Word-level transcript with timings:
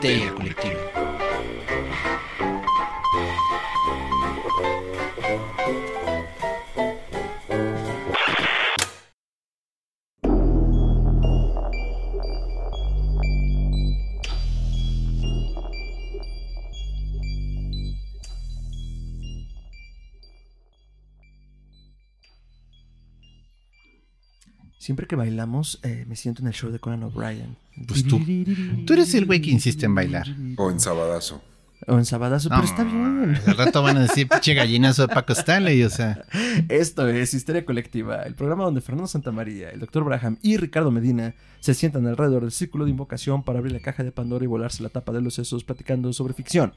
Histeria 0.00 0.32
Colectiva. 0.32 0.79
Siempre 25.00 25.16
que 25.16 25.16
bailamos, 25.16 25.80
eh, 25.82 26.04
me 26.06 26.14
siento 26.14 26.42
en 26.42 26.48
el 26.48 26.52
show 26.52 26.70
de 26.70 26.78
Conan 26.78 27.04
O'Brien. 27.04 27.56
Pues 27.88 28.06
tú. 28.06 28.20
Tú 28.84 28.92
eres 28.92 29.14
el 29.14 29.24
güey 29.24 29.40
que 29.40 29.50
insiste 29.50 29.86
en 29.86 29.94
bailar. 29.94 30.26
O 30.58 30.70
en 30.70 30.78
Sabadazo. 30.78 31.40
O 31.86 31.96
en 31.96 32.04
Sabadazo, 32.04 32.50
pero 32.50 32.64
está 32.64 32.84
bien. 32.84 33.34
Al 33.46 33.56
rato 33.56 33.82
van 33.82 33.96
a 33.96 34.00
decir, 34.02 34.28
pinche 34.28 34.52
gallinazo 34.52 35.06
de 35.06 35.14
Paco 35.14 35.32
Stanley, 35.32 35.82
o 35.84 35.88
sea. 35.88 36.22
Esto 36.68 37.08
es 37.08 37.32
Histeria 37.32 37.64
Colectiva, 37.64 38.24
el 38.24 38.34
programa 38.34 38.64
donde 38.64 38.82
Fernando 38.82 39.06
Santamaría, 39.06 39.70
el 39.70 39.80
Dr. 39.80 40.04
Braham 40.04 40.36
y 40.42 40.58
Ricardo 40.58 40.90
Medina 40.90 41.34
se 41.60 41.72
sientan 41.72 42.06
alrededor 42.06 42.42
del 42.42 42.52
círculo 42.52 42.84
de 42.84 42.90
invocación 42.90 43.42
para 43.42 43.60
abrir 43.60 43.72
la 43.72 43.80
caja 43.80 44.04
de 44.04 44.12
Pandora 44.12 44.44
y 44.44 44.48
volarse 44.48 44.82
la 44.82 44.90
tapa 44.90 45.12
de 45.12 45.22
los 45.22 45.32
sesos 45.32 45.64
platicando 45.64 46.12
sobre 46.12 46.34
ficción, 46.34 46.74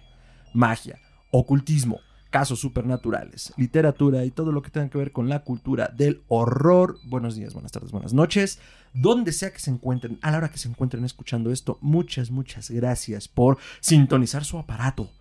magia, 0.53 0.97
ocultismo, 1.29 1.99
casos 2.33 2.57
supernaturales, 2.57 3.53
literatura 3.57 4.25
y 4.25 4.31
todo 4.31 4.51
lo 4.51 4.63
que 4.63 4.71
tenga 4.71 4.89
que 4.89 4.97
ver 4.97 5.11
con 5.11 5.29
la 5.29 5.43
cultura 5.43 5.93
del 5.95 6.23
horror. 6.29 6.97
Buenos 7.05 7.35
días, 7.35 7.53
buenas 7.53 7.71
tardes, 7.71 7.91
buenas 7.91 8.11
noches. 8.11 8.57
Donde 8.91 9.31
sea 9.31 9.53
que 9.53 9.59
se 9.59 9.69
encuentren, 9.69 10.17
a 10.23 10.31
la 10.31 10.37
hora 10.37 10.49
que 10.49 10.57
se 10.57 10.67
encuentren 10.67 11.05
escuchando 11.05 11.51
esto, 11.51 11.77
muchas, 11.81 12.31
muchas 12.31 12.71
gracias 12.71 13.27
por 13.27 13.59
sintonizar 13.81 14.45
su 14.45 14.57
aparato 14.57 15.11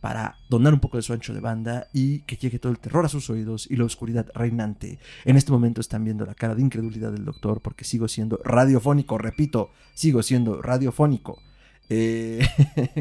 para 0.00 0.36
donar 0.48 0.72
un 0.72 0.78
poco 0.78 0.96
de 0.96 1.02
su 1.02 1.12
ancho 1.12 1.34
de 1.34 1.40
banda 1.40 1.88
y 1.92 2.20
que 2.20 2.36
llegue 2.36 2.60
todo 2.60 2.70
el 2.70 2.78
terror 2.78 3.04
a 3.04 3.08
sus 3.08 3.28
oídos 3.30 3.66
y 3.68 3.74
la 3.74 3.84
oscuridad 3.84 4.28
reinante. 4.32 5.00
En 5.24 5.36
este 5.36 5.50
momento 5.50 5.80
están 5.80 6.04
viendo 6.04 6.24
la 6.24 6.36
cara 6.36 6.54
de 6.54 6.62
incredulidad 6.62 7.10
del 7.10 7.24
doctor 7.24 7.60
porque 7.62 7.84
sigo 7.84 8.06
siendo 8.06 8.40
radiofónico, 8.44 9.18
repito, 9.18 9.72
sigo 9.94 10.22
siendo 10.22 10.62
radiofónico. 10.62 11.42
Eh, 11.92 12.46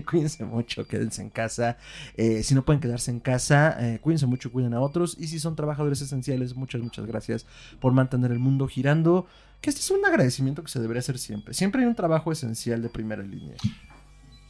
cuídense 0.10 0.44
mucho, 0.44 0.86
quédense 0.88 1.22
en 1.22 1.30
casa. 1.30 1.78
Eh, 2.18 2.42
si 2.44 2.56
no 2.56 2.66
pueden 2.66 2.82
quedarse 2.82 3.12
en 3.12 3.20
casa, 3.20 3.78
eh, 3.80 4.00
cuídense 4.02 4.26
mucho, 4.26 4.52
cuiden 4.52 4.74
a 4.74 4.82
otros. 4.82 5.16
Y 5.20 5.28
si 5.28 5.40
son 5.40 5.56
trabajadores 5.56 6.02
esenciales, 6.02 6.56
muchas, 6.56 6.82
muchas 6.82 7.06
gracias 7.06 7.46
por 7.80 7.94
mantener 7.94 8.32
el 8.32 8.40
mundo 8.40 8.68
girando. 8.68 9.28
Que 9.62 9.70
este 9.70 9.82
es 9.82 9.92
un 9.92 10.04
agradecimiento 10.06 10.64
que 10.64 10.72
se 10.72 10.80
debería 10.80 11.00
hacer 11.00 11.20
siempre. 11.20 11.54
Siempre 11.54 11.82
hay 11.84 11.88
un 11.88 11.96
trabajo 11.96 12.32
esencial 12.32 12.82
de 12.82 12.90
primera 12.90 13.22
línea. 13.22 13.56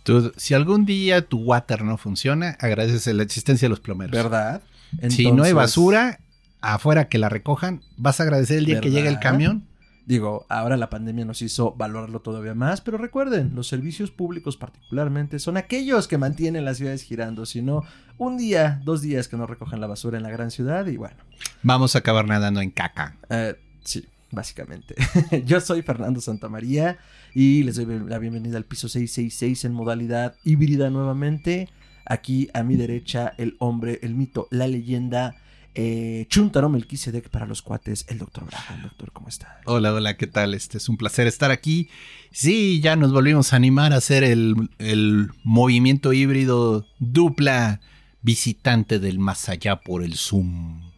Tú, 0.03 0.31
si 0.37 0.53
algún 0.53 0.85
día 0.85 1.21
tu 1.21 1.39
water 1.39 1.83
no 1.83 1.97
funciona, 1.97 2.55
agradeces 2.59 3.13
la 3.13 3.23
existencia 3.23 3.65
de 3.65 3.69
los 3.69 3.81
plomeros. 3.81 4.11
¿Verdad? 4.11 4.61
si 5.09 5.31
no 5.31 5.43
hay 5.43 5.53
basura, 5.53 6.19
afuera 6.61 7.09
que 7.09 7.17
la 7.17 7.29
recojan, 7.29 7.81
vas 7.97 8.19
a 8.19 8.23
agradecer 8.23 8.59
el 8.59 8.65
día 8.65 8.81
que 8.81 8.89
llegue 8.89 9.09
el 9.09 9.19
camión. 9.19 9.68
Digo, 10.09 10.47
ahora 10.49 10.75
la 10.75 10.89
pandemia 10.89 11.23
nos 11.23 11.43
hizo 11.43 11.75
valorarlo 11.75 12.21
todavía 12.21 12.55
más, 12.55 12.81
pero 12.81 12.97
recuerden, 12.97 13.51
los 13.53 13.67
servicios 13.67 14.09
públicos 14.09 14.57
particularmente 14.57 15.37
son 15.37 15.55
aquellos 15.55 16.07
que 16.07 16.17
mantienen 16.17 16.65
las 16.65 16.77
ciudades 16.77 17.03
girando, 17.03 17.45
si 17.45 17.61
no, 17.61 17.83
un 18.17 18.35
día, 18.35 18.81
dos 18.83 19.03
días 19.03 19.27
que 19.27 19.37
no 19.37 19.45
recojan 19.45 19.79
la 19.79 19.85
basura 19.85 20.17
en 20.17 20.23
la 20.23 20.31
gran 20.31 20.49
ciudad 20.49 20.87
y 20.87 20.97
bueno, 20.97 21.15
Vamos 21.61 21.95
a 21.95 21.99
acabar 21.99 22.25
nadando 22.25 22.59
en 22.59 22.71
caca. 22.71 23.17
eh, 23.29 23.53
sí, 23.83 24.03
básicamente. 24.31 24.95
Yo 25.45 25.61
soy 25.61 25.83
Fernando 25.83 26.21
Santamaría 26.21 26.97
y 27.35 27.61
les 27.61 27.75
doy 27.75 27.99
la 27.99 28.17
bienvenida 28.17 28.57
al 28.57 28.65
piso 28.65 28.89
666 28.89 29.65
en 29.65 29.73
modalidad 29.73 30.33
híbrida 30.43 30.89
nuevamente. 30.89 31.69
Aquí 32.07 32.49
a 32.55 32.63
mi 32.63 32.77
derecha, 32.77 33.35
el 33.37 33.57
hombre, 33.59 33.99
el 34.01 34.15
mito, 34.15 34.47
la 34.49 34.65
leyenda, 34.65 35.35
eh, 35.81 36.25
Chuntaro 36.27 36.67
Melquisedec 36.67 37.29
para 37.29 37.45
los 37.45 37.61
cuates, 37.61 38.05
el 38.09 38.17
doctor 38.17 38.45
Braham. 38.45 38.81
Doctor, 38.81 39.13
¿cómo 39.13 39.29
está? 39.29 39.61
Hola, 39.65 39.93
hola, 39.93 40.17
¿qué 40.17 40.27
tal? 40.27 40.53
Este 40.53 40.77
es 40.77 40.89
un 40.89 40.97
placer 40.97 41.25
estar 41.25 41.51
aquí. 41.51 41.89
Sí, 42.33 42.81
ya 42.81 42.97
nos 42.97 43.13
volvimos 43.13 43.53
a 43.53 43.55
animar 43.55 43.93
a 43.93 43.97
hacer 43.97 44.25
el, 44.25 44.55
el 44.77 45.29
movimiento 45.45 46.11
híbrido 46.11 46.85
dupla 46.99 47.79
visitante 48.21 48.99
del 48.99 49.19
más 49.19 49.47
allá 49.47 49.77
por 49.77 50.03
el 50.03 50.15
Zoom. 50.15 50.91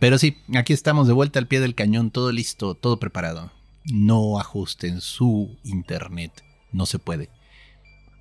Pero 0.00 0.16
sí, 0.16 0.38
aquí 0.54 0.72
estamos 0.72 1.06
de 1.06 1.12
vuelta 1.12 1.38
al 1.38 1.46
pie 1.46 1.60
del 1.60 1.74
cañón, 1.74 2.10
todo 2.10 2.32
listo, 2.32 2.74
todo 2.74 2.98
preparado. 2.98 3.52
No 3.84 4.40
ajusten 4.40 5.02
su 5.02 5.58
internet, 5.62 6.42
no 6.72 6.86
se 6.86 6.98
puede. 6.98 7.28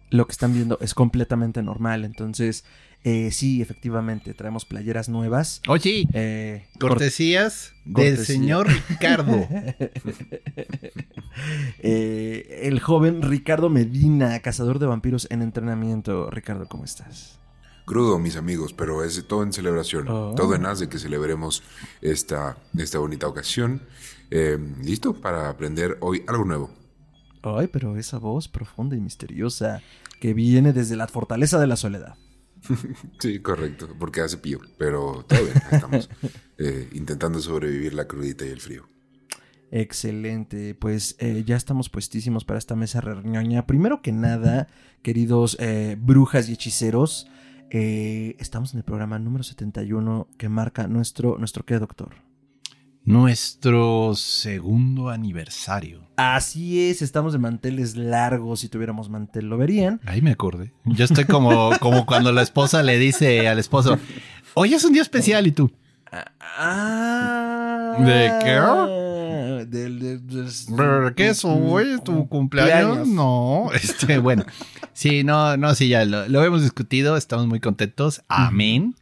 lo 0.09 0.25
que 0.25 0.33
están 0.33 0.53
viendo 0.53 0.77
es 0.81 0.93
completamente 0.93 1.63
normal. 1.63 2.03
Entonces, 2.03 2.65
eh, 3.03 3.31
sí, 3.31 3.61
efectivamente, 3.61 4.33
traemos 4.33 4.65
playeras 4.65 5.09
nuevas. 5.09 5.61
Oye, 5.67 6.07
Eh, 6.13 6.67
cortesías 6.79 7.73
del 7.85 8.15
cortesía. 8.15 8.25
señor 8.35 8.67
Ricardo. 8.89 9.47
eh, 11.79 12.59
el 12.63 12.79
joven 12.79 13.21
Ricardo 13.21 13.69
Medina, 13.69 14.39
cazador 14.39 14.79
de 14.79 14.85
vampiros 14.87 15.27
en 15.31 15.41
entrenamiento. 15.41 16.29
Ricardo, 16.29 16.67
¿cómo 16.67 16.83
estás? 16.85 17.37
Crudo, 17.85 18.19
mis 18.19 18.35
amigos, 18.35 18.73
pero 18.73 19.03
es 19.03 19.25
todo 19.27 19.43
en 19.43 19.51
celebración. 19.53 20.07
Oh. 20.07 20.33
Todo 20.35 20.55
en 20.55 20.65
as 20.65 20.79
de 20.79 20.87
que 20.87 20.99
celebremos 20.99 21.63
esta, 22.01 22.57
esta 22.77 22.99
bonita 22.99 23.27
ocasión. 23.27 23.81
Eh, 24.29 24.57
¿Listo? 24.83 25.13
Para 25.13 25.49
aprender 25.49 25.97
hoy 25.99 26.23
algo 26.27 26.45
nuevo. 26.45 26.69
Ay, 27.43 27.67
pero 27.67 27.97
esa 27.97 28.19
voz 28.19 28.47
profunda 28.47 28.95
y 28.95 28.99
misteriosa 29.01 29.81
que 30.19 30.33
viene 30.33 30.73
desde 30.73 30.95
la 30.95 31.07
fortaleza 31.07 31.59
de 31.59 31.67
la 31.67 31.75
soledad. 31.75 32.15
Sí, 33.19 33.39
correcto, 33.39 33.89
porque 33.99 34.21
hace 34.21 34.37
pío. 34.37 34.59
Pero 34.77 35.25
todo 35.27 35.43
bien, 35.43 35.61
estamos 35.71 36.09
eh, 36.57 36.89
intentando 36.93 37.39
sobrevivir 37.39 37.93
la 37.93 38.07
crudita 38.07 38.45
y 38.45 38.49
el 38.49 38.61
frío. 38.61 38.87
Excelente, 39.71 40.75
pues 40.75 41.15
eh, 41.19 41.43
ya 41.45 41.55
estamos 41.55 41.89
puestísimos 41.89 42.43
para 42.43 42.59
esta 42.59 42.75
mesa 42.75 42.99
reñoña. 42.99 43.65
Primero 43.65 44.01
que 44.01 44.11
nada, 44.11 44.67
queridos 45.01 45.55
eh, 45.61 45.95
brujas 45.97 46.49
y 46.49 46.53
hechiceros, 46.53 47.27
eh, 47.69 48.35
estamos 48.37 48.73
en 48.73 48.79
el 48.79 48.83
programa 48.83 49.17
número 49.17 49.45
71 49.45 50.27
que 50.37 50.49
marca 50.49 50.87
nuestro, 50.87 51.37
nuestro 51.37 51.65
qué, 51.65 51.79
doctor. 51.79 52.15
Nuestro 53.03 54.13
segundo 54.15 55.09
aniversario. 55.09 56.07
Así 56.17 56.89
es, 56.89 57.01
estamos 57.01 57.33
de 57.33 57.39
manteles 57.39 57.95
largos. 57.95 58.59
Si 58.59 58.69
tuviéramos 58.69 59.09
mantel, 59.09 59.45
lo 59.47 59.57
verían. 59.57 59.99
Ahí 60.05 60.21
me 60.21 60.31
acordé. 60.31 60.71
Yo 60.85 61.05
estoy 61.05 61.25
como, 61.25 61.71
como 61.79 62.05
cuando 62.05 62.31
la 62.31 62.41
esposa 62.43 62.83
le 62.83 62.99
dice 62.99 63.47
al 63.47 63.57
esposo, 63.59 63.97
hoy 64.53 64.73
es 64.75 64.83
un 64.85 64.93
día 64.93 65.01
especial 65.01 65.47
y 65.47 65.51
tú. 65.51 65.71
Ah, 66.57 67.95
¿De 67.99 68.31
qué? 68.43 69.65
Del, 69.65 69.99
del- 69.99 70.27
del- 70.27 70.51
¿Pero 70.75 71.15
qué 71.15 71.29
es 71.29 71.43
hoy? 71.45 71.99
¿Tu 72.03 72.27
cumpleaños? 72.27 73.07
No. 73.07 73.69
Este, 73.73 74.19
bueno. 74.19 74.45
Sí, 74.93 75.23
no, 75.23 75.57
no, 75.57 75.73
sí, 75.73 75.87
ya 75.87 76.05
lo, 76.05 76.27
lo 76.27 76.43
hemos 76.43 76.61
discutido. 76.61 77.17
Estamos 77.17 77.47
muy 77.47 77.59
contentos. 77.59 78.21
Amén. 78.27 78.95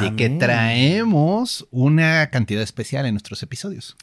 De 0.00 0.16
que 0.16 0.28
traemos 0.30 1.66
una 1.70 2.30
cantidad 2.30 2.62
especial 2.62 3.06
en 3.06 3.14
nuestros 3.14 3.42
episodios. 3.42 3.96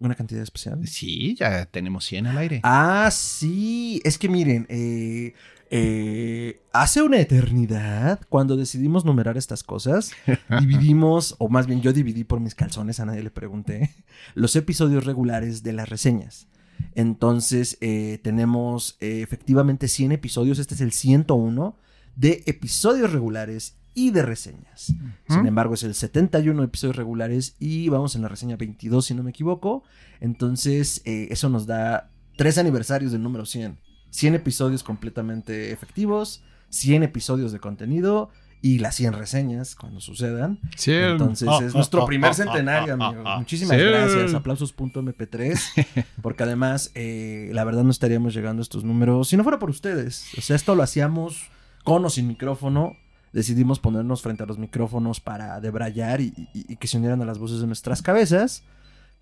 Una 0.00 0.14
cantidad 0.14 0.42
especial. 0.42 0.86
Sí, 0.88 1.34
ya 1.34 1.66
tenemos 1.66 2.06
100 2.06 2.26
al 2.28 2.38
aire. 2.38 2.60
Ah, 2.62 3.10
sí. 3.12 4.00
Es 4.02 4.16
que 4.16 4.30
miren, 4.30 4.66
eh, 4.70 5.34
eh, 5.68 6.62
hace 6.72 7.02
una 7.02 7.20
eternidad, 7.20 8.18
cuando 8.30 8.56
decidimos 8.56 9.04
numerar 9.04 9.36
estas 9.36 9.62
cosas, 9.62 10.12
dividimos, 10.60 11.34
o 11.38 11.50
más 11.50 11.66
bien 11.66 11.82
yo 11.82 11.92
dividí 11.92 12.24
por 12.24 12.40
mis 12.40 12.54
calzones, 12.54 12.98
a 12.98 13.04
nadie 13.04 13.22
le 13.22 13.30
pregunté, 13.30 13.94
los 14.34 14.56
episodios 14.56 15.04
regulares 15.04 15.62
de 15.62 15.74
las 15.74 15.90
reseñas. 15.90 16.46
Entonces, 16.94 17.76
eh, 17.82 18.20
tenemos 18.22 18.96
efectivamente 19.00 19.86
100 19.86 20.12
episodios, 20.12 20.58
este 20.58 20.76
es 20.76 20.80
el 20.80 20.92
101 20.92 21.76
de 22.16 22.42
episodios 22.46 23.12
regulares 23.12 23.76
y 23.94 24.10
de 24.10 24.22
reseñas. 24.22 24.92
Sin 25.28 25.46
embargo, 25.46 25.74
es 25.74 25.82
el 25.82 25.94
71 25.94 26.62
episodios 26.62 26.96
regulares 26.96 27.56
y 27.58 27.88
vamos 27.88 28.14
en 28.16 28.22
la 28.22 28.28
reseña 28.28 28.56
22, 28.56 29.04
si 29.06 29.14
no 29.14 29.22
me 29.22 29.30
equivoco. 29.30 29.82
Entonces, 30.20 31.02
eh, 31.04 31.28
eso 31.30 31.48
nos 31.48 31.66
da 31.66 32.10
tres 32.36 32.56
aniversarios 32.58 33.12
del 33.12 33.22
número 33.22 33.46
100. 33.46 33.78
100 34.10 34.34
episodios 34.34 34.82
completamente 34.82 35.72
efectivos, 35.72 36.42
100 36.70 37.02
episodios 37.04 37.52
de 37.52 37.58
contenido 37.60 38.30
y 38.62 38.78
las 38.78 38.94
100 38.96 39.14
reseñas 39.14 39.74
cuando 39.74 40.00
sucedan. 40.00 40.58
Entonces, 40.86 41.48
es 41.62 41.74
nuestro 41.74 42.04
primer 42.06 42.34
centenario, 42.34 42.94
amigos. 42.94 43.24
Muchísimas 43.38 43.76
Sí. 43.78 43.82
gracias. 43.84 44.34
Aplausos.mp3. 44.34 46.04
Porque 46.22 46.42
además, 46.42 46.90
eh, 46.94 47.50
la 47.52 47.64
verdad, 47.64 47.84
no 47.84 47.90
estaríamos 47.90 48.34
llegando 48.34 48.60
a 48.60 48.64
estos 48.64 48.84
números 48.84 49.28
si 49.28 49.36
no 49.36 49.42
fuera 49.42 49.58
por 49.58 49.70
ustedes. 49.70 50.26
O 50.36 50.40
sea, 50.42 50.56
esto 50.56 50.74
lo 50.74 50.82
hacíamos 50.82 51.50
con 51.84 52.04
o 52.04 52.10
sin 52.10 52.26
micrófono. 52.26 52.96
Decidimos 53.32 53.78
ponernos 53.78 54.22
frente 54.22 54.42
a 54.42 54.46
los 54.46 54.58
micrófonos 54.58 55.20
para 55.20 55.60
debrayar 55.60 56.20
y, 56.20 56.32
y- 56.54 56.72
y 56.72 56.76
que 56.76 56.86
se 56.88 56.98
unieran 56.98 57.22
a 57.22 57.24
las 57.24 57.38
voces 57.38 57.60
de 57.60 57.66
nuestras 57.66 58.02
cabezas. 58.02 58.62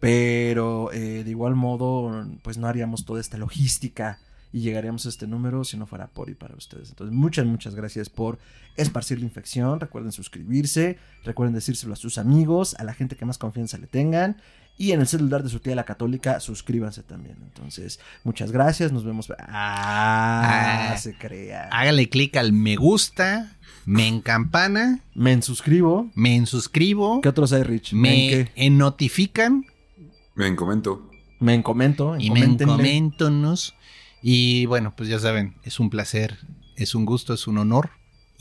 Pero 0.00 0.93
eh, 0.93 1.25
de 1.25 1.31
igual 1.31 1.56
modo, 1.56 2.25
pues 2.43 2.56
no 2.56 2.69
haríamos 2.69 3.05
toda 3.05 3.20
esta 3.20 3.37
logística 3.37 4.19
y 4.52 4.60
llegaríamos 4.60 5.05
a 5.06 5.08
este 5.08 5.26
número 5.26 5.64
si 5.64 5.76
no 5.76 5.87
fuera 5.87 6.06
por 6.06 6.31
y 6.31 6.34
para 6.34 6.55
ustedes. 6.55 6.90
Entonces, 6.90 7.14
muchas, 7.14 7.46
muchas 7.46 7.75
gracias 7.75 8.08
por 8.08 8.38
esparcir 8.76 9.19
la 9.19 9.25
infección. 9.25 9.81
Recuerden 9.81 10.12
suscribirse, 10.12 10.99
recuerden 11.25 11.54
decírselo 11.54 11.93
a 11.94 11.96
sus 11.96 12.16
amigos, 12.16 12.75
a 12.78 12.84
la 12.84 12.94
gente 12.94 13.16
que 13.16 13.25
más 13.25 13.38
confianza 13.38 13.76
le 13.76 13.88
tengan. 13.88 14.37
Y 14.80 14.92
en 14.92 15.00
el 15.00 15.08
celular 15.08 15.42
de 15.42 15.48
su 15.48 15.58
tía 15.58 15.75
la 15.75 15.84
católica, 15.84 16.38
suscríbanse 16.38 17.02
también. 17.02 17.36
Entonces, 17.42 17.98
muchas 18.22 18.52
gracias. 18.52 18.92
Nos 18.92 19.04
vemos. 19.04 19.28
Ah, 19.38 20.90
Ah. 20.92 20.96
se 20.96 21.14
crea. 21.14 21.69
Hágale 21.72 22.08
clic 22.08 22.36
al 22.36 22.52
me 22.52 22.76
gusta, 22.76 23.56
me 23.84 24.06
encampana, 24.06 25.00
Me 25.14 25.40
suscribo. 25.42 26.10
me 26.14 26.36
en 26.36 26.46
suscribo, 26.46 27.20
¿Qué 27.20 27.28
otros 27.28 27.52
hay, 27.52 27.64
Rich? 27.64 27.92
¿Me 27.92 28.00
me 28.08 28.25
en 28.38 28.46
qué? 28.46 28.52
en 28.54 28.78
notifican 28.78 29.64
Me 30.36 30.46
comento. 30.56 31.10
Me 31.40 31.54
en 31.54 31.62
comento. 31.62 32.14
en 32.14 32.20
y 32.20 32.30
me 32.30 32.40
en 32.40 32.56
coméntonos. 32.58 33.75
Y 34.22 34.66
bueno, 34.66 34.94
pues 34.96 35.08
ya 35.08 35.19
saben, 35.19 35.56
es 35.64 35.80
un 35.80 35.90
placer, 35.90 36.38
es 36.76 36.94
un 36.94 37.04
gusto, 37.04 37.34
es 37.34 37.46
un 37.48 37.58
honor. 37.58 37.90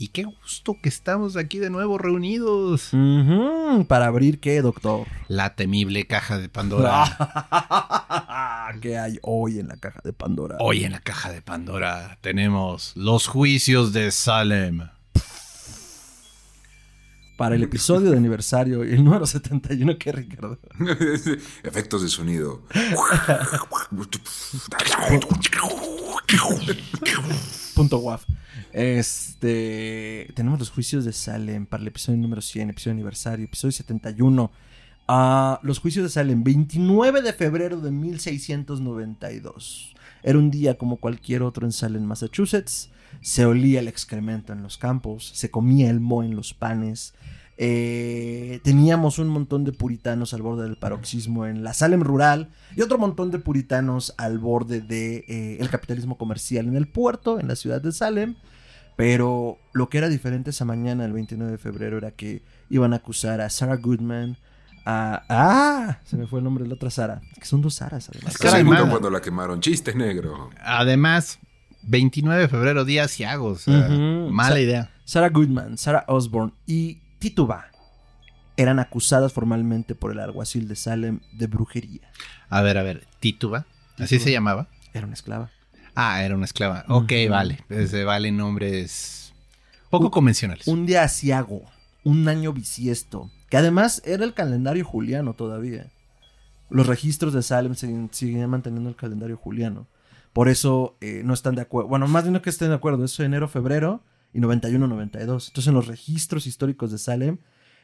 Y 0.00 0.08
qué 0.08 0.22
gusto 0.22 0.76
que 0.80 0.88
estamos 0.88 1.36
aquí 1.36 1.58
de 1.58 1.70
nuevo 1.70 1.98
reunidos. 1.98 2.90
¿Para 3.88 4.06
abrir 4.06 4.38
qué, 4.38 4.62
doctor? 4.62 5.08
La 5.26 5.56
temible 5.56 6.06
caja 6.06 6.38
de 6.38 6.48
Pandora. 6.48 7.04
¿Qué 8.80 8.96
hay 8.96 9.18
hoy 9.22 9.58
en 9.58 9.66
la 9.66 9.76
caja 9.76 10.00
de 10.04 10.12
Pandora? 10.12 10.56
Hoy 10.60 10.84
en 10.84 10.92
la 10.92 11.00
caja 11.00 11.32
de 11.32 11.42
Pandora 11.42 12.16
tenemos 12.20 12.92
los 12.94 13.26
juicios 13.26 13.92
de 13.92 14.12
Salem. 14.12 14.88
Para 17.36 17.56
el 17.56 17.64
episodio 17.64 18.12
de 18.12 18.16
aniversario 18.16 18.84
y 18.84 18.92
el 18.92 19.04
número 19.04 19.26
71, 19.26 19.98
¿qué, 19.98 20.12
Ricardo? 20.12 20.60
Efectos 21.64 22.02
de 22.02 22.08
sonido. 22.08 22.62
Punto 27.74 27.98
guaf. 27.98 28.24
Este. 28.72 30.30
Tenemos 30.34 30.58
los 30.58 30.70
juicios 30.70 31.04
de 31.04 31.12
Salem 31.12 31.66
para 31.66 31.82
el 31.82 31.88
episodio 31.88 32.18
número 32.18 32.40
100, 32.42 32.70
episodio 32.70 32.92
aniversario, 32.92 33.44
episodio 33.46 33.72
71. 33.72 34.50
Ah, 35.06 35.60
los 35.62 35.78
juicios 35.78 36.04
de 36.04 36.10
Salem, 36.10 36.44
29 36.44 37.22
de 37.22 37.32
febrero 37.32 37.80
de 37.80 37.90
1692. 37.90 39.94
Era 40.22 40.38
un 40.38 40.50
día 40.50 40.76
como 40.76 40.96
cualquier 40.96 41.42
otro 41.42 41.64
en 41.64 41.72
Salem, 41.72 42.02
Massachusetts. 42.02 42.90
Se 43.22 43.46
olía 43.46 43.80
el 43.80 43.88
excremento 43.88 44.52
en 44.52 44.62
los 44.62 44.76
campos, 44.76 45.32
se 45.34 45.50
comía 45.50 45.88
el 45.88 46.00
moho 46.00 46.24
en 46.24 46.36
los 46.36 46.52
panes. 46.52 47.14
Eh, 47.60 48.60
teníamos 48.62 49.18
un 49.18 49.28
montón 49.28 49.64
de 49.64 49.72
puritanos 49.72 50.32
al 50.32 50.42
borde 50.42 50.62
del 50.62 50.76
paroxismo 50.76 51.44
en 51.44 51.64
la 51.64 51.74
Salem 51.74 52.02
rural 52.02 52.50
y 52.76 52.82
otro 52.82 52.98
montón 52.98 53.32
de 53.32 53.40
puritanos 53.40 54.14
al 54.16 54.38
borde 54.38 54.78
del 54.80 54.88
de, 54.88 55.16
eh, 55.28 55.56
el 55.60 55.68
capitalismo 55.68 56.16
comercial 56.16 56.68
en 56.68 56.76
el 56.76 56.86
puerto, 56.86 57.40
en 57.40 57.48
la 57.48 57.56
ciudad 57.56 57.82
de 57.82 57.90
Salem. 57.90 58.36
Pero 58.96 59.58
lo 59.72 59.88
que 59.88 59.98
era 59.98 60.08
diferente 60.08 60.50
esa 60.50 60.64
mañana, 60.64 61.04
el 61.04 61.12
29 61.12 61.52
de 61.52 61.58
febrero, 61.58 61.98
era 61.98 62.12
que 62.12 62.42
iban 62.70 62.92
a 62.92 62.96
acusar 62.96 63.40
a 63.40 63.50
Sarah 63.50 63.76
Goodman, 63.76 64.36
a... 64.84 65.22
¡Ah! 65.28 65.98
Se 66.04 66.16
me 66.16 66.26
fue 66.26 66.38
el 66.40 66.44
nombre 66.44 66.62
de 66.64 66.68
la 66.68 66.74
otra 66.76 66.90
Sara. 66.90 67.20
Que 67.38 67.44
son 67.44 67.60
dos 67.60 67.74
Saras, 67.74 68.08
además. 68.08 68.34
Es 68.40 68.64
mano. 68.64 68.88
cuando 68.88 69.10
la 69.10 69.20
quemaron. 69.20 69.60
Chiste 69.60 69.94
negro. 69.94 70.50
Además, 70.64 71.38
29 71.82 72.42
de 72.42 72.48
febrero, 72.48 72.84
día 72.84 73.06
Ciago. 73.06 73.48
O 73.50 73.54
sea, 73.56 73.88
mala 73.88 74.54
Sa- 74.54 74.60
idea. 74.60 74.90
Sarah 75.04 75.28
Goodman, 75.28 75.78
Sarah 75.78 76.04
Osborne 76.08 76.52
y 76.66 77.00
Tituba 77.18 77.66
eran 78.56 78.78
acusadas 78.78 79.32
formalmente 79.32 79.94
por 79.94 80.10
el 80.12 80.20
alguacil 80.20 80.66
de 80.68 80.76
Salem 80.76 81.20
de 81.32 81.46
brujería. 81.46 82.10
A 82.48 82.60
ver, 82.62 82.78
a 82.78 82.82
ver, 82.82 83.06
Tituba. 83.20 83.66
¿Así 83.96 84.16
Tituba. 84.16 84.24
se 84.24 84.32
llamaba? 84.32 84.68
Era 84.92 85.06
una 85.06 85.14
esclava. 85.14 85.50
Ah, 85.94 86.22
era 86.22 86.34
una 86.34 86.44
esclava. 86.44 86.84
Ok, 86.88 87.12
Ujú. 87.24 87.30
vale. 87.30 87.58
Pues, 87.68 87.90
Se 87.90 88.04
valen 88.04 88.36
nombres 88.36 89.32
poco 89.90 90.06
Un- 90.06 90.10
convencionales. 90.10 90.66
Un 90.68 90.86
día 90.86 91.02
asiago, 91.02 91.62
un 92.04 92.28
año 92.28 92.52
bisiesto, 92.52 93.30
que 93.48 93.56
además 93.56 94.02
era 94.04 94.24
el 94.24 94.34
calendario 94.34 94.84
juliano 94.84 95.34
todavía. 95.34 95.86
Los 96.70 96.86
registros 96.86 97.32
de 97.32 97.42
Salem 97.42 97.74
siguen, 97.74 98.10
siguen 98.12 98.48
manteniendo 98.50 98.90
el 98.90 98.96
calendario 98.96 99.36
juliano. 99.36 99.86
Por 100.32 100.48
eso 100.48 100.96
eh, 101.00 101.22
no 101.24 101.32
están 101.34 101.54
de 101.54 101.62
acuerdo. 101.62 101.88
Bueno, 101.88 102.06
más 102.06 102.24
bien 102.24 102.34
no 102.34 102.42
que 102.42 102.50
estén 102.50 102.68
de 102.68 102.74
acuerdo, 102.74 103.04
eso 103.04 103.22
enero, 103.24 103.48
febrero 103.48 104.02
y 104.38 104.40
91-92. 104.40 105.48
Entonces 105.48 105.66
en 105.66 105.74
los 105.74 105.88
registros 105.88 106.46
históricos 106.46 106.92
de 106.92 106.98
Salem 106.98 107.38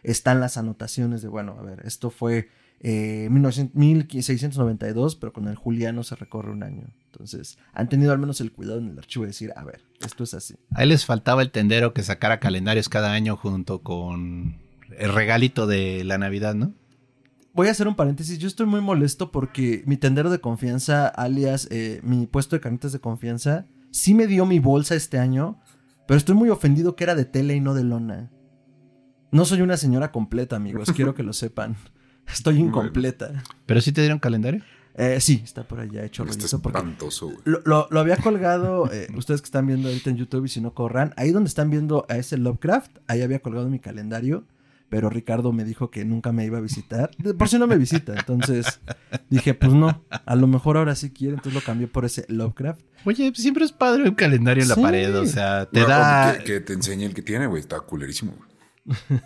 están 0.04 0.38
las 0.38 0.56
anotaciones 0.56 1.20
de, 1.20 1.28
bueno, 1.28 1.56
a 1.58 1.62
ver, 1.62 1.82
esto 1.84 2.10
fue 2.10 2.48
eh, 2.80 3.28
1900 3.30 3.74
1692, 3.74 5.16
pero 5.16 5.32
con 5.32 5.48
el 5.48 5.56
juliano 5.56 6.04
se 6.04 6.14
recorre 6.14 6.52
un 6.52 6.62
año. 6.62 6.86
Entonces 7.06 7.58
han 7.72 7.88
tenido 7.88 8.12
al 8.12 8.18
menos 8.18 8.40
el 8.40 8.52
cuidado 8.52 8.78
en 8.78 8.90
el 8.90 8.98
archivo 8.98 9.24
de 9.24 9.28
decir, 9.28 9.52
a 9.56 9.64
ver, 9.64 9.82
esto 10.04 10.22
es 10.22 10.34
así. 10.34 10.54
Ahí 10.74 10.86
les 10.86 11.04
faltaba 11.04 11.42
el 11.42 11.50
tendero 11.50 11.92
que 11.92 12.02
sacara 12.02 12.38
calendarios 12.38 12.88
cada 12.88 13.12
año 13.12 13.36
junto 13.36 13.82
con 13.82 14.58
el 14.96 15.12
regalito 15.12 15.66
de 15.66 16.04
la 16.04 16.18
Navidad, 16.18 16.54
¿no? 16.54 16.72
Voy 17.52 17.68
a 17.68 17.70
hacer 17.72 17.88
un 17.88 17.96
paréntesis. 17.96 18.38
Yo 18.38 18.46
estoy 18.46 18.66
muy 18.66 18.80
molesto 18.80 19.32
porque 19.32 19.82
mi 19.86 19.96
tendero 19.96 20.30
de 20.30 20.40
confianza, 20.40 21.08
alias 21.08 21.68
eh, 21.70 22.00
mi 22.04 22.26
puesto 22.26 22.54
de 22.54 22.60
carnitas 22.60 22.92
de 22.92 23.00
confianza, 23.00 23.66
sí 23.94 24.12
me 24.12 24.26
dio 24.26 24.44
mi 24.44 24.58
bolsa 24.58 24.96
este 24.96 25.18
año, 25.18 25.60
pero 26.06 26.18
estoy 26.18 26.34
muy 26.34 26.50
ofendido 26.50 26.96
que 26.96 27.04
era 27.04 27.14
de 27.14 27.24
tela 27.24 27.52
y 27.54 27.60
no 27.60 27.74
de 27.74 27.84
lona. 27.84 28.30
No 29.30 29.44
soy 29.44 29.62
una 29.62 29.76
señora 29.76 30.12
completa, 30.12 30.56
amigos. 30.56 30.92
Quiero 30.94 31.14
que 31.14 31.22
lo 31.22 31.32
sepan. 31.34 31.76
Estoy 32.32 32.58
incompleta. 32.58 33.42
Pero 33.66 33.80
sí 33.80 33.92
te 33.92 34.00
dieron 34.00 34.18
calendario. 34.18 34.62
Eh, 34.96 35.20
sí, 35.20 35.40
está 35.42 35.64
por 35.64 35.80
allá 35.80 36.04
hecho 36.04 36.22
Está 36.22 36.36
rollito 36.36 36.62
porque 36.62 36.78
espantoso, 36.78 37.26
güey. 37.26 37.38
lo, 37.44 37.60
lo- 37.64 37.88
lo 37.90 37.98
había 38.00 38.16
colgado, 38.16 38.88
eh, 38.92 39.08
ustedes 39.16 39.40
que 39.40 39.46
están 39.46 39.66
viendo 39.66 39.88
ahorita 39.88 40.08
en 40.10 40.16
YouTube 40.16 40.44
y 40.44 40.48
si 40.48 40.60
no 40.60 40.72
corran, 40.72 41.12
ahí 41.16 41.32
donde 41.32 41.48
están 41.48 41.68
viendo 41.68 42.06
a 42.08 42.16
ese 42.16 42.38
Lovecraft, 42.38 42.98
ahí 43.08 43.22
había 43.22 43.40
colgado 43.40 43.68
mi 43.68 43.80
calendario, 43.80 44.44
pero 44.94 45.10
Ricardo 45.10 45.52
me 45.52 45.64
dijo 45.64 45.90
que 45.90 46.04
nunca 46.04 46.30
me 46.30 46.44
iba 46.44 46.58
a 46.58 46.60
visitar, 46.60 47.10
por 47.36 47.48
si 47.48 47.58
no 47.58 47.66
me 47.66 47.76
visita, 47.76 48.14
entonces 48.16 48.78
dije, 49.28 49.52
pues 49.52 49.72
no, 49.72 50.04
a 50.24 50.36
lo 50.36 50.46
mejor 50.46 50.76
ahora 50.76 50.94
sí 50.94 51.10
quiere, 51.10 51.34
entonces 51.34 51.52
lo 51.60 51.66
cambié 51.66 51.88
por 51.88 52.04
ese 52.04 52.24
Lovecraft. 52.28 52.80
Oye, 53.04 53.32
siempre 53.34 53.64
es 53.64 53.72
padre 53.72 54.08
un 54.08 54.14
calendario 54.14 54.62
en 54.62 54.68
la 54.68 54.76
Sí. 54.76 54.82
pared, 54.82 55.18
o 55.18 55.26
sea, 55.26 55.66
te 55.68 55.80
No, 55.80 55.88
da... 55.88 56.38
Que, 56.38 56.44
que 56.44 56.60
te 56.60 56.74
enseñe 56.74 57.06
el 57.06 57.12
que 57.12 57.22
tiene, 57.22 57.48
güey. 57.48 57.58
Está 57.60 57.80
culerísimo, 57.80 58.34
güey. 58.36 59.20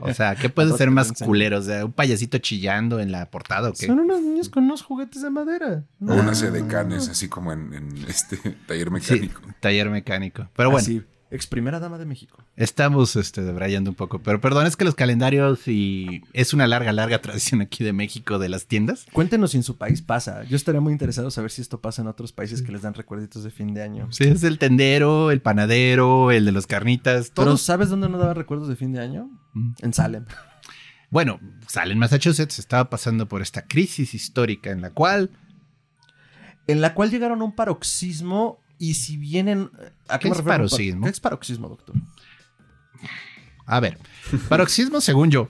O 0.00 0.12
sea, 0.12 0.34
¿qué 0.34 0.48
puede 0.48 0.72
ser 0.76 0.90
más 0.90 1.12
culero? 1.12 1.58
O 1.58 1.62
sea, 1.62 1.84
un 1.84 1.92
payasito 1.92 2.38
chillando 2.38 2.98
en 2.98 3.12
la 3.12 3.30
portada 3.30 3.68
o 3.70 3.74
qué? 3.74 3.86
Son 3.86 4.00
unos 4.00 4.20
niños 4.22 4.48
con 4.48 4.64
unos 4.64 4.82
juguetes 4.82 5.22
de 5.22 5.30
madera. 5.30 5.84
O 6.00 6.04
No. 6.06 6.14
una 6.16 6.34
sede 6.34 6.62
de 6.62 6.66
canes, 6.66 7.08
así 7.08 7.28
como 7.28 7.52
en, 7.52 7.72
en 7.74 7.96
este 8.08 8.36
taller 8.66 8.88
Sí, 8.88 8.92
mecánico. 8.92 9.40
taller 9.60 9.88
mecánico. 9.88 10.48
Pero 10.56 10.70
bueno, 10.70 10.82
Así, 10.82 11.02
ex 11.30 11.46
primera 11.46 11.80
dama 11.80 11.98
de 11.98 12.06
México. 12.06 12.42
estamos 12.56 13.16
este, 13.16 13.42
debrayando 13.42 13.90
un 13.90 13.96
poco. 13.96 14.20
Pero 14.20 14.40
perdón, 14.40 14.66
es 14.66 14.76
que 14.76 14.84
los 14.84 14.94
calendarios 14.94 15.66
y 15.68 16.22
es 16.32 16.54
una 16.54 16.66
larga, 16.66 16.92
larga 16.92 17.20
tradición 17.22 17.60
aquí 17.60 17.82
de 17.84 17.92
México 17.92 18.38
de 18.38 18.48
las 18.48 18.66
tiendas. 18.66 19.06
Cuéntenos 19.12 19.50
si 19.52 19.56
en 19.56 19.62
su 19.62 19.76
país 19.76 20.02
pasa. 20.02 20.44
Yo 20.44 20.56
estaría 20.56 20.80
muy 20.80 20.92
interesado 20.92 21.28
en 21.28 21.32
saber 21.32 21.50
si 21.50 21.62
esto 21.62 21.80
pasa 21.80 22.02
en 22.02 22.08
otros 22.08 22.32
países 22.32 22.62
que 22.62 22.72
les 22.72 22.82
dan 22.82 22.94
recuerditos 22.94 23.42
de 23.44 23.50
fin 23.50 23.74
de 23.74 23.82
año. 23.82 24.08
Sí, 24.12 24.24
es 24.24 24.42
el 24.44 24.58
tendero, 24.58 25.30
el 25.30 25.40
panadero, 25.40 26.30
el 26.30 26.44
de 26.44 26.52
los 26.52 26.66
carnitas, 26.66 27.30
Pero 27.34 27.46
todos. 27.46 27.62
¿sabes 27.62 27.88
dónde 27.88 28.08
no 28.08 28.18
daban 28.18 28.36
recuerdos 28.36 28.68
de 28.68 28.76
fin 28.76 28.92
de 28.92 29.00
año? 29.00 29.28
Mm. 29.54 29.72
En 29.82 29.92
Salem. 29.92 30.24
Bueno, 31.10 31.38
sale 31.68 31.92
en 31.92 31.98
Massachusetts, 31.98 32.58
estaba 32.58 32.90
pasando 32.90 33.28
por 33.28 33.40
esta 33.40 33.66
crisis 33.66 34.12
histórica 34.14 34.70
en 34.70 34.80
la 34.80 34.90
cual 34.90 35.30
En 36.66 36.80
la 36.80 36.94
cual 36.94 37.10
llegaron 37.10 37.40
a 37.40 37.44
un 37.44 37.54
paroxismo 37.54 38.58
y 38.78 38.94
si 38.94 39.16
vienen... 39.16 39.70
¿A 40.08 40.18
¿Qué 40.18 40.28
me 40.28 40.32
es 40.32 40.38
refiero 40.38 40.58
paroxismo? 40.58 41.04
¿Qué 41.04 41.10
es 41.10 41.20
paroxismo, 41.20 41.68
doctor? 41.68 41.94
A 43.66 43.80
ver, 43.80 43.98
paroxismo 44.48 45.00
según 45.00 45.30
yo. 45.30 45.48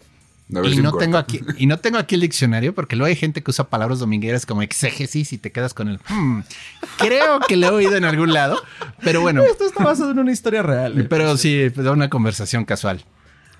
Y 0.48 0.76
no, 0.76 0.92
tengo 0.92 1.18
aquí, 1.18 1.40
y 1.58 1.66
no 1.66 1.80
tengo 1.80 1.98
aquí 1.98 2.14
el 2.14 2.20
diccionario 2.20 2.72
porque 2.72 2.94
luego 2.94 3.08
hay 3.08 3.16
gente 3.16 3.42
que 3.42 3.50
usa 3.50 3.68
palabras 3.68 3.98
domingueras 3.98 4.46
como 4.46 4.62
exégesis 4.62 5.32
y 5.32 5.38
te 5.38 5.50
quedas 5.50 5.74
con 5.74 5.88
el... 5.88 5.98
"Hmm". 6.08 6.42
Creo 6.98 7.40
que 7.40 7.56
lo 7.56 7.66
he 7.66 7.70
oído 7.70 7.96
en 7.96 8.04
algún 8.04 8.32
lado, 8.32 8.62
pero 9.02 9.20
bueno, 9.20 9.42
Esto 9.42 9.66
está 9.66 9.82
basado 9.82 10.12
en 10.12 10.20
una 10.20 10.30
historia 10.32 10.62
real. 10.62 11.00
¿eh? 11.00 11.04
pero 11.10 11.36
sí, 11.36 11.68
da 11.70 11.90
una 11.90 12.08
conversación 12.08 12.64
casual 12.64 13.04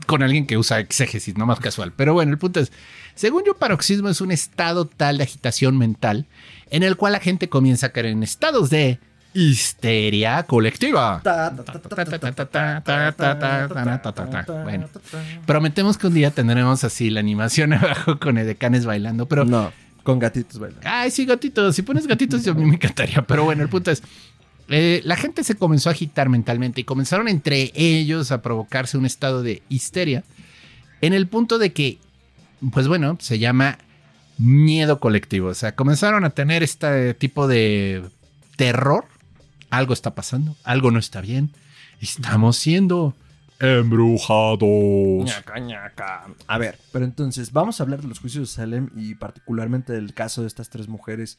con 0.07 0.23
alguien 0.23 0.47
que 0.47 0.57
usa 0.59 0.79
exégesis, 0.79 1.37
no 1.37 1.45
más 1.45 1.59
casual. 1.59 1.93
Pero 1.97 2.13
bueno, 2.15 2.31
el 2.31 2.39
punto 2.39 2.61
es, 2.61 2.71
según 3.17 3.43
yo, 3.45 3.57
paroxismo 3.57 4.09
es 4.09 4.21
un 4.21 4.31
estado 4.31 4.87
tal 4.87 5.19
de 5.19 5.25
agitación 5.25 5.77
mental 5.77 6.27
en 6.71 6.85
el 6.85 6.97
cual 6.97 7.15
la 7.15 7.21
gente 7.21 7.49
comienza 7.49 7.87
a 7.87 7.89
caer 7.91 8.07
en 8.07 8.23
estados 8.23 8.71
de 8.71 9.01
histeria 9.37 10.45
colectiva. 10.45 11.23
Bueno, 14.65 14.89
prometemos 15.45 15.99
que 15.99 16.07
un 16.07 16.15
día 16.15 16.31
tendremos 16.31 16.83
así 16.85 17.11
la 17.11 17.21
animación 17.21 17.75
abajo 17.75 18.19
con 18.19 18.39
edecanes 18.39 18.87
bailando, 18.87 19.27
pero... 19.27 19.45
No, 19.45 19.73
con 20.03 20.19
gatitos 20.19 20.59
bailando. 20.59 20.89
Ay, 20.89 21.11
sí, 21.11 21.27
gatitos. 21.27 21.77
Si 21.77 21.83
pones 21.83 22.07
gatitos, 22.07 22.45
yo 22.45 22.53
a 22.53 22.55
mí 22.55 22.65
me 22.65 22.77
encantaría. 22.77 23.21
Pero 23.23 23.45
bueno, 23.45 23.63
el 23.63 23.69
punto 23.69 23.91
es... 23.91 24.03
La 24.69 25.17
gente 25.17 25.45
se 25.45 25.55
comenzó 25.55 25.91
a 25.91 25.93
agitar 25.93 26.31
mentalmente 26.31 26.81
y 26.81 26.85
comenzaron 26.85 27.29
entre 27.29 27.73
ellos 27.75 28.33
a 28.33 28.41
provocarse 28.41 28.97
un 28.97 29.05
estado 29.05 29.43
de 29.43 29.63
histeria 29.69 30.25
en 31.03 31.13
el 31.13 31.27
punto 31.27 31.59
de 31.59 31.75
que, 31.75 31.99
pues 32.73 32.89
bueno, 32.89 33.19
se 33.21 33.39
llama 33.39 33.77
miedo 34.39 34.99
colectivo. 34.99 35.49
O 35.49 35.55
sea, 35.55 35.75
comenzaron 35.75 36.25
a 36.25 36.31
tener 36.31 36.63
este 36.63 37.13
tipo 37.13 37.47
de 37.47 38.03
terror 38.57 39.05
algo 39.71 39.93
está 39.93 40.15
pasando, 40.15 40.57
algo 40.65 40.91
no 40.91 40.99
está 40.99 41.21
bien. 41.21 41.53
Estamos 42.01 42.57
siendo 42.57 43.15
embrujados. 43.59 45.25
Ñaca, 45.25 45.59
ñaca. 45.59 46.27
A 46.47 46.59
ver, 46.59 46.79
pero 46.93 47.05
entonces 47.05 47.53
vamos 47.53 47.81
a 47.81 47.85
hablar 47.85 48.03
de 48.03 48.09
los 48.09 48.19
juicios 48.19 48.49
de 48.49 48.55
Salem 48.55 48.91
y 48.97 49.15
particularmente 49.15 49.93
del 49.93 50.15
caso 50.15 50.43
de 50.43 50.49
estas 50.49 50.71
tres 50.71 50.89
mujeres 50.89 51.39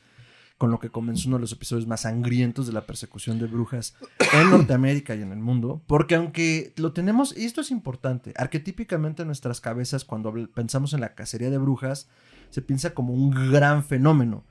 con 0.57 0.72
lo 0.72 0.79
que 0.79 0.89
comenzó 0.89 1.27
uno 1.27 1.38
de 1.38 1.41
los 1.41 1.51
episodios 1.51 1.86
más 1.86 2.01
sangrientos 2.01 2.65
de 2.65 2.74
la 2.74 2.81
persecución 2.81 3.38
de 3.38 3.46
brujas 3.46 3.96
en 4.34 4.50
Norteamérica 4.50 5.15
y 5.15 5.22
en 5.22 5.31
el 5.31 5.38
mundo. 5.38 5.81
Porque 5.86 6.15
aunque 6.15 6.74
lo 6.77 6.93
tenemos, 6.93 7.38
y 7.38 7.46
esto 7.46 7.62
es 7.62 7.69
importante, 7.69 8.34
arquetípicamente 8.36 9.22
en 9.22 9.27
nuestras 9.27 9.62
cabezas 9.62 10.03
cuando 10.03 10.34
pensamos 10.53 10.93
en 10.93 11.01
la 11.01 11.13
cacería 11.13 11.51
de 11.51 11.60
brujas, 11.60 12.07
se 12.50 12.62
piensa 12.62 12.96
como 12.96 13.13
un 13.13 13.51
gran 13.51 13.84
fenómeno. 13.84 14.43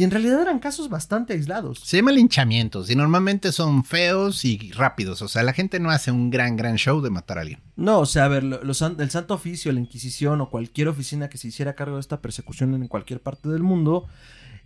Y 0.00 0.04
en 0.04 0.10
realidad 0.10 0.40
eran 0.40 0.60
casos 0.60 0.88
bastante 0.88 1.34
aislados. 1.34 1.80
Se 1.84 1.98
llama 1.98 2.12
linchamientos 2.12 2.88
y 2.88 2.96
normalmente 2.96 3.52
son 3.52 3.84
feos 3.84 4.46
y 4.46 4.72
rápidos. 4.72 5.20
O 5.20 5.28
sea, 5.28 5.42
la 5.42 5.52
gente 5.52 5.78
no 5.78 5.90
hace 5.90 6.10
un 6.10 6.30
gran, 6.30 6.56
gran 6.56 6.76
show 6.76 7.02
de 7.02 7.10
matar 7.10 7.36
a 7.36 7.42
alguien. 7.42 7.60
No, 7.76 7.98
o 8.00 8.06
sea, 8.06 8.24
a 8.24 8.28
ver, 8.28 8.42
lo- 8.42 8.64
los 8.64 8.80
el 8.80 9.10
Santo 9.10 9.34
Oficio, 9.34 9.70
la 9.72 9.80
Inquisición 9.80 10.40
o 10.40 10.48
cualquier 10.48 10.88
oficina 10.88 11.28
que 11.28 11.36
se 11.36 11.48
hiciera 11.48 11.74
cargo 11.74 11.96
de 11.96 12.00
esta 12.00 12.22
persecución 12.22 12.72
en 12.74 12.88
cualquier 12.88 13.20
parte 13.20 13.50
del 13.50 13.62
mundo, 13.62 14.06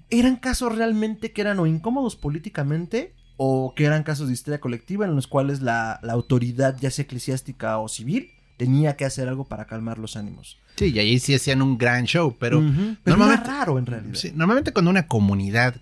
eran 0.08 0.36
casos 0.36 0.72
realmente 0.72 1.32
que 1.32 1.40
eran 1.40 1.58
o 1.58 1.66
incómodos 1.66 2.14
políticamente 2.14 3.12
o 3.36 3.72
que 3.74 3.86
eran 3.86 4.04
casos 4.04 4.28
de 4.28 4.34
histeria 4.34 4.60
colectiva 4.60 5.04
en 5.04 5.16
los 5.16 5.26
cuales 5.26 5.62
la, 5.62 5.98
la 6.04 6.12
autoridad, 6.12 6.76
ya 6.80 6.92
sea 6.92 7.06
eclesiástica 7.06 7.78
o 7.78 7.88
civil, 7.88 8.30
tenía 8.56 8.96
que 8.96 9.04
hacer 9.04 9.28
algo 9.28 9.44
para 9.44 9.66
calmar 9.66 9.98
los 9.98 10.16
ánimos. 10.16 10.58
Sí, 10.76 10.92
y 10.94 10.98
ahí 10.98 11.18
sí 11.18 11.34
hacían 11.34 11.62
un 11.62 11.78
gran 11.78 12.04
show, 12.04 12.36
pero 12.38 12.60
normalmente- 12.60 13.44
era 13.48 13.58
raro 13.58 13.78
en 13.78 13.86
realidad. 13.86 14.14
sí, 14.14 14.32
normalmente 14.34 14.72
cuando 14.72 14.90
una 14.90 15.06
comunidad 15.06 15.76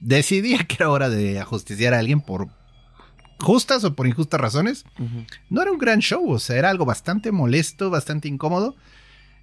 decidía 0.00 0.58
que 0.64 0.76
era 0.76 0.90
hora 0.90 1.08
de 1.08 1.38
ajusticiar 1.40 1.94
a 1.94 1.98
alguien 1.98 2.20
por 2.20 2.48
justas 3.40 3.84
o 3.84 3.94
por 3.94 4.06
injustas 4.06 4.40
razones, 4.40 4.84
no 5.50 5.62
era 5.62 5.72
un 5.72 5.78
gran 5.78 6.00
show, 6.00 6.30
o 6.30 6.38
sea, 6.38 6.56
era 6.56 6.70
algo 6.70 6.84
bastante 6.84 7.32
molesto, 7.32 7.90
bastante 7.90 8.28
incómodo. 8.28 8.76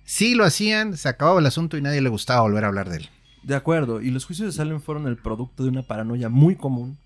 Sí 0.04 0.34
lo 0.34 0.44
hacían, 0.46 0.98
se 0.98 1.10
acababa 1.10 1.40
el 1.40 1.46
asunto 1.46 1.78
y 1.78 1.82
nadie 1.82 2.02
le 2.02 2.10
gustaba 2.10 2.42
volver 2.42 2.64
a 2.64 2.68
hablar 2.68 2.90
de 2.90 2.98
él. 2.98 3.10
De 3.44 3.56
acuerdo, 3.56 4.02
y 4.02 4.12
los 4.12 4.26
juicios 4.26 4.48
de 4.48 4.52
Salem 4.58 4.82
fueron 4.82 5.08
el 5.08 5.18
producto 5.18 5.64
de 5.64 5.70
una 5.70 5.84
paranoia 5.84 6.30
muy 6.30 6.56
común 6.56 6.98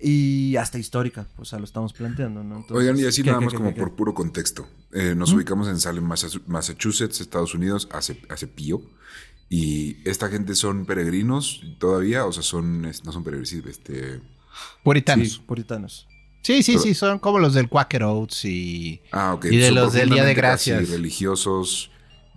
y 0.00 0.56
hasta 0.56 0.78
histórica, 0.78 1.26
pues 1.36 1.50
ya 1.50 1.58
lo 1.58 1.64
estamos 1.64 1.92
planteando, 1.92 2.42
¿no? 2.44 2.56
Entonces, 2.56 2.76
Oigan, 2.76 2.98
y 2.98 3.04
así 3.06 3.22
¿qué, 3.22 3.28
nada 3.30 3.40
qué, 3.40 3.44
más 3.46 3.52
qué, 3.52 3.58
como 3.58 3.74
qué, 3.74 3.80
por 3.80 3.94
puro 3.94 4.14
contexto. 4.14 4.66
Eh, 4.92 5.14
nos 5.16 5.32
ubicamos 5.32 5.68
en 5.68 5.78
Salem, 5.80 6.04
Massa- 6.04 6.40
Massachusetts, 6.46 7.20
Estados 7.20 7.54
Unidos, 7.54 7.88
hace, 7.92 8.20
hace 8.28 8.46
pío. 8.46 8.82
Y 9.48 9.98
esta 10.08 10.28
gente 10.28 10.54
son 10.56 10.86
peregrinos 10.86 11.60
todavía, 11.78 12.26
o 12.26 12.32
sea, 12.32 12.42
son, 12.42 12.82
no 12.82 13.12
son 13.12 13.22
peregrinos, 13.22 13.66
este... 13.66 14.20
Puritanos. 14.82 15.28
Sí, 15.34 15.40
puritanos. 15.46 16.08
Sí, 16.42 16.62
sí, 16.62 16.72
Pero- 16.72 16.82
sí, 16.82 16.94
son 16.94 17.18
como 17.18 17.38
los 17.38 17.54
del 17.54 17.68
Quaker 17.68 18.04
Oats 18.04 18.44
y 18.44 19.00
Ah. 19.12 19.38
Y 19.42 19.56
de 19.56 19.66
son 19.66 19.74
los 19.76 19.92
del 19.92 20.10
Día 20.10 20.24
de 20.24 20.34
Gracias. 20.34 20.88
religiosos, 20.88 21.90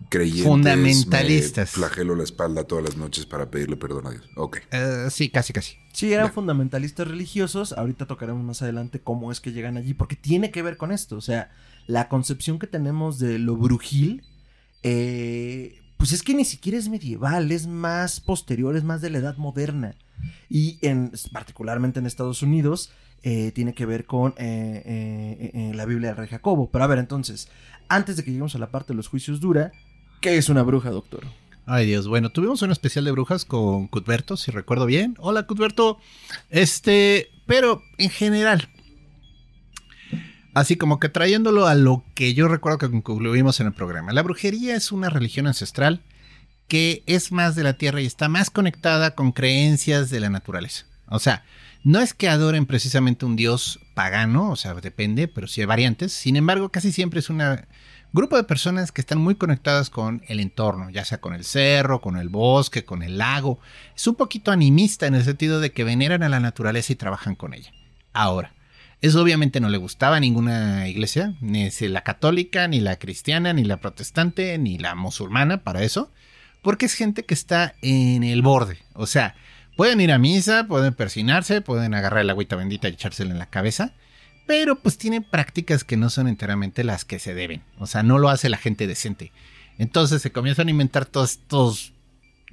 creyentes. 0.09 0.45
Fundamentalistas. 0.45 1.69
Me 1.77 1.83
flagelo 1.87 2.15
la 2.15 2.23
espalda 2.23 2.63
todas 2.63 2.83
las 2.83 2.97
noches 2.97 3.25
para 3.25 3.49
pedirle 3.51 3.75
perdón 3.77 4.07
a 4.07 4.11
Dios. 4.11 4.23
Ok. 4.35 4.57
eh, 4.71 5.07
sí, 5.09 5.29
casi, 5.29 5.53
casi. 5.53 5.75
Sí, 5.93 6.13
eran 6.13 6.27
Ya. 6.27 6.31
fundamentalistas 6.33 7.07
religiosos. 7.07 7.73
Ahorita 7.73 8.05
tocaremos 8.07 8.43
más 8.43 8.61
adelante 8.61 8.99
cómo 9.01 9.31
es 9.31 9.39
que 9.41 9.51
llegan 9.51 9.77
allí, 9.77 9.93
porque 9.93 10.15
tiene 10.15 10.51
que 10.51 10.61
ver 10.61 10.77
con 10.77 10.91
esto. 10.91 11.17
O 11.17 11.21
sea, 11.21 11.51
la 11.87 12.07
concepción 12.07 12.59
que 12.59 12.67
tenemos 12.67 13.19
de 13.19 13.39
lo 13.39 13.55
brujil, 13.57 14.23
eh, 14.83 15.79
pues 15.97 16.11
es 16.13 16.23
que 16.23 16.33
ni 16.33 16.45
siquiera 16.45 16.77
es 16.77 16.87
medieval, 16.89 17.51
es 17.51 17.67
más 17.67 18.19
posterior, 18.21 18.75
es 18.77 18.83
más 18.83 19.01
de 19.01 19.09
la 19.09 19.17
edad 19.17 19.37
moderna. 19.37 19.95
Y 20.49 20.77
en, 20.81 21.11
particularmente 21.31 21.99
en 21.99 22.05
Estados 22.05 22.41
Unidos, 22.41 22.91
eh, 23.23 23.51
tiene 23.53 23.73
que 23.73 23.85
ver 23.85 24.05
con 24.05 24.31
eh, 24.37 24.81
eh, 24.85 25.51
eh, 25.53 25.71
la 25.75 25.85
Biblia 25.85 26.09
del 26.09 26.17
Rey 26.17 26.27
Jacobo. 26.29 26.69
Pero 26.71 26.83
a 26.83 26.87
ver, 26.87 26.99
entonces, 26.99 27.49
antes 27.89 28.15
de 28.15 28.23
que 28.23 28.31
lleguemos 28.31 28.55
a 28.55 28.59
la 28.59 28.71
parte 28.71 28.93
de 28.93 28.97
los 28.97 29.07
juicios 29.09 29.39
dura, 29.41 29.71
¿qué 30.19 30.37
es 30.37 30.49
una 30.49 30.63
bruja, 30.63 30.89
doctor? 30.89 31.25
Ay 31.65 31.85
Dios, 31.85 32.07
bueno, 32.07 32.31
tuvimos 32.31 32.61
un 32.61 32.71
especial 32.71 33.05
de 33.05 33.11
brujas 33.11 33.45
con 33.45 33.87
Cuthberto, 33.87 34.37
si 34.37 34.51
recuerdo 34.51 34.85
bien. 34.85 35.15
Hola 35.19 35.43
Cuthberto. 35.43 35.99
Este, 36.49 37.29
pero 37.45 37.83
en 37.97 38.09
general, 38.09 38.69
así 40.53 40.77
como 40.77 40.99
que 40.99 41.09
trayéndolo 41.09 41.67
a 41.67 41.75
lo 41.75 42.03
que 42.15 42.33
yo 42.33 42.47
recuerdo 42.47 42.79
que 42.79 42.89
concluimos 42.89 43.59
en 43.59 43.67
el 43.67 43.73
programa, 43.73 44.13
la 44.13 44.23
brujería 44.23 44.75
es 44.75 44.91
una 44.91 45.09
religión 45.09 45.45
ancestral 45.45 46.01
que 46.67 47.03
es 47.05 47.31
más 47.31 47.55
de 47.55 47.63
la 47.63 47.73
tierra 47.73 48.01
y 48.01 48.05
está 48.05 48.29
más 48.29 48.49
conectada 48.49 49.15
con 49.15 49.31
creencias 49.31 50.09
de 50.09 50.19
la 50.19 50.29
naturaleza. 50.29 50.85
O 51.07 51.19
sea, 51.19 51.43
no 51.83 51.99
es 51.99 52.13
que 52.13 52.29
adoren 52.29 52.65
precisamente 52.65 53.25
un 53.25 53.35
dios 53.35 53.79
pagano, 53.93 54.51
o 54.51 54.55
sea, 54.55 54.73
depende, 54.75 55.27
pero 55.27 55.47
sí 55.47 55.61
hay 55.61 55.67
variantes. 55.67 56.13
Sin 56.13 56.35
embargo, 56.35 56.69
casi 56.69 56.91
siempre 56.91 57.19
es 57.19 57.29
un 57.29 57.41
grupo 58.13 58.37
de 58.37 58.43
personas 58.43 58.91
que 58.91 59.01
están 59.01 59.19
muy 59.19 59.35
conectadas 59.35 59.89
con 59.89 60.23
el 60.27 60.39
entorno, 60.39 60.89
ya 60.89 61.05
sea 61.05 61.19
con 61.19 61.33
el 61.33 61.43
cerro, 61.43 62.01
con 62.01 62.17
el 62.17 62.29
bosque, 62.29 62.85
con 62.85 63.03
el 63.03 63.17
lago. 63.17 63.59
Es 63.95 64.07
un 64.07 64.15
poquito 64.15 64.51
animista 64.51 65.07
en 65.07 65.15
el 65.15 65.23
sentido 65.23 65.59
de 65.59 65.71
que 65.71 65.83
veneran 65.83 66.23
a 66.23 66.29
la 66.29 66.39
naturaleza 66.39 66.93
y 66.93 66.95
trabajan 66.95 67.35
con 67.35 67.53
ella. 67.53 67.71
Ahora, 68.13 68.53
eso 69.01 69.21
obviamente 69.21 69.61
no 69.61 69.69
le 69.69 69.77
gustaba 69.77 70.17
a 70.17 70.19
ninguna 70.19 70.87
iglesia, 70.87 71.35
ni 71.39 71.69
la 71.69 72.01
católica, 72.01 72.67
ni 72.67 72.81
la 72.81 72.97
cristiana, 72.97 73.53
ni 73.53 73.63
la 73.63 73.77
protestante, 73.77 74.57
ni 74.57 74.77
la 74.77 74.95
musulmana, 74.95 75.63
para 75.63 75.83
eso, 75.83 76.11
porque 76.61 76.85
es 76.85 76.95
gente 76.95 77.23
que 77.23 77.33
está 77.33 77.75
en 77.81 78.23
el 78.23 78.41
borde. 78.41 78.79
O 78.93 79.07
sea, 79.07 79.35
pueden 79.77 80.01
ir 80.01 80.11
a 80.11 80.17
misa, 80.17 80.65
pueden 80.67 80.93
persinarse, 80.93 81.61
pueden 81.61 81.93
agarrar 81.93 82.21
el 82.21 82.29
agüita 82.29 82.57
bendita 82.57 82.89
y 82.89 82.93
echársela 82.93 83.31
en 83.31 83.39
la 83.39 83.49
cabeza, 83.49 83.93
pero 84.49 84.79
pues 84.79 84.97
tienen 84.97 85.21
prácticas 85.21 85.83
que 85.83 85.95
no 85.95 86.09
son 86.09 86.27
enteramente 86.27 86.83
las 86.83 87.05
que 87.05 87.19
se 87.19 87.35
deben. 87.35 87.61
O 87.77 87.85
sea, 87.85 88.01
no 88.01 88.17
lo 88.17 88.29
hace 88.29 88.49
la 88.49 88.57
gente 88.57 88.87
decente. 88.87 89.31
Entonces 89.77 90.23
se 90.23 90.31
comienzan 90.31 90.67
a 90.67 90.71
inventar 90.71 91.05
todos 91.05 91.33
estos 91.33 91.93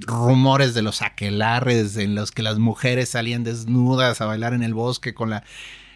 rumores 0.00 0.74
de 0.74 0.82
los 0.82 1.00
aquelarres 1.00 1.96
en 1.96 2.14
los 2.14 2.32
que 2.32 2.42
las 2.42 2.58
mujeres 2.58 3.08
salían 3.08 3.44
desnudas 3.44 4.20
a 4.20 4.26
bailar 4.26 4.52
en 4.52 4.62
el 4.62 4.74
bosque 4.74 5.14
con 5.14 5.30
la 5.30 5.42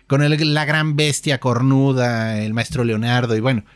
con 0.07 0.23
el, 0.23 0.55
la 0.55 0.65
gran 0.65 0.97
bestia 0.97 1.39
cornuda, 1.39 2.41
el 2.41 2.55
maestro 2.55 2.83
Leonardo 2.83 3.37
y 3.37 3.41
bueno, 3.41 3.67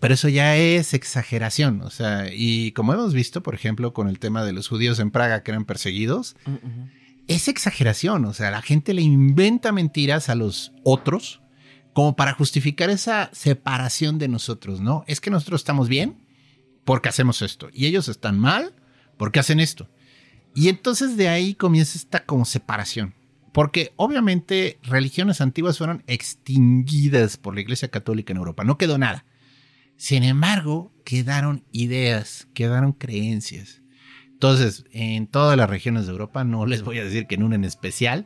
pero 0.00 0.14
eso 0.14 0.30
ya 0.30 0.56
es 0.56 0.94
exageración, 0.94 1.82
o 1.82 1.90
sea, 1.90 2.32
y 2.32 2.72
como 2.72 2.94
hemos 2.94 3.12
visto, 3.12 3.42
por 3.42 3.54
ejemplo, 3.54 3.92
con 3.92 4.08
el 4.08 4.18
tema 4.18 4.42
de 4.42 4.54
los 4.54 4.68
judíos 4.68 5.00
en 5.00 5.10
Praga 5.10 5.42
que 5.42 5.50
eran 5.50 5.66
perseguidos, 5.66 6.34
Uh 6.46 6.50
-uh. 6.52 6.90
es 7.26 7.46
exageración, 7.46 8.24
o 8.24 8.32
sea, 8.32 8.50
la 8.50 8.62
gente 8.62 8.94
le 8.94 9.02
inventa 9.02 9.70
mentiras 9.70 10.30
a 10.30 10.34
los 10.34 10.72
otros 10.82 11.42
como 11.98 12.14
para 12.14 12.32
justificar 12.32 12.90
esa 12.90 13.28
separación 13.32 14.20
de 14.20 14.28
nosotros, 14.28 14.80
¿no? 14.80 15.02
Es 15.08 15.20
que 15.20 15.32
nosotros 15.32 15.62
estamos 15.62 15.88
bien 15.88 16.16
porque 16.84 17.08
hacemos 17.08 17.42
esto 17.42 17.70
y 17.72 17.86
ellos 17.86 18.06
están 18.06 18.38
mal 18.38 18.72
porque 19.16 19.40
hacen 19.40 19.58
esto. 19.58 19.90
Y 20.54 20.68
entonces 20.68 21.16
de 21.16 21.28
ahí 21.28 21.56
comienza 21.56 21.98
esta 21.98 22.24
como 22.24 22.44
separación. 22.44 23.14
Porque 23.52 23.94
obviamente 23.96 24.78
religiones 24.84 25.40
antiguas 25.40 25.78
fueron 25.78 26.04
extinguidas 26.06 27.36
por 27.36 27.56
la 27.56 27.62
Iglesia 27.62 27.88
Católica 27.88 28.32
en 28.32 28.36
Europa. 28.36 28.62
No 28.62 28.78
quedó 28.78 28.96
nada. 28.96 29.24
Sin 29.96 30.22
embargo, 30.22 30.92
quedaron 31.04 31.64
ideas, 31.72 32.46
quedaron 32.54 32.92
creencias. 32.92 33.82
Entonces, 34.30 34.84
en 34.92 35.26
todas 35.26 35.56
las 35.56 35.68
regiones 35.68 36.06
de 36.06 36.12
Europa, 36.12 36.44
no 36.44 36.64
les 36.64 36.84
voy 36.84 37.00
a 37.00 37.04
decir 37.04 37.26
que 37.26 37.34
en 37.34 37.42
una 37.42 37.56
en 37.56 37.64
especial, 37.64 38.24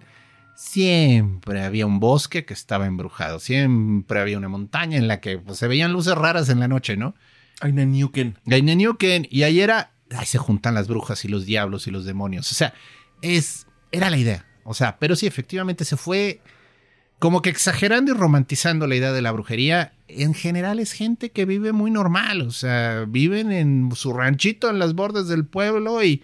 siempre 0.54 1.62
había 1.62 1.86
un 1.86 2.00
bosque 2.00 2.44
que 2.44 2.54
estaba 2.54 2.86
embrujado. 2.86 3.40
Siempre 3.40 4.20
había 4.20 4.38
una 4.38 4.48
montaña 4.48 4.96
en 4.96 5.08
la 5.08 5.20
que 5.20 5.38
pues, 5.38 5.58
se 5.58 5.68
veían 5.68 5.92
luces 5.92 6.14
raras 6.14 6.48
en 6.48 6.60
la 6.60 6.68
noche, 6.68 6.96
¿no? 6.96 7.14
Aineniuken. 7.60 8.38
Aineniuken. 8.50 9.26
Y 9.30 9.42
ahí 9.42 9.60
era, 9.60 9.92
ahí 10.10 10.26
se 10.26 10.38
juntan 10.38 10.74
las 10.74 10.88
brujas 10.88 11.24
y 11.24 11.28
los 11.28 11.46
diablos 11.46 11.86
y 11.86 11.90
los 11.90 12.04
demonios. 12.04 12.50
O 12.50 12.54
sea, 12.54 12.74
es, 13.22 13.66
era 13.90 14.10
la 14.10 14.18
idea. 14.18 14.46
O 14.64 14.74
sea, 14.74 14.98
pero 14.98 15.16
sí, 15.16 15.26
efectivamente 15.26 15.84
se 15.84 15.96
fue 15.96 16.40
como 17.18 17.40
que 17.40 17.50
exagerando 17.50 18.12
y 18.12 18.14
romantizando 18.16 18.86
la 18.86 18.96
idea 18.96 19.12
de 19.12 19.22
la 19.22 19.30
brujería. 19.30 19.92
En 20.08 20.34
general 20.34 20.80
es 20.80 20.92
gente 20.92 21.30
que 21.30 21.44
vive 21.44 21.72
muy 21.72 21.90
normal, 21.90 22.42
o 22.42 22.50
sea, 22.50 23.04
viven 23.08 23.52
en 23.52 23.90
su 23.94 24.12
ranchito 24.12 24.68
en 24.68 24.78
las 24.78 24.94
bordes 24.94 25.28
del 25.28 25.46
pueblo 25.46 26.02
y 26.02 26.22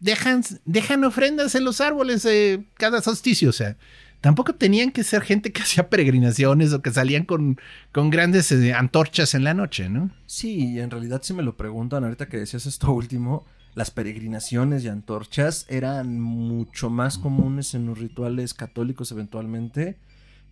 dejan, 0.00 0.42
dejan 0.64 1.04
ofrendas 1.04 1.54
en 1.54 1.64
los 1.64 1.80
árboles 1.80 2.24
eh, 2.24 2.64
cada 2.74 3.02
solsticio, 3.02 3.50
o 3.50 3.52
sea, 3.52 3.76
tampoco 4.20 4.54
tenían 4.54 4.90
que 4.90 5.04
ser 5.04 5.22
gente 5.22 5.52
que 5.52 5.62
hacía 5.62 5.88
peregrinaciones 5.88 6.72
o 6.72 6.82
que 6.82 6.90
salían 6.90 7.24
con, 7.24 7.58
con 7.92 8.10
grandes 8.10 8.50
eh, 8.52 8.72
antorchas 8.72 9.34
en 9.34 9.44
la 9.44 9.54
noche, 9.54 9.88
¿no? 9.88 10.10
Sí, 10.26 10.78
en 10.80 10.90
realidad 10.90 11.22
si 11.22 11.34
me 11.34 11.42
lo 11.42 11.56
preguntan 11.56 12.04
ahorita 12.04 12.28
que 12.28 12.38
decías 12.38 12.66
esto 12.66 12.92
último, 12.92 13.44
las 13.74 13.90
peregrinaciones 13.90 14.84
y 14.84 14.88
antorchas 14.88 15.66
eran 15.68 16.20
mucho 16.20 16.90
más 16.90 17.18
comunes 17.18 17.74
en 17.74 17.86
los 17.86 17.98
rituales 17.98 18.54
católicos 18.54 19.10
eventualmente 19.10 19.98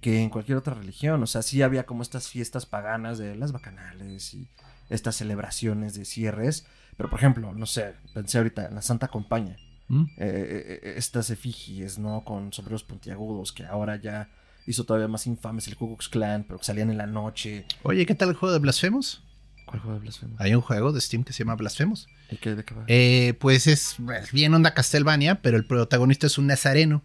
que 0.01 0.21
en 0.21 0.31
cualquier 0.31 0.59
otra 0.59 0.75
religión. 0.75 1.23
O 1.23 1.27
sea, 1.29 1.43
sí 1.43 1.63
había 1.63 1.87
como 1.87 2.03
estas 2.03 2.29
fiestas 2.29 2.67
paganas 2.67 3.19
de 3.19 3.37
las 3.37 3.53
bacanales 3.53 4.35
y 4.35 4.49
estas 4.91 5.17
celebraciones 5.17 5.95
de 5.95 6.05
cierres. 6.05 6.67
Pero 6.97 7.11
por 7.11 7.19
ejemplo, 7.19 7.53
no 7.55 7.67
sé, 7.67 7.95
pensé 8.15 8.39
ahorita 8.39 8.67
en 8.67 8.75
la 8.75 8.83
Santa 8.83 9.09
Compañía. 9.09 9.57
¿Mm? 9.89 10.03
Eh, 10.03 10.09
eh, 10.19 10.81
eh, 10.83 10.95
estas 10.97 11.31
efigies, 11.31 11.99
¿no? 11.99 12.25
Con 12.25 12.53
sombreros 12.53 12.85
puntiagudos, 12.85 13.53
que 13.53 13.65
ahora 13.65 13.97
ya 13.97 14.31
hizo 14.67 14.85
todavía 14.85 15.09
más 15.09 15.27
infames 15.27 15.67
el 15.69 15.77
Ku 15.77 15.89
Klux 15.89 16.09
Klan, 16.09 16.45
pero 16.45 16.59
que 16.59 16.65
salían 16.65 16.91
en 16.91 16.99
la 16.99 17.07
noche. 17.07 17.67
Oye, 17.83 18.07
¿qué 18.07 18.15
tal 18.15 18.31
el 18.31 18.37
juego 18.37 18.53
de 18.53 18.61
Blasphemous? 18.61 19.23
¿Cuál 19.67 19.81
juego 19.81 19.95
de 19.95 20.01
blasfemo? 20.01 20.37
Hay 20.39 20.55
un 20.55 20.61
juego 20.61 20.93
de 20.93 21.01
Steam 21.01 21.25
que 21.25 21.33
se 21.33 21.41
llama 21.41 21.55
Blasphemous. 21.55 22.09
¿Y 22.31 22.37
qué 22.37 22.55
de 22.55 22.65
qué 22.65 22.75
va? 22.75 22.85
Eh, 22.89 23.35
pues 23.39 23.67
es 23.67 23.97
es 24.21 24.33
bien 24.33 24.53
onda 24.55 24.75
Castlevania, 24.75 25.41
pero 25.41 25.57
el 25.57 25.65
protagonista 25.65 26.27
es 26.27 26.39
un 26.39 26.47
nazareno. 26.47 27.03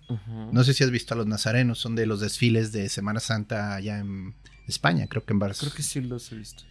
No 0.51 0.63
sé 0.63 0.73
si 0.73 0.83
has 0.83 0.91
visto 0.91 1.13
a 1.13 1.17
los 1.17 1.27
nazarenos, 1.27 1.79
son 1.79 1.95
de 1.95 2.05
los 2.05 2.19
desfiles 2.19 2.71
de 2.71 2.89
Semana 2.89 3.19
Santa 3.19 3.75
allá 3.75 3.99
en 3.99 4.35
España, 4.67 5.07
creo 5.07 5.23
que 5.23 5.33
en 5.33 5.39
Barcelona. 5.39 5.71
Creo 5.71 5.77
que 5.77 5.83
sí 5.83 6.01
los 6.01 6.31
he 6.31 6.35
visto. 6.35 6.63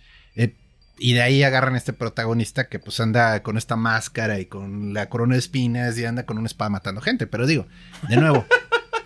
Y 0.99 1.13
de 1.13 1.23
ahí 1.23 1.43
agarran 1.43 1.75
a 1.75 1.79
este 1.79 1.93
protagonista 1.93 2.69
que 2.69 2.79
pues 2.79 2.99
anda 3.01 3.43
con 3.43 3.59
esta 3.59 3.77
máscara 3.77 4.41
y 4.41 4.47
con 4.47 4.95
la 4.95 5.09
corona 5.09 5.35
de 5.35 5.41
espinas 5.41 5.99
y 5.99 6.05
anda 6.05 6.25
con 6.25 6.39
una 6.39 6.47
espada 6.47 6.71
matando 6.71 7.01
gente. 7.01 7.27
Pero 7.27 7.47
digo, 7.47 7.67
de 8.09 8.17
nuevo. 8.17 8.47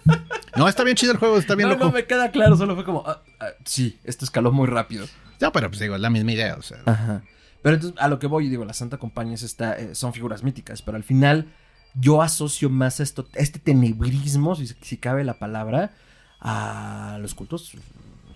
no, 0.56 0.68
está 0.68 0.84
bien 0.84 0.96
chido 0.96 1.12
el 1.12 1.18
juego, 1.18 1.36
está 1.38 1.56
bien 1.56 1.68
no, 1.68 1.74
loco. 1.74 1.86
no, 1.86 1.92
me 1.92 2.04
queda 2.04 2.30
claro, 2.30 2.56
solo 2.56 2.76
fue 2.76 2.84
como, 2.84 3.02
ah, 3.06 3.22
ah, 3.40 3.50
sí, 3.64 3.98
esto 4.04 4.24
escaló 4.24 4.52
muy 4.52 4.68
rápido. 4.68 5.06
No, 5.40 5.50
pero 5.52 5.68
pues 5.68 5.80
digo, 5.80 5.96
es 5.96 6.00
la 6.00 6.10
misma 6.10 6.32
idea, 6.32 6.54
o 6.56 6.62
sea. 6.62 6.78
Ajá. 6.86 7.22
Pero 7.62 7.74
entonces, 7.74 8.00
a 8.00 8.08
lo 8.08 8.18
que 8.18 8.26
voy, 8.26 8.48
digo, 8.48 8.64
la 8.64 8.72
Santa 8.72 8.98
Compañía 8.98 9.34
es 9.34 9.42
esta, 9.42 9.78
eh, 9.78 9.94
son 9.94 10.12
figuras 10.12 10.42
míticas, 10.42 10.82
pero 10.82 10.96
al 10.96 11.04
final 11.04 11.52
yo 11.94 12.22
asocio 12.22 12.70
más 12.70 13.00
esto, 13.00 13.28
este 13.34 13.58
tenebrismo, 13.58 14.54
si, 14.54 14.66
si 14.66 14.96
cabe 14.96 15.24
la 15.24 15.38
palabra, 15.38 15.92
a 16.40 17.18
los 17.20 17.34
cultos 17.34 17.76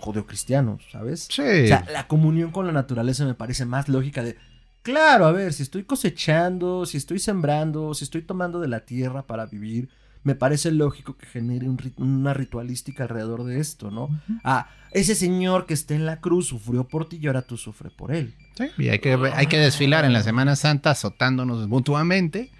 judeocristianos, 0.04 0.82
¿sabes? 0.92 1.28
Sí. 1.30 1.42
O 1.42 1.66
sea, 1.66 1.86
la 1.90 2.06
comunión 2.06 2.50
con 2.50 2.66
la 2.66 2.72
naturaleza 2.72 3.24
me 3.24 3.34
parece 3.34 3.64
más 3.64 3.88
lógica 3.88 4.22
de, 4.22 4.36
claro, 4.82 5.26
a 5.26 5.32
ver, 5.32 5.52
si 5.52 5.62
estoy 5.62 5.84
cosechando, 5.84 6.84
si 6.86 6.98
estoy 6.98 7.18
sembrando, 7.18 7.94
si 7.94 8.04
estoy 8.04 8.22
tomando 8.22 8.60
de 8.60 8.68
la 8.68 8.80
tierra 8.80 9.26
para 9.26 9.46
vivir, 9.46 9.88
me 10.22 10.34
parece 10.34 10.72
lógico 10.72 11.16
que 11.16 11.26
genere 11.26 11.68
un 11.68 11.78
una 11.96 12.34
ritualística 12.34 13.04
alrededor 13.04 13.44
de 13.44 13.60
esto, 13.60 13.90
¿no? 13.90 14.08
Ah, 14.42 14.68
ese 14.90 15.14
señor 15.14 15.66
que 15.66 15.74
está 15.74 15.94
en 15.94 16.06
la 16.06 16.20
cruz 16.20 16.46
sufrió 16.48 16.88
por 16.88 17.08
ti 17.08 17.18
y 17.20 17.26
ahora 17.26 17.42
tú 17.42 17.56
sufres 17.56 17.92
por 17.92 18.14
él. 18.14 18.34
Sí, 18.56 18.64
y 18.78 18.88
hay 18.88 19.00
que, 19.00 19.18
hay 19.34 19.46
que 19.46 19.58
desfilar 19.58 20.04
en 20.04 20.12
la 20.12 20.22
Semana 20.22 20.56
Santa 20.56 20.92
azotándonos 20.92 21.68
mutuamente 21.68 22.50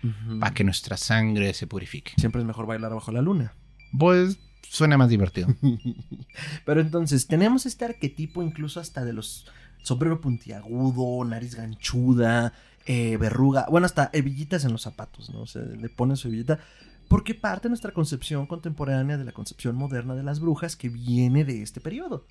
para 0.40 0.52
que 0.52 0.64
nuestra 0.64 0.96
sangre 0.96 1.54
se 1.54 1.66
purifique. 1.66 2.12
Siempre 2.18 2.42
es 2.42 2.46
mejor 2.46 2.66
bailar 2.66 2.92
bajo 2.92 3.12
la 3.12 3.22
luna. 3.22 3.54
Pues 3.98 4.38
suena 4.74 4.98
más 4.98 5.08
divertido. 5.08 5.48
Pero 6.66 6.80
entonces, 6.80 7.28
tenemos 7.28 7.64
este 7.64 7.84
arquetipo 7.84 8.42
incluso 8.42 8.80
hasta 8.80 9.04
de 9.04 9.12
los 9.12 9.46
sombrero 9.82 10.20
puntiagudo, 10.20 11.24
nariz 11.24 11.54
ganchuda, 11.54 12.52
eh, 12.86 13.16
verruga, 13.18 13.66
bueno, 13.70 13.84
hasta 13.84 14.10
hebillitas 14.12 14.64
en 14.64 14.72
los 14.72 14.82
zapatos, 14.82 15.30
¿no? 15.30 15.42
O 15.42 15.46
sea, 15.46 15.62
le 15.62 15.88
ponen 15.88 16.16
su 16.16 16.28
hebillita. 16.28 16.58
Porque 17.06 17.34
parte 17.34 17.64
de 17.64 17.68
nuestra 17.68 17.92
concepción 17.92 18.46
contemporánea 18.46 19.16
de 19.18 19.24
la 19.24 19.32
concepción 19.32 19.76
moderna 19.76 20.14
de 20.14 20.22
las 20.22 20.40
brujas 20.40 20.74
que 20.74 20.88
viene 20.88 21.44
de 21.44 21.62
este 21.62 21.80
periodo. 21.80 22.26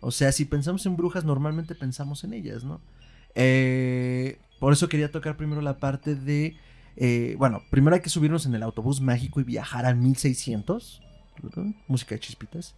O 0.00 0.10
sea, 0.10 0.32
si 0.32 0.44
pensamos 0.44 0.84
en 0.84 0.96
brujas, 0.96 1.24
normalmente 1.24 1.76
pensamos 1.76 2.24
en 2.24 2.34
ellas, 2.34 2.64
¿no? 2.64 2.80
Eh, 3.36 4.38
por 4.58 4.72
eso 4.72 4.88
quería 4.88 5.12
tocar 5.12 5.36
primero 5.36 5.62
la 5.62 5.78
parte 5.78 6.16
de... 6.16 6.56
eh, 6.96 7.36
bueno, 7.38 7.62
primero 7.70 7.94
hay 7.94 8.02
que 8.02 8.10
subirnos 8.10 8.46
en 8.46 8.54
el 8.56 8.64
autobús 8.64 9.00
mágico 9.00 9.40
y 9.40 9.44
viajar 9.44 9.86
a 9.86 9.94
1600. 9.94 11.02
Música 11.88 12.14
de 12.14 12.20
chispitas. 12.20 12.74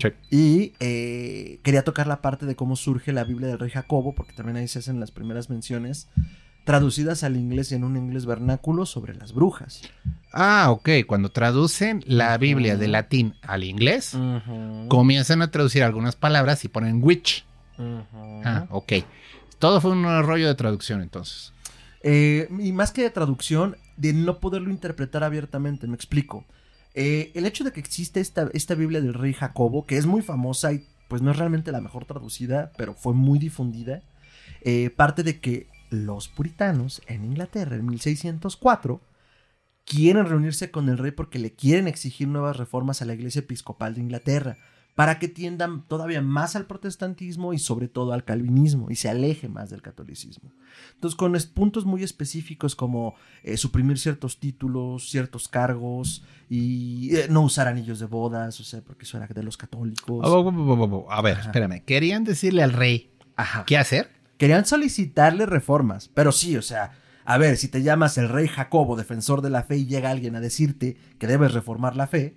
Sí. 0.00 0.08
Y 0.30 0.72
eh, 0.80 1.60
quería 1.62 1.84
tocar 1.84 2.06
la 2.06 2.20
parte 2.20 2.46
de 2.46 2.56
cómo 2.56 2.76
surge 2.76 3.12
la 3.12 3.24
Biblia 3.24 3.48
del 3.48 3.58
Rey 3.58 3.70
Jacobo, 3.70 4.14
porque 4.14 4.32
también 4.32 4.56
ahí 4.56 4.68
se 4.68 4.80
hacen 4.80 5.00
las 5.00 5.10
primeras 5.10 5.50
menciones 5.50 6.08
traducidas 6.68 7.24
al 7.24 7.36
inglés 7.36 7.72
y 7.72 7.76
en 7.76 7.84
un 7.84 7.96
inglés 7.96 8.26
vernáculo 8.26 8.84
sobre 8.84 9.14
las 9.14 9.32
brujas. 9.32 9.80
Ah, 10.34 10.66
ok. 10.70 10.90
Cuando 11.06 11.30
traducen 11.30 12.04
la 12.06 12.36
Biblia 12.36 12.76
de 12.76 12.88
latín 12.88 13.34
al 13.40 13.64
inglés, 13.64 14.14
comienzan 14.88 15.40
a 15.40 15.50
traducir 15.50 15.82
algunas 15.82 16.14
palabras 16.14 16.66
y 16.66 16.68
ponen 16.68 17.02
witch. 17.02 17.46
Ah, 18.44 18.66
ok. 18.68 18.92
Todo 19.58 19.80
fue 19.80 19.92
un 19.92 20.04
rollo 20.22 20.46
de 20.46 20.54
traducción 20.54 21.00
entonces. 21.00 21.54
Eh, 22.02 22.48
y 22.60 22.72
más 22.72 22.92
que 22.92 23.02
de 23.02 23.10
traducción, 23.10 23.76
de 23.96 24.12
no 24.12 24.38
poderlo 24.38 24.70
interpretar 24.70 25.24
abiertamente, 25.24 25.86
me 25.86 25.94
explico. 25.94 26.44
Eh, 26.94 27.30
el 27.34 27.46
hecho 27.46 27.64
de 27.64 27.72
que 27.72 27.80
existe 27.80 28.20
esta, 28.20 28.48
esta 28.52 28.74
Biblia 28.74 29.00
del 29.00 29.14
rey 29.14 29.32
Jacobo, 29.32 29.86
que 29.86 29.96
es 29.96 30.06
muy 30.06 30.22
famosa 30.22 30.72
y 30.72 30.84
pues 31.08 31.22
no 31.22 31.30
es 31.30 31.36
realmente 31.36 31.72
la 31.72 31.80
mejor 31.80 32.04
traducida, 32.04 32.72
pero 32.76 32.94
fue 32.94 33.14
muy 33.14 33.38
difundida, 33.38 34.02
eh, 34.62 34.90
parte 34.90 35.22
de 35.22 35.40
que 35.40 35.68
los 35.90 36.28
puritanos 36.28 37.00
en 37.06 37.24
Inglaterra 37.24 37.76
en 37.76 37.86
1604 37.86 39.00
quieren 39.84 40.26
reunirse 40.26 40.70
con 40.70 40.88
el 40.88 40.98
rey 40.98 41.12
porque 41.12 41.38
le 41.38 41.52
quieren 41.52 41.88
exigir 41.88 42.28
nuevas 42.28 42.56
reformas 42.56 43.00
a 43.00 43.06
la 43.06 43.14
iglesia 43.14 43.40
episcopal 43.40 43.94
de 43.94 44.02
Inglaterra 44.02 44.58
para 44.98 45.20
que 45.20 45.28
tiendan 45.28 45.82
todavía 45.86 46.20
más 46.20 46.56
al 46.56 46.66
protestantismo 46.66 47.52
y 47.52 47.60
sobre 47.60 47.86
todo 47.86 48.12
al 48.12 48.24
calvinismo 48.24 48.90
y 48.90 48.96
se 48.96 49.08
aleje 49.08 49.48
más 49.48 49.70
del 49.70 49.80
catolicismo. 49.80 50.50
Entonces, 50.94 51.16
con 51.16 51.38
puntos 51.54 51.84
muy 51.84 52.02
específicos 52.02 52.74
como 52.74 53.14
eh, 53.44 53.56
suprimir 53.56 54.00
ciertos 54.00 54.40
títulos, 54.40 55.08
ciertos 55.08 55.46
cargos 55.46 56.24
y 56.50 57.14
eh, 57.14 57.28
no 57.30 57.42
usar 57.42 57.68
anillos 57.68 58.00
de 58.00 58.06
bodas, 58.06 58.58
o 58.58 58.64
sea, 58.64 58.80
porque 58.80 59.04
eso 59.04 59.18
era 59.18 59.28
de 59.28 59.44
los 59.44 59.56
católicos. 59.56 60.26
Oh, 60.28 60.40
oh, 60.40 61.04
oh. 61.06 61.12
A 61.12 61.22
ver, 61.22 61.34
Ajá. 61.36 61.42
espérame. 61.42 61.84
Querían 61.84 62.24
decirle 62.24 62.64
al 62.64 62.72
rey 62.72 63.12
Ajá. 63.36 63.62
qué 63.68 63.78
hacer. 63.78 64.10
Querían 64.36 64.66
solicitarle 64.66 65.46
reformas, 65.46 66.10
pero 66.12 66.32
sí, 66.32 66.56
o 66.56 66.62
sea, 66.62 66.90
a 67.24 67.38
ver, 67.38 67.56
si 67.56 67.68
te 67.68 67.84
llamas 67.84 68.18
el 68.18 68.28
rey 68.28 68.48
Jacobo, 68.48 68.96
defensor 68.96 69.42
de 69.42 69.50
la 69.50 69.62
fe, 69.62 69.76
y 69.76 69.86
llega 69.86 70.10
alguien 70.10 70.34
a 70.34 70.40
decirte 70.40 70.96
que 71.20 71.28
debes 71.28 71.52
reformar 71.52 71.94
la 71.94 72.08
fe, 72.08 72.36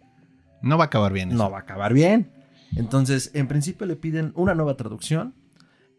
No 0.61 0.77
va 0.77 0.83
a 0.83 0.87
acabar 0.87 1.11
bien. 1.11 1.29
eso. 1.29 1.39
no 1.39 1.49
va 1.49 1.57
a 1.57 1.61
acabar 1.61 1.91
bien. 1.95 2.29
Entonces, 2.75 3.31
en 3.33 3.47
principio 3.47 3.85
le 3.87 3.95
piden 3.95 4.31
una 4.35 4.55
nueva 4.55 4.77
traducción, 4.77 5.35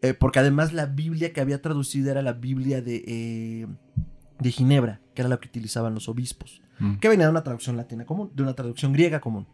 eh, 0.01 0.13
porque 0.13 0.39
además 0.39 0.73
la 0.73 0.85
Biblia 0.87 1.31
que 1.33 1.41
había 1.41 1.61
traducido 1.61 2.11
era 2.11 2.21
la 2.21 2.33
Biblia 2.33 2.81
de, 2.81 3.03
eh, 3.07 3.67
de 4.39 4.51
Ginebra, 4.51 4.99
que 5.13 5.21
era 5.21 5.29
la 5.29 5.37
que 5.37 5.47
utilizaban 5.47 5.93
los 5.93 6.09
obispos, 6.09 6.61
Mm. 6.79 6.95
que 6.95 7.07
venía 7.09 7.25
de 7.27 7.31
una 7.31 7.43
traducción 7.43 7.77
latina 7.77 8.03
común, 8.05 8.31
de 8.33 8.43
una 8.43 8.53
traducción 8.53 8.91
griega 8.93 9.21
común. 9.21 9.47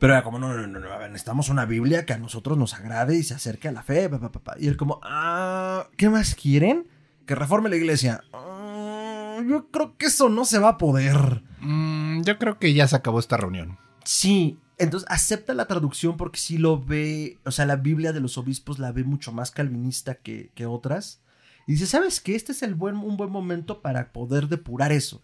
Pero 0.00 0.12
era 0.12 0.22
como, 0.24 0.38
no, 0.40 0.52
no, 0.52 0.66
no, 0.66 0.80
no, 0.80 0.92
a 0.92 0.98
ver, 0.98 1.10
necesitamos 1.12 1.48
una 1.48 1.64
Biblia 1.64 2.04
que 2.04 2.12
a 2.12 2.18
nosotros 2.18 2.58
nos 2.58 2.74
agrade 2.74 3.16
y 3.16 3.22
se 3.22 3.32
acerque 3.34 3.68
a 3.68 3.72
la 3.72 3.82
fe. 3.84 4.08
pa, 4.10 4.18
pa, 4.18 4.32
pa, 4.32 4.40
pa. 4.40 4.54
Y 4.58 4.66
él 4.66 4.76
como, 4.76 4.98
ah, 5.04 5.86
¿qué 5.96 6.10
más 6.10 6.34
quieren? 6.34 6.88
Que 7.24 7.34
reforme 7.36 7.70
la 7.70 7.76
iglesia. 7.76 8.22
"Ah, 8.32 9.38
yo 9.48 9.70
creo 9.70 9.96
que 9.96 10.06
eso 10.06 10.28
no 10.28 10.44
se 10.44 10.58
va 10.58 10.70
a 10.70 10.78
poder. 10.78 11.42
Mm, 11.60 12.22
yo 12.22 12.36
creo 12.38 12.58
que 12.58 12.74
ya 12.74 12.86
se 12.88 12.96
acabó 12.96 13.18
esta 13.20 13.36
reunión. 13.36 13.78
Sí, 14.04 14.58
entonces 14.78 15.08
acepta 15.10 15.54
la 15.54 15.66
traducción 15.66 16.16
porque 16.16 16.38
sí 16.38 16.58
lo 16.58 16.82
ve, 16.82 17.38
o 17.44 17.50
sea, 17.50 17.66
la 17.66 17.76
Biblia 17.76 18.12
de 18.12 18.20
los 18.20 18.38
obispos 18.38 18.78
la 18.78 18.92
ve 18.92 19.04
mucho 19.04 19.32
más 19.32 19.50
calvinista 19.50 20.16
que, 20.16 20.50
que 20.54 20.66
otras. 20.66 21.20
Y 21.66 21.72
dice, 21.72 21.86
¿sabes 21.86 22.20
qué? 22.20 22.34
Este 22.34 22.52
es 22.52 22.62
el 22.62 22.74
buen, 22.74 22.96
un 22.96 23.16
buen 23.16 23.30
momento 23.30 23.80
para 23.80 24.12
poder 24.12 24.48
depurar 24.48 24.92
eso. 24.92 25.22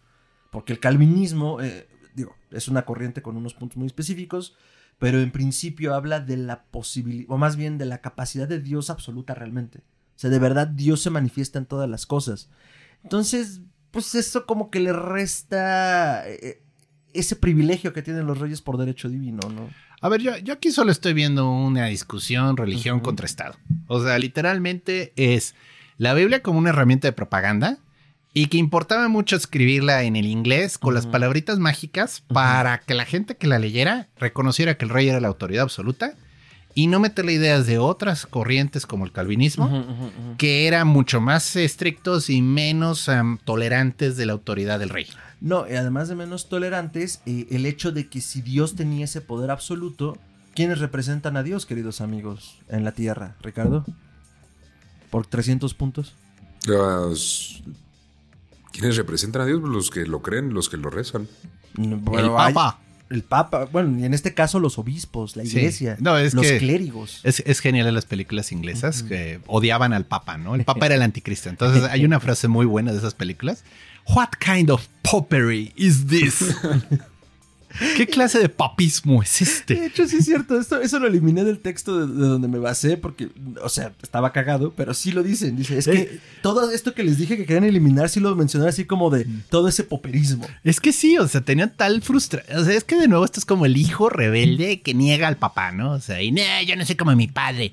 Porque 0.50 0.72
el 0.72 0.80
calvinismo, 0.80 1.60
eh, 1.60 1.88
digo, 2.14 2.34
es 2.50 2.68
una 2.68 2.84
corriente 2.84 3.22
con 3.22 3.36
unos 3.36 3.54
puntos 3.54 3.76
muy 3.76 3.86
específicos, 3.86 4.56
pero 4.98 5.20
en 5.20 5.32
principio 5.32 5.94
habla 5.94 6.20
de 6.20 6.36
la 6.36 6.64
posibilidad, 6.64 7.30
o 7.30 7.38
más 7.38 7.56
bien 7.56 7.78
de 7.78 7.86
la 7.86 8.00
capacidad 8.00 8.48
de 8.48 8.60
Dios 8.60 8.90
absoluta 8.90 9.34
realmente. 9.34 9.78
O 9.78 10.18
sea, 10.20 10.30
de 10.30 10.38
verdad 10.38 10.66
Dios 10.66 11.00
se 11.00 11.10
manifiesta 11.10 11.58
en 11.58 11.66
todas 11.66 11.88
las 11.88 12.06
cosas. 12.06 12.50
Entonces, 13.02 13.62
pues 13.90 14.14
eso 14.14 14.46
como 14.46 14.70
que 14.70 14.80
le 14.80 14.92
resta 14.92 16.28
eh, 16.28 16.62
ese 17.14 17.36
privilegio 17.36 17.92
que 17.92 18.02
tienen 18.02 18.26
los 18.26 18.38
reyes 18.38 18.62
por 18.62 18.76
derecho 18.76 19.08
divino, 19.08 19.40
¿no? 19.48 19.70
A 20.00 20.08
ver, 20.08 20.22
yo, 20.22 20.36
yo 20.38 20.54
aquí 20.54 20.70
solo 20.70 20.90
estoy 20.90 21.12
viendo 21.12 21.50
una 21.50 21.86
discusión 21.86 22.56
religión 22.56 23.00
contra 23.00 23.26
Estado. 23.26 23.56
O 23.86 24.02
sea, 24.02 24.18
literalmente 24.18 25.12
es 25.16 25.54
la 25.98 26.14
Biblia 26.14 26.42
como 26.42 26.58
una 26.58 26.70
herramienta 26.70 27.08
de 27.08 27.12
propaganda 27.12 27.78
y 28.32 28.46
que 28.46 28.58
importaba 28.58 29.08
mucho 29.08 29.36
escribirla 29.36 30.04
en 30.04 30.16
el 30.16 30.26
inglés 30.26 30.78
con 30.78 30.94
las 30.94 31.06
palabritas 31.06 31.58
mágicas 31.58 32.22
para 32.28 32.78
que 32.78 32.94
la 32.94 33.04
gente 33.04 33.36
que 33.36 33.46
la 33.46 33.58
leyera 33.58 34.08
reconociera 34.16 34.76
que 34.76 34.84
el 34.84 34.90
rey 34.90 35.08
era 35.08 35.20
la 35.20 35.28
autoridad 35.28 35.64
absoluta 35.64 36.14
y 36.74 36.86
no 36.86 37.00
meterle 37.00 37.32
ideas 37.32 37.66
de 37.66 37.78
otras 37.78 38.26
corrientes 38.26 38.86
como 38.86 39.04
el 39.04 39.12
calvinismo. 39.12 39.84
que 40.38 40.66
eran 40.66 40.86
mucho 40.88 41.20
más 41.20 41.56
estrictos 41.56 42.30
y 42.30 42.40
menos 42.42 43.08
tolerantes 43.44 44.16
de 44.16 44.26
la 44.26 44.32
autoridad 44.32 44.78
del 44.78 44.88
rey. 44.88 45.06
No, 45.40 45.66
y 45.68 45.74
además 45.74 46.08
de 46.08 46.14
menos 46.16 46.48
tolerantes, 46.48 47.20
eh, 47.26 47.46
el 47.50 47.66
hecho 47.66 47.92
de 47.92 48.08
que 48.08 48.20
si 48.20 48.40
Dios 48.42 48.76
tenía 48.76 49.04
ese 49.06 49.20
poder 49.20 49.50
absoluto, 49.50 50.16
¿quiénes 50.54 50.78
representan 50.80 51.36
a 51.36 51.42
Dios, 51.42 51.66
queridos 51.66 52.00
amigos, 52.00 52.58
en 52.68 52.84
la 52.84 52.92
tierra? 52.92 53.36
Ricardo, 53.42 53.84
por 55.10 55.26
300 55.26 55.74
puntos. 55.74 56.14
Los- 56.66 57.62
¿Quiénes 58.72 58.96
representan 58.96 59.42
a 59.42 59.46
Dios? 59.46 59.60
Pues 59.60 59.72
Los 59.72 59.90
que 59.90 60.06
lo 60.06 60.22
creen, 60.22 60.54
los 60.54 60.68
que 60.68 60.76
lo 60.76 60.90
rezan. 60.90 61.26
El 61.76 61.94
hay- 62.36 62.54
Papa. 62.54 62.78
El 63.10 63.22
Papa, 63.22 63.66
bueno, 63.70 63.98
y 63.98 64.04
en 64.04 64.14
este 64.14 64.34
caso 64.34 64.60
los 64.60 64.78
obispos, 64.78 65.36
la 65.36 65.44
Sí. 65.44 65.58
iglesia, 65.58 65.96
No, 66.00 66.16
es 66.16 66.32
los 66.32 66.46
que- 66.46 66.58
clérigos. 66.58 67.20
Es, 67.24 67.42
es 67.44 67.60
genial 67.60 67.86
en 67.88 67.94
las 67.94 68.06
películas 68.06 68.52
inglesas 68.52 69.02
que 69.02 69.40
odiaban 69.46 69.92
al 69.92 70.06
Papa, 70.06 70.38
¿no? 70.38 70.54
El 70.54 70.64
Papa 70.64 70.86
era 70.86 70.94
el 70.94 71.02
anticristo. 71.02 71.48
Entonces 71.50 71.82
hay 71.84 72.04
una 72.04 72.20
frase 72.20 72.48
muy 72.48 72.66
buena 72.66 72.92
de 72.92 72.98
esas 72.98 73.14
películas. 73.14 73.64
What 74.08 74.30
kind 74.44 74.70
of 74.70 74.86
popery 75.02 75.72
is 75.76 76.06
this? 76.06 76.56
¿Qué 77.96 78.06
clase 78.06 78.38
de 78.38 78.48
papismo 78.48 79.22
es 79.22 79.38
De 79.38 79.44
este? 79.44 79.86
hecho, 79.86 80.06
sí 80.08 80.16
es 80.18 80.24
cierto. 80.24 80.58
Esto, 80.58 80.80
eso 80.80 80.98
lo 80.98 81.06
eliminé 81.06 81.44
del 81.44 81.58
texto 81.60 81.98
de, 82.06 82.12
de 82.20 82.28
donde 82.28 82.48
me 82.48 82.58
basé 82.58 82.96
porque, 82.96 83.28
o 83.62 83.68
sea, 83.68 83.92
estaba 84.02 84.32
cagado, 84.32 84.72
pero 84.76 84.92
sí 84.94 85.12
lo 85.12 85.22
dicen. 85.22 85.56
Dice, 85.56 85.78
es 85.78 85.86
que 85.86 85.92
Eh. 85.98 86.20
todo 86.42 86.70
esto 86.70 86.94
que 86.94 87.02
les 87.04 87.18
dije 87.18 87.36
que 87.36 87.46
querían 87.46 87.64
eliminar, 87.64 88.08
sí 88.08 88.20
lo 88.20 88.34
mencionaron 88.34 88.68
así 88.72 88.84
como 88.84 89.10
de 89.10 89.26
todo 89.48 89.68
ese 89.68 89.84
poperismo. 89.84 90.46
Es 90.64 90.80
que 90.80 90.92
sí, 90.92 91.16
o 91.18 91.28
sea, 91.28 91.40
tenía 91.42 91.68
tal 91.74 92.02
frustración. 92.02 92.58
O 92.58 92.64
sea, 92.64 92.74
es 92.74 92.84
que 92.84 92.96
de 92.96 93.08
nuevo 93.08 93.24
esto 93.24 93.40
es 93.40 93.46
como 93.46 93.66
el 93.66 93.76
hijo 93.76 94.08
rebelde 94.08 94.80
que 94.80 94.94
niega 94.94 95.28
al 95.28 95.36
papá, 95.36 95.72
¿no? 95.72 95.92
O 95.92 96.00
sea, 96.00 96.20
y 96.22 96.32
"No, 96.32 96.42
yo 96.66 96.76
no 96.76 96.84
soy 96.84 96.96
como 96.96 97.14
mi 97.14 97.28
padre. 97.28 97.72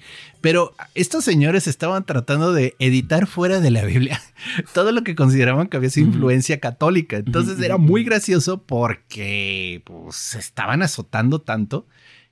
Pero 0.50 0.74
estos 0.96 1.26
señores 1.26 1.68
estaban 1.68 2.06
tratando 2.06 2.54
de 2.54 2.76
editar 2.80 3.28
fuera 3.28 3.60
de 3.60 3.70
la 3.70 3.84
Biblia 3.84 4.22
todo 4.74 4.94
lo 4.94 5.04
que 5.04 5.14
consideraban 5.14 5.68
que 5.68 5.76
había 5.76 5.90
sido 5.90 6.08
influencia 6.08 6.60
católica. 6.62 7.18
Entonces 7.18 7.60
era 7.60 7.78
muy 7.78 8.06
gracioso 8.06 8.64
porque 8.64 9.82
pues 9.86 10.16
se 10.16 10.40
estaban 10.40 10.82
azotando 10.84 11.42
tanto 11.42 11.86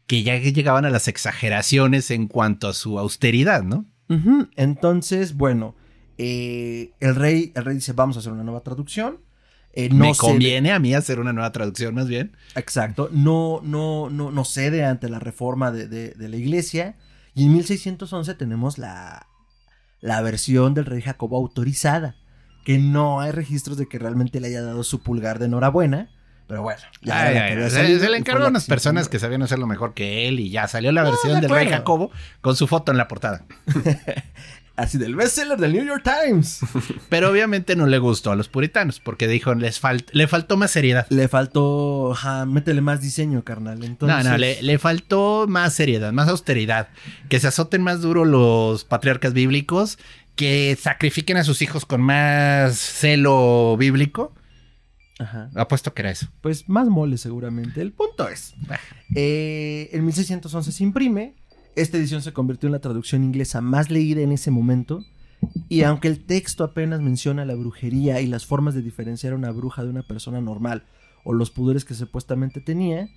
que 0.08 0.24
ya 0.24 0.38
llegaban 0.38 0.86
a 0.86 0.90
las 0.90 1.08
exageraciones 1.10 2.10
en 2.12 2.28
cuanto 2.28 2.68
a 2.70 2.74
su 2.74 3.00
austeridad, 3.00 3.64
¿no? 3.64 3.86
Entonces, 4.56 5.36
bueno, 5.36 5.76
eh, 6.18 6.92
el 7.00 7.16
rey, 7.16 7.52
el 7.56 7.66
rey 7.66 7.76
dice, 7.76 7.94
vamos 7.94 8.16
a 8.16 8.20
hacer 8.20 8.32
una 8.32 8.44
nueva 8.44 8.62
traducción. 8.62 9.18
Eh, 9.74 9.90
no 9.90 10.06
Me 10.06 10.12
cede- 10.14 10.18
conviene 10.20 10.72
a 10.72 10.80
mí 10.80 10.94
hacer 10.94 11.20
una 11.20 11.34
nueva 11.34 11.52
traducción 11.52 11.96
más 11.96 12.08
bien. 12.08 12.32
Exacto. 12.56 13.10
No, 13.12 13.60
no, 13.64 14.10
no, 14.10 14.32
no 14.32 14.46
cede 14.46 14.86
ante 14.86 15.10
la 15.10 15.20
reforma 15.20 15.72
de, 15.72 15.88
de- 15.90 16.12
de 16.12 16.30
la 16.30 16.38
iglesia. 16.38 16.96
Y 17.36 17.46
en 17.46 17.54
1611 17.54 18.34
tenemos 18.36 18.78
la, 18.78 19.28
la 20.00 20.22
versión 20.22 20.74
del 20.74 20.86
rey 20.86 21.02
Jacobo 21.02 21.38
autorizada. 21.38 22.16
Que 22.64 22.80
no 22.80 23.20
hay 23.20 23.32
registros 23.32 23.78
de 23.78 23.88
que 23.88 24.00
realmente 24.00 24.40
le 24.40 24.48
haya 24.48 24.64
dado 24.64 24.84
su 24.84 25.04
pulgar 25.04 25.38
de 25.38 25.46
enhorabuena. 25.46 26.10
Pero 26.48 26.62
bueno, 26.62 26.82
ya 27.02 27.24
Ay, 27.24 27.38
ay, 27.38 27.70
se, 27.70 28.10
le 28.10 28.18
encargó 28.18 28.46
a 28.46 28.48
unas 28.48 28.66
personas 28.66 29.10
que 29.10 29.20
sabían 29.20 29.42
hacerlo 29.42 29.68
mejor 29.68 29.94
que 29.94 30.28
él 30.28 30.40
y 30.40 30.50
ya 30.50 30.68
salió 30.68 30.92
la 30.92 31.04
versión 31.04 31.36
de 31.36 31.42
del 31.42 31.50
rey. 31.50 31.70
Jacobo 31.70 32.12
con 32.42 32.56
su 32.56 32.68
foto 32.68 32.92
en 32.92 32.98
la 32.98 33.08
portada. 33.08 33.46
Así 34.78 34.98
del 34.98 35.16
bestseller 35.16 35.58
del 35.58 35.72
New 35.72 35.86
York 35.86 36.04
Times. 36.04 36.60
Pero 37.10 37.32
obviamente 37.32 37.78
no 37.78 37.86
le 37.88 37.98
gustó 37.98 38.32
a 38.32 38.36
los 38.36 38.50
puritanos 38.50 39.00
porque 39.00 39.28
dijo 39.28 39.56
les 39.56 39.82
falt- 39.82 40.10
le 40.12 40.28
faltó 40.28 40.58
más 40.58 40.72
seriedad. 40.72 41.08
Le 41.10 41.30
faltó, 41.30 42.12
ajá, 42.12 42.46
métele 42.46 42.82
más 42.82 43.00
diseño, 43.02 43.44
carnal. 43.46 43.84
Entonces, 43.86 44.24
no, 44.26 44.32
no, 44.32 44.38
le, 44.38 44.62
le 44.62 44.78
faltó 44.78 45.46
más 45.48 45.74
seriedad, 45.74 46.12
más 46.12 46.28
austeridad. 46.28 46.90
Que 47.30 47.40
se 47.40 47.48
azoten 47.48 47.84
más 47.84 48.02
duro 48.02 48.26
los 48.26 48.84
patriarcas 48.84 49.32
bíblicos, 49.32 49.98
que 50.36 50.78
sacrifiquen 50.78 51.38
a 51.38 51.46
sus 51.46 51.62
hijos 51.62 51.86
con 51.86 52.02
más 52.02 52.78
celo 52.78 53.78
bíblico. 53.78 54.34
Ajá. 55.20 55.50
Apuesto 55.56 55.94
que 55.94 56.02
era 56.02 56.12
eso. 56.12 56.28
Pues 56.42 56.68
más 56.68 56.88
mole 56.90 57.18
seguramente. 57.18 57.80
El 57.82 57.94
punto 57.94 58.28
es, 58.28 58.54
Bah. 58.68 58.78
eh, 59.16 59.90
en 59.94 60.04
1611 60.04 60.74
se 60.74 60.84
imprime, 60.84 61.36
esta 61.76 61.98
edición 61.98 62.22
se 62.22 62.34
convirtió 62.34 62.68
en 62.68 62.74
la 62.74 62.80
traducción 62.80 63.24
inglesa 63.24 63.62
más 63.62 63.90
leída 63.90 64.22
en 64.22 64.32
ese 64.32 64.52
momento, 64.52 65.04
y 65.70 65.84
aunque 65.84 66.08
el 66.08 66.24
texto 66.26 66.64
apenas 66.64 67.02
menciona 67.02 67.46
la 67.46 67.56
brujería 67.56 68.22
y 68.22 68.28
las 68.28 68.46
formas 68.46 68.74
de 68.74 68.82
diferenciar 68.82 69.34
a 69.34 69.36
una 69.36 69.52
bruja 69.52 69.84
de 69.84 69.90
una 69.90 70.04
persona 70.04 70.42
normal, 70.42 70.84
o 71.24 71.34
los 71.34 71.52
pudores 71.52 71.86
que 71.86 71.94
supuestamente 71.94 72.62
tenía, 72.62 73.10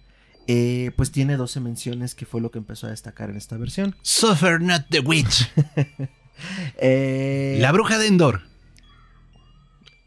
eh, 0.47 0.93
pues 0.97 1.11
tiene 1.13 1.37
12 1.37 1.61
menciones 1.61 2.15
que 2.15 2.25
fue 2.27 2.41
lo 2.41 2.51
que 2.51 2.59
empezó 2.59 2.87
a 2.87 2.91
destacar 2.91 3.31
en 3.31 3.37
esta 3.37 3.57
versión. 3.57 3.95
Suffer 4.03 4.61
not 4.61 4.87
the 4.91 5.01
witch. 5.01 5.51
Eh, 6.77 7.59
La 7.61 7.73
bruja 7.73 7.99
de 7.99 8.07
Endor. 8.07 8.43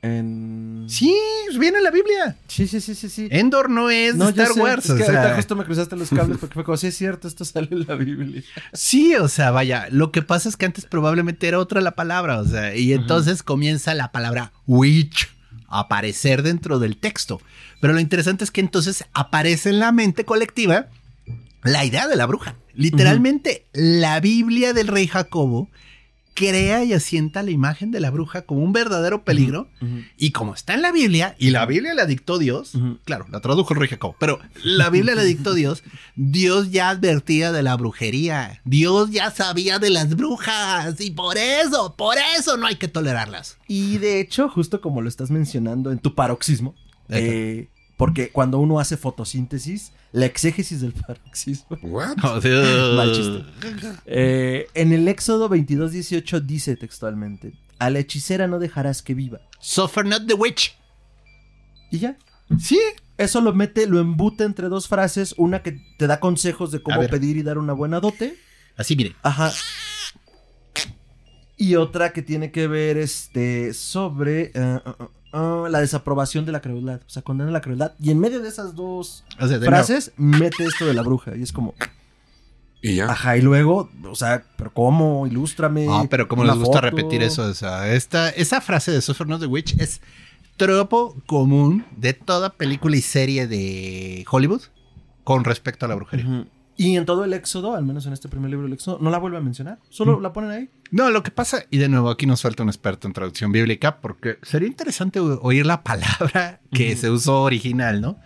En- 0.01 0.85
Sí, 0.87 1.15
viene 1.59 1.77
en 1.77 1.83
la 1.83 1.91
Biblia. 1.91 2.35
sí, 2.47 2.67
sí, 2.67 2.81
sí, 2.81 2.95
sí, 2.95 3.07
sí. 3.09 3.27
Endor 3.31 3.69
no 3.69 3.89
es 3.89 4.15
No, 4.15 4.25
de 4.25 4.31
Star 4.31 4.53
sé, 4.53 4.59
Wars. 4.59 4.85
es 4.89 4.95
que 4.95 5.03
o 5.03 5.05
sea, 5.05 5.19
ahorita 5.21 5.35
justo 5.35 5.55
me 5.55 5.65
cruzaste 5.65 5.95
los 5.95 6.09
cables 6.09 6.37
porque 6.39 6.53
fue 6.55 6.63
como, 6.63 6.77
sí 6.77 6.87
es 6.87 6.97
cierto, 6.97 7.27
esto 7.27 7.45
sale 7.45 7.67
en 7.71 7.85
la 7.87 7.95
Biblia. 7.95 8.41
Sí, 8.73 9.15
o 9.15 9.27
sea, 9.27 9.51
vaya, 9.51 9.87
lo 9.91 10.11
que 10.11 10.21
pasa 10.21 10.49
es 10.49 10.57
que 10.57 10.65
antes 10.65 10.85
probablemente 10.85 11.47
era 11.47 11.59
otra 11.59 11.81
la 11.81 11.91
palabra, 11.91 12.39
o 12.39 12.45
sea, 12.45 12.75
y 12.75 12.93
entonces 12.93 13.43
comienza 13.43 13.93
la 13.93 14.11
palabra 14.11 14.51
witch 14.67 15.29
a 15.67 15.81
aparecer 15.81 16.41
dentro 16.43 16.79
del 16.79 16.97
texto. 16.97 17.39
Pero 17.79 17.93
lo 17.93 17.99
interesante 17.99 18.43
es 18.43 18.51
que 18.51 18.61
entonces 18.61 19.05
aparece 19.13 19.69
en 19.69 19.79
la 19.79 19.91
mente 19.91 20.25
colectiva 20.25 20.87
la 21.63 21.85
idea 21.85 22.07
de 22.07 22.15
la 22.15 22.25
bruja. 22.25 22.55
Literalmente, 22.73 23.65
la 23.73 24.19
Biblia 24.19 24.73
del 24.73 24.87
rey 24.87 25.07
Jacobo 25.07 25.69
crea 26.33 26.83
y 26.83 26.93
asienta 26.93 27.43
la 27.43 27.51
imagen 27.51 27.91
de 27.91 27.99
la 27.99 28.09
bruja 28.09 28.43
como 28.43 28.63
un 28.63 28.73
verdadero 28.73 29.23
peligro. 29.23 29.67
Y 30.17 30.31
como 30.31 30.53
está 30.53 30.73
en 30.73 30.81
la 30.81 30.91
Biblia, 30.91 31.35
y 31.37 31.51
la 31.51 31.65
Biblia 31.65 31.93
la 31.93 32.05
dictó 32.05 32.37
Dios, 32.37 32.73
claro, 33.03 33.25
la 33.29 33.41
tradujo 33.41 33.73
el 33.73 33.79
rey 33.79 33.89
pero 34.19 34.39
la 34.63 34.89
Biblia 34.89 35.15
la 35.15 35.23
dictó 35.23 35.53
Dios, 35.53 35.83
Dios 36.15 36.71
ya 36.71 36.89
advertía 36.89 37.51
de 37.51 37.63
la 37.63 37.75
brujería, 37.75 38.61
Dios 38.65 39.11
ya 39.11 39.31
sabía 39.31 39.79
de 39.79 39.89
las 39.89 40.15
brujas, 40.15 40.99
y 41.01 41.11
por 41.11 41.37
eso, 41.37 41.95
por 41.95 42.17
eso 42.37 42.57
no 42.57 42.67
hay 42.67 42.75
que 42.75 42.87
tolerarlas. 42.87 43.57
Y 43.67 43.97
de 43.97 44.19
hecho, 44.19 44.49
justo 44.49 44.81
como 44.81 45.01
lo 45.01 45.09
estás 45.09 45.31
mencionando 45.31 45.91
en 45.91 45.99
tu 45.99 46.15
paroxismo, 46.15 46.75
eh, 47.09 47.69
porque 48.01 48.31
cuando 48.31 48.57
uno 48.57 48.79
hace 48.79 48.97
fotosíntesis, 48.97 49.91
la 50.11 50.25
exégesis 50.25 50.81
del 50.81 50.91
paroxismo. 51.07 51.77
What? 51.83 52.17
Mal 52.95 53.13
chiste. 53.13 53.43
Eh, 54.07 54.65
en 54.73 54.91
el 54.91 55.07
Éxodo 55.07 55.47
22, 55.47 55.91
18 55.91 56.41
dice 56.41 56.75
textualmente: 56.75 57.53
A 57.77 57.91
la 57.91 57.99
hechicera 57.99 58.47
no 58.47 58.57
dejarás 58.57 59.03
que 59.03 59.13
viva. 59.13 59.41
Suffer 59.59 60.03
not 60.03 60.25
the 60.25 60.33
witch. 60.33 60.75
Y 61.91 61.99
ya. 61.99 62.17
Sí. 62.59 62.79
Eso 63.19 63.39
lo 63.39 63.53
mete, 63.53 63.85
lo 63.85 63.99
embute 63.99 64.45
entre 64.45 64.67
dos 64.67 64.87
frases: 64.87 65.35
una 65.37 65.61
que 65.61 65.79
te 65.99 66.07
da 66.07 66.19
consejos 66.19 66.71
de 66.71 66.81
cómo 66.81 67.07
pedir 67.07 67.37
y 67.37 67.43
dar 67.43 67.59
una 67.59 67.73
buena 67.73 67.99
dote. 67.99 68.35
Así, 68.77 68.95
mire. 68.95 69.15
Ajá. 69.21 69.51
Y 71.61 71.75
otra 71.75 72.11
que 72.11 72.21
tiene 72.21 72.51
que 72.51 72.67
ver 72.67 72.97
este 72.97 73.73
sobre 73.73 74.51
ah, 74.55 74.81
ah, 74.85 75.07
ah, 75.33 75.67
la 75.69 75.79
desaprobación 75.79 76.45
de 76.45 76.51
la 76.51 76.59
crueldad. 76.61 77.01
O 77.05 77.09
sea, 77.09 77.21
condena 77.21 77.51
la 77.51 77.61
crueldad. 77.61 77.93
Y 77.99 78.09
en 78.11 78.19
medio 78.19 78.41
de 78.41 78.49
esas 78.49 78.75
dos 78.75 79.23
O 79.39 79.47
sea, 79.47 79.59
de 79.59 79.67
frases, 79.67 80.11
mete 80.17 80.63
esto 80.63 80.85
de 80.85 80.93
la 80.95 81.03
bruja. 81.03 81.35
Y 81.37 81.43
es 81.43 81.51
como, 81.53 81.75
Y 82.81 82.95
ya. 82.95 83.11
ajá, 83.11 83.37
y 83.37 83.41
luego, 83.41 83.91
o 84.09 84.15
sea, 84.15 84.43
pero 84.57 84.73
¿cómo? 84.73 85.27
Ilústrame. 85.27 85.85
Ah, 85.89 86.05
pero 86.09 86.27
como 86.27 86.41
una 86.41 86.53
les 86.53 86.59
gusta 86.63 86.79
foto. 86.81 86.89
repetir 86.89 87.21
eso, 87.21 87.43
o 87.43 87.53
sea, 87.53 87.93
esta, 87.93 88.29
esa 88.31 88.59
frase 88.59 88.91
de 88.91 89.01
Suffer 89.01 89.27
not 89.27 89.39
the 89.39 89.45
witch 89.45 89.77
es 89.79 90.01
tropo 90.57 91.15
común 91.27 91.85
de 91.95 92.13
toda 92.13 92.49
película 92.53 92.95
y 92.95 93.01
serie 93.01 93.45
de 93.47 94.25
Hollywood 94.31 94.61
con 95.23 95.43
respecto 95.43 95.85
a 95.85 95.89
la 95.89 95.95
brujería. 95.95 96.25
Ujú. 96.27 96.47
Y 96.77 96.95
en 96.97 97.05
todo 97.05 97.23
el 97.23 97.33
Éxodo, 97.33 97.75
al 97.75 97.85
menos 97.85 98.07
en 98.07 98.13
este 98.13 98.27
primer 98.29 98.49
libro 98.49 98.63
del 98.65 98.73
Éxodo, 98.73 98.97
no 98.99 99.11
la 99.11 99.19
vuelve 99.19 99.37
a 99.37 99.41
mencionar. 99.41 99.77
Solo 99.89 100.17
Mm. 100.17 100.21
la 100.23 100.33
ponen 100.33 100.49
ahí. 100.49 100.69
No, 100.91 101.09
lo 101.09 101.23
que 101.23 101.31
pasa, 101.31 101.65
y 101.69 101.77
de 101.77 101.87
nuevo 101.87 102.09
aquí 102.09 102.25
nos 102.25 102.41
falta 102.41 102.63
un 102.63 102.69
experto 102.69 103.07
en 103.07 103.13
traducción 103.13 103.53
bíblica, 103.53 104.01
porque 104.01 104.37
sería 104.43 104.67
interesante 104.67 105.19
oír 105.19 105.65
la 105.65 105.83
palabra 105.85 106.59
que 106.71 106.95
se 106.97 107.09
usó 107.09 107.43
original, 107.43 108.01
¿no? 108.01 108.19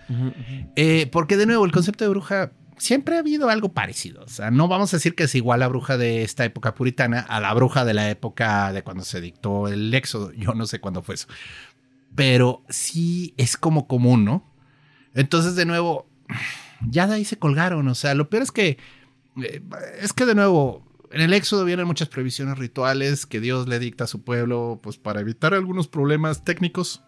Eh, 0.75 1.07
porque 1.11 1.37
de 1.37 1.45
nuevo, 1.45 1.63
el 1.63 1.71
concepto 1.71 2.03
de 2.03 2.09
bruja 2.09 2.51
siempre 2.77 3.15
ha 3.15 3.19
habido 3.19 3.49
algo 3.49 3.69
parecido. 3.73 4.23
O 4.23 4.27
sea, 4.27 4.51
no 4.51 4.67
vamos 4.67 4.93
a 4.93 4.97
decir 4.97 5.15
que 5.15 5.23
es 5.23 5.35
igual 5.35 5.59
la 5.59 5.67
bruja 5.67 5.97
de 5.97 6.23
esta 6.23 6.43
época 6.43 6.73
puritana 6.73 7.19
a 7.19 7.39
la 7.39 7.53
bruja 7.53 7.85
de 7.85 7.93
la 7.93 8.09
época 8.09 8.73
de 8.73 8.83
cuando 8.83 9.03
se 9.03 9.21
dictó 9.21 9.67
el 9.67 9.93
éxodo. 9.93 10.31
Yo 10.33 10.53
no 10.53 10.65
sé 10.65 10.79
cuándo 10.79 11.03
fue 11.03 11.15
eso. 11.15 11.27
Pero 12.15 12.63
sí 12.69 13.33
es 13.37 13.57
como 13.57 13.87
común, 13.87 14.25
¿no? 14.25 14.51
Entonces, 15.13 15.55
de 15.55 15.65
nuevo, 15.65 16.09
ya 16.81 17.07
de 17.07 17.15
ahí 17.15 17.25
se 17.25 17.37
colgaron. 17.37 17.87
O 17.87 17.95
sea, 17.95 18.15
lo 18.15 18.29
peor 18.29 18.43
es 18.43 18.51
que, 18.51 18.77
eh, 19.41 19.61
es 19.99 20.13
que 20.13 20.25
de 20.25 20.35
nuevo, 20.35 20.84
en 21.15 21.21
el 21.21 21.33
éxodo 21.33 21.63
vienen 21.65 21.87
muchas 21.87 22.09
prohibiciones 22.09 22.57
rituales 22.57 23.25
que 23.25 23.39
Dios 23.39 23.67
le 23.69 23.79
dicta 23.79 24.03
a 24.03 24.07
su 24.07 24.23
pueblo, 24.23 24.79
pues 24.83 24.97
para 24.97 25.21
evitar 25.21 25.53
algunos 25.53 25.87
problemas 25.87 26.43
técnicos 26.43 27.01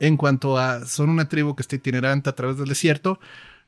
en 0.00 0.16
cuanto 0.16 0.58
a 0.58 0.86
son 0.86 1.10
una 1.10 1.28
tribu 1.28 1.54
que 1.54 1.62
está 1.62 1.76
itinerante 1.76 2.30
a 2.30 2.34
través 2.34 2.56
del 2.56 2.68
desierto. 2.68 3.20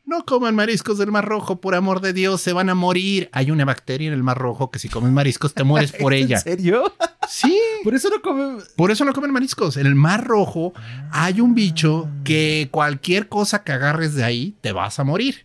No 0.07 0.24
coman 0.24 0.54
mariscos 0.54 0.96
del 0.96 1.11
Mar 1.12 1.26
Rojo, 1.26 1.61
por 1.61 1.74
amor 1.74 2.00
de 2.00 2.14
Dios, 2.14 2.40
se 2.40 2.54
van 2.54 2.70
a 2.70 2.74
morir. 2.74 3.28
Hay 3.33 3.50
una 3.50 3.66
bacteria 3.66 4.09
en 4.09 4.14
el 4.14 4.22
Mar 4.22 4.38
Rojo 4.38 4.70
que 4.70 4.78
si 4.78 4.88
comes 4.88 5.12
mariscos 5.12 5.52
te 5.52 5.64
mueres 5.64 5.92
por 5.92 6.14
ella. 6.14 6.37
¿En 6.37 6.42
serio? 6.42 6.94
Sí, 7.28 7.59
Por 7.85 7.94
eso 7.94 8.09
no 8.09 8.22
come. 8.22 8.62
por 8.74 8.90
eso 8.90 9.04
no 9.04 9.12
comen 9.12 9.33
mariscos. 9.33 9.76
En 9.76 9.87
el 9.87 9.94
Mar 9.94 10.24
Rojo 10.26 10.72
hay 11.11 11.42
un 11.42 11.54
bicho 11.54 12.09
que 12.24 12.68
cualquier 12.70 13.28
cosa 13.28 13.62
que 13.64 13.72
agarres 13.72 14.14
de 14.14 14.24
ahí 14.24 14.57
te 14.62 14.72
vas 14.72 14.98
a 14.98 15.04
morir. 15.04 15.44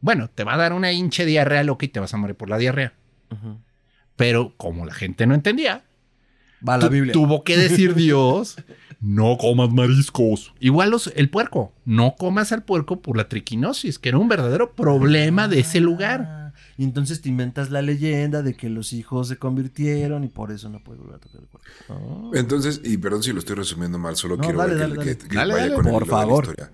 Bueno, 0.00 0.30
te 0.34 0.42
va 0.42 0.54
a 0.54 0.56
dar 0.56 0.72
una 0.72 0.90
hinche 0.90 1.26
diarrea 1.26 1.62
loca 1.62 1.84
y 1.84 1.88
te 1.88 2.00
vas 2.00 2.14
a 2.14 2.16
morir 2.16 2.34
por 2.34 2.48
la 2.48 2.56
diarrea. 2.56 2.94
Pero 4.16 4.54
como 4.56 4.84
la 4.84 4.92
gente 4.94 5.26
no 5.26 5.34
entendía, 5.34 5.84
Va 6.68 6.74
a 6.74 6.78
la 6.78 6.86
tu- 6.86 6.92
Biblia. 6.92 7.12
tuvo 7.12 7.44
que 7.44 7.56
decir 7.56 7.94
Dios, 7.94 8.56
no 9.00 9.36
comas 9.38 9.70
mariscos. 9.72 10.52
Igual 10.58 10.90
los, 10.90 11.12
el 11.14 11.30
puerco, 11.30 11.72
no 11.84 12.16
comas 12.18 12.50
al 12.50 12.64
puerco 12.64 13.00
por 13.00 13.16
la 13.16 13.28
triquinosis, 13.28 13.98
que 13.98 14.08
era 14.08 14.18
un 14.18 14.28
verdadero 14.28 14.72
problema 14.74 15.46
de 15.46 15.60
ese 15.60 15.78
lugar. 15.80 16.22
Ah, 16.26 16.52
Y 16.76 16.82
entonces 16.82 17.20
te 17.20 17.28
inventas 17.28 17.70
la 17.70 17.80
leyenda 17.80 18.42
de 18.42 18.54
que 18.54 18.68
los 18.70 18.92
hijos 18.92 19.28
se 19.28 19.36
convirtieron 19.36 20.24
y 20.24 20.28
por 20.28 20.50
eso 20.50 20.68
no 20.68 20.82
puedes 20.82 21.00
volver 21.00 21.16
a 21.16 21.20
tocar 21.20 21.40
el 21.42 21.46
cuerpo. 21.46 21.68
Ah. 21.90 22.30
Entonces, 22.34 22.80
y 22.82 22.96
perdón 22.98 23.22
si 23.22 23.32
lo 23.32 23.38
estoy 23.38 23.54
resumiendo 23.54 23.98
mal, 23.98 24.16
solo 24.16 24.36
No, 24.36 24.42
quiero 24.42 24.58
dale, 24.58 24.74
ver 24.74 24.80
dale, 24.80 24.92
que, 24.94 24.98
dale. 24.98 25.16
que- 25.18 25.28
que 25.28 25.36
Dale, 25.36 25.52
vaya 25.54 25.64
dale, 25.66 25.74
con 25.76 25.86
el 25.86 25.90
hilo 25.92 26.00
de 26.00 26.06
la 26.06 26.10
favor. 26.18 26.44
historia. 26.44 26.70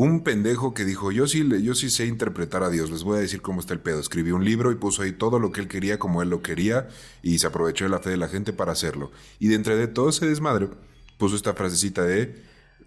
Un 0.00 0.22
pendejo 0.22 0.74
que 0.74 0.84
dijo, 0.84 1.10
yo 1.10 1.26
sí, 1.26 1.44
yo 1.60 1.74
sí 1.74 1.90
sé 1.90 2.06
interpretar 2.06 2.62
a 2.62 2.70
Dios, 2.70 2.88
les 2.92 3.02
voy 3.02 3.16
a 3.18 3.20
decir 3.20 3.42
cómo 3.42 3.58
está 3.58 3.74
el 3.74 3.80
pedo. 3.80 3.98
Escribió 3.98 4.36
un 4.36 4.44
libro 4.44 4.70
y 4.70 4.76
puso 4.76 5.02
ahí 5.02 5.10
todo 5.10 5.40
lo 5.40 5.50
que 5.50 5.60
él 5.60 5.66
quería 5.66 5.98
como 5.98 6.22
él 6.22 6.30
lo 6.30 6.40
quería 6.40 6.86
y 7.20 7.38
se 7.40 7.48
aprovechó 7.48 7.82
de 7.84 7.90
la 7.90 7.98
fe 7.98 8.10
de 8.10 8.16
la 8.16 8.28
gente 8.28 8.52
para 8.52 8.70
hacerlo. 8.70 9.10
Y 9.40 9.48
de 9.48 9.56
entre 9.56 9.74
de 9.74 9.88
todo 9.88 10.10
ese 10.10 10.24
desmadre, 10.26 10.68
puso 11.16 11.34
esta 11.34 11.52
frasecita 11.54 12.04
de 12.04 12.44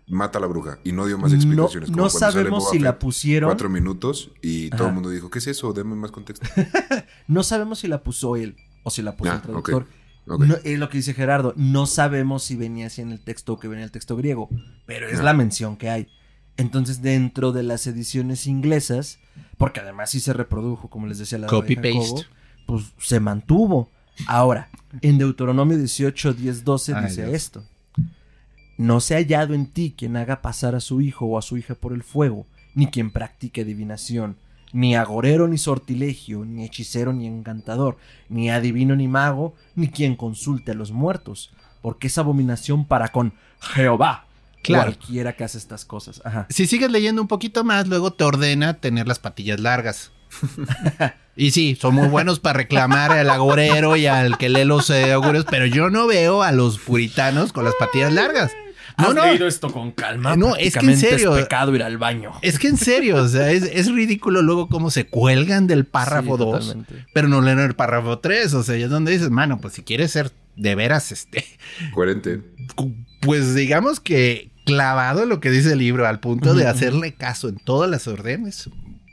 mata 0.07 0.37
a 0.37 0.41
la 0.41 0.47
bruja 0.47 0.79
y 0.85 0.93
no 0.93 1.05
dio 1.05 1.17
más 1.17 1.33
explicaciones. 1.33 1.89
no 1.89 1.97
como 1.97 2.09
sabemos 2.09 2.69
si 2.69 2.79
la 2.79 2.97
pusieron. 2.97 3.49
Cuatro 3.49 3.67
minutos 3.69 4.31
y 4.41 4.69
todo 4.69 4.87
el 4.87 4.93
mundo 4.93 5.09
dijo, 5.09 5.29
¿qué 5.29 5.39
es 5.39 5.47
eso? 5.47 5.73
Deme 5.73 5.95
más 5.95 6.11
contexto. 6.11 6.47
No 7.27 7.43
sabemos 7.43 7.79
si 7.79 7.89
la 7.89 8.03
puso 8.03 8.37
él 8.37 8.55
o 8.83 8.89
si 8.89 9.01
la 9.01 9.17
puso 9.17 9.31
Ah, 9.31 9.35
el 9.35 9.41
traductor. 9.41 9.85
No, 10.25 10.37
es 10.63 10.79
lo 10.79 10.87
que 10.87 10.99
dice 10.99 11.13
Gerardo. 11.13 11.53
No 11.57 11.87
sabemos 11.87 12.43
si 12.43 12.55
venía 12.55 12.87
así 12.87 13.01
en 13.01 13.11
el 13.11 13.19
texto 13.21 13.51
o 13.51 13.59
que 13.59 13.67
venía 13.67 13.83
el 13.83 13.91
texto 13.91 14.15
griego, 14.15 14.47
pero 14.85 15.09
es 15.09 15.19
Ah. 15.19 15.23
la 15.23 15.33
mención 15.33 15.75
que 15.75 15.89
hay. 15.89 16.07
Entonces, 16.57 17.01
dentro 17.01 17.51
de 17.51 17.63
las 17.63 17.87
ediciones 17.87 18.47
inglesas, 18.47 19.19
porque 19.57 19.79
además 19.79 20.09
sí 20.11 20.19
se 20.19 20.33
reprodujo, 20.33 20.89
como 20.89 21.07
les 21.07 21.17
decía 21.17 21.37
la 21.37 21.47
de 21.47 21.51
Copy 21.51 21.75
Jacobo, 21.75 22.15
paste. 22.15 22.27
pues 22.65 22.93
se 22.99 23.19
mantuvo. 23.19 23.89
Ahora, 24.27 24.69
en 25.01 25.17
Deuteronomio 25.17 25.77
18, 25.77 26.33
10, 26.33 26.63
12 26.63 26.93
Ay, 26.93 27.03
dice 27.05 27.21
Dios. 27.23 27.35
esto. 27.35 27.63
No 28.77 28.99
se 28.99 29.15
ha 29.15 29.17
hallado 29.17 29.53
en 29.53 29.67
ti 29.67 29.93
quien 29.95 30.17
haga 30.17 30.41
pasar 30.41 30.75
a 30.75 30.79
su 30.79 31.01
hijo 31.01 31.25
o 31.25 31.37
a 31.37 31.41
su 31.41 31.57
hija 31.57 31.75
por 31.75 31.93
el 31.93 32.03
fuego, 32.03 32.45
ni 32.73 32.87
quien 32.87 33.11
practique 33.11 33.61
adivinación, 33.61 34.37
ni 34.73 34.95
agorero 34.95 35.47
ni 35.47 35.57
sortilegio, 35.57 36.45
ni 36.45 36.63
hechicero 36.63 37.13
ni 37.13 37.27
encantador, 37.27 37.97
ni 38.29 38.49
adivino 38.49 38.95
ni 38.95 39.07
mago, 39.07 39.55
ni 39.75 39.89
quien 39.89 40.15
consulte 40.15 40.71
a 40.71 40.75
los 40.75 40.91
muertos, 40.91 41.53
porque 41.81 42.07
es 42.07 42.17
abominación 42.17 42.85
para 42.85 43.09
con 43.09 43.33
Jehová. 43.59 44.25
Claro. 44.61 44.93
Cualquiera 44.95 45.33
que 45.35 45.43
hace 45.43 45.57
estas 45.57 45.85
cosas. 45.85 46.21
Ajá. 46.23 46.47
Si 46.49 46.67
sigues 46.67 46.91
leyendo 46.91 47.21
un 47.21 47.27
poquito 47.27 47.63
más, 47.63 47.87
luego 47.87 48.13
te 48.13 48.23
ordena 48.23 48.75
tener 48.75 49.07
las 49.07 49.19
patillas 49.19 49.59
largas. 49.59 50.11
y 51.35 51.51
sí, 51.51 51.77
son 51.79 51.95
muy 51.95 52.07
buenos 52.07 52.39
para 52.39 52.57
reclamar 52.57 53.11
al 53.11 53.29
agorero 53.29 53.95
y 53.95 54.05
al 54.05 54.37
que 54.37 54.49
lee 54.49 54.65
los 54.65 54.89
eh, 54.89 55.11
augurios, 55.13 55.45
pero 55.49 55.65
yo 55.65 55.89
no 55.89 56.07
veo 56.07 56.43
a 56.43 56.51
los 56.51 56.79
puritanos 56.79 57.53
con 57.53 57.65
las 57.65 57.75
patillas 57.75 58.13
largas. 58.13 58.51
No, 58.97 59.07
¿Has 59.07 59.15
no. 59.15 59.25
leído 59.25 59.47
esto 59.47 59.71
con 59.71 59.91
calma? 59.91 60.35
No, 60.35 60.55
es 60.57 60.75
que 60.75 60.85
en 60.85 60.97
serio. 60.97 61.35
Es 61.35 61.43
pecado 61.43 61.73
ir 61.75 61.81
al 61.81 61.97
baño. 61.97 62.33
Es 62.41 62.59
que 62.59 62.67
en 62.67 62.77
serio, 62.77 63.15
o 63.23 63.27
sea, 63.27 63.49
es, 63.49 63.63
es 63.63 63.91
ridículo 63.91 64.41
luego 64.41 64.67
cómo 64.67 64.91
se 64.91 65.07
cuelgan 65.07 65.65
del 65.65 65.85
párrafo 65.85 66.37
Sí, 66.37 66.43
2, 66.43 66.59
totalmente. 66.59 67.05
pero 67.13 67.27
no 67.27 67.41
leen 67.41 67.59
el 67.59 67.73
párrafo 67.73 68.19
3. 68.19 68.53
O 68.53 68.63
sea, 68.63 68.75
es 68.75 68.89
donde 68.89 69.13
dices, 69.13 69.29
mano, 69.31 69.59
pues 69.59 69.73
si 69.73 69.83
quieres 69.83 70.11
ser 70.11 70.31
de 70.57 70.75
veras, 70.75 71.11
este, 71.13 71.45
Coherente. 71.93 72.41
pues 73.21 73.55
digamos 73.55 73.99
que 74.01 74.50
clavado 74.73 75.23
en 75.23 75.29
lo 75.29 75.39
que 75.39 75.51
dice 75.51 75.73
el 75.73 75.79
libro, 75.79 76.07
al 76.07 76.19
punto 76.19 76.53
de 76.53 76.63
hacerle 76.67 77.13
caso 77.13 77.49
en 77.49 77.55
todas 77.57 77.89
las 77.89 78.07
órdenes, 78.07 78.69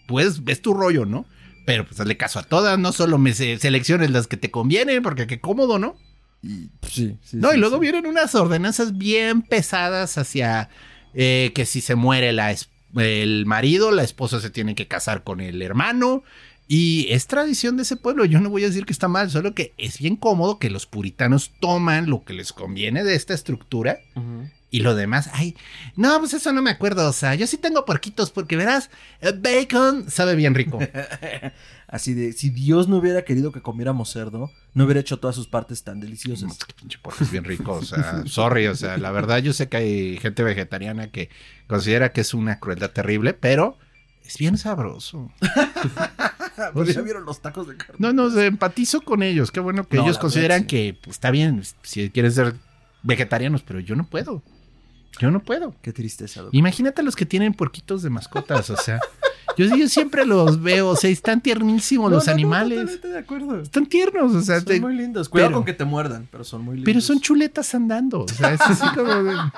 pues 0.06 0.40
es 0.46 0.62
tu 0.62 0.74
rollo, 0.74 1.04
¿no? 1.06 1.26
Pero 1.66 1.84
pues 1.86 2.00
hazle 2.00 2.16
caso 2.16 2.38
a 2.38 2.42
todas, 2.42 2.78
no 2.78 2.92
solo 2.92 3.18
me 3.18 3.34
se- 3.34 3.58
selecciones 3.58 4.10
las 4.10 4.26
que 4.26 4.36
te 4.36 4.50
convienen, 4.50 5.02
porque 5.02 5.26
qué 5.26 5.38
cómodo, 5.40 5.78
¿no? 5.78 5.96
Y, 6.42 6.68
pues, 6.80 6.92
sí, 6.92 7.16
sí, 7.22 7.36
No, 7.36 7.50
sí, 7.50 7.56
y 7.56 7.60
luego 7.60 7.78
vienen 7.78 8.06
unas 8.06 8.34
ordenanzas 8.34 8.96
bien 8.96 9.42
pesadas 9.42 10.16
hacia 10.18 10.68
eh, 11.14 11.52
que 11.54 11.66
si 11.66 11.80
se 11.80 11.94
muere 11.94 12.32
la 12.32 12.54
el 12.96 13.44
marido, 13.44 13.90
la 13.90 14.02
esposa 14.02 14.40
se 14.40 14.48
tiene 14.50 14.74
que 14.74 14.86
casar 14.86 15.22
con 15.24 15.40
el 15.40 15.60
hermano. 15.60 16.22
Y 16.70 17.06
es 17.10 17.26
tradición 17.26 17.76
de 17.76 17.82
ese 17.82 17.96
pueblo. 17.96 18.24
Yo 18.26 18.40
no 18.40 18.50
voy 18.50 18.62
a 18.64 18.68
decir 18.68 18.84
que 18.86 18.92
está 18.92 19.08
mal, 19.08 19.30
solo 19.30 19.54
que 19.54 19.72
es 19.78 19.98
bien 19.98 20.16
cómodo 20.16 20.58
que 20.58 20.68
los 20.70 20.86
puritanos 20.86 21.50
toman 21.60 22.08
lo 22.10 22.24
que 22.24 22.34
les 22.34 22.52
conviene 22.52 23.04
de 23.04 23.14
esta 23.14 23.32
estructura. 23.34 23.98
Y 24.70 24.80
lo 24.80 24.94
demás. 24.94 25.30
Ay, 25.32 25.56
no, 25.96 26.18
pues 26.18 26.34
eso 26.34 26.52
no 26.52 26.62
me 26.62 26.70
acuerdo. 26.70 27.08
O 27.08 27.12
sea, 27.12 27.34
yo 27.34 27.46
sí 27.46 27.56
tengo 27.56 27.84
puerquitos 27.84 28.30
porque 28.30 28.56
verás, 28.56 28.90
el 29.20 29.40
bacon 29.40 30.10
sabe 30.10 30.34
bien 30.34 30.54
rico. 30.54 30.78
Así 31.88 32.12
de, 32.12 32.32
si 32.32 32.50
Dios 32.50 32.86
no 32.86 32.98
hubiera 32.98 33.22
querido 33.22 33.50
que 33.50 33.62
comiéramos 33.62 34.10
cerdo, 34.10 34.50
no 34.74 34.84
hubiera 34.84 35.00
hecho 35.00 35.18
todas 35.18 35.34
sus 35.34 35.48
partes 35.48 35.84
tan 35.84 36.00
deliciosas. 36.00 36.58
Pinche 36.78 36.98
puerco 36.98 37.24
es 37.24 37.30
bien 37.30 37.44
rico, 37.44 37.72
o 37.72 37.82
sea, 37.82 38.24
sorry, 38.26 38.66
o 38.66 38.74
sea, 38.74 38.98
la 38.98 39.10
verdad 39.10 39.38
yo 39.38 39.54
sé 39.54 39.68
que 39.70 39.78
hay 39.78 40.18
gente 40.18 40.42
vegetariana 40.42 41.10
que 41.10 41.30
considera 41.66 42.12
que 42.12 42.20
es 42.20 42.34
una 42.34 42.60
crueldad 42.60 42.90
terrible, 42.90 43.32
pero 43.32 43.78
es 44.24 44.36
bien 44.38 44.58
sabroso. 44.58 45.32
Pues 46.72 46.92
ya 46.92 47.02
vieron 47.02 47.24
los 47.24 47.40
tacos 47.40 47.68
de 47.68 47.76
carne. 47.76 47.94
No, 47.98 48.12
no, 48.12 48.36
empatizo 48.40 49.02
con 49.02 49.22
ellos, 49.22 49.52
qué 49.52 49.60
bueno 49.60 49.86
que 49.86 49.96
No, 49.96 50.02
ellos 50.02 50.18
consideran 50.18 50.62
verdad, 50.62 50.68
sí. 50.68 50.76
que 50.76 50.98
pues, 51.00 51.14
está 51.14 51.30
bien 51.30 51.62
si 51.82 52.10
quieren 52.10 52.32
ser 52.32 52.56
vegetarianos, 53.04 53.62
pero 53.62 53.78
yo 53.78 53.94
no 53.94 54.08
puedo. 54.08 54.42
Yo 55.20 55.30
no 55.30 55.40
puedo. 55.42 55.74
Qué 55.82 55.92
tristeza, 55.92 56.42
doctor. 56.42 56.56
Imagínate 56.58 57.02
los 57.02 57.16
que 57.16 57.26
tienen 57.26 57.54
puerquitos 57.54 58.02
de 58.02 58.10
mascotas, 58.10 58.70
o 58.70 58.76
sea, 58.76 59.00
yo, 59.56 59.66
yo 59.76 59.88
siempre 59.88 60.24
los 60.24 60.62
veo, 60.62 60.90
o 60.90 60.96
sea, 60.96 61.10
están 61.10 61.40
tiernísimos 61.40 62.10
No, 62.10 62.16
los 62.16 62.26
no, 62.26 62.30
no, 62.32 62.34
animales. 62.34 62.78
totalmente 62.78 63.08
de 63.08 63.18
acuerdo. 63.18 63.60
Están 63.60 63.86
tiernos, 63.86 64.34
o 64.34 64.42
sea, 64.42 64.56
Son 64.56 64.64
te- 64.66 64.80
muy 64.80 64.94
lindos. 64.94 65.28
Cuidado 65.28 65.48
pero- 65.50 65.58
con 65.58 65.64
que 65.64 65.72
te 65.72 65.84
muerdan, 65.84 66.28
pero 66.30 66.44
son 66.44 66.62
muy 66.62 66.76
lindos. 66.76 66.84
pero 66.92 67.00
son 67.00 67.20
chuletas 67.20 67.74
andando, 67.74 68.20
o 68.22 68.28
sea, 68.28 68.52
es 68.54 68.60
así 68.60 68.86
como 68.94 69.12
de- 69.24 69.34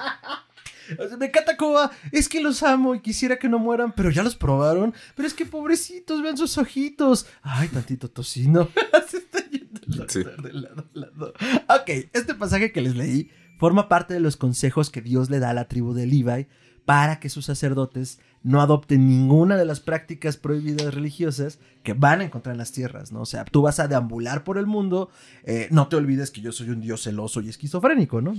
O 0.99 1.07
sea, 1.09 1.57
cómo 1.57 1.75
va, 1.75 1.93
Es 2.11 2.29
que 2.29 2.41
los 2.41 2.65
amo 2.65 2.97
y 2.97 3.01
quisiera 3.01 3.37
que 3.39 3.49
no 3.49 3.61
mueran, 3.61 3.93
pero 3.93 4.11
ya 4.11 4.25
los 4.25 4.35
probaron. 4.35 4.93
Pero 5.15 5.29
es 5.29 5.35
que 5.35 5.47
pobrecitos, 5.47 6.21
vean 6.21 6.37
sus 6.37 6.59
ojitos. 6.59 7.27
Ay, 7.43 7.69
tantito 7.69 8.09
tocino. 8.11 8.69
Se 9.09 9.19
está 9.19 9.39
yendo 9.51 9.81
el 9.87 9.97
doctor 9.99 10.35
Sí. 10.37 10.43
de 10.43 10.53
lado 10.53 10.85
a 10.93 10.99
lado. 10.99 11.33
Ok, 11.69 12.09
este 12.13 12.35
pasaje 12.35 12.73
que 12.73 12.81
les 12.81 12.97
leí 12.97 13.31
forma 13.61 13.89
parte 13.91 14.15
de 14.15 14.21
los 14.21 14.39
consejos 14.39 14.89
que 14.89 15.03
Dios 15.03 15.29
le 15.29 15.39
da 15.39 15.51
a 15.51 15.55
la 15.55 15.69
tribu 15.69 15.93
de 15.93 16.07
Levi 16.07 16.47
para 16.87 17.21
que 17.21 17.29
sus 17.29 17.45
sacerdotes 17.45 18.19
no 18.43 18.63
adopten 18.63 19.07
ninguna 19.07 19.59
de 19.59 19.67
las 19.67 19.81
prácticas 19.81 20.39
prohibidas 20.39 20.95
religiosas 20.95 21.59
que 21.83 21.93
van 21.93 22.23
a 22.23 22.25
encontrar 22.25 22.55
en 22.55 22.59
las 22.59 22.73
tierras, 22.73 23.13
¿no? 23.13 23.21
O 23.21 23.27
sea, 23.27 23.45
tú 23.45 23.61
vas 23.61 23.79
a 23.79 23.87
deambular 23.87 24.45
por 24.45 24.57
el 24.57 24.67
mundo, 24.67 25.11
eh, 25.45 25.69
no 25.71 25.89
te 25.89 25.97
olvides 25.97 26.31
que 26.31 26.41
yo 26.41 26.53
soy 26.53 26.71
un 26.71 26.81
dios 26.81 27.03
celoso 27.03 27.43
y 27.43 27.51
esquizofrénico, 27.51 28.23
¿no? 28.23 28.35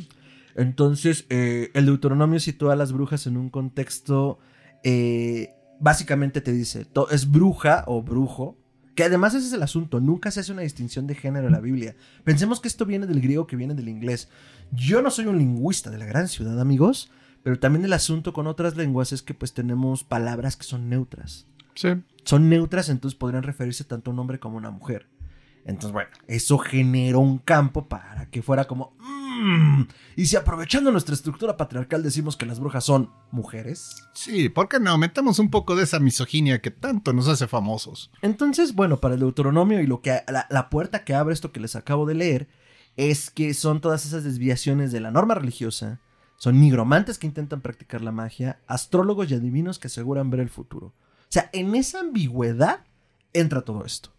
Entonces, 0.55 1.25
eh, 1.29 1.69
el 1.75 1.85
Deuteronomio 1.85 2.39
sitúa 2.39 2.73
a 2.73 2.75
las 2.75 2.91
brujas 2.91 3.27
en 3.27 3.37
un 3.37 3.51
contexto, 3.51 4.39
eh, 4.83 5.53
básicamente 5.79 6.41
te 6.41 6.51
dice, 6.51 6.87
es 7.11 7.29
bruja 7.29 7.83
o 7.85 8.01
brujo, 8.01 8.57
que 8.95 9.03
además 9.03 9.33
ese 9.33 9.47
es 9.47 9.53
el 9.53 9.63
asunto, 9.63 9.99
nunca 9.99 10.31
se 10.31 10.41
hace 10.41 10.51
una 10.51 10.63
distinción 10.63 11.07
de 11.07 11.15
género 11.15 11.47
en 11.47 11.53
la 11.53 11.61
Biblia. 11.61 11.95
Pensemos 12.23 12.59
que 12.59 12.67
esto 12.67 12.85
viene 12.85 13.07
del 13.07 13.21
griego, 13.21 13.47
que 13.47 13.55
viene 13.55 13.73
del 13.73 13.87
inglés. 13.87 14.27
Yo 14.71 15.01
no 15.01 15.11
soy 15.11 15.25
un 15.25 15.37
lingüista 15.37 15.89
de 15.89 15.97
la 15.97 16.05
gran 16.05 16.27
ciudad, 16.27 16.59
amigos, 16.59 17.11
pero 17.43 17.59
también 17.59 17.85
el 17.85 17.93
asunto 17.93 18.33
con 18.33 18.47
otras 18.47 18.75
lenguas 18.77 19.11
es 19.11 19.21
que 19.21 19.33
pues 19.33 19.53
tenemos 19.53 20.03
palabras 20.03 20.55
que 20.55 20.63
son 20.63 20.89
neutras. 20.89 21.45
Son 22.23 22.49
neutras, 22.49 22.89
entonces 22.89 23.17
podrían 23.17 23.43
referirse 23.43 23.83
tanto 23.83 24.11
a 24.11 24.13
un 24.13 24.19
hombre 24.19 24.39
como 24.39 24.55
a 24.55 24.59
una 24.59 24.71
mujer. 24.71 25.07
Entonces, 25.65 25.91
bueno, 25.91 26.09
eso 26.27 26.57
generó 26.57 27.19
un 27.19 27.37
campo 27.37 27.87
para 27.87 28.29
que 28.29 28.41
fuera 28.41 28.65
como... 28.65 28.95
"Mm". 28.99 29.83
Y 30.15 30.25
si 30.25 30.35
aprovechando 30.35 30.91
nuestra 30.91 31.15
estructura 31.15 31.55
patriarcal 31.57 32.01
decimos 32.03 32.35
que 32.35 32.45
las 32.45 32.59
brujas 32.59 32.83
son 32.83 33.11
mujeres, 33.31 34.07
Sí, 34.13 34.49
¿por 34.49 34.67
qué 34.69 34.79
no? 34.79 34.97
Metamos 34.97 35.39
un 35.39 35.49
poco 35.49 35.75
de 35.75 35.83
esa 35.83 35.99
misoginia 35.99 36.61
que 36.61 36.71
tanto 36.71 37.13
nos 37.13 37.27
hace 37.27 37.47
famosos. 37.47 38.11
Entonces, 38.21 38.73
bueno, 38.75 38.99
para 38.99 39.15
el 39.15 39.19
Deuteronomio 39.19 39.81
y 39.81 39.87
lo 39.87 40.01
que 40.01 40.21
la, 40.27 40.47
la 40.49 40.69
puerta 40.69 41.03
que 41.03 41.13
abre 41.13 41.33
esto 41.33 41.51
que 41.51 41.59
les 41.59 41.75
acabo 41.75 42.05
de 42.05 42.15
leer 42.15 42.47
es 42.97 43.29
que 43.29 43.53
son 43.53 43.81
todas 43.81 44.05
esas 44.05 44.23
desviaciones 44.23 44.91
de 44.91 44.99
la 44.99 45.11
norma 45.11 45.35
religiosa, 45.35 45.99
son 46.37 46.59
nigromantes 46.59 47.17
que 47.19 47.27
intentan 47.27 47.61
practicar 47.61 48.01
la 48.01 48.11
magia, 48.11 48.59
astrólogos 48.67 49.29
y 49.29 49.35
adivinos 49.35 49.79
que 49.79 49.87
aseguran 49.87 50.29
ver 50.29 50.39
el 50.39 50.49
futuro. 50.49 50.87
O 50.87 50.93
sea, 51.29 51.49
en 51.53 51.75
esa 51.75 51.99
ambigüedad 51.99 52.83
entra 53.33 53.61
todo 53.61 53.85
esto. 53.85 54.11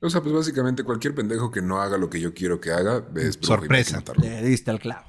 O 0.00 0.10
sea, 0.10 0.20
pues 0.20 0.34
básicamente 0.34 0.84
cualquier 0.84 1.14
pendejo 1.14 1.50
que 1.50 1.62
no 1.62 1.80
haga 1.80 1.96
lo 1.96 2.10
que 2.10 2.20
yo 2.20 2.34
quiero 2.34 2.60
que 2.60 2.72
haga 2.72 3.04
es 3.16 3.36
que 3.36 3.46
Sorpresa. 3.46 4.02
Le 4.20 4.42
diste 4.42 4.70
al 4.70 4.80
clavo. 4.80 5.06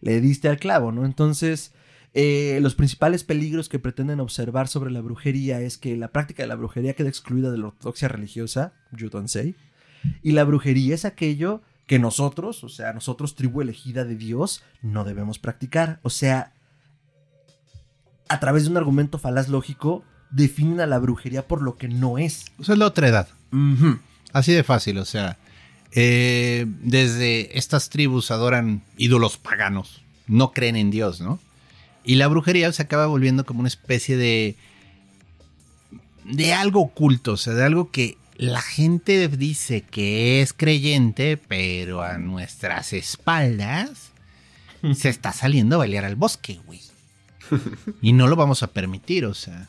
Le 0.00 0.20
diste 0.20 0.48
al 0.48 0.58
clavo, 0.58 0.92
¿no? 0.92 1.04
Entonces, 1.04 1.72
eh, 2.14 2.58
los 2.62 2.74
principales 2.74 3.24
peligros 3.24 3.68
que 3.68 3.78
pretenden 3.78 4.20
observar 4.20 4.68
sobre 4.68 4.90
la 4.90 5.00
brujería 5.00 5.60
es 5.60 5.76
que 5.76 5.96
la 5.96 6.12
práctica 6.12 6.42
de 6.42 6.46
la 6.46 6.54
brujería 6.54 6.94
queda 6.94 7.08
excluida 7.08 7.50
de 7.50 7.58
la 7.58 7.66
ortodoxia 7.66 8.08
religiosa, 8.08 8.72
you 8.92 9.10
don't 9.10 9.28
say, 9.28 9.54
y 10.22 10.32
la 10.32 10.44
brujería 10.44 10.94
es 10.94 11.04
aquello 11.04 11.62
que 11.86 11.98
nosotros, 11.98 12.64
o 12.64 12.68
sea, 12.68 12.92
nosotros, 12.92 13.34
tribu 13.34 13.62
elegida 13.62 14.04
de 14.04 14.16
Dios, 14.16 14.62
no 14.82 15.04
debemos 15.04 15.38
practicar. 15.38 16.00
O 16.02 16.10
sea, 16.10 16.52
a 18.28 18.40
través 18.40 18.64
de 18.64 18.70
un 18.70 18.76
argumento 18.76 19.18
falaz 19.18 19.48
lógico, 19.48 20.04
definen 20.30 20.80
a 20.80 20.86
la 20.86 20.98
brujería 20.98 21.46
por 21.46 21.62
lo 21.62 21.76
que 21.76 21.88
no 21.88 22.18
es. 22.18 22.46
O 22.58 22.64
sea, 22.64 22.74
es 22.74 22.78
la 22.78 22.86
otra 22.86 23.08
edad. 23.08 23.28
Así 24.32 24.52
de 24.52 24.64
fácil, 24.64 24.98
o 24.98 25.04
sea, 25.04 25.38
eh, 25.92 26.66
desde 26.82 27.56
estas 27.56 27.88
tribus 27.88 28.30
adoran 28.30 28.82
ídolos 28.98 29.38
paganos, 29.38 30.02
no 30.26 30.52
creen 30.52 30.76
en 30.76 30.90
Dios, 30.90 31.20
¿no? 31.20 31.38
Y 32.04 32.16
la 32.16 32.26
brujería 32.26 32.70
se 32.72 32.82
acaba 32.82 33.06
volviendo 33.06 33.46
como 33.46 33.60
una 33.60 33.68
especie 33.68 34.16
de 34.16 34.56
de 36.24 36.52
algo 36.52 36.80
oculto, 36.80 37.32
o 37.32 37.36
sea, 37.36 37.54
de 37.54 37.64
algo 37.64 37.90
que 37.90 38.18
la 38.38 38.60
gente 38.60 39.28
dice 39.28 39.82
que 39.82 40.42
es 40.42 40.52
creyente, 40.52 41.36
pero 41.36 42.02
a 42.02 42.18
nuestras 42.18 42.92
espaldas 42.92 44.10
se 44.94 45.08
está 45.08 45.32
saliendo 45.32 45.76
a 45.76 45.78
bailar 45.78 46.04
al 46.04 46.16
bosque, 46.16 46.60
güey. 46.66 46.80
Y 48.02 48.12
no 48.12 48.26
lo 48.26 48.36
vamos 48.36 48.62
a 48.62 48.68
permitir, 48.68 49.24
o 49.24 49.34
sea. 49.34 49.68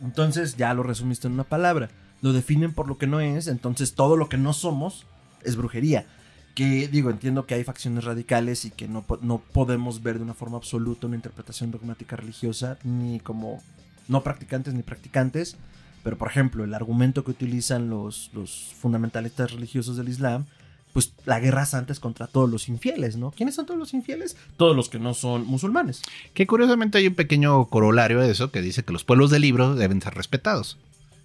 Entonces 0.00 0.56
ya 0.56 0.74
lo 0.74 0.82
resumiste 0.82 1.26
en 1.26 1.34
una 1.34 1.44
palabra. 1.44 1.90
Lo 2.22 2.32
definen 2.32 2.72
por 2.72 2.88
lo 2.88 2.98
que 2.98 3.06
no 3.06 3.20
es, 3.20 3.48
entonces 3.48 3.94
todo 3.94 4.16
lo 4.16 4.28
que 4.28 4.38
no 4.38 4.52
somos 4.52 5.06
es 5.42 5.56
brujería. 5.56 6.06
Que 6.54 6.88
digo, 6.88 7.10
entiendo 7.10 7.46
que 7.46 7.54
hay 7.54 7.64
facciones 7.64 8.04
radicales 8.04 8.64
y 8.64 8.70
que 8.70 8.88
no, 8.88 9.04
no 9.20 9.38
podemos 9.38 10.02
ver 10.02 10.16
de 10.16 10.24
una 10.24 10.34
forma 10.34 10.56
absoluta 10.56 11.06
una 11.06 11.16
interpretación 11.16 11.70
dogmática 11.70 12.16
religiosa, 12.16 12.78
ni 12.82 13.20
como 13.20 13.62
no 14.08 14.22
practicantes 14.22 14.72
ni 14.72 14.82
practicantes. 14.82 15.56
Pero 16.04 16.16
por 16.16 16.28
ejemplo, 16.28 16.62
el 16.62 16.74
argumento 16.74 17.24
que 17.24 17.32
utilizan 17.32 17.90
los, 17.90 18.30
los 18.32 18.72
fundamentalistas 18.78 19.50
religiosos 19.50 19.96
del 19.96 20.08
Islam, 20.08 20.44
pues 20.92 21.12
la 21.24 21.40
guerra 21.40 21.66
santa 21.66 21.92
es 21.92 21.98
contra 21.98 22.28
todos 22.28 22.48
los 22.48 22.68
infieles, 22.68 23.16
¿no? 23.16 23.32
¿Quiénes 23.32 23.56
son 23.56 23.66
todos 23.66 23.80
los 23.80 23.94
infieles? 23.94 24.36
Todos 24.56 24.76
los 24.76 24.88
que 24.88 25.00
no 25.00 25.14
son 25.14 25.44
musulmanes. 25.44 26.02
Que 26.34 26.46
curiosamente 26.46 26.98
hay 26.98 27.08
un 27.08 27.16
pequeño 27.16 27.66
corolario 27.66 28.20
de 28.20 28.30
eso 28.30 28.52
que 28.52 28.62
dice 28.62 28.84
que 28.84 28.92
los 28.92 29.02
pueblos 29.02 29.30
del 29.30 29.42
libro 29.42 29.74
deben 29.74 30.00
ser 30.00 30.14
respetados. 30.14 30.78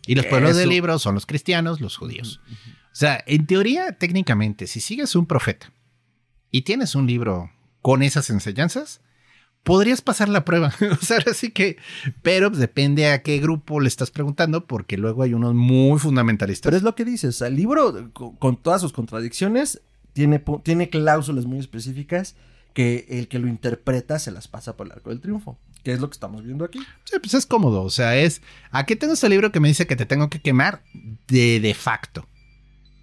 Y 0.07 0.15
los 0.15 0.25
pueblos 0.25 0.55
del 0.55 0.63
Eso. 0.63 0.71
libro 0.71 0.97
son 0.97 1.13
los 1.13 1.27
cristianos, 1.27 1.81
los 1.81 1.97
judíos. 1.97 2.39
O 2.49 2.95
sea, 2.95 3.23
en 3.27 3.45
teoría, 3.45 3.91
técnicamente, 3.91 4.65
si 4.65 4.79
sigues 4.79 5.15
un 5.15 5.27
profeta 5.27 5.71
y 6.49 6.63
tienes 6.63 6.95
un 6.95 7.05
libro 7.05 7.51
con 7.81 8.01
esas 8.01 8.31
enseñanzas, 8.31 9.01
podrías 9.69 10.01
pasar 10.01 10.29
la 10.29 10.43
prueba. 10.43 10.73
o 10.91 11.05
sea, 11.05 11.19
así 11.29 11.51
que, 11.51 11.77
pero 12.23 12.49
pues, 12.49 12.60
depende 12.60 13.12
a 13.12 13.21
qué 13.21 13.38
grupo 13.38 13.79
le 13.79 13.88
estás 13.88 14.10
preguntando, 14.10 14.65
porque 14.65 14.97
luego 14.97 15.21
hay 15.21 15.36
unos 15.36 15.53
muy 15.53 15.99
fundamentalistas. 15.99 16.67
Pero 16.67 16.77
es 16.77 16.82
lo 16.82 16.95
que 16.95 17.05
dices, 17.05 17.39
el 17.41 17.55
libro, 17.55 18.12
con, 18.13 18.58
todas 18.58 18.82
sus 18.82 18.93
contradicciones, 18.93 19.82
tiene, 20.13 20.43
tiene 20.63 20.89
cláusulas 20.89 21.45
muy 21.45 21.60
específicas 21.60 22.36
que 22.73 23.05
el 23.10 23.27
que 23.27 23.38
lo 23.38 23.47
interpreta 23.47 24.17
se 24.17 24.32
las 24.32 24.47
pasa 24.47 24.75
por 24.75 24.88
el 24.88 24.93
arco 24.93 25.12
del 25.12 25.21
triunfo, 25.21 25.60
que 25.84 25.91
es 25.91 25.99
lo 25.99 26.10
que 26.10 26.13
estamos 26.13 26.43
viendo 26.43 26.65
aquí. 26.65 26.79
Sí, 27.03 27.17
pues 27.21 27.36
es 27.36 27.45
cómodo. 27.45 27.84
O 27.84 27.91
sea, 27.91 28.17
es. 28.17 28.41
Aquí 28.71 28.95
tengo 28.95 29.13
este 29.13 29.29
libro 29.29 29.51
que 29.51 29.60
me 29.60 29.67
dice 29.67 29.86
que 29.86 29.95
te 29.95 30.08
tengo 30.08 30.32
que 30.32 30.41
quemar 30.41 30.82
de, 31.27 31.60
de 31.60 31.73
facto. 31.75 32.27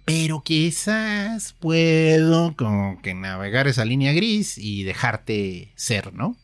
Pero 0.03 0.41
quizás 0.41 1.53
puedo 1.59 2.55
como 2.57 3.01
que 3.01 3.13
navegar 3.13 3.67
esa 3.67 3.85
línea 3.85 4.11
gris 4.11 4.57
y 4.57 4.83
dejarte 4.83 5.71
ser, 5.75 6.13
¿no? 6.13 6.35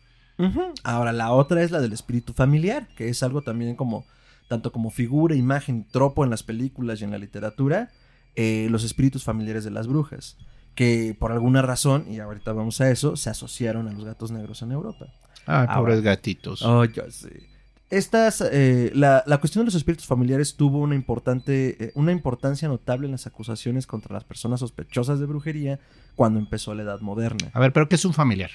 Ahora, 0.84 1.13
la 1.13 1.32
otra 1.32 1.63
es 1.63 1.71
la 1.71 1.82
del 1.82 1.93
espíritu 1.93 2.34
familiar, 2.34 2.88
que 2.95 3.10
es 3.10 3.23
algo 3.23 3.41
también 3.41 3.75
como, 3.75 4.06
tanto 4.47 4.71
como 4.71 4.89
figura, 4.91 5.36
imagen, 5.36 5.88
tropo 5.89 6.23
en 6.23 6.29
las 6.29 6.43
películas 6.43 7.01
y 7.01 7.03
en 7.03 7.12
la 7.12 7.17
literatura, 7.17 7.91
eh, 8.36 8.67
los 8.69 8.84
espíritus 8.84 9.23
familiares 9.23 9.63
de 9.63 9.71
las 9.71 9.88
brujas, 9.88 10.38
que 10.75 11.15
por 11.19 11.32
alguna 11.32 11.62
razón, 11.62 12.06
y 12.10 12.19
ahorita 12.19 12.53
vamos 12.53 12.82
a 12.82 12.89
eso, 12.89 13.15
se 13.15 13.29
asociaron 13.29 13.88
a 13.88 13.91
los 13.91 14.06
gatos 14.06 14.32
negros 14.32 14.62
en 14.62 14.71
Europa. 14.71 15.08
Ah, 15.45 15.62
Ahora. 15.62 15.75
pobres 15.75 16.01
gatitos. 16.01 16.62
Oh, 16.62 16.86
ya 16.86 17.10
sé. 17.12 17.53
Estas, 17.89 18.41
eh, 18.41 18.91
la, 18.95 19.23
la 19.27 19.38
cuestión 19.38 19.62
de 19.62 19.65
los 19.65 19.75
espíritus 19.75 20.08
familiares 20.08 20.56
tuvo 20.56 20.79
una, 20.79 20.95
importante, 20.95 21.77
eh, 21.79 21.91
una 21.93 22.12
importancia 22.12 22.67
notable 22.67 23.06
en 23.06 23.12
las 23.12 23.27
acusaciones 23.27 23.86
contra 23.86 24.13
las 24.13 24.23
personas 24.23 24.62
sospechosas 24.62 25.19
de 25.19 25.27
brujería 25.27 25.79
cuando 26.15 26.39
empezó 26.39 26.73
la 26.73 26.82
Edad 26.82 27.01
Moderna. 27.01 27.51
A 27.53 27.60
ver, 27.60 27.71
pero 27.71 27.88
¿qué 27.88 27.95
es 27.95 28.06
un 28.06 28.13
familiar? 28.13 28.49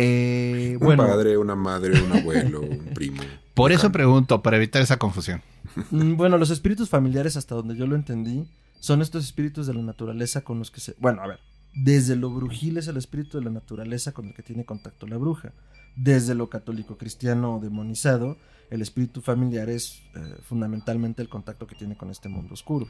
Eh, 0.00 0.76
Un 0.80 0.86
bueno, 0.86 1.06
padre, 1.06 1.36
una 1.36 1.56
madre, 1.56 2.00
un 2.00 2.12
abuelo, 2.12 2.60
un 2.60 2.78
primo. 2.94 3.20
Por 3.54 3.72
eso 3.72 3.90
pregunto, 3.90 4.42
para 4.42 4.56
evitar 4.56 4.80
esa 4.80 4.96
confusión. 4.96 5.42
mm, 5.90 6.14
bueno, 6.14 6.38
los 6.38 6.50
espíritus 6.50 6.88
familiares, 6.88 7.36
hasta 7.36 7.56
donde 7.56 7.76
yo 7.76 7.86
lo 7.88 7.96
entendí, 7.96 8.48
son 8.78 9.02
estos 9.02 9.24
espíritus 9.24 9.66
de 9.66 9.74
la 9.74 9.82
naturaleza 9.82 10.42
con 10.42 10.60
los 10.60 10.70
que 10.70 10.80
se... 10.80 10.94
Bueno, 10.98 11.20
a 11.22 11.26
ver, 11.26 11.40
desde 11.74 12.14
lo 12.14 12.30
brujil 12.30 12.78
es 12.78 12.86
el 12.86 12.96
espíritu 12.96 13.38
de 13.38 13.44
la 13.44 13.50
naturaleza 13.50 14.12
con 14.12 14.28
el 14.28 14.34
que 14.34 14.42
tiene 14.44 14.64
contacto 14.64 15.06
la 15.08 15.16
bruja. 15.16 15.52
Desde 15.96 16.36
lo 16.36 16.48
católico 16.48 16.96
cristiano 16.96 17.58
demonizado, 17.60 18.36
el 18.70 18.82
espíritu 18.82 19.20
familiar 19.20 19.68
es 19.68 20.00
eh, 20.14 20.20
fundamentalmente 20.44 21.22
el 21.22 21.28
contacto 21.28 21.66
que 21.66 21.74
tiene 21.74 21.96
con 21.96 22.10
este 22.10 22.28
mundo 22.28 22.54
oscuro. 22.54 22.86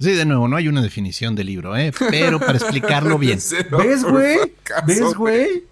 Sí, 0.00 0.12
de 0.12 0.24
nuevo, 0.24 0.48
no 0.48 0.56
hay 0.56 0.68
una 0.68 0.80
definición 0.82 1.34
del 1.34 1.46
libro, 1.48 1.76
¿eh? 1.76 1.92
Pero 2.10 2.38
para 2.38 2.52
explicarlo 2.58 3.18
bien. 3.18 3.38
¿Ves, 3.78 4.04
güey? 4.04 4.38
¿Ves, 4.86 5.14
güey? 5.14 5.64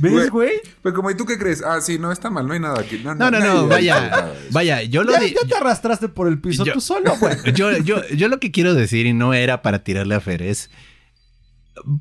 ¿Ves, 0.00 0.12
Güey. 0.12 0.28
güey? 0.30 0.50
Pero 0.82 0.94
como, 0.94 1.10
¿y 1.10 1.16
tú 1.16 1.26
qué 1.26 1.38
crees? 1.38 1.62
Ah, 1.62 1.80
sí, 1.80 1.98
no 1.98 2.10
está 2.12 2.30
mal, 2.30 2.46
no 2.46 2.54
hay 2.54 2.60
nada 2.60 2.80
aquí. 2.80 3.00
No, 3.04 3.14
No, 3.14 3.30
no, 3.30 3.68
vaya, 3.68 4.32
vaya, 4.50 4.82
yo 4.82 5.02
lo 5.04 5.12
Ya, 5.12 5.20
di- 5.20 5.34
ya 5.34 5.46
te 5.48 5.54
arrastraste 5.56 6.08
por 6.08 6.26
el 6.28 6.40
piso 6.40 6.64
Yo- 6.64 6.72
tú 6.72 6.80
solo, 6.80 7.16
güey. 7.18 7.34
yo, 7.54 7.76
yo, 7.78 8.06
yo 8.08 8.28
lo 8.28 8.40
que 8.40 8.50
quiero 8.50 8.74
decir, 8.74 9.06
y 9.06 9.12
no 9.12 9.34
era 9.34 9.62
para 9.62 9.84
tirarle 9.84 10.14
a 10.14 10.20
Fer, 10.20 10.42
es. 10.42 10.70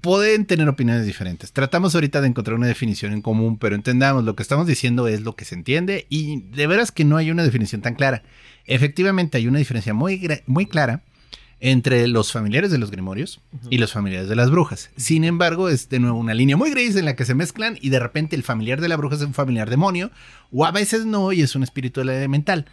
Pueden 0.01 0.45
tener 0.45 0.67
opiniones 0.67 1.05
diferentes. 1.05 1.53
Tratamos 1.53 1.95
ahorita 1.95 2.19
de 2.19 2.27
encontrar 2.27 2.55
una 2.57 2.67
definición 2.67 3.13
en 3.13 3.21
común, 3.21 3.57
pero 3.57 3.75
entendamos, 3.75 4.25
lo 4.25 4.35
que 4.35 4.43
estamos 4.43 4.67
diciendo 4.67 5.07
es 5.07 5.21
lo 5.21 5.35
que 5.38 5.45
se 5.45 5.55
entiende 5.55 6.05
y 6.09 6.41
de 6.51 6.67
veras 6.67 6.91
que 6.91 7.05
no 7.05 7.15
hay 7.15 7.31
una 7.31 7.43
definición 7.43 7.81
tan 7.81 7.95
clara. 7.95 8.23
Efectivamente, 8.65 9.38
hay 9.38 9.47
una 9.47 9.59
diferencia 9.59 9.93
muy, 9.93 10.27
muy 10.47 10.65
clara 10.65 11.03
entre 11.61 12.07
los 12.07 12.31
familiares 12.31 12.71
de 12.71 12.77
los 12.77 12.91
grimorios 12.91 13.41
y 13.69 13.77
los 13.77 13.91
familiares 13.91 14.29
de 14.29 14.35
las 14.35 14.49
brujas. 14.49 14.91
Sin 14.95 15.23
embargo, 15.23 15.69
es 15.69 15.89
de 15.89 15.99
nuevo 15.99 16.17
una 16.17 16.33
línea 16.33 16.57
muy 16.57 16.71
gris 16.71 16.95
en 16.95 17.05
la 17.05 17.15
que 17.15 17.25
se 17.25 17.35
mezclan 17.35 17.77
y 17.81 17.89
de 17.89 17.99
repente 17.99 18.35
el 18.35 18.43
familiar 18.43 18.79
de 18.81 18.87
la 18.87 18.95
bruja 18.95 19.15
es 19.15 19.21
un 19.21 19.33
familiar 19.33 19.69
demonio, 19.69 20.11
o 20.51 20.65
a 20.65 20.71
veces 20.71 21.05
no, 21.05 21.31
y 21.31 21.41
es 21.41 21.55
un 21.55 21.63
espíritu 21.63 22.01
elemental. 22.01 22.65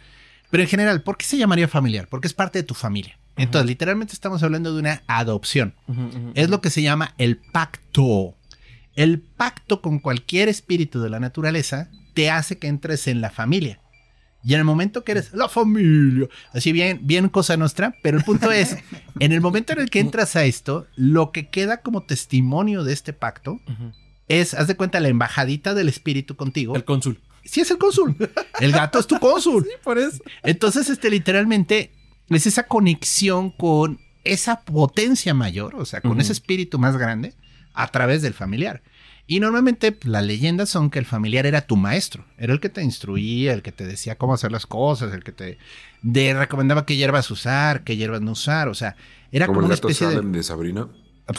Pero 0.49 0.63
en 0.63 0.69
general, 0.69 1.01
¿por 1.01 1.17
qué 1.17 1.25
se 1.25 1.37
llamaría 1.37 1.67
familiar? 1.67 2.07
Porque 2.07 2.27
es 2.27 2.33
parte 2.33 2.59
de 2.59 2.63
tu 2.63 2.73
familia. 2.73 3.17
Entonces, 3.35 3.67
literalmente 3.67 4.13
estamos 4.13 4.41
hablando 4.41 4.73
de 4.73 4.79
una 4.79 5.03
adopción. 5.07 5.75
Es 6.33 6.49
lo 6.49 6.61
que 6.61 6.69
se 6.69 6.81
llama 6.81 7.13
el 7.17 7.37
pacto. 7.37 8.35
El 8.95 9.19
pacto 9.19 9.81
con 9.81 9.99
cualquier 9.99 10.49
espíritu 10.49 11.01
de 11.01 11.09
la 11.09 11.19
naturaleza 11.19 11.89
te 12.15 12.31
hace 12.31 12.57
que 12.57 12.67
entres 12.67 13.07
en 13.07 13.21
la 13.21 13.29
familia. 13.29 13.79
Y 14.43 14.53
en 14.53 14.59
el 14.59 14.65
momento 14.65 15.03
que 15.03 15.13
eres 15.13 15.33
la 15.33 15.49
familia, 15.49 16.27
así 16.53 16.71
bien, 16.71 17.01
bien 17.03 17.27
cosa 17.29 17.57
nuestra, 17.57 17.95
pero 18.01 18.17
el 18.17 18.23
punto 18.23 18.51
es, 18.51 18.77
en 19.19 19.31
el 19.31 19.41
momento 19.41 19.73
en 19.73 19.79
el 19.79 19.89
que 19.89 19.99
entras 19.99 20.35
a 20.35 20.45
esto, 20.45 20.87
lo 20.95 21.31
que 21.31 21.49
queda 21.49 21.81
como 21.81 22.03
testimonio 22.03 22.83
de 22.83 22.93
este 22.93 23.13
pacto 23.13 23.59
es, 24.27 24.53
haz 24.53 24.67
de 24.67 24.75
cuenta, 24.75 24.99
la 24.99 25.07
embajadita 25.07 25.73
del 25.73 25.89
espíritu 25.89 26.35
contigo. 26.35 26.75
El 26.75 26.85
cónsul. 26.85 27.19
Sí, 27.43 27.61
es 27.61 27.71
el 27.71 27.77
cónsul. 27.77 28.15
El 28.59 28.71
gato 28.71 28.99
es 28.99 29.07
tu 29.07 29.19
cónsul. 29.19 29.63
Sí, 29.67 29.71
por 29.83 29.97
eso. 29.97 30.21
Entonces, 30.43 30.89
este 30.89 31.09
literalmente 31.09 31.91
es 32.29 32.45
esa 32.45 32.63
conexión 32.63 33.51
con 33.51 33.99
esa 34.23 34.61
potencia 34.61 35.33
mayor, 35.33 35.75
o 35.75 35.85
sea, 35.85 36.01
con 36.01 36.19
ese 36.19 36.33
espíritu 36.33 36.77
más 36.77 36.97
grande 36.97 37.33
a 37.73 37.87
través 37.87 38.21
del 38.21 38.33
familiar. 38.33 38.81
Y 39.29 39.39
normalmente 39.41 39.91
pues, 39.91 40.09
las 40.09 40.23
leyendas 40.25 40.69
son 40.69 40.89
que 40.89 40.99
el 40.99 41.05
familiar 41.05 41.45
era 41.45 41.61
tu 41.61 41.75
maestro, 41.75 42.25
era 42.37 42.53
el 42.53 42.59
que 42.61 42.69
te 42.69 42.81
instruía, 42.81 43.53
el 43.53 43.61
que 43.61 43.71
te 43.73 43.85
decía 43.85 44.17
cómo 44.17 44.33
hacer 44.33 44.51
las 44.53 44.65
cosas, 44.65 45.13
el 45.13 45.23
que 45.23 45.33
te 45.33 45.57
de- 46.01 46.33
recomendaba 46.33 46.85
qué 46.85 46.95
hierbas 46.95 47.29
usar, 47.29 47.83
qué 47.83 47.97
hierbas 47.97 48.21
no 48.21 48.31
usar, 48.31 48.69
o 48.69 48.73
sea, 48.73 48.95
era 49.31 49.45
Como 49.47 49.57
como, 49.57 49.65
el 49.65 49.65
una 49.67 49.75
especie 49.75 50.07
Salem 50.07 50.31
de... 50.31 50.37
de 50.37 50.43
Sabrina. 50.43 50.87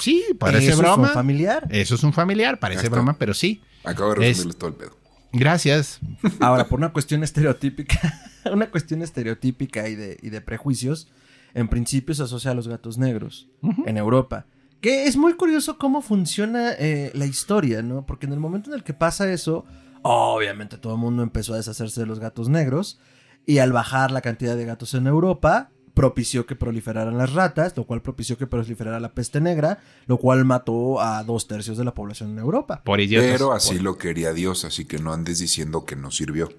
Sí, 0.00 0.22
parece 0.38 0.64
Eso 0.68 0.72
es 0.72 0.78
un 0.80 0.84
broma. 0.84 1.08
familiar. 1.08 1.66
Eso 1.70 1.94
es 1.94 2.02
un 2.04 2.12
familiar, 2.12 2.58
parece 2.60 2.90
broma, 2.90 3.16
pero 3.18 3.32
sí. 3.32 3.62
Acabo 3.84 4.14
de 4.14 4.16
Es- 4.28 4.36
resumirles 4.36 4.56
todo 4.58 4.68
el 4.70 4.76
pedo. 4.76 4.98
Gracias. 5.32 5.98
Ahora, 6.40 6.68
por 6.68 6.78
una 6.78 6.90
cuestión 6.92 7.22
estereotípica, 7.24 7.98
una 8.52 8.70
cuestión 8.70 9.00
estereotípica 9.02 9.88
y 9.88 9.94
de, 9.94 10.18
y 10.22 10.28
de 10.30 10.40
prejuicios, 10.42 11.08
en 11.54 11.68
principio 11.68 12.14
se 12.14 12.22
asocia 12.24 12.50
a 12.50 12.54
los 12.54 12.68
gatos 12.68 12.98
negros 12.98 13.48
en 13.86 13.96
Europa. 13.96 14.44
Que 14.80 15.06
es 15.06 15.16
muy 15.16 15.34
curioso 15.34 15.76
cómo 15.78 16.02
funciona 16.02 16.72
eh, 16.72 17.10
la 17.14 17.26
historia, 17.26 17.82
¿no? 17.82 18.06
Porque 18.06 18.26
en 18.26 18.32
el 18.32 18.38
momento 18.40 18.70
en 18.70 18.76
el 18.76 18.84
que 18.84 18.94
pasa 18.94 19.32
eso, 19.32 19.64
obviamente 20.02 20.78
todo 20.78 20.94
el 20.94 21.00
mundo 21.00 21.22
empezó 21.22 21.54
a 21.54 21.56
deshacerse 21.56 22.00
de 22.00 22.06
los 22.06 22.20
gatos 22.20 22.48
negros. 22.48 23.00
Y 23.44 23.58
al 23.58 23.72
bajar 23.72 24.10
la 24.10 24.20
cantidad 24.20 24.56
de 24.56 24.64
gatos 24.66 24.92
en 24.94 25.06
Europa, 25.06 25.70
propició 25.94 26.46
que 26.46 26.54
proliferaran 26.54 27.18
las 27.18 27.32
ratas, 27.32 27.76
lo 27.76 27.84
cual 27.84 28.02
propició 28.02 28.38
que 28.38 28.46
proliferara 28.46 29.00
la 29.00 29.14
peste 29.14 29.40
negra, 29.40 29.80
lo 30.06 30.18
cual 30.18 30.44
mató 30.44 31.00
a 31.00 31.24
dos 31.24 31.48
tercios 31.48 31.76
de 31.76 31.84
la 31.84 31.92
población 31.94 32.30
en 32.30 32.38
Europa. 32.38 32.82
Por 32.84 33.00
idiotas. 33.00 33.32
Pero 33.32 33.52
así 33.52 33.78
lo 33.80 33.96
quería 33.96 34.32
Dios, 34.32 34.64
así 34.64 34.84
que 34.84 34.98
no 34.98 35.12
andes 35.12 35.38
diciendo 35.40 35.84
que 35.84 35.96
no 35.96 36.10
sirvió. 36.12 36.50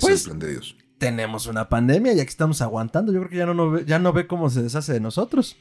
Pues- 0.00 0.04
es 0.04 0.20
el 0.22 0.24
plan 0.30 0.38
de 0.38 0.50
Dios. 0.52 0.76
tenemos 0.98 1.46
una 1.46 1.68
pandemia 1.68 2.14
y 2.14 2.20
aquí 2.20 2.30
estamos 2.30 2.62
aguantando. 2.62 3.12
Yo 3.12 3.18
creo 3.18 3.30
que 3.30 3.36
ya 3.36 3.44
no, 3.44 3.52
no 3.52 3.70
ve, 3.70 3.84
ya 3.84 3.98
no 3.98 4.14
ve 4.14 4.26
cómo 4.26 4.48
se 4.48 4.62
deshace 4.62 4.94
de 4.94 5.00
nosotros. 5.00 5.56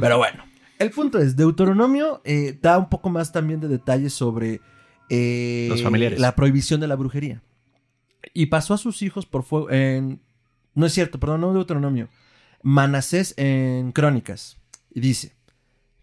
Pero 0.00 0.16
bueno, 0.16 0.44
el 0.78 0.90
punto 0.90 1.18
es, 1.18 1.36
Deuteronomio 1.36 2.20
eh, 2.24 2.58
da 2.60 2.78
un 2.78 2.88
poco 2.88 3.10
más 3.10 3.32
también 3.32 3.60
de 3.60 3.68
detalles 3.68 4.12
sobre 4.12 4.60
eh, 5.08 5.66
Los 5.68 5.82
familiares. 5.82 6.20
la 6.20 6.34
prohibición 6.34 6.80
de 6.80 6.88
la 6.88 6.96
brujería. 6.96 7.42
Y 8.34 8.46
pasó 8.46 8.74
a 8.74 8.78
sus 8.78 9.02
hijos 9.02 9.26
por 9.26 9.42
fuego 9.42 9.70
en... 9.70 10.20
No 10.74 10.86
es 10.86 10.92
cierto, 10.92 11.18
perdón, 11.18 11.40
no 11.40 11.52
Deuteronomio. 11.52 12.08
Manasés 12.62 13.34
en 13.36 13.92
Crónicas. 13.92 14.58
Y 14.90 15.00
dice, 15.00 15.34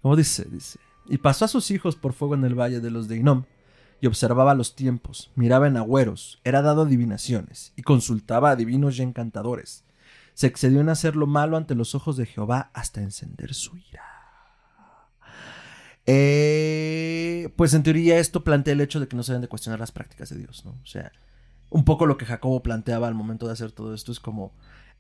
¿cómo 0.01 0.15
dice? 0.15 0.45
Dice, 0.49 0.80
y 1.07 1.17
pasó 1.17 1.45
a 1.45 1.49
sus 1.49 1.71
hijos 1.71 1.95
por 1.95 2.13
fuego 2.13 2.36
en 2.36 2.43
el 2.43 2.55
valle 2.55 2.80
de 2.80 2.91
los 2.91 3.07
de 3.07 3.17
Inom 3.17 3.43
y 4.01 4.07
observaba 4.07 4.55
los 4.55 4.76
tiempos, 4.76 5.32
miraba 5.36 5.67
en 5.67 5.78
agüeros, 5.78 6.39
era 6.43 6.61
dado 6.61 6.84
adivinaciones 6.84 7.73
y 7.76 7.84
consultaba 7.84 8.51
a 8.51 8.55
divinos 8.55 8.99
y 8.99 9.03
encantadores. 9.03 9.84
se 10.34 10.47
excedió 10.47 10.82
en 10.82 10.89
hacer 10.89 11.15
lo 11.15 11.28
malo 11.28 11.55
ante 11.55 11.76
los 11.76 11.95
ojos 11.95 12.17
de 12.17 12.26
Jehová 12.26 12.69
hasta 12.73 13.01
encender 13.01 13.53
su 13.53 13.78
ira. 13.78 14.14
Eh, 16.08 17.49
pues 17.56 17.74
en 17.74 17.84
teoría 17.84 18.20
esto 18.20 18.43
plantea 18.43 18.74
el 18.74 18.82
hecho 18.82 18.99
de 18.99 19.08
que 19.08 19.16
no 19.16 19.24
se 19.24 19.32
deben 19.32 19.41
de 19.41 19.47
cuestionar 19.47 19.80
las 19.80 19.91
prácticas 19.91 20.30
de 20.30 20.38
Dios, 20.38 20.64
¿no? 20.66 20.72
O 20.72 20.86
sea, 20.86 21.12
un 21.70 21.84
poco 21.84 22.06
lo 22.06 22.18
que 22.18 22.26
Jacobo 22.26 22.62
planteaba 22.62 23.08
al 23.08 23.16
momento 23.16 23.47
de 23.47 23.53
hacer 23.53 23.72
todo 23.72 23.93
esto 23.93 24.12
es 24.12 24.20
como 24.20 24.53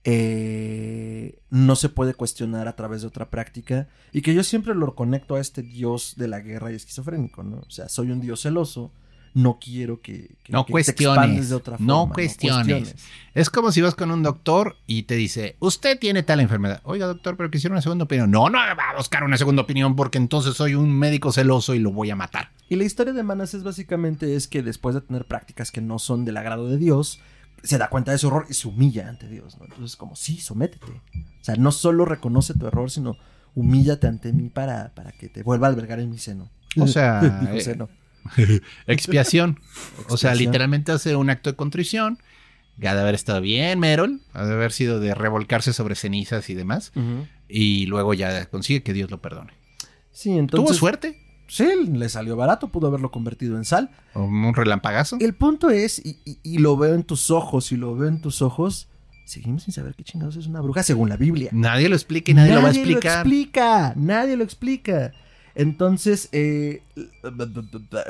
eh, 0.03 1.39
no 1.49 1.75
se 1.75 1.89
puede 1.89 2.13
cuestionar 2.13 2.67
a 2.67 2.75
través 2.75 3.01
de 3.01 3.07
otra 3.07 3.31
práctica 3.31 3.87
y 4.11 4.21
que 4.21 4.35
yo 4.35 4.43
siempre 4.43 4.75
lo 4.75 4.93
conecto 4.95 5.35
a 5.35 5.41
este 5.41 5.63
Dios 5.63 6.13
de 6.15 6.27
la 6.27 6.41
guerra 6.41 6.71
y 6.71 6.75
esquizofrénico, 6.75 7.43
¿no? 7.43 7.57
O 7.57 7.71
sea, 7.71 7.89
soy 7.89 8.11
un 8.11 8.21
Dios 8.21 8.41
celoso, 8.41 8.91
no 9.35 9.59
quiero 9.59 10.01
que, 10.01 10.35
que- 10.43 10.51
No 10.53 10.65
que 10.65 10.71
cuestiones. 10.71 11.17
expandes 11.17 11.49
de 11.49 11.55
otra 11.55 11.77
forma, 11.77 11.85
no 11.93 12.09
cuestiones. 12.09 12.95
Es 13.35 13.49
como 13.49 13.71
si 13.71 13.81
vas 13.81 13.93
con 13.93 14.09
un 14.09 14.23
doctor 14.23 14.77
y 14.87 15.03
te 15.03 15.15
dice, 15.15 15.57
usted 15.59 15.99
tiene 15.99 16.23
tal 16.23 16.39
enfermedad. 16.39 16.79
Oiga, 16.85 17.05
doctor, 17.05 17.35
pero 17.37 17.51
quisiera 17.51 17.73
una 17.73 17.81
segunda 17.81 18.05
opinión. 18.05 18.31
No, 18.31 18.49
no 18.49 18.57
va 18.57 18.91
a 18.93 18.97
buscar 18.97 19.23
una 19.25 19.37
segunda 19.37 19.61
opinión 19.61 19.95
porque 19.95 20.17
entonces 20.17 20.55
soy 20.55 20.73
un 20.73 20.91
médico 20.91 21.31
celoso 21.33 21.75
y 21.75 21.79
lo 21.79 21.91
voy 21.91 22.09
a 22.09 22.15
matar. 22.15 22.49
Y 22.69 22.77
la 22.77 22.85
historia 22.85 23.13
de 23.13 23.21
Manasés 23.23 23.63
básicamente 23.63 24.35
es 24.35 24.47
que 24.47 24.63
después 24.63 24.95
de 24.95 25.01
tener 25.01 25.25
prácticas 25.25 25.69
que 25.71 25.81
no 25.81 25.99
son 25.99 26.23
del 26.25 26.37
agrado 26.37 26.67
de 26.69 26.77
Dios, 26.77 27.19
se 27.61 27.77
da 27.77 27.89
cuenta 27.89 28.11
de 28.13 28.17
su 28.17 28.27
error 28.27 28.45
y 28.49 28.53
se 28.53 28.67
humilla 28.69 29.09
ante 29.09 29.27
Dios, 29.27 29.57
¿no? 29.59 29.65
Entonces, 29.65 29.97
como, 29.97 30.15
sí, 30.15 30.37
sométete. 30.39 30.85
O 30.87 31.43
sea, 31.43 31.55
no 31.57 31.71
solo 31.73 32.05
reconoce 32.05 32.53
tu 32.53 32.67
error, 32.67 32.89
sino 32.89 33.17
humíllate 33.53 34.07
ante 34.07 34.31
mí 34.31 34.49
para, 34.49 34.93
para 34.95 35.11
que 35.11 35.27
te 35.29 35.43
vuelva 35.43 35.67
a 35.67 35.71
albergar 35.71 35.99
en 35.99 36.09
mi 36.09 36.17
seno. 36.19 36.49
O 36.79 36.87
sea, 36.87 37.19
Dijo 37.41 37.53
eh, 37.53 37.61
seno. 37.61 37.89
Expiación. 38.87 39.59
O 40.09 40.17
sea, 40.17 40.35
literalmente 40.35 40.91
hace 40.91 41.15
un 41.15 41.29
acto 41.29 41.51
de 41.51 41.55
contrición. 41.55 42.19
Ha 42.83 42.93
de 42.93 43.01
haber 43.01 43.15
estado 43.15 43.39
bien, 43.41 43.79
Merol. 43.79 44.21
Ha 44.33 44.45
de 44.45 44.53
haber 44.53 44.71
sido 44.71 44.99
de 44.99 45.15
revolcarse 45.15 45.71
sobre 45.73 45.95
cenizas 45.95 46.49
y 46.49 46.55
demás. 46.55 46.91
Y 47.47 47.85
luego 47.85 48.13
ya 48.13 48.45
consigue 48.47 48.83
que 48.83 48.93
Dios 48.93 49.11
lo 49.11 49.21
perdone. 49.21 49.53
Sí, 50.11 50.31
entonces... 50.31 50.67
¿Tuvo 50.69 50.77
suerte? 50.77 51.21
Sí, 51.47 51.67
le 51.93 52.09
salió 52.09 52.35
barato, 52.35 52.69
pudo 52.69 52.87
haberlo 52.87 53.11
convertido 53.11 53.55
en 53.57 53.65
sal. 53.65 53.91
¿O 54.13 54.23
un 54.23 54.55
relampagazo? 54.55 55.17
El 55.21 55.35
punto 55.35 55.69
es, 55.69 55.99
y, 56.03 56.17
y- 56.25 56.39
y 56.41 56.57
lo 56.57 56.75
veo 56.75 56.95
en 56.95 57.03
tus 57.03 57.29
ojos, 57.29 57.71
y 57.71 57.77
lo 57.77 57.95
veo 57.95 58.07
en 58.09 58.19
tus 58.19 58.41
ojos, 58.41 58.87
seguimos 59.25 59.63
sin 59.63 59.73
saber 59.73 59.93
qué 59.93 60.03
chingados 60.03 60.35
es 60.37 60.47
una 60.47 60.59
bruja 60.61 60.81
según 60.81 61.07
la 61.07 61.17
Biblia. 61.17 61.49
Nadie 61.53 61.87
lo 61.87 61.95
explica 61.95 62.31
y 62.31 62.33
nadie, 62.33 62.55
lo 62.55 62.61
va 62.63 62.69
a 62.69 62.71
explicar. 62.71 63.19
explica, 63.19 63.93
nadie 63.95 64.35
lo 64.37 64.43
explica. 64.43 65.13
Entonces, 65.55 66.29
eh, 66.33 66.83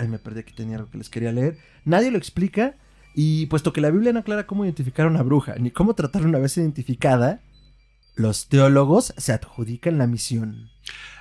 me 0.07 0.19
perdí 0.19 0.43
que 0.43 0.53
tenía 0.53 0.77
algo 0.77 0.89
que 0.89 0.97
les 0.97 1.09
quería 1.09 1.31
leer. 1.31 1.57
Nadie 1.85 2.11
lo 2.11 2.17
explica. 2.17 2.75
Y 3.13 3.45
puesto 3.45 3.71
que 3.71 3.79
la 3.79 3.91
Biblia 3.91 4.11
no 4.11 4.19
aclara 4.19 4.45
cómo 4.45 4.65
identificar 4.65 5.05
a 5.05 5.09
una 5.09 5.23
bruja, 5.23 5.55
ni 5.55 5.71
cómo 5.71 5.93
tratar 5.93 6.25
una 6.25 6.37
vez 6.37 6.57
identificada, 6.57 7.39
los 8.15 8.49
teólogos 8.49 9.13
se 9.15 9.31
adjudican 9.31 9.97
la 9.97 10.05
misión. 10.05 10.69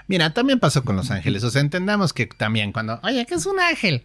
Mira, 0.08 0.34
también 0.34 0.58
pasó 0.58 0.84
con 0.84 0.96
los 0.96 1.12
ángeles. 1.12 1.44
O 1.44 1.50
sea, 1.50 1.60
entendamos 1.60 2.12
que 2.12 2.26
también 2.26 2.72
cuando, 2.72 2.98
oye, 3.04 3.24
¿qué 3.26 3.34
es 3.34 3.46
un 3.46 3.60
ángel? 3.60 4.02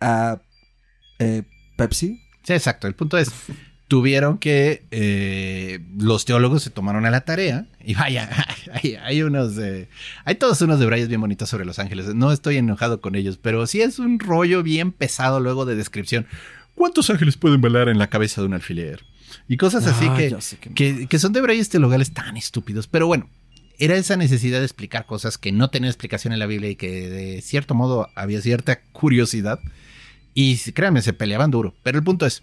A 0.00 0.42
eh, 1.18 1.44
Pepsi. 1.76 2.20
Sí, 2.42 2.52
exacto. 2.52 2.86
El 2.86 2.94
punto 2.94 3.16
es, 3.16 3.30
tuvieron 3.88 4.38
que 4.38 4.84
eh, 4.90 5.80
los 5.98 6.24
teólogos 6.24 6.62
se 6.62 6.70
tomaron 6.70 7.04
a 7.06 7.10
la 7.10 7.20
tarea 7.22 7.66
y 7.84 7.94
vaya, 7.94 8.28
hay, 8.72 8.94
hay 8.96 9.22
unos 9.22 9.52
hay 10.24 10.34
todos 10.36 10.60
unos 10.62 10.80
debrayes 10.80 11.08
bien 11.08 11.20
bonitos 11.20 11.48
sobre 11.48 11.64
los 11.64 11.78
ángeles. 11.78 12.14
No 12.14 12.32
estoy 12.32 12.56
enojado 12.56 13.00
con 13.00 13.14
ellos, 13.14 13.38
pero 13.40 13.66
sí 13.66 13.82
es 13.82 13.98
un 13.98 14.18
rollo 14.18 14.62
bien 14.62 14.90
pesado 14.92 15.40
luego 15.40 15.64
de 15.66 15.76
descripción. 15.76 16.26
¿Cuántos 16.74 17.08
ángeles 17.10 17.36
pueden 17.36 17.60
volar 17.60 17.88
en 17.88 17.98
la 17.98 18.08
cabeza 18.08 18.40
de 18.40 18.48
un 18.48 18.54
alfiler? 18.54 19.04
Y 19.48 19.56
cosas 19.58 19.86
así 19.86 20.06
Ah, 20.08 20.16
que, 20.16 20.34
que- 20.60 20.74
que, 20.74 21.06
que 21.06 21.18
son 21.18 21.32
debrayes 21.32 21.68
teologales 21.68 22.12
tan 22.12 22.36
estúpidos. 22.36 22.86
Pero 22.88 23.06
bueno, 23.06 23.28
era 23.78 23.94
esa 23.96 24.16
necesidad 24.16 24.58
de 24.60 24.64
explicar 24.64 25.06
cosas 25.06 25.38
que 25.38 25.52
no 25.52 25.68
tenían 25.70 25.90
explicación 25.90 26.32
en 26.32 26.38
la 26.38 26.46
Biblia 26.46 26.70
y 26.70 26.76
que 26.76 27.08
de 27.10 27.42
cierto 27.42 27.74
modo 27.74 28.08
había 28.16 28.40
cierta 28.40 28.80
curiosidad. 28.92 29.60
Y 30.34 30.56
créanme, 30.72 31.02
se 31.02 31.12
peleaban 31.12 31.50
duro. 31.50 31.74
Pero 31.84 31.98
el 31.98 32.04
punto 32.04 32.26
es, 32.26 32.42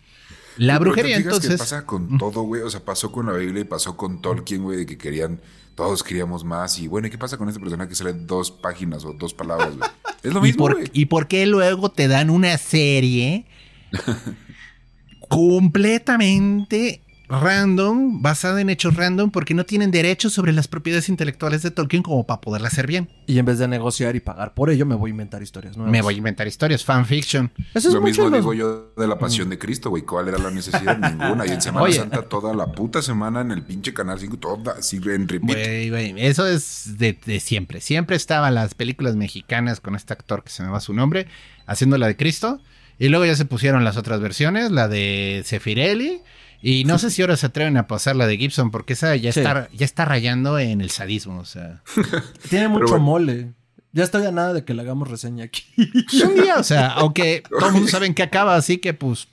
la 0.57 0.79
Pero 0.79 0.91
brujería 0.91 1.17
entonces... 1.17 1.51
que 1.51 1.57
pasa 1.57 1.85
con 1.85 2.17
todo, 2.17 2.41
güey. 2.43 2.61
O 2.61 2.69
sea, 2.69 2.83
pasó 2.83 3.11
con 3.11 3.25
la 3.27 3.33
Biblia 3.33 3.61
y 3.61 3.65
pasó 3.65 3.97
con 3.97 4.21
Tolkien, 4.21 4.63
güey, 4.63 4.77
de 4.79 4.85
que 4.85 4.97
querían, 4.97 5.41
todos 5.75 6.03
queríamos 6.03 6.43
más. 6.43 6.79
Y 6.79 6.87
bueno, 6.87 7.07
¿y 7.07 7.11
qué 7.11 7.17
pasa 7.17 7.37
con 7.37 7.47
este 7.47 7.59
personaje 7.59 7.89
que 7.89 7.95
sale 7.95 8.13
dos 8.13 8.51
páginas 8.51 9.05
o 9.05 9.13
dos 9.13 9.33
palabras, 9.33 9.77
güey? 9.77 9.89
Es 10.23 10.33
lo 10.33 10.39
¿Y 10.39 10.43
mismo, 10.43 10.65
por, 10.65 10.75
güey. 10.75 10.87
¿Y 10.93 11.05
por 11.05 11.27
qué 11.27 11.47
luego 11.47 11.89
te 11.89 12.07
dan 12.07 12.29
una 12.29 12.55
serie 12.59 13.47
completamente 15.29 17.01
random, 17.39 18.21
basada 18.21 18.59
en 18.61 18.69
hechos 18.69 18.95
random, 18.95 19.31
porque 19.31 19.53
no 19.53 19.65
tienen 19.65 19.89
derechos 19.91 20.33
sobre 20.33 20.51
las 20.51 20.67
propiedades 20.67 21.07
intelectuales 21.09 21.61
de 21.63 21.71
Tolkien 21.71 22.03
como 22.03 22.25
para 22.27 22.41
poderla 22.41 22.67
hacer 22.67 22.87
bien? 22.87 23.09
Y 23.25 23.39
en 23.39 23.45
vez 23.45 23.57
de 23.59 23.67
negociar 23.67 24.15
y 24.15 24.19
pagar 24.19 24.53
por 24.53 24.69
ello, 24.69 24.85
me 24.85 24.95
voy 24.95 25.09
a 25.09 25.11
inventar 25.11 25.41
historias 25.41 25.77
nuevas. 25.77 25.91
Me 25.91 26.01
voy 26.01 26.15
a 26.15 26.17
inventar 26.17 26.47
historias, 26.47 26.83
fanfiction. 26.83 27.51
Eso 27.73 27.87
es 27.87 27.93
Lo 27.93 28.01
mismo 28.01 28.25
los- 28.29 28.33
digo 28.39 28.53
yo 28.53 28.91
de 28.97 29.07
la 29.07 29.17
pasión 29.17 29.49
de 29.49 29.57
Cristo, 29.57 29.89
güey. 29.89 30.03
¿Cuál 30.03 30.27
era 30.27 30.37
la 30.37 30.51
necesidad? 30.51 30.97
Ninguna. 31.17 31.45
Y 31.47 31.51
en 31.51 31.61
Semana 31.61 31.83
Oye. 31.85 31.93
Santa 31.95 32.23
toda 32.23 32.53
la 32.53 32.71
puta 32.71 33.01
semana 33.01 33.41
en 33.41 33.51
el 33.51 33.63
pinche 33.63 33.93
Canal 33.93 34.19
5, 34.19 34.37
toda 34.37 34.73
así 34.73 34.97
en 34.97 35.27
repeat. 35.27 35.41
Güey, 35.57 35.89
güey, 35.89 36.13
eso 36.17 36.45
es 36.47 36.97
de, 36.97 37.17
de 37.25 37.39
siempre. 37.39 37.79
Siempre 37.81 38.15
estaban 38.15 38.55
las 38.55 38.73
películas 38.73 39.15
mexicanas 39.15 39.79
con 39.79 39.95
este 39.95 40.13
actor 40.13 40.43
que 40.43 40.49
se 40.49 40.63
me 40.63 40.69
va 40.69 40.79
su 40.81 40.93
nombre, 40.93 41.27
haciendo 41.65 41.97
la 41.97 42.07
de 42.07 42.17
Cristo. 42.17 42.59
Y 42.99 43.07
luego 43.09 43.25
ya 43.25 43.35
se 43.35 43.45
pusieron 43.45 43.83
las 43.83 43.97
otras 43.97 44.19
versiones, 44.21 44.69
la 44.69 44.87
de 44.87 45.41
Sefirelli. 45.45 46.21
Y 46.61 46.83
no 46.85 46.99
sé 46.99 47.09
si 47.09 47.21
ahora 47.21 47.37
se 47.37 47.45
atreven 47.47 47.75
a 47.77 47.87
pasar 47.87 48.15
la 48.15 48.27
de 48.27 48.37
Gibson, 48.37 48.69
porque 48.71 48.93
esa 48.93 49.15
ya, 49.15 49.31
Sí. 49.31 49.39
está, 49.39 49.67
ya 49.71 49.85
está 49.85 50.05
rayando 50.05 50.59
en 50.59 50.81
el 50.81 50.89
sadismo. 50.91 51.39
O 51.39 51.45
sea, 51.45 51.81
Tiene 52.49 52.67
mucho 52.67 52.85
bueno. 52.87 53.03
mole. 53.05 53.53
Ya 53.93 54.03
estoy 54.05 54.25
a 54.25 54.31
nada 54.31 54.53
de 54.53 54.63
que 54.63 54.73
le 54.73 54.81
hagamos 54.83 55.09
reseña 55.09 55.43
aquí. 55.45 55.63
Pues 55.75 56.23
un 56.23 56.35
día, 56.35 56.55
o 56.57 56.63
sea, 56.63 56.87
aunque 56.93 57.43
todo 57.49 57.67
el 57.67 57.73
mundo 57.73 57.87
sabe 57.89 58.05
en 58.05 58.13
qué 58.13 58.23
acaba, 58.23 58.55
así 58.55 58.77
que 58.77 58.93
pues 58.93 59.27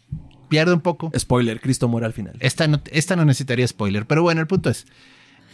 pierde 0.49 0.73
un 0.73 0.81
poco. 0.81 1.13
Spoiler, 1.17 1.61
Cristo 1.61 1.87
muere 1.87 2.07
al 2.07 2.13
final. 2.13 2.35
Esta 2.41 2.67
no, 2.67 2.81
esta 2.91 3.15
no 3.15 3.25
necesitaría 3.25 3.69
spoiler, 3.69 4.07
pero 4.07 4.23
bueno, 4.23 4.41
el 4.41 4.47
punto 4.49 4.71
es. 4.71 4.87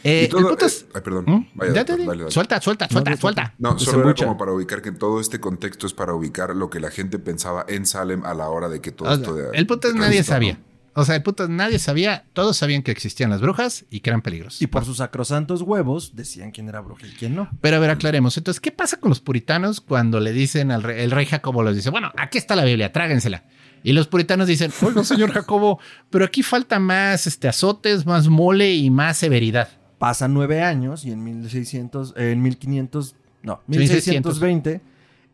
eh, 0.05 0.29
todo- 0.31 0.41
el 0.41 0.47
punto 0.47 0.64
es. 0.66 0.83
eh, 0.83 0.87
ay, 0.95 1.01
perdón. 1.03 1.25
¿Mm? 1.27 1.47
Vaya, 1.55 1.85
dale, 1.85 2.05
dale. 2.07 2.31
Suelta, 2.31 2.61
suelta, 2.62 2.89
suelta, 2.89 3.11
no, 3.11 3.16
suelta. 3.18 3.55
No, 3.59 3.79
solo 3.79 4.09
era 4.09 4.14
como 4.14 4.39
para 4.39 4.53
ubicar 4.53 4.81
que 4.81 4.93
todo 4.93 5.20
este 5.20 5.39
contexto 5.41 5.87
es 5.87 5.93
para 5.93 6.14
ubicar 6.14 6.55
lo 6.57 6.70
que 6.70 6.79
la 6.81 6.91
gente 6.91 7.18
pensaba 7.18 7.66
en 7.68 7.85
Salem 7.87 8.25
a 8.25 8.33
la 8.33 8.49
hora 8.49 8.68
de 8.70 8.81
que 8.81 8.91
todo 8.93 9.09
O 9.09 9.12
sea, 9.14 9.20
esto 9.20 9.35
de. 9.35 9.49
el 9.59 9.66
punto 9.66 9.89
es 9.89 9.95
nadie 9.97 10.22
sabía. 10.22 10.59
O 10.95 11.05
sea, 11.05 11.16
el 11.16 11.22
punto 11.22 11.45
es 11.45 11.51
nadie 11.51 11.78
sabía. 11.78 12.24
Todos 12.32 12.57
sabían 12.57 12.82
que 12.82 12.92
existían 12.92 13.30
las 13.30 13.40
brujas 13.40 13.84
y 13.90 14.01
que 14.01 14.11
eran 14.11 14.22
peligrosos. 14.22 14.62
Y 14.62 14.68
por 14.68 14.84
sus 14.84 14.99
sacrosantos 14.99 15.62
huevos 15.62 16.14
decían 16.14 16.53
quién 16.53 16.68
era 16.68 16.80
bruja 16.80 17.07
y 17.07 17.11
quién 17.11 17.34
no. 17.34 17.49
Pero 17.61 17.76
a 17.76 17.80
ver, 17.80 17.90
aclaremos. 17.90 18.36
Entonces, 18.36 18.61
¿qué 18.61 18.70
pasa 18.70 18.99
con 18.99 19.09
los 19.09 19.20
puritanos 19.20 19.80
cuando 19.80 20.20
le 20.20 20.32
dicen 20.32 20.70
al 20.70 20.84
rey, 20.84 21.03
el 21.03 21.11
rey 21.11 21.26
Jacobo 21.26 21.64
les 21.64 21.76
dice, 21.76 21.90
bueno, 21.90 22.12
aquí 22.16 22.38
está 22.38 22.55
la 22.55 22.64
Biblia, 22.64 22.92
tráguensela? 22.92 23.45
Y 23.82 23.92
los 23.92 24.07
puritanos 24.07 24.47
dicen, 24.47 24.72
oiga, 24.82 25.05
señor 25.05 25.32
Jacobo, 25.32 25.78
pero 26.11 26.24
aquí 26.24 26.42
falta 26.42 26.78
más 26.78 27.26
este, 27.26 27.49
azotes, 27.49 28.07
más 28.07 28.28
mole 28.28 28.74
y 28.74 28.88
más 28.88 29.18
severidad. 29.18 29.68
Pasan 29.99 30.32
nueve 30.32 30.62
años 30.62 31.05
y 31.05 31.11
en 31.11 31.22
1600, 31.22 32.14
eh, 32.16 32.32
en 32.32 32.42
1500, 32.42 33.16
no, 33.42 33.62
1600. 33.66 34.40
1620, 34.40 34.80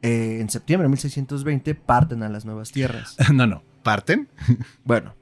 eh, 0.02 0.38
en 0.40 0.48
septiembre 0.48 0.86
de 0.86 0.88
1620 0.90 1.74
parten 1.74 2.22
a 2.22 2.28
las 2.28 2.44
nuevas 2.44 2.72
tierras. 2.72 3.16
no, 3.32 3.46
no, 3.46 3.62
parten. 3.82 4.28
Bueno, 4.84 5.14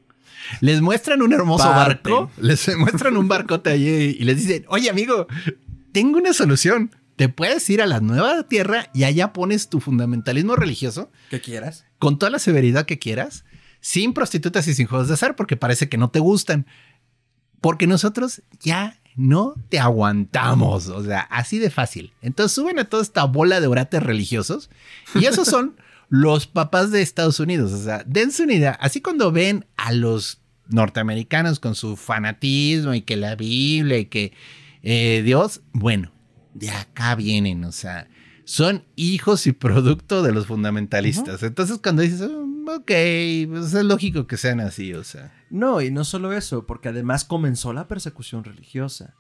Les 0.61 0.81
muestran 0.81 1.23
un 1.23 1.33
hermoso 1.33 1.65
Parten. 1.65 2.13
barco, 2.13 2.31
les 2.41 2.69
muestran 2.79 3.17
un 3.17 3.29
barcote 3.29 3.71
allí 3.71 4.17
y 4.19 4.25
les 4.25 4.37
dicen, 4.39 4.65
oye 4.69 4.91
amigo, 4.91 5.27
tengo 5.93 6.19
una 6.19 6.33
solución. 6.33 6.91
Te 7.17 7.29
puedes 7.29 7.69
ir 7.69 7.83
a 7.83 7.87
la 7.87 7.99
nueva 8.01 8.45
tierra 8.45 8.91
y 8.95 9.03
allá 9.03 9.33
pones 9.33 9.69
tu 9.69 9.81
fundamentalismo 9.81 10.55
religioso 10.55 11.11
¿qué 11.31 11.41
quieras? 11.41 11.85
con 11.99 12.17
toda 12.17 12.31
la 12.31 12.39
severidad 12.39 12.87
que 12.87 13.01
quieras, 13.01 13.45
sin 13.81 14.13
prostitutas 14.13 14.69
y 14.69 14.75
sin 14.75 14.87
juegos 14.87 15.09
de 15.09 15.15
azar, 15.15 15.35
porque 15.35 15.57
parece 15.57 15.89
que 15.89 15.99
no 15.99 16.11
te 16.11 16.21
gustan. 16.21 16.67
Porque 17.61 17.89
nosotros 17.89 18.43
ya 18.61 19.01
no 19.17 19.55
te 19.69 19.81
aguantamos. 19.81 20.87
O 20.89 21.03
sea, 21.03 21.23
así 21.23 21.59
de 21.59 21.71
fácil. 21.71 22.13
Entonces 22.23 22.55
suben 22.55 22.79
a 22.79 22.85
toda 22.85 23.03
esta 23.03 23.25
bola 23.25 23.61
de 23.61 23.67
orates 23.67 24.01
religiosos 24.01 24.71
y 25.15 25.25
esos 25.25 25.49
son 25.49 25.75
los 26.09 26.47
papás 26.47 26.91
de 26.91 27.03
Estados 27.03 27.41
Unidos. 27.41 27.73
O 27.73 27.83
sea, 27.83 28.03
dense 28.07 28.43
una 28.43 28.55
idea. 28.55 28.73
Así 28.73 29.01
cuando 29.01 29.31
ven 29.33 29.67
a 29.77 29.93
los 29.93 30.41
norteamericanos 30.69 31.61
con 31.61 31.75
su 31.75 31.97
fanatismo 31.97 32.95
y 32.95 33.03
que 33.03 33.17
la 33.17 33.35
Biblia 33.37 33.99
y 33.99 34.07
que 34.07 34.33
eh, 34.83 35.23
Dios, 35.25 35.63
bueno, 35.73 36.13
de 36.55 36.71
acá 36.71 37.15
vienen. 37.15 37.65
O 37.65 37.73
sea, 37.73 38.09
son 38.45 38.85
hijos 38.97 39.47
y 39.47 39.53
producto 39.53 40.23
de 40.23 40.33
los 40.33 40.47
fundamentalistas. 40.47 41.43
Entonces 41.43 41.79
cuando 41.83 42.03
dices, 42.03 42.23
"Mm, 42.31 42.69
ok, 42.69 42.91
pues 43.51 43.75
es 43.75 43.85
lógico 43.85 44.27
que 44.27 44.37
sean 44.37 44.61
así. 44.61 44.95
O 44.95 45.05
sea. 45.05 45.33
No, 45.51 45.81
y 45.81 45.91
no 45.91 46.05
solo 46.05 46.33
eso, 46.33 46.67
porque 46.67 46.89
además 46.89 47.25
comenzó 47.25 47.73
la 47.73 47.89
persecución 47.89 48.45
religiosa. 48.45 49.15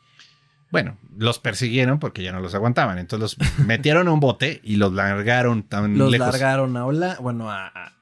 Bueno, 0.70 0.96
los 1.16 1.38
persiguieron 1.38 1.98
porque 1.98 2.22
ya 2.22 2.32
no 2.32 2.40
los 2.40 2.54
aguantaban. 2.54 2.98
Entonces 2.98 3.36
los 3.38 3.58
metieron 3.66 4.08
a 4.08 4.12
un 4.12 4.20
bote 4.20 4.60
y 4.62 4.76
los 4.76 4.92
largaron 4.92 5.62
tan 5.62 5.96
Los 5.96 6.10
lejos. 6.10 6.28
largaron 6.30 6.76
a 6.76 6.84
Hola, 6.86 7.16
bueno, 7.20 7.50
a, 7.50 7.66
a- 7.68 7.92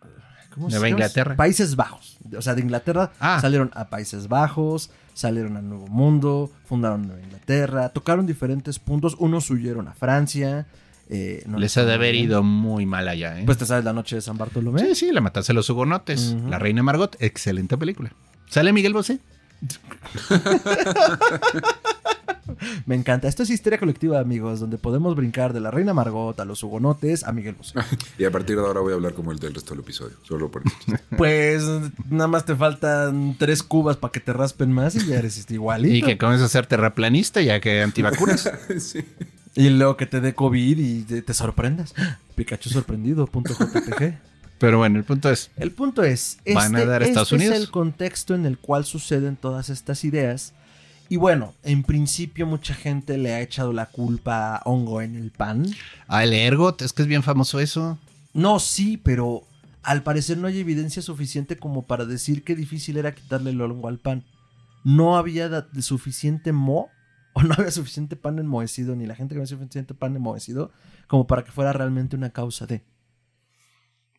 ¿cómo 0.53 0.69
Nueva 0.69 0.71
se 0.71 0.77
llama? 0.77 0.89
Inglaterra. 0.89 1.37
Países 1.37 1.77
Bajos. 1.77 2.19
O 2.37 2.43
sea, 2.43 2.55
de 2.55 2.63
Inglaterra 2.63 3.13
Ah. 3.21 3.39
salieron 3.41 3.71
a 3.75 3.89
Países 3.89 4.27
Bajos, 4.29 4.91
salieron 5.15 5.57
a 5.57 5.63
Nuevo 5.63 5.87
Mundo, 5.87 6.51
fundaron 6.65 7.07
Nueva 7.07 7.23
Inglaterra, 7.23 7.89
tocaron 7.91 8.27
diferentes 8.27 8.79
puntos. 8.81 9.15
Unos 9.19 9.49
huyeron 9.51 9.87
a 9.89 9.93
Francia. 9.95 10.67
eh, 11.09 11.45
no 11.47 11.59
Les 11.59 11.77
ha 11.77 11.85
de 11.85 11.95
haber 11.95 12.17
ido 12.17 12.43
muy 12.43 12.85
mal 12.85 13.07
allá, 13.07 13.39
¿eh? 13.39 13.45
Pues 13.47 13.59
te 13.59 13.65
sabes 13.67 13.85
la 13.85 13.93
noche 13.93 14.17
de 14.17 14.23
San 14.23 14.37
Bartolomé. 14.39 14.81
sí, 14.81 14.95
sí, 14.97 15.13
la 15.13 15.21
matarse 15.21 15.53
los 15.53 15.71
hugonotes. 15.71 16.35
La 16.49 16.59
reina 16.59 16.83
Margot, 16.83 17.15
excelente 17.21 17.79
película. 17.79 18.11
¿Sale 18.51 18.73
Miguel 18.73 18.93
Bosé? 18.93 19.21
Me 22.87 22.95
encanta. 22.95 23.29
Esto 23.29 23.43
es 23.43 23.51
histeria 23.51 23.79
colectiva, 23.79 24.21
amigos, 24.21 24.61
donde 24.61 24.79
podemos 24.79 25.15
brincar 25.17 25.53
de 25.53 25.61
la 25.61 25.71
reina 25.71 25.95
Margot 25.95 26.39
a 26.39 26.45
los 26.45 26.63
hugonotes 26.63 27.25
a 27.25 27.33
Miguel 27.33 27.55
Bosé. 27.55 27.79
Y 28.19 28.25
a 28.25 28.31
partir 28.31 28.57
de 28.57 28.63
ahora 28.63 28.81
voy 28.81 28.93
a 28.93 28.97
hablar 28.97 29.15
como 29.15 29.33
el 29.33 29.39
del 29.39 29.55
resto 29.55 29.71
del 29.75 29.81
episodio. 29.81 30.17
Solo 30.23 30.51
por 30.51 30.63
eso. 30.65 30.77
Pues 31.17 31.63
nada 32.11 32.29
más 32.29 32.45
te 32.45 32.55
faltan 32.55 33.37
tres 33.39 33.63
cubas 33.63 33.97
para 33.97 34.13
que 34.13 34.21
te 34.21 34.33
raspen 34.33 34.73
más 34.73 34.95
y 34.95 35.07
ya 35.07 35.19
eres 35.19 35.39
este 35.39 35.55
igualito. 35.55 35.95
Y 35.95 36.03
que 36.03 36.19
comienza 36.19 36.47
a 36.47 36.49
ser 36.49 36.67
terraplanista 36.67 37.41
ya 37.41 37.61
que 37.61 37.83
antivacunas. 37.83 38.51
sí. 38.79 39.05
Y 39.55 39.71
luego 39.71 39.97
que 39.97 40.07
te 40.07 40.21
dé 40.21 40.35
COVID 40.35 40.79
y 40.79 41.03
te, 41.03 41.35
sorprendas. 41.35 41.95
Pikachu 42.35 42.69
sorprendido, 42.69 43.27
punto 43.27 43.55
JPG. 43.55 44.19
Pero 44.59 44.79
bueno, 44.79 44.99
el 44.99 45.05
punto 45.05 45.31
es, 45.31 45.51
El 45.57 45.71
punto 45.73 46.03
es, 46.03 46.39
este, 46.45 46.55
¿Van 46.55 46.75
a 46.77 46.85
dar 46.85 47.03
a 47.03 47.07
Estados 47.07 47.29
este 47.29 47.37
Unidos? 47.37 47.57
es 47.57 47.61
el 47.61 47.71
contexto 47.71 48.35
en 48.35 48.47
el 48.47 48.59
cual 48.59 48.85
suceden 48.85 49.37
todas 49.37 49.69
estas 49.69 50.05
ideas. 50.05 50.55
Y 51.09 51.17
bueno, 51.17 51.55
en 51.63 51.83
principio 51.83 52.47
mucha 52.47 52.75
gente 52.75 53.17
le 53.17 53.35
ha 53.35 53.41
echado 53.41 53.73
la 53.73 53.87
culpa 53.87 54.57
a 54.57 54.63
hongo 54.65 55.03
en 55.03 55.17
el 55.17 55.31
pan. 55.31 55.67
ah, 56.09 56.25
el 56.25 56.33
ergot, 56.33 56.83
es 56.83 56.93
que 56.93 57.03
es 57.03 57.09
bien 57.09 57.23
famoso 57.23 57.61
eso. 57.61 57.99
No, 58.33 58.59
sí, 58.59 58.97
pero 58.97 59.45
al 59.83 60.03
parecer 60.03 60.37
no 60.39 60.49
hay 60.49 60.59
evidencia 60.59 61.01
suficiente 61.01 61.57
como 61.57 61.87
para 61.87 62.05
decir 62.05 62.43
qué 62.43 62.57
difícil 62.57 62.97
era 62.97 63.15
quitarle 63.15 63.51
el 63.51 63.61
hongo 63.61 63.89
al 63.89 63.99
pan. 63.99 64.25
No 64.83 65.17
había 65.17 65.49
de 65.49 65.83
suficiente 65.83 66.53
mo, 66.53 66.91
o 67.35 67.43
no 67.43 67.55
había 67.57 67.71
suficiente 67.71 68.17
pan 68.17 68.39
enmohecido, 68.39 68.97
ni 68.97 69.07
la 69.07 69.15
gente 69.15 69.35
que 69.35 69.41
había 69.41 69.47
suficiente 69.47 69.95
pan 69.95 70.17
enmohecido, 70.17 70.73
como 71.07 71.27
para 71.27 71.45
que 71.45 71.53
fuera 71.53 71.73
realmente 71.73 72.17
una 72.17 72.31
causa 72.31 72.67
de. 72.67 72.85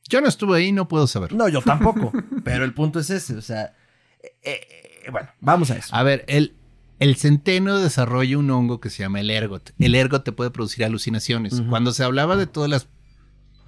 Yo 0.10 0.22
no 0.22 0.28
estuve 0.28 0.58
ahí, 0.58 0.72
no 0.72 0.88
puedo 0.88 1.06
saber. 1.06 1.34
No, 1.34 1.50
yo 1.50 1.62
tampoco. 1.62 2.14
pero 2.46 2.64
el 2.64 2.74
punto 2.74 3.00
es 3.00 3.10
ese, 3.10 3.36
o 3.36 3.42
sea. 3.42 3.74
eh, 4.22 4.62
eh, 5.06 5.12
bueno, 5.12 5.30
vamos 5.40 5.72
a 5.72 5.78
eso. 5.78 5.96
A 5.96 6.04
ver, 6.04 6.26
el, 6.28 6.57
el 7.00 7.16
centeno 7.16 7.80
desarrolla 7.80 8.38
un 8.38 8.50
hongo 8.50 8.80
que 8.80 8.90
se 8.90 9.04
llama 9.04 9.20
el 9.20 9.30
ergot. 9.30 9.74
El 9.80 9.96
ergot 9.96 10.24
te 10.24 10.32
puede 10.32 10.50
producir 10.50 10.84
alucinaciones. 10.84 11.62
Cuando 11.70 11.92
se 11.92 12.04
hablaba 12.04 12.36
de 12.36 12.48
todas 12.48 12.70
las 12.70 12.88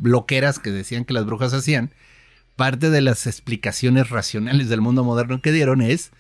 loqueras 0.02 0.60
que 0.60 0.72
decían 0.72 1.06
que 1.06 1.14
las 1.14 1.26
brujas 1.26 1.54
hacían, 1.54 1.92
parte 2.56 2.90
de 2.90 3.02
las 3.02 3.28
explicaciones 3.28 4.10
racionales 4.10 4.70
del 4.70 4.82
mundo 4.82 5.04
moderno 5.04 5.42
que 5.42 5.52
dieron 5.52 5.82
es, 5.82 6.12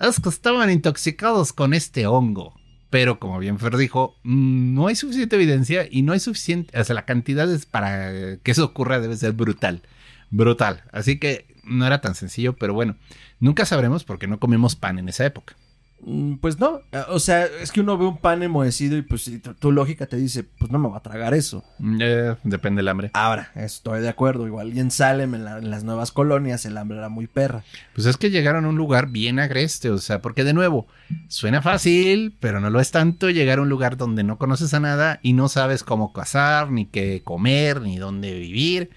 es 0.00 0.20
que 0.20 0.28
estaban 0.28 0.70
intoxicados 0.70 1.52
con 1.52 1.72
este 1.72 2.06
hongo. 2.06 2.58
Pero 2.90 3.20
como 3.20 3.38
bien 3.38 3.60
Fer 3.60 3.76
dijo, 3.76 4.16
no 4.24 4.88
hay 4.88 4.96
suficiente 4.96 5.36
evidencia 5.36 5.86
y 5.88 6.02
no 6.02 6.12
hay 6.12 6.18
suficiente, 6.18 6.76
o 6.78 6.82
sea, 6.82 6.94
la 6.94 7.06
cantidad 7.06 7.50
es 7.50 7.64
para 7.64 8.36
que 8.38 8.50
eso 8.50 8.64
ocurra 8.64 8.98
debe 8.98 9.16
ser 9.16 9.32
brutal, 9.32 9.82
brutal. 10.30 10.82
Así 10.90 11.20
que 11.20 11.46
no 11.62 11.86
era 11.86 12.00
tan 12.00 12.16
sencillo, 12.16 12.56
pero 12.56 12.74
bueno, 12.74 12.96
nunca 13.38 13.64
sabremos 13.64 14.02
porque 14.02 14.26
no 14.26 14.40
comemos 14.40 14.74
pan 14.74 14.98
en 14.98 15.08
esa 15.08 15.24
época. 15.24 15.54
Mm, 16.02 16.36
Pues 16.36 16.58
no, 16.58 16.80
eh, 16.92 17.02
o 17.08 17.18
sea, 17.18 17.44
es 17.44 17.70
que 17.72 17.80
uno 17.80 17.98
ve 17.98 18.06
un 18.06 18.18
pan 18.18 18.42
enmohecido 18.42 18.96
y 18.96 19.02
pues 19.02 19.30
tu, 19.42 19.54
tu 19.54 19.70
lógica 19.72 20.06
te 20.06 20.16
dice, 20.16 20.44
pues 20.44 20.70
no 20.70 20.78
me 20.78 20.88
va 20.88 20.96
a 20.98 21.02
tragar 21.02 21.34
eso. 21.34 21.62
Eh, 22.00 22.34
depende 22.42 22.78
del 22.80 22.88
hambre. 22.88 23.10
Ahora, 23.12 23.50
estoy 23.54 24.00
de 24.00 24.08
acuerdo, 24.08 24.46
igual 24.46 24.72
y 24.74 24.80
en 24.80 24.90
Salem, 24.90 25.34
en, 25.34 25.44
la- 25.44 25.58
en 25.58 25.70
las 25.70 25.84
nuevas 25.84 26.10
colonias, 26.12 26.64
el 26.64 26.76
hambre 26.78 26.98
era 26.98 27.08
muy 27.08 27.26
perra. 27.26 27.64
Pues 27.94 28.06
es 28.06 28.16
que 28.16 28.30
llegaron 28.30 28.64
a 28.64 28.68
un 28.68 28.76
lugar 28.76 29.08
bien 29.10 29.38
agreste, 29.38 29.90
o 29.90 29.98
sea, 29.98 30.22
porque 30.22 30.44
de 30.44 30.54
nuevo, 30.54 30.86
suena 31.28 31.60
fácil, 31.62 32.34
pero 32.40 32.60
no 32.60 32.70
lo 32.70 32.80
es 32.80 32.90
tanto 32.90 33.28
llegar 33.30 33.58
a 33.58 33.62
un 33.62 33.68
lugar 33.68 33.96
donde 33.96 34.22
no 34.24 34.38
conoces 34.38 34.72
a 34.74 34.80
nada 34.80 35.18
y 35.22 35.34
no 35.34 35.48
sabes 35.48 35.84
cómo 35.84 36.12
cazar, 36.12 36.70
ni 36.70 36.86
qué 36.86 37.20
comer, 37.24 37.82
ni 37.82 37.98
dónde 37.98 38.32
vivir. 38.38 38.90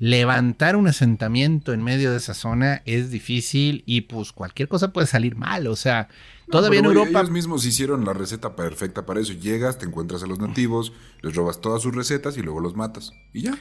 Levantar 0.00 0.74
un 0.76 0.88
asentamiento 0.88 1.72
en 1.72 1.82
medio 1.82 2.10
de 2.10 2.16
esa 2.16 2.34
zona 2.34 2.82
es 2.84 3.10
difícil 3.10 3.84
y 3.86 4.02
pues 4.02 4.32
cualquier 4.32 4.68
cosa 4.68 4.92
puede 4.92 5.06
salir 5.06 5.36
mal, 5.36 5.68
o 5.68 5.76
sea, 5.76 6.08
No, 6.46 6.58
todavía 6.58 6.80
en 6.80 6.84
Europa... 6.86 7.20
Ellos 7.20 7.30
mismos 7.30 7.64
hicieron 7.66 8.04
la 8.04 8.12
receta 8.12 8.54
perfecta 8.56 9.06
para 9.06 9.20
eso. 9.20 9.32
Llegas, 9.32 9.78
te 9.78 9.86
encuentras 9.86 10.22
a 10.22 10.26
los 10.26 10.38
nativos, 10.38 10.92
les 11.22 11.34
robas 11.34 11.60
todas 11.60 11.82
sus 11.82 11.94
recetas 11.94 12.36
y 12.36 12.42
luego 12.42 12.60
los 12.60 12.74
matas. 12.76 13.12
Y 13.32 13.42
ya. 13.42 13.58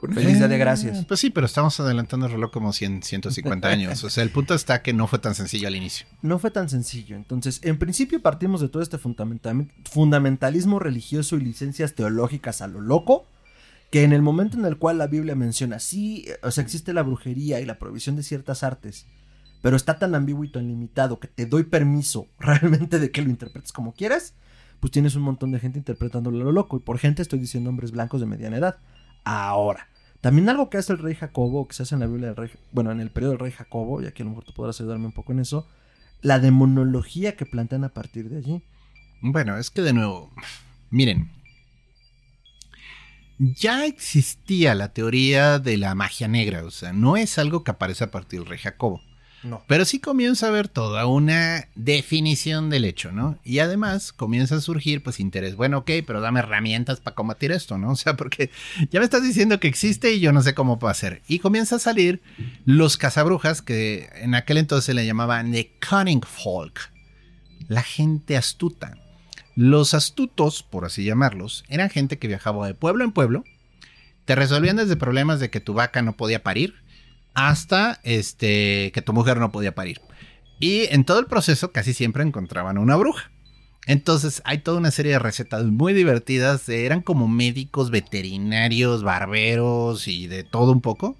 Feliz 0.00 0.38
Día 0.38 0.46
de 0.46 0.58
Gracias. 0.58 0.98
Eh, 0.98 1.04
Pues 1.08 1.18
sí, 1.18 1.30
pero 1.30 1.46
estamos 1.46 1.80
adelantando 1.80 2.26
el 2.26 2.32
reloj 2.32 2.52
como 2.52 2.72
100, 2.72 3.02
150 3.02 3.66
años. 3.68 4.04
O 4.04 4.10
sea, 4.10 4.22
el 4.22 4.30
punto 4.30 4.54
está 4.54 4.80
que 4.80 4.92
no 4.92 5.08
fue 5.08 5.18
tan 5.18 5.34
sencillo 5.34 5.66
al 5.66 5.74
inicio. 5.74 6.06
No 6.22 6.38
fue 6.38 6.52
tan 6.52 6.68
sencillo. 6.68 7.16
Entonces, 7.16 7.58
en 7.64 7.78
principio 7.80 8.22
partimos 8.22 8.60
de 8.60 8.68
todo 8.68 8.80
este 8.82 8.96
fundamental- 8.98 9.66
fundamentalismo 9.90 10.78
religioso 10.78 11.36
y 11.36 11.40
licencias 11.40 11.94
teológicas 11.94 12.62
a 12.62 12.68
lo 12.68 12.80
loco, 12.80 13.26
que 13.90 14.04
en 14.04 14.12
el 14.12 14.22
momento 14.22 14.56
en 14.56 14.66
el 14.66 14.76
cual 14.76 14.98
la 14.98 15.06
Biblia 15.08 15.34
menciona, 15.34 15.80
sí, 15.80 16.26
o 16.42 16.50
sea, 16.52 16.62
existe 16.62 16.92
la 16.92 17.02
brujería 17.02 17.58
y 17.60 17.64
la 17.66 17.78
provisión 17.80 18.14
de 18.16 18.22
ciertas 18.22 18.62
artes, 18.62 19.06
pero 19.62 19.76
está 19.76 19.98
tan 19.98 20.14
ambiguo 20.14 20.44
y 20.44 20.50
tan 20.50 20.68
limitado 20.68 21.18
que 21.18 21.28
te 21.28 21.46
doy 21.46 21.64
permiso 21.64 22.28
realmente 22.38 22.98
de 22.98 23.10
que 23.10 23.22
lo 23.22 23.30
interpretes 23.30 23.72
como 23.72 23.92
quieras, 23.92 24.34
pues 24.80 24.90
tienes 24.92 25.16
un 25.16 25.22
montón 25.22 25.50
de 25.52 25.60
gente 25.60 25.78
interpretándolo 25.78 26.40
a 26.40 26.44
lo 26.44 26.52
loco. 26.52 26.76
Y 26.76 26.80
por 26.80 26.98
gente 26.98 27.22
estoy 27.22 27.38
diciendo 27.38 27.70
hombres 27.70 27.90
blancos 27.90 28.20
de 28.20 28.26
mediana 28.26 28.58
edad. 28.58 28.78
Ahora, 29.24 29.88
también 30.20 30.48
algo 30.48 30.68
que 30.70 30.78
hace 30.78 30.92
el 30.92 30.98
rey 30.98 31.14
Jacobo, 31.14 31.68
que 31.68 31.74
se 31.74 31.82
hace 31.82 31.94
en 31.94 32.00
la 32.00 32.06
Biblia 32.06 32.28
del 32.28 32.36
rey, 32.36 32.50
bueno, 32.72 32.90
en 32.90 33.00
el 33.00 33.10
periodo 33.10 33.32
del 33.32 33.40
rey 33.40 33.52
Jacobo, 33.52 34.02
y 34.02 34.06
aquí 34.06 34.22
a 34.22 34.24
lo 34.24 34.30
mejor 34.30 34.44
tú 34.44 34.52
podrás 34.52 34.80
ayudarme 34.80 35.06
un 35.06 35.12
poco 35.12 35.32
en 35.32 35.40
eso, 35.40 35.68
la 36.22 36.38
demonología 36.38 37.36
que 37.36 37.46
plantean 37.46 37.84
a 37.84 37.90
partir 37.90 38.28
de 38.28 38.38
allí. 38.38 38.62
Bueno, 39.20 39.56
es 39.56 39.70
que 39.70 39.82
de 39.82 39.92
nuevo, 39.92 40.32
miren, 40.90 41.30
ya 43.38 43.86
existía 43.86 44.74
la 44.74 44.92
teoría 44.92 45.60
de 45.60 45.76
la 45.76 45.94
magia 45.94 46.26
negra, 46.26 46.64
o 46.64 46.70
sea, 46.70 46.92
no 46.92 47.16
es 47.16 47.38
algo 47.38 47.62
que 47.62 47.70
aparece 47.70 48.04
a 48.04 48.10
partir 48.10 48.40
del 48.40 48.48
rey 48.48 48.58
Jacobo, 48.58 49.00
No. 49.42 49.62
pero 49.68 49.84
sí 49.84 50.00
comienza 50.00 50.46
a 50.46 50.48
haber 50.48 50.66
toda 50.66 51.06
una 51.06 51.68
definición 51.76 52.70
del 52.70 52.84
hecho, 52.84 53.12
¿no? 53.12 53.38
Y 53.44 53.60
además 53.60 54.12
comienza 54.12 54.56
a 54.56 54.60
surgir 54.60 55.02
pues 55.02 55.20
interés, 55.20 55.54
bueno, 55.54 55.78
ok, 55.78 55.90
pero 56.06 56.20
dame 56.20 56.40
herramientas 56.40 57.00
para 57.00 57.14
combatir 57.14 57.52
esto, 57.52 57.78
¿no? 57.78 57.90
O 57.92 57.96
sea, 57.96 58.16
porque 58.16 58.50
ya 58.90 59.00
me 59.00 59.04
estás 59.04 59.22
diciendo 59.22 59.60
que 59.60 59.68
existe 59.68 60.12
y 60.12 60.20
yo 60.20 60.32
no 60.32 60.42
sé 60.42 60.54
cómo 60.54 60.78
a 60.82 60.94
ser. 60.94 61.22
Y 61.28 61.38
comienza 61.38 61.76
a 61.76 61.80
salir 61.80 62.22
los 62.64 62.96
cazabrujas 62.96 63.62
que 63.62 64.08
en 64.16 64.34
aquel 64.34 64.58
entonces 64.58 64.94
le 64.94 65.06
llamaban 65.06 65.52
the 65.52 65.72
cunning 65.88 66.22
folk, 66.22 66.90
la 67.68 67.82
gente 67.82 68.36
astuta. 68.36 68.96
Los 69.54 69.94
astutos, 69.94 70.62
por 70.62 70.84
así 70.84 71.04
llamarlos, 71.04 71.64
eran 71.68 71.90
gente 71.90 72.18
que 72.18 72.28
viajaba 72.28 72.66
de 72.66 72.74
pueblo 72.74 73.04
en 73.04 73.12
pueblo, 73.12 73.44
te 74.24 74.34
resolvían 74.34 74.76
desde 74.76 74.94
problemas 74.94 75.40
de 75.40 75.50
que 75.50 75.60
tu 75.60 75.74
vaca 75.74 76.02
no 76.02 76.16
podía 76.16 76.42
parir 76.42 76.74
hasta 77.38 78.00
este 78.02 78.90
que 78.92 79.00
tu 79.00 79.12
mujer 79.12 79.38
no 79.38 79.52
podía 79.52 79.74
parir. 79.74 80.00
Y 80.58 80.86
en 80.92 81.04
todo 81.04 81.20
el 81.20 81.26
proceso 81.26 81.70
casi 81.70 81.94
siempre 81.94 82.24
encontraban 82.24 82.78
una 82.78 82.96
bruja. 82.96 83.30
Entonces 83.86 84.42
hay 84.44 84.58
toda 84.58 84.78
una 84.78 84.90
serie 84.90 85.12
de 85.12 85.18
recetas 85.20 85.64
muy 85.64 85.92
divertidas. 85.92 86.68
Eran 86.68 87.00
como 87.00 87.28
médicos, 87.28 87.90
veterinarios, 87.90 89.04
barberos 89.04 90.08
y 90.08 90.26
de 90.26 90.42
todo 90.42 90.72
un 90.72 90.80
poco. 90.80 91.16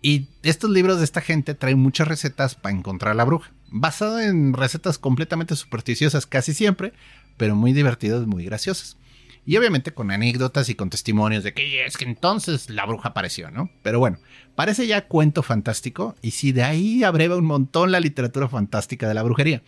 Y 0.00 0.28
estos 0.44 0.70
libros 0.70 0.98
de 0.98 1.04
esta 1.04 1.22
gente 1.22 1.54
traen 1.54 1.80
muchas 1.80 2.06
recetas 2.06 2.54
para 2.54 2.76
encontrar 2.76 3.16
la 3.16 3.24
bruja. 3.24 3.52
Basado 3.68 4.20
en 4.20 4.52
recetas 4.54 4.96
completamente 4.96 5.56
supersticiosas 5.56 6.24
casi 6.26 6.54
siempre, 6.54 6.92
pero 7.36 7.56
muy 7.56 7.72
divertidas, 7.72 8.28
muy 8.28 8.44
graciosas. 8.44 8.96
Y 9.48 9.56
obviamente 9.56 9.94
con 9.94 10.10
anécdotas 10.10 10.68
y 10.68 10.74
con 10.74 10.90
testimonios 10.90 11.42
de 11.42 11.54
que 11.54 11.86
es 11.86 11.96
que 11.96 12.04
entonces 12.04 12.68
la 12.68 12.84
bruja 12.84 13.08
apareció, 13.08 13.50
¿no? 13.50 13.70
Pero 13.82 13.98
bueno, 13.98 14.18
parece 14.54 14.86
ya 14.86 15.08
cuento 15.08 15.42
fantástico 15.42 16.14
y 16.20 16.32
si 16.32 16.52
de 16.52 16.64
ahí 16.64 17.02
abreva 17.02 17.34
un 17.34 17.46
montón 17.46 17.90
la 17.90 17.98
literatura 17.98 18.46
fantástica 18.50 19.08
de 19.08 19.14
la 19.14 19.22
brujería. 19.22 19.62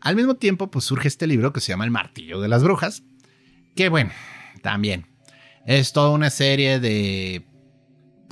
Al 0.00 0.16
mismo 0.16 0.34
tiempo, 0.34 0.68
pues 0.68 0.86
surge 0.86 1.06
este 1.06 1.28
libro 1.28 1.52
que 1.52 1.60
se 1.60 1.68
llama 1.68 1.84
El 1.84 1.92
martillo 1.92 2.40
de 2.40 2.48
las 2.48 2.64
brujas, 2.64 3.04
que 3.76 3.88
bueno, 3.88 4.10
también 4.62 5.06
es 5.64 5.92
toda 5.92 6.10
una 6.10 6.30
serie 6.30 6.80
de 6.80 7.46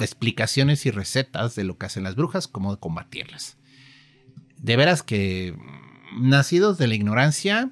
explicaciones 0.01 0.85
y 0.85 0.91
recetas 0.91 1.55
de 1.55 1.63
lo 1.63 1.79
que 1.79 1.87
hacen 1.87 2.03
las 2.03 2.17
brujas, 2.17 2.49
cómo 2.49 2.77
combatirlas. 2.81 3.57
De 4.57 4.77
veras 4.77 5.05
que 5.05 5.55
mm, 5.57 6.29
nacidos 6.29 6.77
de 6.77 6.89
la 6.89 6.97
ignorancia, 6.97 7.71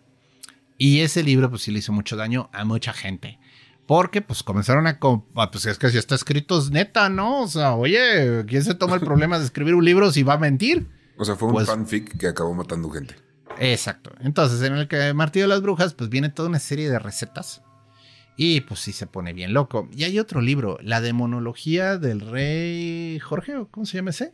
y 0.80 1.00
ese 1.02 1.22
libro 1.22 1.50
pues 1.50 1.60
sí 1.62 1.70
le 1.70 1.80
hizo 1.80 1.92
mucho 1.92 2.16
daño 2.16 2.48
a 2.54 2.64
mucha 2.64 2.92
gente. 2.94 3.38
Porque 3.86 4.22
pues 4.22 4.42
comenzaron 4.42 4.86
a... 4.86 4.98
ah, 5.34 5.50
Pues 5.50 5.66
es 5.66 5.76
que 5.78 5.90
si 5.90 5.98
está 5.98 6.14
escrito 6.14 6.58
es 6.58 6.70
neta, 6.70 7.08
¿no? 7.10 7.42
O 7.42 7.48
sea, 7.48 7.74
oye, 7.74 8.44
¿quién 8.46 8.64
se 8.64 8.74
toma 8.74 8.94
el 8.94 9.00
problema 9.02 9.38
de 9.38 9.44
escribir 9.44 9.74
un 9.74 9.84
libro 9.84 10.10
si 10.10 10.22
va 10.22 10.34
a 10.34 10.38
mentir? 10.38 10.88
O 11.18 11.24
sea, 11.24 11.36
fue 11.36 11.48
un 11.48 11.54
Pues- 11.54 11.66
fanfic 11.68 12.16
que 12.16 12.28
acabó 12.28 12.54
matando 12.54 12.88
gente. 12.88 13.14
Exacto. 13.58 14.12
Entonces, 14.20 14.62
en 14.62 14.74
el 14.76 14.88
que 14.88 15.12
Martillo 15.12 15.44
de 15.44 15.48
las 15.48 15.60
Brujas, 15.60 15.92
pues 15.92 16.08
viene 16.08 16.30
toda 16.30 16.48
una 16.48 16.60
serie 16.60 16.88
de 16.88 16.98
recetas. 16.98 17.60
Y 18.36 18.62
pues 18.62 18.80
sí 18.80 18.92
se 18.92 19.06
pone 19.06 19.34
bien 19.34 19.52
loco. 19.52 19.88
Y 19.94 20.04
hay 20.04 20.18
otro 20.18 20.40
libro, 20.40 20.78
La 20.80 21.02
demonología 21.02 21.98
del 21.98 22.20
rey 22.22 23.18
Jorge, 23.18 23.56
¿o 23.56 23.68
¿cómo 23.68 23.84
se 23.84 23.98
llama 23.98 24.10
ese? 24.10 24.32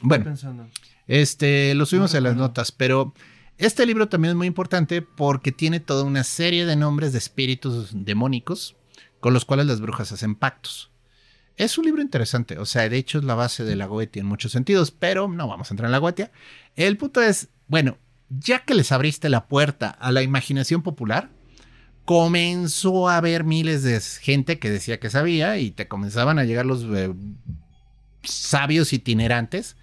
Bueno, 0.00 0.24
pensando. 0.24 0.68
este, 1.06 1.74
lo 1.74 1.86
subimos 1.86 2.12
No 2.12 2.18
en 2.18 2.24
las 2.24 2.36
notas, 2.36 2.72
pero 2.72 3.14
este 3.62 3.86
libro 3.86 4.08
también 4.08 4.30
es 4.30 4.36
muy 4.36 4.48
importante 4.48 5.02
porque 5.02 5.52
tiene 5.52 5.78
toda 5.78 6.02
una 6.02 6.24
serie 6.24 6.66
de 6.66 6.74
nombres 6.74 7.12
de 7.12 7.18
espíritus 7.18 7.90
demónicos 7.92 8.74
con 9.20 9.32
los 9.32 9.44
cuales 9.44 9.66
las 9.66 9.80
brujas 9.80 10.10
hacen 10.10 10.34
pactos. 10.34 10.90
Es 11.56 11.78
un 11.78 11.84
libro 11.84 12.02
interesante, 12.02 12.58
o 12.58 12.66
sea, 12.66 12.88
de 12.88 12.96
hecho 12.96 13.18
es 13.18 13.24
la 13.24 13.36
base 13.36 13.62
de 13.62 13.76
la 13.76 13.86
Goetia 13.86 14.18
en 14.18 14.26
muchos 14.26 14.50
sentidos, 14.50 14.90
pero 14.90 15.28
no 15.28 15.46
vamos 15.46 15.70
a 15.70 15.74
entrar 15.74 15.86
en 15.86 15.92
la 15.92 15.98
Goetia. 15.98 16.32
El 16.74 16.96
punto 16.96 17.22
es, 17.22 17.50
bueno, 17.68 17.98
ya 18.30 18.64
que 18.64 18.74
les 18.74 18.90
abriste 18.90 19.28
la 19.28 19.46
puerta 19.46 19.90
a 19.90 20.10
la 20.10 20.22
imaginación 20.22 20.82
popular, 20.82 21.30
comenzó 22.04 23.08
a 23.08 23.16
haber 23.16 23.44
miles 23.44 23.84
de 23.84 24.00
gente 24.00 24.58
que 24.58 24.70
decía 24.70 24.98
que 24.98 25.08
sabía 25.08 25.58
y 25.58 25.70
te 25.70 25.86
comenzaban 25.86 26.40
a 26.40 26.44
llegar 26.44 26.66
los 26.66 26.82
eh, 26.82 27.14
sabios 28.24 28.92
itinerantes 28.92 29.76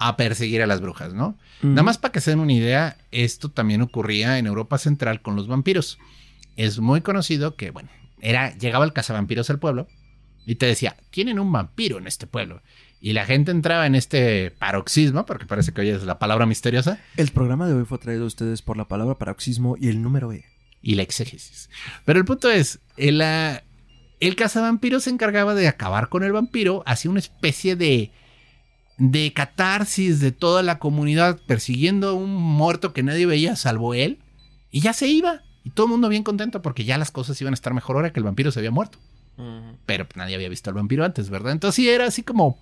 a 0.00 0.16
perseguir 0.16 0.62
a 0.62 0.66
las 0.66 0.80
brujas, 0.80 1.12
¿no? 1.12 1.36
Nada 1.60 1.82
más 1.82 1.98
para 1.98 2.10
que 2.10 2.22
se 2.22 2.30
den 2.30 2.40
una 2.40 2.54
idea, 2.54 2.96
esto 3.10 3.50
también 3.50 3.82
ocurría 3.82 4.38
en 4.38 4.46
Europa 4.46 4.78
Central 4.78 5.20
con 5.20 5.36
los 5.36 5.46
vampiros. 5.46 5.98
Es 6.56 6.78
muy 6.78 7.02
conocido 7.02 7.54
que, 7.54 7.70
bueno, 7.70 7.90
era, 8.22 8.56
llegaba 8.56 8.86
el 8.86 8.94
cazavampiros 8.94 9.50
al 9.50 9.58
pueblo 9.58 9.88
y 10.46 10.54
te 10.54 10.64
decía, 10.64 10.96
tienen 11.10 11.38
un 11.38 11.52
vampiro 11.52 11.98
en 11.98 12.06
este 12.06 12.26
pueblo. 12.26 12.62
Y 12.98 13.12
la 13.12 13.26
gente 13.26 13.50
entraba 13.50 13.86
en 13.86 13.94
este 13.94 14.52
paroxismo, 14.52 15.26
porque 15.26 15.44
parece 15.44 15.72
que 15.72 15.82
hoy 15.82 15.90
es 15.90 16.02
la 16.04 16.18
palabra 16.18 16.46
misteriosa, 16.46 16.98
El 17.18 17.30
programa 17.30 17.68
de 17.68 17.74
hoy 17.74 17.84
fue 17.84 17.98
traído 17.98 18.24
a 18.24 18.28
ustedes 18.28 18.62
por 18.62 18.78
la 18.78 18.88
palabra 18.88 19.18
paroxismo 19.18 19.76
y 19.78 19.88
el 19.88 20.00
número 20.00 20.32
E. 20.32 20.46
y 20.80 20.94
la 20.94 21.02
exégesis. 21.02 21.68
Pero 22.06 22.18
el 22.18 22.24
punto 22.24 22.50
es, 22.50 22.78
el, 22.96 23.20
ah, 23.20 23.62
el 24.18 24.34
cazavampiro 24.34 24.98
se 24.98 25.10
encargaba 25.10 25.54
de 25.54 25.68
acabar 25.68 26.08
con 26.08 26.24
el 26.24 26.32
vampiro, 26.32 26.82
hacía 26.86 27.10
una 27.10 27.20
especie 27.20 27.76
de, 27.76 28.12
de 29.00 29.32
catarsis 29.32 30.20
de 30.20 30.30
toda 30.30 30.62
la 30.62 30.78
comunidad 30.78 31.40
persiguiendo 31.46 32.10
a 32.10 32.12
un 32.12 32.34
muerto 32.36 32.92
que 32.92 33.02
nadie 33.02 33.24
veía 33.24 33.56
salvo 33.56 33.94
él, 33.94 34.18
y 34.70 34.80
ya 34.80 34.92
se 34.92 35.08
iba. 35.08 35.42
Y 35.64 35.70
todo 35.70 35.86
el 35.86 35.92
mundo 35.92 36.08
bien 36.08 36.22
contento 36.22 36.62
porque 36.62 36.84
ya 36.84 36.98
las 36.98 37.10
cosas 37.10 37.40
iban 37.40 37.52
a 37.52 37.54
estar 37.54 37.74
mejor 37.74 37.96
ahora 37.96 38.12
que 38.12 38.20
el 38.20 38.24
vampiro 38.24 38.52
se 38.52 38.60
había 38.60 38.70
muerto. 38.70 38.98
Pero 39.86 40.06
pues, 40.06 40.16
nadie 40.18 40.34
había 40.34 40.50
visto 40.50 40.68
al 40.68 40.76
vampiro 40.76 41.04
antes, 41.04 41.30
¿verdad? 41.30 41.52
Entonces 41.52 41.76
sí 41.76 41.88
era 41.88 42.06
así 42.06 42.22
como... 42.22 42.58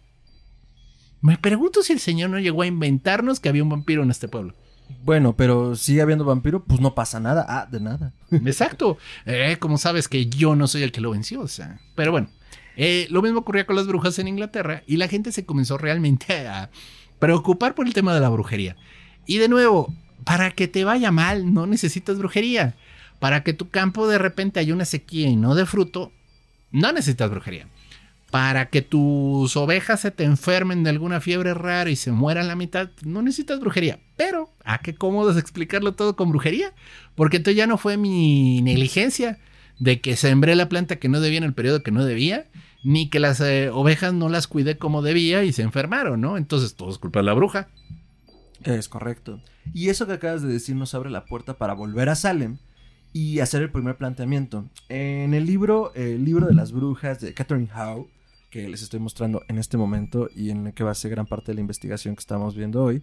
Me 1.21 1.37
pregunto 1.37 1.83
si 1.83 1.93
el 1.93 1.99
señor 1.99 2.31
no 2.31 2.39
llegó 2.39 2.63
a 2.63 2.67
inventarnos 2.67 3.41
que 3.41 3.49
había 3.49 3.65
un 3.65 3.69
vampiro 3.69 4.05
en 4.05 4.13
este 4.13 4.29
pueblo. 4.29 4.55
Bueno, 5.03 5.35
pero 5.37 5.75
sigue 5.75 6.03
habiendo 6.03 6.25
vampiro, 6.25 6.63
pues 6.65 6.81
no 6.81 6.95
pasa 6.95 7.19
nada. 7.19 7.45
Ah, 7.49 7.67
de 7.69 7.81
nada. 7.81 8.13
Exacto. 8.31 8.97
Eh, 9.27 9.57
como 9.59 9.77
sabes 9.77 10.07
que 10.07 10.27
yo 10.27 10.55
no 10.55 10.69
soy 10.69 10.85
el 10.85 10.93
que 10.93 11.01
lo 11.01 11.11
venció, 11.11 11.41
o 11.41 11.49
sea. 11.49 11.81
Pero 11.97 12.13
bueno, 12.13 12.29
eh, 12.81 13.09
lo 13.11 13.23
mismo 13.23 13.41
ocurría 13.41 13.67
con 13.67 13.75
las 13.75 13.89
brujas 13.89 14.21
en 14.21 14.29
Inglaterra 14.29 14.85
y 14.87 14.99
la 14.99 15.09
gente 15.09 15.33
se 15.33 15.45
comenzó 15.45 15.79
realmente 15.79 16.47
a 16.47 16.71
preocupar 17.19 17.75
por 17.75 17.89
el 17.89 17.93
tema 17.93 18.15
de 18.15 18.21
la 18.21 18.29
brujería. 18.29 18.77
Y 19.27 19.39
de 19.39 19.49
nuevo, 19.49 19.93
para 20.23 20.53
que 20.53 20.69
te 20.69 20.85
vaya 20.85 21.11
mal, 21.11 21.53
no 21.53 21.67
necesitas 21.67 22.19
brujería. 22.19 22.77
Para 23.19 23.43
que 23.43 23.53
tu 23.53 23.69
campo 23.69 24.07
de 24.07 24.19
repente 24.19 24.61
haya 24.61 24.73
una 24.73 24.85
sequía 24.85 25.29
y 25.29 25.35
no 25.35 25.57
de 25.57 25.67
fruto, 25.67 26.13
no 26.71 26.93
necesitas 26.93 27.29
brujería. 27.29 27.67
Para 28.31 28.69
que 28.69 28.81
tus 28.81 29.57
ovejas 29.57 30.03
se 30.03 30.13
te 30.13 30.23
enfermen 30.23 30.85
de 30.85 30.91
alguna 30.91 31.21
fiebre 31.21 31.55
rara 31.55 31.91
y 31.91 31.97
se 31.97 32.13
mueran 32.13 32.47
la 32.47 32.55
mitad, 32.55 32.91
no 33.03 33.23
necesitas 33.23 33.59
brujería. 33.59 33.99
Pero, 34.17 34.51
¿a 34.65 34.79
qué 34.79 34.95
cómodo 34.95 35.33
es 35.33 35.37
explicarlo 35.37 35.95
todo 35.95 36.15
con 36.15 36.31
brujería? 36.31 36.73
Porque 37.17 37.39
entonces 37.39 37.57
ya 37.57 37.67
no 37.67 37.77
fue 37.77 37.97
mi 37.97 38.63
negligencia 38.63 39.41
de 39.81 40.01
que 40.01 40.15
sembré 40.15 40.55
la 40.55 40.69
planta 40.69 40.97
que 40.97 41.09
no 41.09 41.21
debía 41.21 41.39
en 41.39 41.45
el 41.45 41.55
periodo 41.55 41.83
que 41.83 41.91
no 41.91 42.05
debía, 42.05 42.47
ni 42.89 43.11
que 43.11 43.21
las 43.21 43.39
eh, 43.43 43.69
ovejas 43.69 44.15
no 44.15 44.31
las 44.31 44.47
cuidé 44.47 44.79
como 44.79 45.03
debía 45.03 45.45
y 45.45 45.53
se 45.53 45.61
enfermaron, 45.61 46.23
¿no? 46.23 46.39
Entonces 46.39 46.75
todo 46.75 46.89
es 46.89 46.97
culpa 46.97 47.19
de 47.19 47.25
la 47.27 47.35
bruja. 47.35 47.69
Es 48.65 48.89
correcto. 48.89 49.43
Y 49.75 49.91
eso 49.91 50.07
que 50.07 50.15
acabas 50.15 50.41
de 50.41 50.49
decir 50.49 50.75
nos 50.75 50.95
abre 50.95 51.11
la 51.11 51.27
puerta 51.27 51.59
para 51.59 51.75
volver 51.75 52.09
a 52.09 52.15
Salem 52.15 52.57
y 53.13 53.41
hacer 53.41 53.61
el 53.61 53.71
primer 53.71 53.99
planteamiento. 53.99 54.65
En 54.89 55.35
el 55.35 55.45
libro, 55.45 55.93
el 55.95 56.25
libro 56.25 56.47
de 56.47 56.55
las 56.55 56.73
brujas 56.73 57.21
de 57.21 57.35
Catherine 57.35 57.69
Howe, 57.77 58.09
que 58.49 58.67
les 58.67 58.81
estoy 58.81 59.01
mostrando 59.01 59.43
en 59.49 59.59
este 59.59 59.77
momento 59.77 60.31
y 60.35 60.49
en 60.49 60.69
el 60.69 60.73
que 60.73 60.83
va 60.83 60.93
a 60.93 60.95
ser 60.95 61.11
gran 61.11 61.27
parte 61.27 61.53
de 61.53 61.57
la 61.57 61.61
investigación 61.61 62.17
que 62.17 62.21
estamos 62.21 62.57
viendo 62.57 62.83
hoy, 62.83 63.03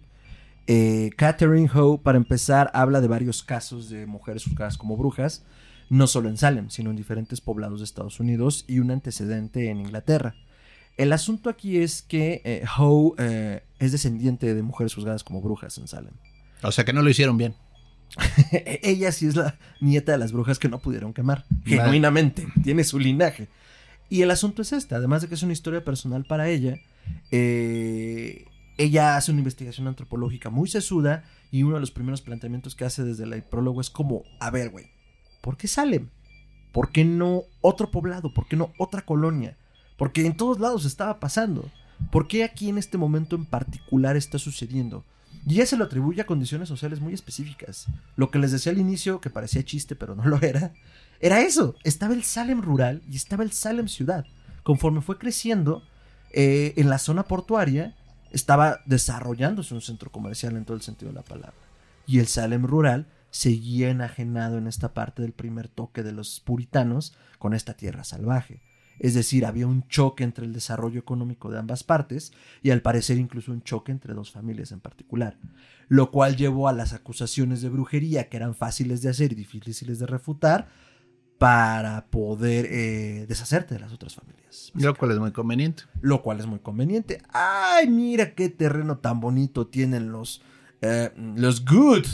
eh, 0.66 1.10
Catherine 1.16 1.70
Howe, 1.72 2.02
para 2.02 2.18
empezar, 2.18 2.72
habla 2.74 3.00
de 3.00 3.06
varios 3.06 3.44
casos 3.44 3.88
de 3.88 4.06
mujeres 4.06 4.42
juzgadas 4.42 4.78
como 4.78 4.96
brujas, 4.96 5.44
no 5.88 6.06
solo 6.06 6.28
en 6.28 6.36
Salem, 6.36 6.70
sino 6.70 6.90
en 6.90 6.96
diferentes 6.96 7.40
poblados 7.40 7.80
de 7.80 7.84
Estados 7.84 8.20
Unidos 8.20 8.64
y 8.66 8.78
un 8.80 8.90
antecedente 8.90 9.70
en 9.70 9.80
Inglaterra. 9.80 10.34
El 10.96 11.12
asunto 11.12 11.50
aquí 11.50 11.78
es 11.78 12.02
que 12.02 12.40
eh, 12.44 12.64
Howe 12.78 13.14
eh, 13.18 13.62
es 13.78 13.92
descendiente 13.92 14.54
de 14.54 14.62
mujeres 14.62 14.94
juzgadas 14.94 15.24
como 15.24 15.42
brujas 15.42 15.76
en 15.78 15.88
Salem. 15.88 16.14
O 16.62 16.72
sea 16.72 16.84
que 16.84 16.92
no 16.92 17.02
lo 17.02 17.10
hicieron 17.10 17.36
bien. 17.36 17.54
Ella 18.82 19.12
sí 19.12 19.26
es 19.26 19.36
la 19.36 19.58
nieta 19.80 20.12
de 20.12 20.18
las 20.18 20.32
brujas 20.32 20.58
que 20.58 20.68
no 20.68 20.78
pudieron 20.78 21.12
quemar. 21.12 21.44
Vale. 21.50 21.76
Genuinamente. 21.76 22.46
Tiene 22.62 22.82
su 22.84 22.98
linaje. 22.98 23.48
Y 24.08 24.22
el 24.22 24.30
asunto 24.30 24.62
es 24.62 24.72
este. 24.72 24.94
Además 24.94 25.22
de 25.22 25.28
que 25.28 25.34
es 25.34 25.42
una 25.42 25.52
historia 25.52 25.84
personal 25.84 26.24
para 26.24 26.48
ella, 26.48 26.78
eh, 27.30 28.46
ella 28.78 29.16
hace 29.16 29.32
una 29.32 29.40
investigación 29.40 29.86
antropológica 29.88 30.48
muy 30.48 30.68
sesuda 30.68 31.24
y 31.50 31.62
uno 31.62 31.74
de 31.74 31.80
los 31.80 31.90
primeros 31.90 32.22
planteamientos 32.22 32.74
que 32.74 32.84
hace 32.84 33.04
desde 33.04 33.24
el 33.24 33.42
prólogo 33.42 33.80
es 33.80 33.90
como, 33.90 34.22
a 34.40 34.50
ver, 34.50 34.70
güey, 34.70 34.86
¿por 35.46 35.56
qué 35.56 35.68
Salem? 35.68 36.08
¿Por 36.72 36.90
qué 36.90 37.04
no 37.04 37.44
otro 37.60 37.92
poblado? 37.92 38.34
¿Por 38.34 38.48
qué 38.48 38.56
no 38.56 38.72
otra 38.78 39.02
colonia? 39.02 39.56
Porque 39.96 40.26
en 40.26 40.36
todos 40.36 40.58
lados 40.58 40.84
estaba 40.84 41.20
pasando. 41.20 41.70
¿Por 42.10 42.26
qué 42.26 42.42
aquí 42.42 42.68
en 42.68 42.78
este 42.78 42.98
momento 42.98 43.36
en 43.36 43.46
particular 43.46 44.16
está 44.16 44.40
sucediendo? 44.40 45.04
Y 45.46 45.54
ella 45.54 45.66
se 45.66 45.76
lo 45.76 45.84
atribuye 45.84 46.20
a 46.20 46.26
condiciones 46.26 46.68
sociales 46.68 46.98
muy 46.98 47.14
específicas. 47.14 47.86
Lo 48.16 48.32
que 48.32 48.40
les 48.40 48.50
decía 48.50 48.72
al 48.72 48.78
inicio, 48.78 49.20
que 49.20 49.30
parecía 49.30 49.62
chiste, 49.62 49.94
pero 49.94 50.16
no 50.16 50.26
lo 50.26 50.42
era, 50.42 50.74
era 51.20 51.40
eso. 51.40 51.76
Estaba 51.84 52.12
el 52.12 52.24
Salem 52.24 52.60
rural 52.60 53.04
y 53.08 53.14
estaba 53.14 53.44
el 53.44 53.52
Salem 53.52 53.86
ciudad. 53.86 54.26
Conforme 54.64 55.00
fue 55.00 55.16
creciendo, 55.16 55.84
eh, 56.32 56.74
en 56.76 56.90
la 56.90 56.98
zona 56.98 57.22
portuaria 57.22 57.94
estaba 58.32 58.80
desarrollándose 58.84 59.74
un 59.74 59.80
centro 59.80 60.10
comercial 60.10 60.56
en 60.56 60.64
todo 60.64 60.76
el 60.76 60.82
sentido 60.82 61.12
de 61.12 61.18
la 61.18 61.22
palabra. 61.22 61.54
Y 62.04 62.18
el 62.18 62.26
Salem 62.26 62.64
rural 62.64 63.06
seguía 63.36 63.90
enajenado 63.90 64.56
en 64.56 64.66
esta 64.66 64.94
parte 64.94 65.20
del 65.20 65.32
primer 65.32 65.68
toque 65.68 66.02
de 66.02 66.12
los 66.12 66.40
puritanos 66.40 67.14
con 67.38 67.52
esta 67.52 67.74
tierra 67.74 68.02
salvaje. 68.02 68.62
Es 68.98 69.12
decir, 69.12 69.44
había 69.44 69.66
un 69.66 69.86
choque 69.88 70.24
entre 70.24 70.46
el 70.46 70.54
desarrollo 70.54 70.98
económico 70.98 71.50
de 71.50 71.58
ambas 71.58 71.84
partes 71.84 72.32
y 72.62 72.70
al 72.70 72.80
parecer 72.80 73.18
incluso 73.18 73.52
un 73.52 73.62
choque 73.62 73.92
entre 73.92 74.14
dos 74.14 74.30
familias 74.30 74.72
en 74.72 74.80
particular, 74.80 75.36
lo 75.88 76.10
cual 76.10 76.36
llevó 76.36 76.66
a 76.66 76.72
las 76.72 76.94
acusaciones 76.94 77.60
de 77.60 77.68
brujería 77.68 78.30
que 78.30 78.38
eran 78.38 78.54
fáciles 78.54 79.02
de 79.02 79.10
hacer 79.10 79.32
y 79.32 79.34
difíciles 79.34 79.98
de 79.98 80.06
refutar 80.06 80.68
para 81.36 82.06
poder 82.06 82.64
eh, 82.70 83.26
deshacerte 83.28 83.74
de 83.74 83.80
las 83.80 83.92
otras 83.92 84.14
familias. 84.14 84.72
Lo 84.74 84.94
cual 84.94 85.10
es 85.10 85.18
muy 85.18 85.32
conveniente. 85.32 85.82
Lo 86.00 86.22
cual 86.22 86.40
es 86.40 86.46
muy 86.46 86.60
conveniente. 86.60 87.20
¡Ay, 87.34 87.86
mira 87.90 88.34
qué 88.34 88.48
terreno 88.48 88.96
tan 88.96 89.20
bonito 89.20 89.66
tienen 89.66 90.10
los, 90.10 90.40
eh, 90.80 91.12
los 91.36 91.66
good! 91.66 92.06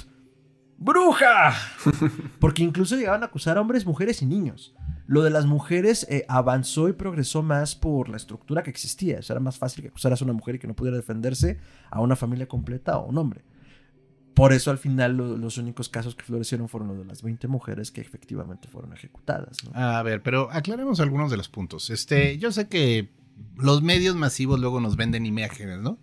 ¡Bruja! 0.84 1.54
Porque 2.40 2.62
incluso 2.62 2.96
llegaban 2.96 3.22
a 3.22 3.26
acusar 3.26 3.56
a 3.56 3.60
hombres, 3.60 3.86
mujeres 3.86 4.22
y 4.22 4.26
niños. 4.26 4.74
Lo 5.06 5.22
de 5.22 5.30
las 5.30 5.46
mujeres 5.46 6.06
eh, 6.10 6.24
avanzó 6.28 6.88
y 6.88 6.92
progresó 6.92 7.42
más 7.42 7.74
por 7.74 8.08
la 8.08 8.16
estructura 8.16 8.62
que 8.62 8.70
existía. 8.70 9.18
O 9.18 9.22
sea, 9.22 9.34
era 9.34 9.40
más 9.40 9.58
fácil 9.58 9.82
que 9.82 9.88
acusaras 9.88 10.20
a 10.22 10.24
una 10.24 10.32
mujer 10.34 10.54
y 10.54 10.58
que 10.58 10.66
no 10.66 10.74
pudiera 10.74 10.96
defenderse 10.96 11.58
a 11.90 12.00
una 12.00 12.16
familia 12.16 12.46
completa 12.48 12.98
o 12.98 13.04
a 13.04 13.06
un 13.06 13.18
hombre. 13.18 13.42
Por 14.34 14.52
eso 14.54 14.70
al 14.70 14.78
final 14.78 15.16
lo- 15.16 15.36
los 15.36 15.58
únicos 15.58 15.88
casos 15.90 16.14
que 16.14 16.24
florecieron 16.24 16.68
fueron 16.68 16.88
los 16.88 16.98
de 16.98 17.04
las 17.04 17.22
20 17.22 17.48
mujeres 17.48 17.90
que 17.90 18.00
efectivamente 18.00 18.68
fueron 18.68 18.92
ejecutadas. 18.94 19.58
¿no? 19.64 19.78
A 19.78 20.02
ver, 20.02 20.22
pero 20.22 20.48
aclaremos 20.50 21.00
algunos 21.00 21.30
de 21.30 21.36
los 21.36 21.48
puntos. 21.48 21.90
Este, 21.90 22.38
yo 22.38 22.50
sé 22.50 22.68
que 22.68 23.10
los 23.56 23.82
medios 23.82 24.16
masivos 24.16 24.58
luego 24.58 24.80
nos 24.80 24.96
venden 24.96 25.26
imágenes, 25.26 25.80
¿no? 25.80 25.98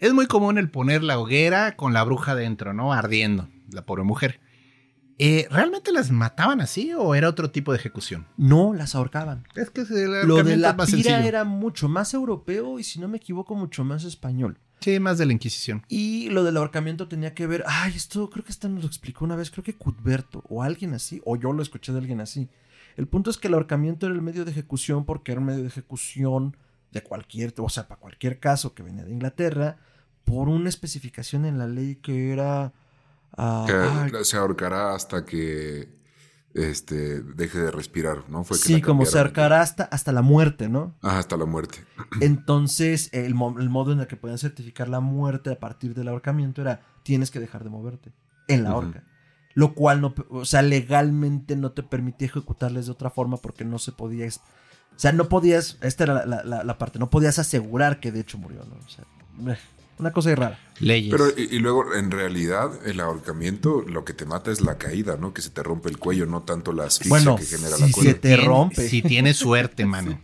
Es 0.00 0.12
muy 0.14 0.26
común 0.26 0.58
el 0.58 0.68
poner 0.70 1.02
la 1.04 1.18
hoguera 1.18 1.76
con 1.76 1.92
la 1.92 2.02
bruja 2.04 2.34
dentro, 2.34 2.72
¿no? 2.74 2.92
Ardiendo, 2.92 3.48
la 3.70 3.84
pobre 3.84 4.04
mujer. 4.04 4.40
Eh, 5.18 5.46
¿Realmente 5.50 5.92
las 5.92 6.10
mataban 6.10 6.60
así 6.60 6.92
o 6.92 7.14
era 7.14 7.28
otro 7.28 7.50
tipo 7.50 7.72
de 7.72 7.78
ejecución? 7.78 8.26
No, 8.36 8.74
las 8.74 8.94
ahorcaban. 8.94 9.46
Es 9.54 9.70
que 9.70 9.82
el 9.82 9.86
Lo 10.26 10.34
de 10.36 10.40
ahorcamiento 10.40 10.60
la 10.62 10.72
pira 10.74 10.86
sencillo. 10.86 11.16
era 11.16 11.44
mucho 11.44 11.88
más 11.88 12.14
europeo 12.14 12.78
y 12.80 12.84
si 12.84 12.98
no 12.98 13.06
me 13.06 13.18
equivoco 13.18 13.54
mucho 13.54 13.84
más 13.84 14.02
español. 14.04 14.58
Sí, 14.80 14.98
más 14.98 15.16
de 15.16 15.26
la 15.26 15.32
Inquisición. 15.32 15.82
Y 15.88 16.28
lo 16.30 16.42
del 16.42 16.56
ahorcamiento 16.56 17.08
tenía 17.08 17.32
que 17.32 17.46
ver, 17.46 17.64
ay, 17.66 17.92
esto 17.94 18.28
creo 18.28 18.44
que 18.44 18.50
esta 18.52 18.68
nos 18.68 18.82
lo 18.82 18.88
explicó 18.88 19.24
una 19.24 19.36
vez, 19.36 19.50
creo 19.50 19.64
que 19.64 19.76
Cuthberto 19.76 20.42
o 20.48 20.62
alguien 20.62 20.92
así, 20.94 21.22
o 21.24 21.36
yo 21.36 21.52
lo 21.52 21.62
escuché 21.62 21.92
de 21.92 21.98
alguien 21.98 22.20
así. 22.20 22.50
El 22.96 23.06
punto 23.06 23.30
es 23.30 23.38
que 23.38 23.48
el 23.48 23.54
ahorcamiento 23.54 24.06
era 24.06 24.14
el 24.14 24.20
medio 24.20 24.44
de 24.44 24.50
ejecución 24.50 25.04
porque 25.04 25.32
era 25.32 25.40
un 25.40 25.46
medio 25.46 25.62
de 25.62 25.68
ejecución 25.68 26.56
de 26.90 27.02
cualquier, 27.02 27.54
o 27.58 27.68
sea, 27.68 27.88
para 27.88 28.00
cualquier 28.00 28.40
caso 28.40 28.74
que 28.74 28.82
venía 28.82 29.04
de 29.04 29.12
Inglaterra, 29.12 29.78
por 30.24 30.48
una 30.48 30.68
especificación 30.68 31.44
en 31.44 31.58
la 31.58 31.68
ley 31.68 31.96
que 31.96 32.32
era... 32.32 32.72
ah, 33.36 33.64
Que 33.66 33.72
ay, 34.16 34.24
se 34.24 34.36
ahorcará 34.36 34.94
hasta 34.94 35.24
que 35.24 35.88
este, 36.54 37.20
deje 37.22 37.58
de 37.58 37.70
respirar, 37.70 38.28
¿no? 38.30 38.44
Fue 38.44 38.56
que 38.56 38.62
sí, 38.62 38.80
como 38.80 39.02
cambiaron. 39.04 39.12
cercar 39.12 39.52
hasta, 39.52 39.84
hasta 39.84 40.12
la 40.12 40.22
muerte, 40.22 40.68
¿no? 40.68 40.94
Ajá, 41.02 41.18
hasta 41.18 41.36
la 41.36 41.46
muerte. 41.46 41.78
Entonces, 42.20 43.10
el, 43.12 43.34
mo- 43.34 43.58
el 43.58 43.68
modo 43.70 43.92
en 43.92 44.00
el 44.00 44.06
que 44.06 44.16
podían 44.16 44.38
certificar 44.38 44.88
la 44.88 45.00
muerte 45.00 45.50
a 45.50 45.58
partir 45.58 45.94
del 45.94 46.08
ahorcamiento 46.08 46.60
era 46.62 46.80
tienes 47.02 47.30
que 47.30 47.40
dejar 47.40 47.64
de 47.64 47.70
moverte 47.70 48.12
en 48.48 48.64
la 48.64 48.76
horca. 48.76 49.04
Lo 49.54 49.74
cual, 49.74 50.00
no, 50.00 50.14
o 50.30 50.44
sea, 50.44 50.62
legalmente 50.62 51.54
no 51.56 51.72
te 51.72 51.82
permitía 51.84 52.26
ejecutarles 52.26 52.86
de 52.86 52.92
otra 52.92 53.10
forma 53.10 53.36
porque 53.38 53.64
no 53.64 53.78
se 53.78 53.92
podía... 53.92 54.26
O 54.26 54.98
sea, 54.98 55.12
no 55.12 55.28
podías... 55.28 55.78
Esta 55.80 56.04
era 56.04 56.24
la, 56.26 56.42
la- 56.44 56.78
parte. 56.78 56.98
No 57.00 57.10
podías 57.10 57.38
asegurar 57.40 57.98
que 58.00 58.12
de 58.12 58.20
hecho 58.20 58.38
murió, 58.38 58.64
¿no? 58.64 58.74
O 58.76 58.88
sea, 58.88 59.04
una 59.98 60.12
cosa 60.12 60.30
ahí 60.30 60.34
rara. 60.34 60.58
Leyes. 60.80 61.10
Pero, 61.12 61.28
y, 61.36 61.54
y 61.54 61.58
luego, 61.60 61.94
en 61.94 62.10
realidad, 62.10 62.70
el 62.86 62.98
ahorcamiento 63.00 63.82
lo 63.86 64.04
que 64.04 64.12
te 64.12 64.24
mata 64.26 64.50
es 64.50 64.60
la 64.60 64.76
caída, 64.76 65.16
¿no? 65.16 65.32
Que 65.32 65.40
se 65.42 65.50
te 65.50 65.62
rompe 65.62 65.88
el 65.88 65.98
cuello, 65.98 66.26
no 66.26 66.42
tanto 66.42 66.72
la 66.72 66.84
asfixia 66.84 67.10
Bueno, 67.10 67.36
que 67.36 67.44
genera 67.44 67.76
sí, 67.76 67.80
la 67.82 67.86
sí, 67.88 67.92
cuerda. 67.92 68.14
te 68.20 68.36
rompe. 68.38 68.88
Si 68.88 69.02
tienes 69.02 69.36
suerte, 69.36 69.84
mano. 69.86 70.18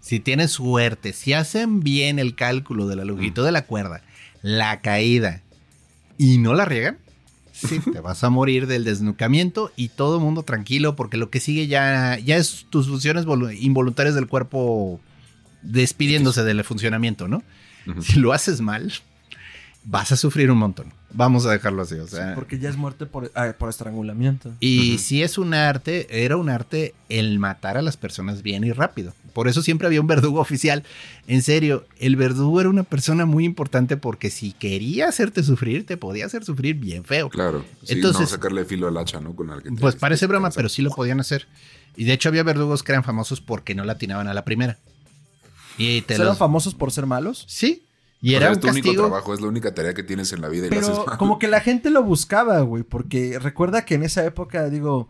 Si 0.00 0.20
tienes 0.20 0.50
suerte, 0.50 1.12
si 1.12 1.32
hacen 1.32 1.80
bien 1.80 2.18
el 2.18 2.34
cálculo 2.34 2.86
de 2.88 2.96
la 2.96 3.04
longitud 3.04 3.44
de 3.44 3.52
la 3.52 3.64
cuerda, 3.66 4.02
la 4.42 4.80
caída 4.80 5.42
y 6.18 6.38
no 6.38 6.52
la 6.54 6.64
riegan, 6.64 6.98
sí, 7.52 7.78
te 7.80 8.00
vas 8.02 8.24
a 8.24 8.28
morir 8.30 8.66
del 8.66 8.84
desnucamiento 8.84 9.70
y 9.76 9.88
todo 9.88 10.16
el 10.18 10.22
mundo 10.22 10.42
tranquilo 10.42 10.96
porque 10.96 11.16
lo 11.16 11.30
que 11.30 11.38
sigue 11.40 11.66
ya, 11.68 12.18
ya 12.18 12.36
es 12.36 12.66
tus 12.68 12.88
funciones 12.88 13.24
volu- 13.26 13.56
involuntarias 13.58 14.14
del 14.16 14.26
cuerpo 14.26 15.00
despidiéndose 15.62 16.42
del 16.42 16.62
funcionamiento, 16.64 17.28
¿no? 17.28 17.42
Si 18.00 18.18
lo 18.18 18.32
haces 18.32 18.60
mal, 18.60 18.92
vas 19.84 20.12
a 20.12 20.16
sufrir 20.16 20.50
un 20.50 20.58
montón. 20.58 20.92
Vamos 21.14 21.44
a 21.44 21.50
dejarlo 21.50 21.82
así, 21.82 21.96
o 21.96 22.06
Sí, 22.06 22.16
sea. 22.16 22.34
porque 22.34 22.58
ya 22.58 22.70
es 22.70 22.76
muerte 22.76 23.04
por, 23.04 23.30
ah, 23.34 23.52
por 23.58 23.68
estrangulamiento. 23.68 24.52
Y 24.60 24.96
si 24.98 25.22
es 25.22 25.36
un 25.36 25.52
arte, 25.52 26.24
era 26.24 26.36
un 26.38 26.48
arte 26.48 26.94
el 27.10 27.38
matar 27.38 27.76
a 27.76 27.82
las 27.82 27.96
personas 27.98 28.42
bien 28.42 28.64
y 28.64 28.72
rápido. 28.72 29.12
Por 29.34 29.48
eso 29.48 29.60
siempre 29.62 29.86
había 29.86 30.00
un 30.00 30.06
verdugo 30.06 30.40
oficial. 30.40 30.84
En 31.26 31.42
serio, 31.42 31.84
el 31.98 32.16
verdugo 32.16 32.60
era 32.60 32.70
una 32.70 32.84
persona 32.84 33.26
muy 33.26 33.44
importante 33.44 33.96
porque 33.98 34.30
si 34.30 34.52
quería 34.52 35.08
hacerte 35.08 35.42
sufrir, 35.42 35.84
te 35.84 35.96
podía 35.98 36.24
hacer 36.26 36.44
sufrir 36.44 36.76
bien 36.76 37.04
feo. 37.04 37.28
Claro. 37.28 37.62
Sí, 37.82 37.94
Entonces- 37.94 38.20
no 38.22 38.26
sacarle 38.28 38.64
filo 38.64 38.88
al 38.88 38.96
hacha, 38.96 39.20
¿no? 39.20 39.34
Con 39.34 39.50
el 39.50 39.62
que 39.62 39.70
te- 39.70 39.76
Pues 39.80 39.96
parece 39.96 40.26
broma, 40.26 40.50
pero 40.50 40.68
sí 40.70 40.80
lo 40.80 40.90
podían 40.90 41.20
hacer. 41.20 41.46
Y 41.96 42.04
de 42.04 42.14
hecho 42.14 42.30
había 42.30 42.42
verdugos 42.42 42.82
que 42.82 42.92
eran 42.92 43.04
famosos 43.04 43.42
porque 43.42 43.74
no 43.74 43.84
latinaban 43.84 44.28
a 44.28 44.34
la 44.34 44.44
primera. 44.46 44.78
Y 45.78 46.02
te 46.02 46.14
¿Eran 46.14 46.28
los... 46.28 46.38
famosos 46.38 46.74
por 46.74 46.92
ser 46.92 47.06
malos? 47.06 47.44
Sí. 47.48 47.84
Y 48.20 48.34
O 48.34 48.36
era 48.36 48.46
sea, 48.46 48.50
un 48.52 48.56
es 48.56 48.60
tu 48.62 48.68
único 48.90 48.92
trabajo, 49.08 49.34
es 49.34 49.40
la 49.40 49.48
única 49.48 49.74
tarea 49.74 49.94
que 49.94 50.02
tienes 50.04 50.32
en 50.32 50.40
la 50.42 50.48
vida 50.48 50.66
y 50.66 50.70
la 50.70 50.76
Pero 50.76 50.92
haces 50.92 51.06
mal. 51.06 51.18
como 51.18 51.38
que 51.40 51.48
la 51.48 51.60
gente 51.60 51.90
lo 51.90 52.02
buscaba, 52.04 52.60
güey, 52.60 52.84
porque 52.84 53.38
recuerda 53.40 53.84
que 53.84 53.94
en 53.96 54.04
esa 54.04 54.24
época, 54.24 54.70
digo, 54.70 55.08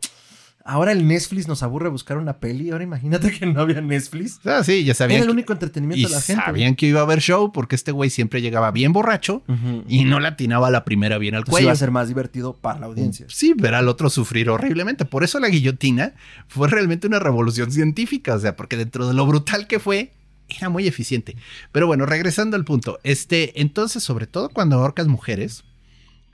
ahora 0.65 0.93
el 0.93 1.07
Netflix 1.07 1.47
nos 1.47 1.63
aburre 1.63 1.91
buscar 1.91 2.17
una 2.17 2.39
peli, 2.39 2.71
ahora 2.71 2.85
imagínate 2.85 3.31
que 3.39 3.45
no 3.45 3.61
había 3.61 3.83
Netflix. 3.83 4.41
Ah, 4.47 4.63
sí, 4.65 4.85
ya 4.85 4.95
sabían. 4.95 5.17
Era 5.17 5.25
el 5.25 5.29
que- 5.29 5.33
único 5.33 5.53
entretenimiento 5.53 6.01
y 6.09 6.11
de 6.11 6.17
la 6.17 6.23
gente. 6.23 6.43
sabían 6.43 6.75
que 6.75 6.87
iba 6.87 7.01
a 7.01 7.03
haber 7.03 7.21
show 7.21 7.53
porque 7.53 7.75
este 7.75 7.93
güey 7.93 8.09
siempre 8.09 8.41
llegaba 8.41 8.71
bien 8.71 8.95
borracho 8.95 9.43
Ujú. 9.47 9.85
y 9.89 10.05
no 10.05 10.19
latinaba 10.19 10.69
a 10.69 10.71
la 10.71 10.85
primera 10.87 11.19
bien 11.19 11.35
al 11.35 11.41
Entonces 11.41 11.53
cuello. 11.53 11.67
iba 11.67 11.73
a 11.73 11.77
ser 11.77 11.91
más 11.91 12.09
divertido 12.09 12.55
para 12.55 12.79
la 12.81 12.87
audiencia. 12.87 13.27
Sí, 13.29 13.53
ver 13.55 13.75
al 13.75 13.89
otro 13.89 14.09
sufrir 14.09 14.49
horriblemente. 14.49 15.05
Por 15.05 15.23
eso 15.23 15.39
la 15.39 15.49
guillotina 15.49 16.15
fue 16.49 16.67
realmente 16.69 17.09
una 17.09 17.19
revolución 17.19 17.71
científica. 17.73 18.37
O 18.37 18.41
sea, 18.41 18.57
porque 18.57 18.79
dentro 18.79 19.07
de 19.07 19.13
lo 19.13 19.27
brutal 19.27 19.67
que 19.67 19.79
fue, 19.81 20.13
era 20.57 20.69
muy 20.69 20.87
eficiente. 20.87 21.37
Pero 21.71 21.87
bueno, 21.87 22.07
regresando 22.07 22.57
al 22.57 22.65
punto. 22.65 22.99
Este, 23.03 23.61
entonces, 23.61 24.03
sobre 24.03 24.27
todo 24.27 24.49
cuando 24.49 24.77
ahorcas 24.77 25.07
mujeres, 25.07 25.65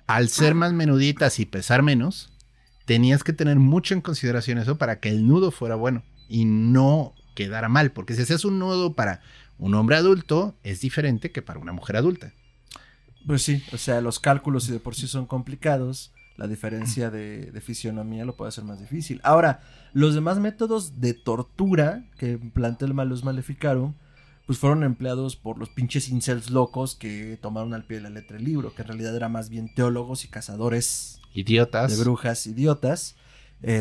al 0.07 0.29
ser 0.29 0.55
más 0.55 0.73
menuditas 0.73 1.39
y 1.39 1.47
pesar 1.47 1.83
menos, 1.83 2.31
tenías 2.85 3.25
que 3.25 3.33
tener 3.33 3.57
mucho 3.57 3.95
en 3.95 4.01
consideración 4.01 4.59
eso 4.59 4.79
para 4.79 5.01
que 5.01 5.11
el 5.11 5.27
nudo 5.27 5.51
fuera 5.51 5.75
bueno 5.75 6.03
y 6.29 6.45
no 6.45 7.15
quedara 7.35 7.69
mal. 7.69 7.93
Porque 7.93 8.15
si 8.15 8.23
hacías 8.23 8.45
un 8.45 8.59
nudo 8.59 8.95
para 8.95 9.21
un 9.59 9.75
hombre 9.75 9.97
adulto, 9.97 10.57
es 10.63 10.81
diferente 10.81 11.31
que 11.31 11.43
para 11.43 11.61
una 11.61 11.73
mujer 11.73 11.97
adulta. 11.97 12.33
Pues 13.27 13.43
sí, 13.43 13.63
o 13.73 13.77
sea, 13.77 14.01
los 14.01 14.19
cálculos 14.19 14.65
si 14.65 14.73
de 14.73 14.81
por 14.81 14.95
sí 14.95 15.07
son 15.07 15.27
complicados, 15.27 16.13
la 16.37 16.47
diferencia 16.47 17.11
de, 17.11 17.51
de 17.51 17.61
fisionomía 17.61 18.25
lo 18.25 18.37
puede 18.37 18.49
hacer 18.49 18.65
más 18.65 18.79
difícil. 18.79 19.21
Ahora, 19.25 19.61
los 19.93 20.15
demás 20.15 20.39
métodos 20.39 21.01
de 21.01 21.13
tortura 21.13 22.05
que 22.17 22.39
plantea 22.39 22.89
el 22.89 22.95
Malus 22.95 23.25
Maleficarum, 23.25 23.95
pues 24.49 24.59
fueron 24.59 24.83
empleados 24.83 25.37
por 25.37 25.59
los 25.59 25.69
pinches 25.69 26.09
incels 26.09 26.49
locos 26.49 26.95
que 26.95 27.39
tomaron 27.43 27.75
al 27.75 27.85
pie 27.85 27.99
de 27.99 28.05
la 28.05 28.09
letra 28.09 28.39
el 28.39 28.45
libro, 28.45 28.75
que 28.75 28.81
en 28.81 28.89
realidad 28.89 29.15
eran 29.15 29.31
más 29.31 29.51
bien 29.51 29.75
teólogos 29.75 30.25
y 30.25 30.29
cazadores 30.29 31.21
Idiotas. 31.35 31.95
de 31.95 32.03
brujas 32.03 32.47
idiotas. 32.47 33.15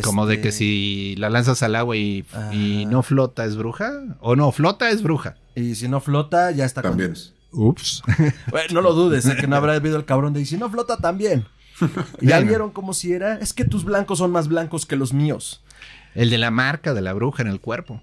Como 0.03 0.26
de 0.26 0.34
Este, 0.36 0.43
que 0.43 0.51
si 0.51 1.15
la 1.20 1.30
lanzas 1.30 1.63
al 1.63 1.74
agua 1.78 1.95
y, 1.95 2.26
y 2.51 2.86
no 2.86 3.01
flota 3.01 3.45
es 3.45 3.55
bruja. 3.55 3.93
O 4.20 4.36
no, 4.36 4.51
flota 4.51 4.89
es 4.89 5.01
bruja. 5.01 5.38
Y 5.55 5.76
si 5.76 5.88
no 5.88 6.01
flota, 6.01 6.51
ya 6.51 6.65
está 6.65 6.82
con 6.82 6.91
También. 6.91 7.13
Dios. 7.13 7.34
Ups. 7.53 8.03
Bueno, 8.51 8.68
no 8.74 8.82
lo 8.82 8.93
dudes, 8.93 9.26
¿eh? 9.26 9.38
que 9.39 9.47
no 9.47 9.55
habrá 9.55 9.74
habido 9.76 9.95
el 9.95 10.03
cabrón 10.03 10.34
de 10.34 10.41
y 10.41 10.45
si 10.45 10.57
no 10.57 10.70
flota 10.70 10.97
también. 10.97 11.45
Ya 12.20 12.41
vieron 12.41 12.72
como 12.72 12.93
si 12.93 13.13
era, 13.13 13.36
es 13.39 13.53
que 13.53 13.63
tus 13.63 13.86
blancos 13.86 14.18
son 14.18 14.32
más 14.32 14.49
blancos 14.49 14.86
que 14.86 14.97
los 14.97 15.13
míos. 15.13 15.63
El 16.13 16.30
de 16.30 16.39
la 16.39 16.51
marca 16.51 16.93
de 16.93 17.01
la 17.01 17.13
bruja 17.13 17.41
en 17.43 17.47
el 17.47 17.61
cuerpo. 17.61 18.01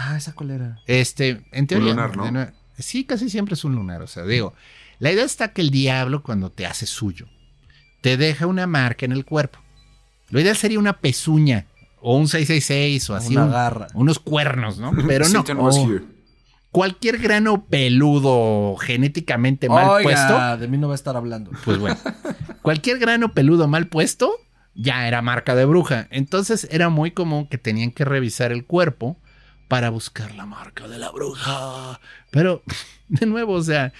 Ah, 0.00 0.16
esa 0.16 0.32
colera. 0.32 0.78
Este, 0.86 1.44
en 1.50 1.66
teoría. 1.66 1.90
lunar, 1.90 2.16
¿no? 2.16 2.30
de 2.30 2.52
Sí, 2.78 3.04
casi 3.04 3.28
siempre 3.28 3.54
es 3.54 3.64
un 3.64 3.74
lunar. 3.74 4.00
O 4.00 4.06
sea, 4.06 4.22
digo, 4.24 4.54
la 5.00 5.10
idea 5.10 5.24
está 5.24 5.52
que 5.52 5.60
el 5.60 5.70
diablo, 5.70 6.22
cuando 6.22 6.50
te 6.50 6.66
hace 6.66 6.86
suyo, 6.86 7.26
te 8.00 8.16
deja 8.16 8.46
una 8.46 8.68
marca 8.68 9.04
en 9.04 9.10
el 9.12 9.24
cuerpo. 9.24 9.58
Lo 10.30 10.38
ideal 10.40 10.56
sería 10.56 10.78
una 10.78 10.98
pezuña 10.98 11.66
o 12.00 12.16
un 12.16 12.28
666 12.28 13.10
o 13.10 13.16
así. 13.16 13.32
Una 13.34 13.46
un- 13.46 13.50
garra. 13.50 13.86
unos 13.94 14.20
cuernos, 14.20 14.78
¿no? 14.78 14.92
Pero 15.08 15.28
no. 15.30 15.44
Oh. 15.58 15.98
Cualquier 16.70 17.18
grano 17.18 17.64
peludo 17.64 18.76
genéticamente 18.76 19.68
mal 19.68 19.88
Oiga, 19.88 20.02
puesto. 20.02 20.56
de 20.58 20.68
mí 20.68 20.78
no 20.78 20.86
va 20.86 20.94
a 20.94 20.96
estar 20.96 21.16
hablando. 21.16 21.50
Pues 21.64 21.78
bueno, 21.78 21.96
cualquier 22.62 22.98
grano 22.98 23.32
peludo 23.32 23.66
mal 23.66 23.88
puesto 23.88 24.30
ya 24.74 25.08
era 25.08 25.22
marca 25.22 25.56
de 25.56 25.64
bruja. 25.64 26.06
Entonces 26.10 26.68
era 26.70 26.88
muy 26.88 27.10
común 27.10 27.48
que 27.48 27.58
tenían 27.58 27.90
que 27.90 28.04
revisar 28.04 28.52
el 28.52 28.64
cuerpo 28.64 29.16
para 29.68 29.90
buscar 29.90 30.34
la 30.34 30.46
marca 30.46 30.88
de 30.88 30.98
la 30.98 31.10
bruja. 31.10 32.00
Pero, 32.30 32.62
de 33.08 33.26
nuevo, 33.26 33.52
o 33.52 33.62
sea, 33.62 33.92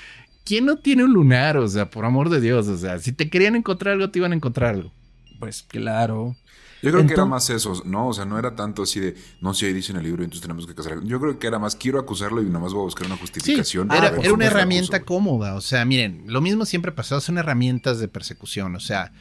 ¿quién 0.45 0.67
no 0.67 0.79
tiene 0.79 1.05
un 1.05 1.13
lunar? 1.13 1.57
O 1.59 1.69
sea, 1.69 1.91
por 1.91 2.05
amor 2.05 2.31
de 2.31 2.41
Dios, 2.41 2.67
o 2.69 2.77
sea, 2.77 2.99
si 2.99 3.13
te 3.13 3.29
querían 3.31 3.55
encontrar 3.55 3.95
algo, 3.95 4.11
te 4.11 4.19
iban 4.19 4.33
a 4.33 4.37
encontrar 4.37 4.75
algo. 4.75 4.93
Pues 5.39 5.63
claro. 5.63 6.35
Yo 6.81 6.93
creo 6.93 7.07
que 7.07 7.15
era 7.15 7.25
más 7.25 7.51
eso, 7.51 7.83
¿no? 7.85 8.09
O 8.09 8.13
sea, 8.13 8.25
no 8.25 8.39
era 8.39 8.55
tanto 8.55 8.85
así 8.85 9.01
de, 9.01 9.17
no 9.41 9.53
sé, 9.53 9.67
ahí 9.67 9.73
dice 9.73 9.91
en 9.91 9.99
el 9.99 10.05
libro, 10.05 10.23
entonces 10.23 10.43
tenemos 10.43 10.65
que 10.65 10.77
casar. 10.77 11.03
Yo 11.03 11.21
creo 11.21 11.37
que 11.39 11.49
era 11.49 11.59
más, 11.59 11.75
quiero 11.75 11.99
acusarlo 11.99 12.41
y 12.41 12.47
nada 12.47 12.61
más 12.61 12.73
voy 12.73 12.83
a 12.83 12.85
buscar 12.85 13.07
una 13.07 13.17
Sí, 13.17 13.21
justificación. 13.23 13.91
era, 13.91 14.11
ver 14.11 14.25
era 14.25 14.33
una 14.33 14.47
herramienta 14.47 15.03
cómoda. 15.03 15.55
O 15.57 15.61
sea, 15.61 15.85
miren, 15.85 16.25
lo 16.29 16.41
mismo 16.41 16.65
siempre 16.65 16.93
pasó, 16.93 17.21
son 17.21 17.39
herramientas 17.39 17.99
de 17.99 18.07
persecución. 18.07 18.77
O 18.77 18.81
sea, 18.81 19.13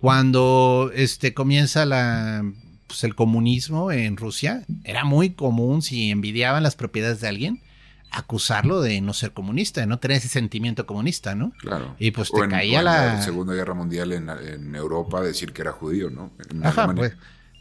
cuando 0.00 0.90
este, 0.94 1.32
comienza 1.32 1.86
la, 1.86 2.44
pues, 2.86 3.04
el 3.04 3.14
comunismo 3.14 3.90
en 3.92 4.16
Rusia, 4.16 4.64
era 4.84 5.04
muy 5.04 5.30
común 5.30 5.82
si 5.82 6.10
envidiaban 6.10 6.62
las 6.62 6.76
propiedades 6.76 7.20
de 7.20 7.28
alguien, 7.28 7.62
acusarlo 8.10 8.80
de 8.80 9.00
no 9.00 9.12
ser 9.12 9.32
comunista, 9.32 9.80
de 9.80 9.86
no 9.86 9.98
tener 9.98 10.18
ese 10.18 10.28
sentimiento 10.28 10.86
comunista, 10.86 11.34
¿no? 11.34 11.52
Claro. 11.58 11.94
Y 11.98 12.12
pues 12.12 12.30
te 12.30 12.40
en- 12.40 12.50
caía 12.50 12.78
en 12.78 12.84
la... 12.84 13.22
Segunda 13.22 13.52
Guerra 13.54 13.74
Mundial 13.74 14.12
en, 14.12 14.28
en 14.30 14.74
Europa 14.74 15.20
decir 15.20 15.52
que 15.52 15.62
era 15.62 15.72
judío, 15.72 16.08
¿no? 16.10 16.30
En 16.50 16.64
Ajá, 16.64 16.92
pues, 16.94 17.12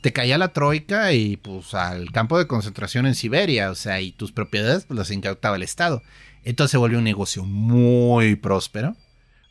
te 0.01 0.13
caía 0.13 0.37
la 0.37 0.49
troika 0.53 1.13
y 1.13 1.35
pues 1.37 1.73
al 1.73 2.11
campo 2.11 2.37
de 2.37 2.45
concentración 2.47 3.07
en 3.07 3.15
Siberia, 3.15 3.71
o 3.71 3.75
sea, 3.75 4.01
y 4.01 4.11
tus 4.11 4.31
propiedades 4.31 4.85
pues 4.85 4.97
las 4.97 5.09
incautaba 5.09 5.55
el 5.55 5.63
Estado. 5.63 6.03
Entonces 6.43 6.71
se 6.71 6.77
volvió 6.77 6.99
un 6.99 7.03
negocio 7.03 7.43
muy 7.43 8.35
próspero. 8.35 8.95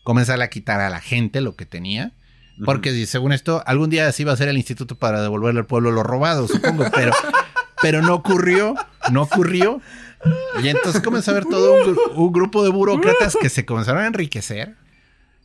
Comenzar 0.05 0.41
a 0.41 0.49
quitar 0.51 0.81
a 0.81 0.91
la 0.91 1.01
gente 1.01 1.41
lo 1.41 1.57
que 1.57 1.67
tenía. 1.67 2.13
Porque 2.65 3.07
según 3.07 3.33
esto, 3.33 3.63
algún 3.67 3.91
día 3.91 4.11
sí 4.13 4.23
iba 4.23 4.33
a 4.33 4.37
ser 4.37 4.49
el 4.49 4.57
instituto 4.57 4.97
para 4.97 5.23
devolverle 5.23 5.61
al 5.61 5.67
pueblo 5.67 5.91
lo 5.91 6.03
robado, 6.03 6.47
supongo, 6.47 6.85
pero, 6.95 7.13
pero 7.83 8.03
no 8.03 8.15
ocurrió, 8.15 8.75
no 9.11 9.23
ocurrió. 9.23 9.81
Y 10.63 10.69
entonces 10.69 11.03
comenzó 11.03 11.31
a 11.31 11.35
haber 11.35 11.47
todo 11.47 11.75
un 12.15 12.33
grupo 12.33 12.63
de 12.63 12.71
burócratas 12.71 13.37
que 13.41 13.49
se 13.49 13.65
comenzaron 13.65 14.03
a 14.03 14.07
enriquecer, 14.07 14.77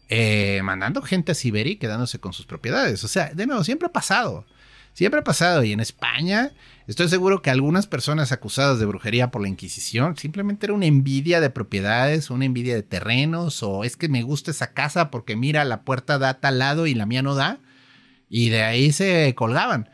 eh, 0.07 0.61
mandando 0.63 1.01
gente 1.01 1.31
a 1.31 1.35
Siberia 1.35 1.73
y 1.73 1.77
quedándose 1.77 2.19
con 2.19 2.33
sus 2.33 2.45
propiedades. 2.45 3.03
O 3.03 3.07
sea, 3.07 3.33
de 3.33 3.45
nuevo, 3.45 3.63
siempre 3.63 3.87
ha 3.87 3.91
pasado. 3.91 4.45
Siempre 4.93 5.19
ha 5.19 5.23
pasado. 5.23 5.63
Y 5.63 5.73
en 5.73 5.79
España, 5.79 6.51
estoy 6.89 7.07
seguro 7.07 7.41
que 7.41 7.49
algunas 7.49 7.87
personas 7.87 8.31
acusadas 8.31 8.79
de 8.79 8.85
brujería 8.85 9.31
por 9.31 9.41
la 9.41 9.47
Inquisición 9.47 10.17
simplemente 10.17 10.65
era 10.65 10.73
una 10.73 10.87
envidia 10.87 11.39
de 11.39 11.49
propiedades, 11.49 12.29
una 12.29 12.45
envidia 12.45 12.75
de 12.75 12.83
terrenos, 12.83 13.61
o 13.63 13.83
es 13.83 13.95
que 13.95 14.09
me 14.09 14.23
gusta 14.23 14.51
esa 14.51 14.73
casa 14.73 15.11
porque 15.11 15.35
mira, 15.35 15.63
la 15.65 15.83
puerta 15.83 16.17
da 16.17 16.39
tal 16.39 16.59
lado 16.59 16.87
y 16.87 16.95
la 16.95 17.05
mía 17.05 17.21
no 17.21 17.35
da. 17.35 17.59
Y 18.27 18.49
de 18.49 18.63
ahí 18.63 18.91
se 18.91 19.33
colgaban. 19.35 19.89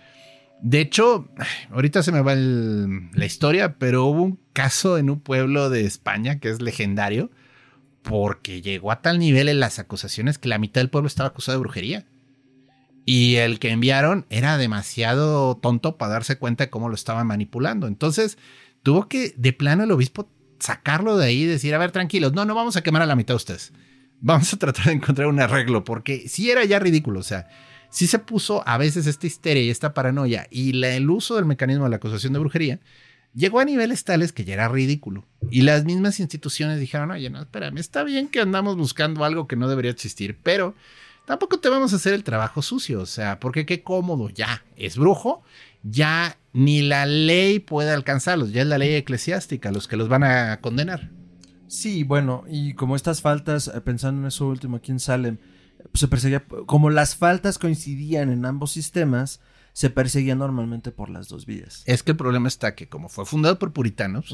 De 0.62 0.80
hecho, 0.82 1.30
ahorita 1.70 2.02
se 2.02 2.12
me 2.12 2.22
va 2.22 2.36
la 2.36 3.26
historia, 3.26 3.78
pero 3.78 4.06
hubo 4.06 4.24
un 4.24 4.40
caso 4.54 4.98
en 4.98 5.10
un 5.10 5.20
pueblo 5.20 5.70
de 5.70 5.86
España 5.86 6.40
que 6.40 6.50
es 6.50 6.62
legendario 6.62 7.30
porque 8.02 8.62
llegó 8.62 8.92
a 8.92 9.02
tal 9.02 9.20
nivel 9.20 9.50
en 9.50 9.60
las 9.60 9.80
acusaciones 9.80 10.38
que 10.38 10.48
la 10.48 10.60
mitad 10.60 10.80
del 10.80 10.90
pueblo 10.90 11.08
estaba 11.08 11.30
acusado 11.30 11.58
de 11.58 11.62
brujería. 11.62 12.06
Y 13.06 13.36
el 13.36 13.60
que 13.60 13.70
enviaron 13.70 14.26
era 14.30 14.58
demasiado 14.58 15.58
tonto 15.58 15.98
para 15.98 16.14
darse 16.14 16.38
cuenta 16.38 16.66
de 16.66 16.70
cómo 16.70 16.90
lo 16.90 16.96
estaban 16.96 17.28
manipulando. 17.28 17.88
Entonces 17.88 18.38
tuvo 18.84 19.08
que, 19.08 19.34
de 19.38 19.54
plano, 19.54 19.84
el 19.84 19.92
obispo 19.92 20.30
sacarlo 20.60 21.18
de 21.18 21.28
ahí 21.28 21.44
y 21.44 21.46
decir, 21.46 21.76
a 21.76 21.78
ver, 21.78 21.92
tranquilos, 21.92 22.34
no, 22.34 22.46
no 22.46 22.56
vamos 22.56 22.76
a 22.78 22.82
quemar 22.82 23.02
a 23.02 23.06
la 23.06 23.16
mitad 23.16 23.34
de 23.34 23.38
ustedes. 23.38 23.74
Vamos 24.22 24.52
a 24.54 24.58
tratar 24.58 24.86
de 24.86 24.94
encontrar 24.94 25.28
un 25.28 25.40
arreglo, 25.40 25.84
porque 25.84 26.28
sí 26.28 26.50
era 26.50 26.64
ya 26.66 26.80
ridículo, 26.80 27.20
o 27.20 27.24
sea, 27.24 27.48
sí 27.92 28.08
se 28.08 28.18
puso 28.18 28.64
a 28.68 28.78
veces 28.78 29.06
esta 29.06 29.28
histeria 29.28 29.62
y 29.62 29.70
esta 29.70 29.94
paranoia 29.94 30.48
y 30.50 30.74
la- 30.74 30.96
el 30.96 31.10
uso 31.10 31.36
del 31.36 31.46
mecanismo 31.46 31.84
de 31.84 31.90
la 31.92 31.98
acusación 31.98 32.34
de 32.34 32.40
brujería 32.40 32.80
llegó 33.34 33.60
a 33.60 33.66
niveles 33.66 34.04
tales 34.06 34.32
que 34.32 34.46
ya 34.46 34.54
era 34.54 34.70
ridículo. 34.70 35.26
Y 35.52 35.62
las 35.62 35.84
mismas 35.84 36.20
instituciones 36.20 36.80
dijeron, 36.80 37.12
oye, 37.12 37.30
no, 37.30 37.42
espérame, 37.42 37.78
está 37.78 38.04
bien 38.04 38.30
que 38.30 38.40
andamos 38.40 38.78
buscando 38.78 39.26
algo 39.26 39.48
que 39.48 39.58
no 39.58 39.68
debería 39.68 39.92
existir, 39.92 40.38
pero 40.42 40.74
tampoco 41.26 41.60
te 41.60 41.70
vamos 41.70 41.94
a 41.94 41.98
hacer 41.98 42.14
el 42.14 42.24
trabajo 42.24 42.62
sucio, 42.62 43.02
o 43.02 43.06
sea, 43.06 43.40
porque 43.40 43.66
qué 43.66 43.84
cómodo, 43.84 44.30
ya, 44.30 44.64
es 44.76 44.98
brujo, 44.98 45.44
ya 45.84 46.38
ni 46.54 46.82
la 46.82 47.06
ley 47.06 47.60
puede 47.60 47.92
alcanzarlos, 47.92 48.52
ya 48.52 48.62
es 48.62 48.68
la 48.68 48.78
ley 48.78 48.96
eclesiástica 48.96 49.72
los 49.72 49.88
que 49.88 49.98
los 49.98 50.10
van 50.10 50.24
a 50.24 50.60
condenar. 50.62 51.12
Sí, 51.68 52.04
bueno, 52.04 52.44
y 52.48 52.74
como 52.74 52.96
estas 52.96 53.22
faltas, 53.22 53.68
eh, 53.68 53.82
pensando 53.82 54.22
en 54.22 54.28
eso 54.28 54.48
último 54.48 54.78
aquí 54.78 54.92
en 54.92 54.98
pues, 54.98 56.00
se 56.00 56.08
perseguía, 56.08 56.46
como 56.66 56.90
las 56.90 57.16
faltas 57.16 57.58
coincidían 57.58 58.32
en 58.32 58.46
ambos 58.46 58.72
sistemas, 58.72 59.42
se 59.76 59.90
perseguía 59.90 60.36
normalmente 60.36 60.92
por 60.92 61.10
las 61.10 61.28
dos 61.28 61.46
vías. 61.46 61.84
Es 61.86 62.02
que 62.02 62.12
el 62.12 62.18
problema 62.18 62.48
está 62.48 62.76
que 62.76 62.88
como 62.88 63.10
fue 63.10 63.26
fundado 63.26 63.60
por 63.60 63.74
puritanos, 63.74 64.34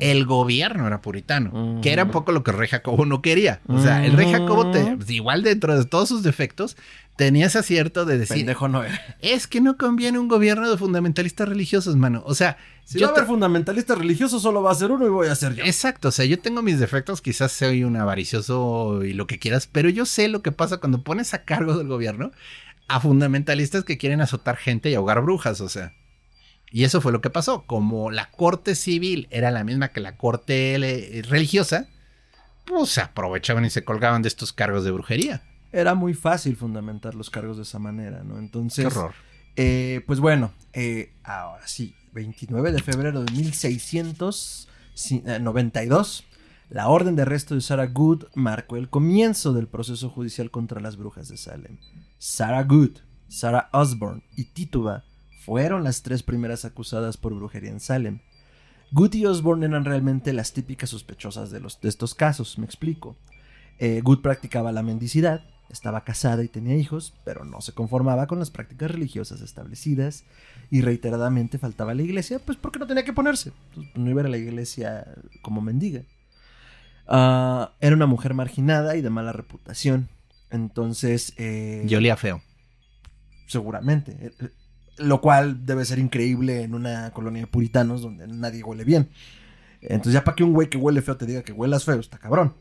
el 0.00 0.26
gobierno 0.26 0.88
era 0.88 1.00
puritano, 1.00 1.78
que 1.80 1.92
era 1.92 2.02
un 2.02 2.10
poco 2.10 2.32
lo 2.32 2.42
que 2.42 2.50
el 2.50 2.56
rey 2.58 2.68
Jacobo 2.68 3.06
no 3.06 3.22
quería. 3.22 3.60
O 3.68 3.78
sea, 3.80 4.04
el 4.04 4.14
rey 4.14 4.32
Jacobo, 4.32 4.72
te- 4.72 4.96
pues, 4.96 5.08
igual 5.10 5.44
dentro 5.44 5.78
de 5.78 5.84
todos 5.84 6.08
sus 6.08 6.24
defectos, 6.24 6.76
tenía 7.14 7.46
ese 7.46 7.58
acierto 7.60 8.04
de 8.06 8.18
decir, 8.18 8.38
Pendejo 8.38 8.66
no 8.66 8.82
era. 8.82 9.00
es 9.20 9.46
que 9.46 9.60
no 9.60 9.76
conviene 9.76 10.18
un 10.18 10.26
gobierno 10.26 10.68
de 10.68 10.76
fundamentalistas 10.76 11.48
religiosos, 11.48 11.94
mano. 11.94 12.24
O 12.26 12.34
sea, 12.34 12.56
Si 12.84 12.98
yo 12.98 13.06
va 13.06 13.10
a 13.10 13.14
haber 13.14 13.24
te- 13.24 13.30
fundamentalista 13.30 13.94
religioso, 13.94 14.40
solo 14.40 14.64
va 14.64 14.72
a 14.72 14.74
ser 14.74 14.90
uno 14.90 15.06
y 15.06 15.10
voy 15.10 15.28
a 15.28 15.34
ser 15.36 15.54
yo. 15.54 15.62
Exacto, 15.62 16.08
o 16.08 16.10
sea, 16.10 16.24
yo 16.24 16.40
tengo 16.40 16.60
mis 16.60 16.80
defectos, 16.80 17.20
quizás 17.20 17.52
soy 17.52 17.84
un 17.84 17.96
avaricioso 17.96 19.04
y 19.04 19.12
lo 19.12 19.28
que 19.28 19.38
quieras, 19.38 19.68
pero 19.70 19.88
yo 19.90 20.06
sé 20.06 20.26
lo 20.26 20.42
que 20.42 20.50
pasa 20.50 20.78
cuando 20.78 21.02
pones 21.04 21.34
a 21.34 21.44
cargo 21.44 21.76
del 21.78 21.86
gobierno 21.86 22.32
a 22.92 23.00
fundamentalistas 23.00 23.82
que 23.84 23.96
quieren 23.96 24.20
azotar 24.20 24.58
gente 24.58 24.90
y 24.90 24.94
ahogar 24.94 25.22
brujas, 25.22 25.62
o 25.62 25.70
sea. 25.70 25.94
Y 26.70 26.84
eso 26.84 27.00
fue 27.00 27.10
lo 27.10 27.22
que 27.22 27.30
pasó. 27.30 27.64
Como 27.66 28.10
la 28.10 28.30
corte 28.30 28.74
civil 28.74 29.28
era 29.30 29.50
la 29.50 29.64
misma 29.64 29.88
que 29.88 30.00
la 30.00 30.18
corte 30.18 30.74
eh, 30.74 31.22
religiosa, 31.22 31.88
pues 32.66 32.90
se 32.90 33.00
aprovechaban 33.00 33.64
y 33.64 33.70
se 33.70 33.82
colgaban 33.82 34.20
de 34.20 34.28
estos 34.28 34.52
cargos 34.52 34.84
de 34.84 34.90
brujería. 34.90 35.42
Era 35.72 35.94
muy 35.94 36.12
fácil 36.12 36.54
fundamentar 36.54 37.14
los 37.14 37.30
cargos 37.30 37.56
de 37.56 37.62
esa 37.62 37.78
manera, 37.78 38.24
¿no? 38.24 38.38
Entonces, 38.38 38.86
Qué 38.86 38.88
horror. 38.88 39.14
Eh, 39.56 40.02
pues 40.06 40.20
bueno, 40.20 40.52
eh, 40.74 41.14
ahora 41.24 41.66
sí, 41.66 41.96
29 42.12 42.72
de 42.72 42.82
febrero 42.82 43.24
de 43.24 43.32
1692, 43.32 46.24
la 46.68 46.88
orden 46.88 47.16
de 47.16 47.22
arresto 47.22 47.54
de 47.54 47.62
Sarah 47.62 47.86
Good 47.86 48.24
marcó 48.34 48.76
el 48.76 48.90
comienzo 48.90 49.54
del 49.54 49.66
proceso 49.66 50.10
judicial 50.10 50.50
contra 50.50 50.78
las 50.80 50.98
brujas 50.98 51.28
de 51.28 51.38
Salem. 51.38 51.78
Sarah 52.24 52.62
Good, 52.62 52.98
Sarah 53.26 53.68
Osborne 53.72 54.22
y 54.36 54.44
Tituba 54.44 55.02
fueron 55.44 55.82
las 55.82 56.02
tres 56.02 56.22
primeras 56.22 56.64
acusadas 56.64 57.16
por 57.16 57.34
brujería 57.34 57.72
en 57.72 57.80
Salem. 57.80 58.20
Good 58.92 59.14
y 59.14 59.26
Osborne 59.26 59.66
eran 59.66 59.84
realmente 59.84 60.32
las 60.32 60.52
típicas 60.52 60.90
sospechosas 60.90 61.50
de, 61.50 61.60
estos 61.82 62.14
casos, 62.14 62.60
me 62.60 62.64
explico. 62.64 63.16
Eh, 63.80 64.02
Good 64.04 64.20
practicaba 64.20 64.70
la 64.70 64.84
mendicidad, 64.84 65.42
estaba 65.68 66.04
casada 66.04 66.44
y 66.44 66.48
tenía 66.48 66.76
hijos, 66.76 67.12
pero 67.24 67.44
no 67.44 67.60
se 67.60 67.72
conformaba 67.72 68.28
con 68.28 68.38
las 68.38 68.52
prácticas 68.52 68.92
religiosas 68.92 69.40
establecidas 69.40 70.22
y 70.70 70.82
reiteradamente 70.82 71.58
faltaba 71.58 71.90
a 71.90 71.96
la 71.96 72.02
iglesia, 72.02 72.38
pues 72.38 72.56
porque 72.56 72.78
no 72.78 72.86
tenía 72.86 73.04
que 73.04 73.12
ponerse. 73.12 73.50
Pues, 73.74 73.88
no 73.96 74.08
iba 74.08 74.22
a 74.22 74.28
la 74.28 74.38
iglesia 74.38 75.12
como 75.42 75.60
mendiga. 75.60 76.02
Ah, 77.08 77.72
era 77.80 77.96
una 77.96 78.06
mujer 78.06 78.32
marginada 78.32 78.94
y 78.94 79.02
de 79.02 79.10
mala 79.10 79.32
reputación. 79.32 80.08
Entonces, 80.52 81.32
eh, 81.38 81.82
Yo 81.86 81.98
olía 81.98 82.16
feo. 82.16 82.40
seguramente. 83.48 84.12
Eh, 84.20 84.32
eh, 84.40 84.48
Lo 84.98 85.20
cual 85.20 85.64
debe 85.66 85.84
ser 85.84 85.98
increíble 85.98 86.62
en 86.62 86.74
una 86.74 87.10
colonia 87.12 87.40
de 87.42 87.46
puritanos 87.48 88.02
donde 88.02 88.28
nadie 88.28 88.62
huele 88.62 88.84
bien. 88.84 89.08
Entonces, 89.80 90.12
ya 90.12 90.22
para 90.22 90.36
que 90.36 90.44
un 90.44 90.52
güey 90.52 90.68
que 90.68 90.76
huele 90.78 91.02
feo 91.02 91.16
te 91.16 91.26
diga 91.26 91.42
que 91.42 91.52
huelas 91.52 91.84
feo, 91.84 91.98
está 91.98 92.18
cabrón. 92.18 92.54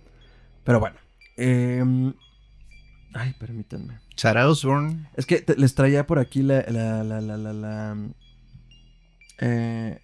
Pero 0.64 0.80
bueno. 0.80 0.96
em, 1.38 2.14
ay, 3.14 3.34
permítanme. 3.40 4.00
Sarah 4.16 4.48
Osborne. 4.50 5.08
Es 5.16 5.26
que 5.26 5.42
te- 5.42 5.56
les 5.58 5.76
traía 5.76 6.08
por 6.08 6.18
aquí 6.20 6.42
la. 6.42 6.62
la, 6.70 7.04
la, 7.04 7.20
la, 7.22 7.38
la, 7.38 7.54
la, 7.54 7.98
eh, 9.40 10.00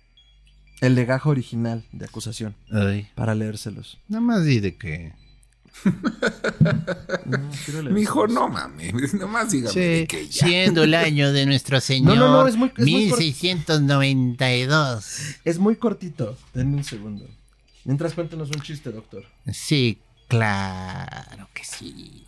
el 0.82 0.96
legajo 0.96 1.30
original 1.30 1.86
de 1.92 2.06
acusación. 2.06 2.56
Ay, 2.72 3.08
Para 3.16 3.34
leérselos. 3.36 4.00
nada 4.08 4.22
más 4.22 4.44
di 4.46 4.60
de 4.60 4.76
que. 4.76 5.14
No, 5.86 5.92
quiero 7.66 7.82
leérselos. 7.82 7.94
Mijo, 7.94 8.28
no 8.28 8.50
mames, 8.50 9.14
nomás 9.16 9.52
dígame 9.52 9.74
Sí, 9.74 10.08
que 10.08 10.28
ya. 10.28 10.48
siendo 10.48 10.84
el 10.84 10.94
año 10.94 11.32
de 11.32 11.46
nuestro 11.46 11.80
Señor 11.88 12.18
No, 12.18 12.28
no, 12.28 12.42
no, 12.44 12.48
es 12.48 12.56
muy- 12.56 12.72
es 12.78 12.86
muy 12.86 13.10
cor- 13.10 13.20
1692. 13.20 15.36
Es 15.46 15.60
muy 15.60 15.76
cortito. 15.76 16.38
Denme 16.54 16.78
un 16.78 16.84
segundo. 16.84 17.26
Mientras 17.86 18.14
cuéntanos 18.14 18.50
un 18.50 18.62
chiste, 18.62 18.92
doctor. 18.92 19.24
Sí, 19.54 20.00
claro 20.28 21.48
que 21.54 21.64
sí. 21.64 22.24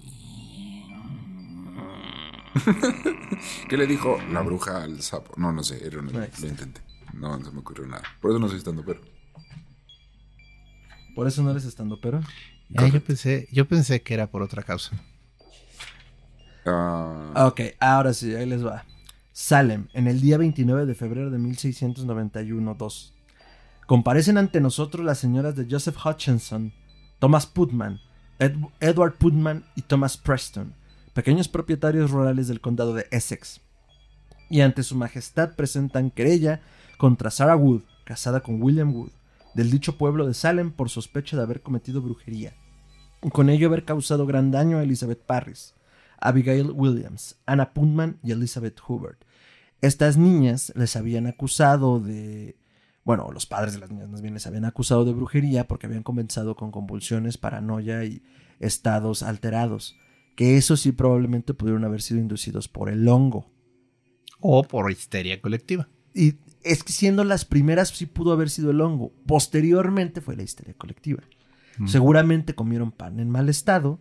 ¿Qué 3.69 3.77
le 3.77 3.87
dijo 3.87 4.17
la 4.31 4.41
bruja 4.41 4.83
al 4.83 5.01
sapo? 5.01 5.33
No, 5.37 5.51
no 5.51 5.63
sé, 5.63 5.85
era 5.85 5.99
una- 5.99 6.11
lo 6.11 6.47
intenté. 6.47 6.81
No, 7.13 7.37
no 7.37 7.45
se 7.45 7.51
me 7.51 7.59
ocurrió 7.59 7.85
nada. 7.87 8.03
Por 8.21 8.31
eso 8.31 8.39
no 8.39 8.47
soy 8.47 8.57
estando 8.57 8.83
pero. 8.85 9.01
Por 11.15 11.27
eso 11.27 11.41
no 11.43 11.51
eres 11.51 11.65
estando, 11.65 11.99
pero. 11.99 12.21
Ah, 12.75 12.87
yo, 12.87 13.03
pensé, 13.03 13.47
yo 13.51 13.67
pensé 13.67 14.01
que 14.01 14.13
era 14.13 14.27
por 14.27 14.41
otra 14.41 14.63
causa. 14.63 14.91
Ah, 16.65 17.47
Ok, 17.47 17.61
ahora 17.79 18.13
sí, 18.13 18.33
ahí 18.35 18.45
les 18.45 18.65
va. 18.65 18.85
Salem, 19.31 19.87
en 19.93 20.07
el 20.07 20.19
día 20.21 20.37
29 20.37 20.85
de 20.85 20.95
febrero 20.95 21.29
de 21.31 21.39
1691-2. 21.39 23.13
Comparecen 23.87 24.37
ante 24.37 24.61
nosotros 24.61 25.05
las 25.05 25.17
señoras 25.17 25.55
de 25.55 25.65
Joseph 25.69 25.97
Hutchinson, 26.05 26.73
Thomas 27.19 27.47
Putman, 27.47 27.99
Ed- 28.37 28.55
Edward 28.79 29.15
Putman 29.17 29.63
y 29.75 29.81
Thomas 29.81 30.17
Preston, 30.17 30.75
pequeños 31.13 31.47
propietarios 31.47 32.11
rurales 32.11 32.47
del 32.47 32.61
condado 32.61 32.93
de 32.93 33.07
Essex. 33.11 33.61
Y 34.49 34.61
ante 34.61 34.83
su 34.83 34.95
majestad 34.95 35.55
presentan 35.55 36.11
querella 36.11 36.61
contra 36.97 37.31
Sarah 37.31 37.55
Wood, 37.55 37.81
casada 38.03 38.41
con 38.41 38.61
William 38.61 38.93
Wood, 38.93 39.11
del 39.59 39.71
dicho 39.71 39.97
pueblo 39.97 40.25
de 40.25 40.33
Salem 40.33 40.71
por 40.71 40.89
sospecha 40.89 41.35
de 41.35 41.43
haber 41.43 41.61
cometido 41.61 42.01
brujería. 42.01 42.53
Con 43.33 43.49
ello 43.49 43.67
haber 43.67 43.83
causado 43.83 44.25
gran 44.25 44.51
daño 44.51 44.77
a 44.77 44.83
Elizabeth 44.83 45.21
Parris. 45.21 45.75
Abigail 46.17 46.71
Williams, 46.71 47.37
Anna 47.45 47.73
Putman 47.73 48.19
y 48.23 48.31
Elizabeth 48.31 48.79
Hubert. 48.87 49.25
Estas 49.81 50.15
niñas 50.15 50.71
les 50.77 50.95
habían 50.95 51.27
acusado 51.27 51.99
de... 51.99 52.55
Bueno, 53.03 53.31
los 53.33 53.45
padres 53.45 53.73
de 53.73 53.79
las 53.79 53.91
niñas 53.91 54.07
más 54.07 54.21
bien 54.21 54.33
les 54.33 54.47
habían 54.47 54.63
acusado 54.63 55.03
de 55.03 55.11
brujería 55.11 55.67
porque 55.67 55.87
habían 55.87 56.03
comenzado 56.03 56.55
con 56.55 56.71
convulsiones, 56.71 57.37
paranoia 57.37 58.05
y 58.05 58.23
estados 58.59 59.23
alterados. 59.23 59.97
Que 60.37 60.55
eso 60.55 60.77
sí 60.77 60.93
probablemente 60.93 61.53
pudieron 61.53 61.83
haber 61.83 62.01
sido 62.01 62.21
inducidos 62.21 62.69
por 62.69 62.89
el 62.89 63.05
hongo. 63.09 63.51
O 64.39 64.63
por 64.63 64.89
histeria 64.89 65.41
colectiva. 65.41 65.89
Y 66.13 66.35
es 66.63 66.83
que 66.83 66.93
siendo 66.93 67.23
las 67.23 67.45
primeras 67.45 67.89
sí 67.89 68.05
pudo 68.05 68.31
haber 68.31 68.49
sido 68.49 68.71
el 68.71 68.81
hongo. 68.81 69.13
Posteriormente 69.25 70.21
fue 70.21 70.35
la 70.35 70.43
histeria 70.43 70.73
colectiva. 70.73 71.23
Mm. 71.77 71.87
Seguramente 71.87 72.55
comieron 72.55 72.91
pan 72.91 73.19
en 73.19 73.29
mal 73.29 73.49
estado 73.49 73.99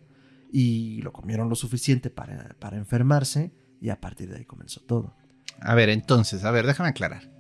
y 0.53 1.01
lo 1.03 1.13
comieron 1.13 1.49
lo 1.49 1.55
suficiente 1.55 2.11
para, 2.11 2.57
para 2.59 2.77
enfermarse 2.77 3.53
y 3.81 3.91
a 3.91 4.01
partir 4.01 4.31
de 4.31 4.39
ahí 4.39 4.45
comenzó 4.45 4.81
todo. 4.81 5.15
A 5.61 5.75
ver, 5.75 5.89
entonces, 5.89 6.45
a 6.45 6.51
ver, 6.51 6.67
déjame 6.67 6.91
aclarar. 6.91 7.31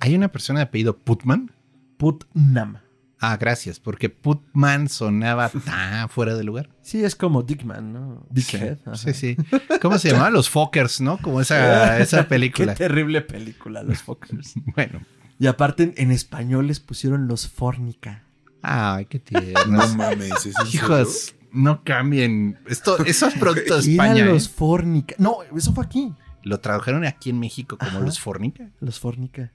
¿Hay 0.00 0.14
una 0.14 0.30
persona 0.30 0.60
de 0.60 0.64
apellido 0.64 0.98
Putman? 0.98 1.50
Putnam. 1.96 2.78
Ah, 3.20 3.36
gracias, 3.36 3.80
porque 3.80 4.10
Putman 4.10 4.88
sonaba 4.88 5.48
tan 5.64 6.08
fuera 6.08 6.34
de 6.36 6.44
lugar. 6.44 6.70
Sí, 6.82 7.02
es 7.02 7.16
como 7.16 7.42
Dickman, 7.42 7.92
¿no? 7.92 8.26
Dickhead. 8.30 8.78
Sí, 8.94 9.12
sí. 9.12 9.36
¿Cómo 9.82 9.98
se 9.98 10.10
llamaba? 10.10 10.30
Los 10.30 10.48
Fockers, 10.48 11.00
¿no? 11.00 11.18
Como 11.18 11.40
esa, 11.40 11.98
esa 12.00 12.22
Qué 12.22 12.28
película. 12.28 12.74
terrible 12.74 13.20
película, 13.22 13.82
los 13.82 14.02
Fockers. 14.02 14.54
Bueno. 14.74 15.00
y 15.38 15.46
aparte 15.48 15.92
en, 15.96 16.10
español 16.12 16.68
les 16.68 16.78
pusieron 16.80 17.26
los 17.26 17.48
Fornica. 17.48 18.24
Ay, 18.62 19.06
qué 19.06 19.22
no 19.30 19.40
tiernos. 19.40 19.96
mames, 19.96 20.46
¿es? 20.46 20.74
Hijos, 20.74 21.34
no 21.52 21.82
cambien. 21.84 22.58
Esto, 22.66 23.04
eso 23.04 23.26
es 23.26 23.34
producto 23.34 23.80
de 23.80 23.94
Eran 23.94 24.06
España. 24.06 24.24
¿eh? 24.24 24.32
los 24.32 24.48
Fornica. 24.48 25.14
No, 25.18 25.38
eso 25.56 25.72
fue 25.72 25.84
aquí. 25.84 26.14
Lo 26.44 26.60
tradujeron 26.60 27.04
aquí 27.04 27.30
en 27.30 27.40
México 27.40 27.76
como 27.78 27.90
Ajá. 27.90 28.00
los 28.00 28.20
Fornica. 28.20 28.70
Los 28.80 29.00
Fornica. 29.00 29.52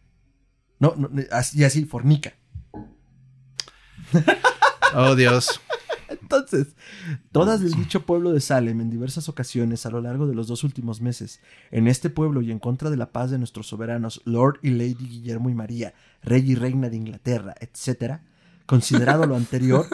No, 0.80 0.95
no, 0.97 1.09
así, 1.32 1.64
así, 1.64 1.86
Fornica. 1.86 2.34
Oh, 4.95 5.16
Dios. 5.16 5.59
Entonces, 6.07 6.76
todas 7.32 7.61
del 7.61 7.74
dicho 7.74 8.05
pueblo 8.05 8.32
de 8.32 8.41
Salem 8.41 8.80
en 8.82 8.89
diversas 8.89 9.28
ocasiones 9.30 9.86
a 9.86 9.89
lo 9.89 10.01
largo 10.01 10.28
de 10.28 10.36
los 10.36 10.47
dos 10.47 10.64
últimos 10.64 11.01
meses, 11.01 11.41
en 11.72 11.88
este 11.88 12.09
pueblo 12.09 12.41
y 12.41 12.51
en 12.51 12.59
contra 12.59 12.89
de 12.89 12.97
la 12.97 13.11
paz 13.11 13.32
de 13.32 13.39
nuestros 13.39 13.68
soberanos 13.68 14.22
Lord 14.26 14.59
y 14.61 14.70
Lady 14.70 14.93
Guillermo 14.93 15.49
y 15.49 15.55
María, 15.55 15.93
rey 16.22 16.51
y 16.51 16.55
reina 16.55 16.89
de 16.89 16.97
Inglaterra, 16.97 17.55
etc., 17.59 18.20
considerado 18.66 19.26
lo 19.26 19.36
anterior, 19.36 19.88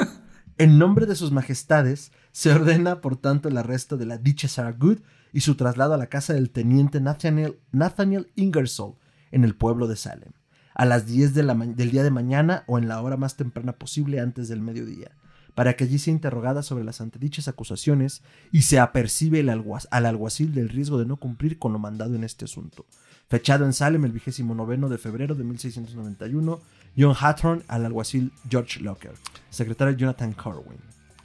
en 0.57 0.77
nombre 0.77 1.05
de 1.05 1.15
sus 1.15 1.31
majestades, 1.31 2.11
se 2.31 2.51
ordena, 2.51 3.01
por 3.01 3.15
tanto, 3.15 3.47
el 3.47 3.57
arresto 3.57 3.97
de 3.97 4.05
la 4.05 4.17
dicha 4.17 4.47
Sarah 4.47 4.73
Good 4.73 4.99
y 5.31 5.41
su 5.41 5.55
traslado 5.55 5.93
a 5.93 5.97
la 5.97 6.07
casa 6.07 6.33
del 6.33 6.49
teniente 6.49 6.99
Nathaniel, 6.99 7.59
Nathaniel 7.71 8.31
Ingersoll 8.35 8.95
en 9.31 9.43
el 9.43 9.55
pueblo 9.55 9.87
de 9.87 9.95
Salem, 9.95 10.33
a 10.79 10.85
las 10.85 11.05
10 11.05 11.33
de 11.33 11.43
la 11.43 11.55
ma- 11.55 11.65
del 11.65 11.91
día 11.91 12.03
de 12.03 12.09
mañana 12.09 12.63
o 12.65 12.77
en 12.77 12.87
la 12.87 13.01
hora 13.01 13.17
más 13.17 13.35
temprana 13.35 13.73
posible 13.73 14.21
antes 14.21 14.47
del 14.47 14.61
mediodía, 14.61 15.11
para 15.53 15.73
que 15.73 15.83
allí 15.83 15.99
sea 15.99 16.13
interrogada 16.13 16.63
sobre 16.63 16.85
las 16.85 17.01
antedichas 17.01 17.49
acusaciones 17.49 18.21
y 18.53 18.61
se 18.61 18.79
apercibe 18.79 19.41
el 19.41 19.49
alguaz- 19.49 19.87
al 19.91 20.05
alguacil 20.05 20.53
del 20.53 20.69
riesgo 20.69 20.97
de 20.97 21.05
no 21.05 21.17
cumplir 21.17 21.59
con 21.59 21.73
lo 21.73 21.79
mandado 21.79 22.15
en 22.15 22.23
este 22.23 22.45
asunto. 22.45 22.85
Fechado 23.27 23.65
en 23.65 23.73
Salem 23.73 24.05
el 24.05 24.13
vigésimo 24.13 24.55
noveno 24.55 24.87
de 24.87 24.97
febrero 24.97 25.35
de 25.35 25.43
1691, 25.43 26.61
John 26.97 27.15
Hathorne 27.19 27.63
al 27.67 27.85
alguacil 27.85 28.31
George 28.49 28.79
Locker, 28.79 29.11
secretario 29.49 29.95
Jonathan 29.97 30.31
Corwin. 30.31 30.79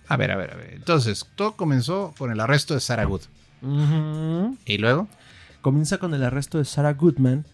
A 0.09 0.17
ver, 0.17 0.33
a 0.33 0.37
ver, 0.37 0.53
a 0.53 0.57
ver. 0.57 0.75
Entonces, 0.75 1.27
todo 1.37 1.53
comenzó 1.53 2.13
con 2.19 2.33
el 2.33 2.41
arresto 2.41 2.75
de 2.75 2.81
Sarah 2.81 3.05
Good. 3.05 3.23
Y 4.67 4.79
luego, 4.79 5.07
Comienza 5.63 5.97
con 5.97 6.13
el 6.13 6.23
arresto 6.23 6.59
de 6.59 6.67
Sarah 6.67 6.93
Goodman, 6.93 7.47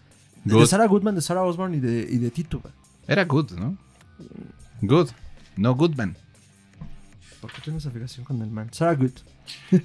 de. 0.43 0.65
Sarah 0.67 0.87
Goodman, 0.87 1.15
de 1.15 1.21
Sarah 1.21 1.43
Osborne 1.43 1.77
y 1.77 1.79
de, 1.79 2.07
y 2.09 2.17
de 2.17 2.31
Tituba. 2.31 2.71
era 3.07 3.25
Good, 3.25 3.51
¿no? 3.53 3.77
Good, 4.81 5.09
no 5.57 5.75
Goodman. 5.75 6.15
¿Por 7.39 7.51
qué 7.51 7.61
tienes 7.61 7.85
afiliación 7.85 8.23
con 8.25 8.41
el 8.41 8.49
man? 8.51 8.69
Sarah 8.71 8.95
Good. 8.95 9.11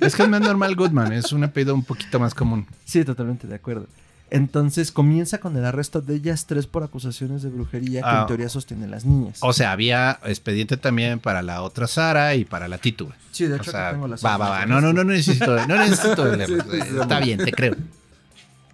Es 0.01 0.15
que 0.15 0.29
no 0.29 0.37
es 0.37 0.43
normal 0.43 0.75
Goodman, 0.77 1.13
es 1.13 1.33
un 1.33 1.45
apellido 1.45 1.75
un 1.75 1.83
poquito 1.85 2.21
más 2.21 2.35
común. 2.35 2.67
Sí, 2.85 3.05
totalmente 3.05 3.47
de 3.47 3.55
acuerdo. 3.55 3.87
Entonces 4.29 4.91
comienza 4.91 5.39
con 5.39 5.57
el 5.57 5.65
arresto 5.65 6.01
de 6.01 6.17
ellas 6.17 6.47
tres 6.47 6.67
por 6.67 6.83
acusaciones 6.83 7.43
de 7.43 7.49
brujería 7.49 8.01
que 8.03 8.09
Ah. 8.09 8.21
en 8.23 8.27
teoría 8.27 8.49
sostienen 8.49 8.91
las 8.91 9.05
niñas. 9.05 9.39
O 9.41 9.53
sea, 9.53 9.71
había 9.73 10.19
expediente 10.25 10.77
también 10.77 11.21
para 11.21 11.43
la 11.43 11.63
otra 11.63 11.87
Sara 11.87 12.35
y 12.35 12.45
para 12.45 12.67
la 12.67 12.79
Tituba. 12.79 13.15
sí, 13.31 13.47
de 13.47 13.55
O 13.55 13.57
hecho 13.57 13.71
sea, 13.71 13.83
acá 13.83 13.93
tengo 13.93 14.09
las 14.09 14.25
va, 14.25 14.37
va, 14.37 14.49
va. 14.51 14.67
No, 14.67 14.81
no, 14.81 14.93
no 14.93 15.05
necesito, 15.05 15.55
no 15.69 15.77
necesito. 15.79 16.35
Sí, 16.47 16.55
sí, 16.55 16.81
sí, 16.91 16.99
Está 17.01 17.21
bien, 17.21 17.39
te 17.39 17.53
creo. 17.53 17.77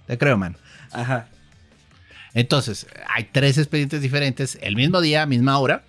Te 0.06 0.16
creo, 0.18 0.38
man. 0.38 0.56
Ajá. 0.90 1.28
Entonces, 2.34 2.86
hay 3.08 3.28
tres 3.30 3.58
expedientes 3.58 4.00
diferentes. 4.00 4.58
El 4.60 4.76
mismo 4.76 5.00
día, 5.00 5.26
misma 5.26 5.58
hora, 5.58 5.84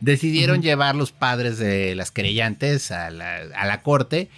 decidieron 0.00 0.62
llevar 0.62 0.94
los 0.94 1.12
padres 1.12 1.58
de 1.58 1.94
las 1.94 2.10
querellantes 2.10 2.90
a 2.90 3.10
la, 3.10 3.36
a 3.54 3.66
la 3.66 3.82
corte. 3.82 4.30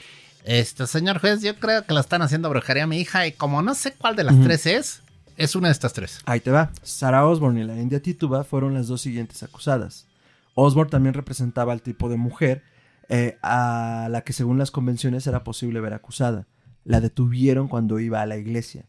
Este, 0.44 0.86
señor 0.86 1.18
juez, 1.18 1.42
yo 1.42 1.56
creo 1.56 1.84
que 1.84 1.92
la 1.92 2.00
están 2.00 2.22
haciendo 2.22 2.48
brujería 2.48 2.84
a 2.84 2.86
mi 2.86 2.98
hija 2.98 3.26
y 3.26 3.32
como 3.32 3.62
no 3.62 3.74
sé 3.74 3.94
cuál 3.94 4.14
de 4.14 4.24
las 4.24 4.40
tres 4.40 4.66
es, 4.66 5.02
es 5.36 5.56
una 5.56 5.68
de 5.68 5.72
estas 5.72 5.92
tres. 5.92 6.20
Ahí 6.24 6.40
te 6.40 6.50
va. 6.50 6.70
Sarah 6.82 7.26
Osborne 7.26 7.60
y 7.60 7.64
la 7.64 7.76
India 7.80 8.00
Tituba 8.00 8.44
fueron 8.44 8.72
las 8.74 8.86
dos 8.86 9.00
siguientes 9.00 9.42
acusadas. 9.42 10.06
Osborne 10.54 10.90
también 10.90 11.14
representaba 11.14 11.72
al 11.72 11.82
tipo 11.82 12.08
de 12.08 12.16
mujer 12.16 12.62
eh, 13.08 13.38
a 13.42 14.08
la 14.10 14.22
que 14.22 14.32
según 14.32 14.58
las 14.58 14.70
convenciones 14.70 15.26
era 15.26 15.44
posible 15.44 15.80
ver 15.80 15.94
acusada. 15.94 16.46
La 16.84 17.00
detuvieron 17.00 17.68
cuando 17.68 17.98
iba 17.98 18.22
a 18.22 18.26
la 18.26 18.36
iglesia. 18.36 18.86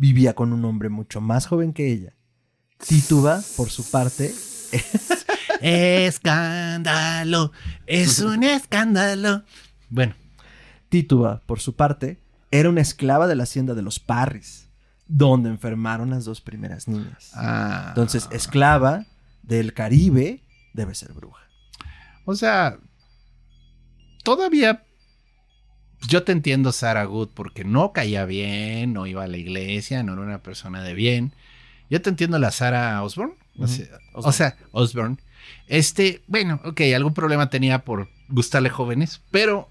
Vivía 0.00 0.32
con 0.34 0.54
un 0.54 0.64
hombre 0.64 0.88
mucho 0.88 1.20
más 1.20 1.46
joven 1.46 1.74
que 1.74 1.92
ella. 1.92 2.14
Tituba, 2.88 3.42
por 3.58 3.68
su 3.68 3.90
parte, 3.90 4.34
Escándalo, 5.60 7.52
es 7.86 8.20
un 8.20 8.42
escándalo. 8.42 9.44
Bueno, 9.90 10.14
Tituba, 10.88 11.42
por 11.44 11.60
su 11.60 11.76
parte, 11.76 12.18
era 12.50 12.70
una 12.70 12.80
esclava 12.80 13.26
de 13.26 13.34
la 13.36 13.42
hacienda 13.42 13.74
de 13.74 13.82
los 13.82 14.00
Parris, 14.00 14.70
donde 15.06 15.50
enfermaron 15.50 16.08
las 16.08 16.24
dos 16.24 16.40
primeras 16.40 16.88
niñas. 16.88 17.32
ah, 17.34 17.88
Entonces, 17.88 18.26
esclava 18.32 19.04
del 19.42 19.74
Caribe 19.74 20.42
debe 20.72 20.94
ser 20.94 21.12
bruja. 21.12 21.42
O 22.24 22.34
sea, 22.34 22.78
todavía 24.24 24.82
yo 26.08 26.22
te 26.22 26.32
entiendo, 26.32 26.72
Sarah 26.72 27.04
Good, 27.04 27.28
porque 27.34 27.64
no 27.64 27.92
caía 27.92 28.24
bien, 28.24 28.92
no 28.92 29.06
iba 29.06 29.24
a 29.24 29.28
la 29.28 29.36
iglesia, 29.36 30.02
no 30.02 30.14
era 30.14 30.22
una 30.22 30.42
persona 30.42 30.82
de 30.82 30.94
bien. 30.94 31.32
Yo 31.88 32.00
te 32.00 32.10
entiendo 32.10 32.38
la 32.38 32.50
Sarah 32.50 33.02
Osborne. 33.02 33.34
O 33.58 33.64
Ujú. 33.64 33.68
sea, 33.72 33.86
o 34.14 34.32
sea, 34.32 34.56
Osborne. 34.72 35.16
Este, 35.66 36.22
bueno, 36.26 36.60
ok, 36.64 36.80
algún 36.94 37.14
problema 37.14 37.50
tenía 37.50 37.84
por 37.84 38.08
gustarle 38.28 38.70
jóvenes, 38.70 39.20
pero 39.30 39.68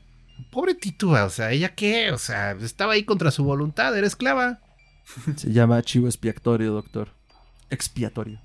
pobre 0.52 0.76
Tituba, 0.76 1.26
o 1.26 1.30
sea, 1.30 1.52
¿ella 1.52 1.74
qué? 1.76 2.12
O 2.12 2.18
sea, 2.18 2.52
estaba 2.52 2.94
ahí 2.94 3.04
contra 3.04 3.32
su 3.32 3.44
voluntad, 3.44 3.98
era 3.98 4.06
esclava. 4.06 4.60
Se 5.36 5.52
llama 5.52 5.82
chivo 5.82 6.08
expiatorio, 6.08 6.72
doctor. 6.72 7.10
Expiatorio. 7.70 8.40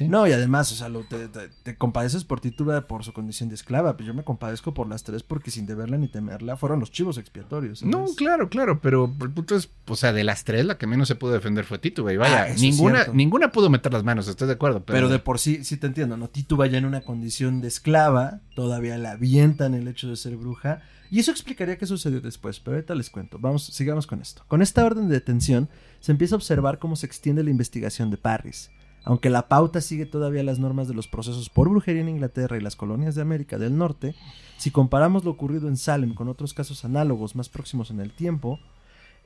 No, 0.00 0.26
y 0.26 0.32
además, 0.32 0.72
o 0.72 0.74
sea, 0.74 0.88
lo- 0.88 1.04
te, 1.04 1.28
te- 1.28 1.48
te 1.62 1.76
compadeces 1.76 2.24
por 2.24 2.40
Tituba 2.40 2.86
por 2.86 3.04
su 3.04 3.12
condición 3.12 3.48
de 3.48 3.54
esclava, 3.54 3.96
pero 3.96 4.08
yo 4.08 4.14
me 4.14 4.24
compadezco 4.24 4.72
por 4.74 4.88
las 4.88 5.02
tres 5.04 5.22
porque 5.22 5.50
sin 5.50 5.66
deberla 5.66 5.98
ni 5.98 6.08
temerla 6.08 6.56
fueron 6.56 6.80
los 6.80 6.90
chivos 6.90 7.18
expiatorios. 7.18 7.80
¿sabes? 7.80 7.94
No, 7.94 8.06
claro, 8.16 8.48
claro, 8.48 8.80
pero 8.80 9.12
el 9.20 9.30
punto 9.30 9.56
es, 9.56 9.68
o 9.86 9.96
sea, 9.96 10.12
de 10.12 10.24
las 10.24 10.44
tres, 10.44 10.64
la 10.64 10.78
que 10.78 10.86
menos 10.86 11.08
se 11.08 11.14
pudo 11.14 11.32
defender 11.32 11.64
fue 11.64 11.78
Tituba. 11.78 12.12
Y 12.12 12.16
Ah, 12.16 12.18
vaya, 12.20 12.54
ninguna, 12.54 13.06
ninguna 13.12 13.52
pudo 13.52 13.68
meter 13.70 13.92
las 13.92 14.04
manos, 14.04 14.28
estoy 14.28 14.46
de 14.48 14.54
acuerdo. 14.54 14.84
Pero, 14.84 14.96
Pero 14.96 15.08
de 15.08 15.18
por 15.18 15.38
sí, 15.38 15.64
sí 15.64 15.76
te 15.76 15.86
entiendo, 15.86 16.16
¿no? 16.16 16.28
Tituba 16.28 16.66
ya 16.66 16.78
en 16.78 16.84
una 16.86 17.02
condición 17.02 17.60
de 17.60 17.68
esclava, 17.68 18.40
todavía 18.54 18.96
la 18.98 19.12
avientan 19.12 19.74
el 19.74 19.88
hecho 19.88 20.08
de 20.08 20.16
ser 20.16 20.36
bruja. 20.36 20.82
Y 21.10 21.18
eso 21.18 21.30
explicaría 21.30 21.76
qué 21.76 21.84
sucedió 21.84 22.22
después, 22.22 22.58
pero 22.58 22.76
ahorita 22.76 22.94
les 22.94 23.10
cuento. 23.10 23.38
Vamos, 23.38 23.66
sigamos 23.66 24.06
con 24.06 24.22
esto. 24.22 24.44
Con 24.48 24.62
esta 24.62 24.82
orden 24.82 25.08
de 25.08 25.14
detención, 25.16 25.68
se 26.00 26.10
empieza 26.10 26.34
a 26.34 26.38
observar 26.38 26.78
cómo 26.78 26.96
se 26.96 27.04
extiende 27.04 27.44
la 27.44 27.50
investigación 27.50 28.08
de 28.10 28.16
Parris. 28.16 28.70
Aunque 29.04 29.30
la 29.30 29.48
pauta 29.48 29.80
sigue 29.80 30.06
todavía 30.06 30.42
las 30.42 30.58
normas 30.58 30.88
de 30.88 30.94
los 30.94 31.08
procesos 31.08 31.48
por 31.50 31.68
brujería 31.68 32.02
en 32.02 32.08
Inglaterra 32.08 32.56
y 32.56 32.60
las 32.60 32.76
colonias 32.76 33.14
de 33.14 33.22
América 33.22 33.58
del 33.58 33.76
Norte, 33.76 34.14
si 34.58 34.70
comparamos 34.70 35.24
lo 35.24 35.32
ocurrido 35.32 35.68
en 35.68 35.76
Salem 35.76 36.14
con 36.14 36.28
otros 36.28 36.54
casos 36.54 36.84
análogos 36.84 37.34
más 37.34 37.48
próximos 37.48 37.90
en 37.90 38.00
el 38.00 38.12
tiempo, 38.12 38.60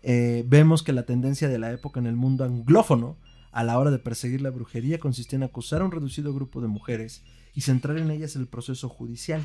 eh, 0.02 0.44
vemos 0.46 0.82
que 0.82 0.92
la 0.92 1.04
tendencia 1.04 1.48
de 1.48 1.58
la 1.58 1.72
época 1.72 2.00
en 2.00 2.06
el 2.06 2.16
mundo 2.16 2.44
anglófono 2.44 3.16
a 3.52 3.64
la 3.64 3.78
hora 3.78 3.90
de 3.90 3.98
perseguir 3.98 4.42
la 4.42 4.50
brujería 4.50 4.98
consistía 4.98 5.38
en 5.38 5.42
acusar 5.42 5.80
a 5.80 5.84
un 5.84 5.90
reducido 5.90 6.34
grupo 6.34 6.60
de 6.60 6.68
mujeres 6.68 7.22
y 7.54 7.62
centrar 7.62 7.96
en 7.96 8.10
ellas 8.10 8.36
el 8.36 8.46
proceso 8.46 8.88
judicial. 8.88 9.42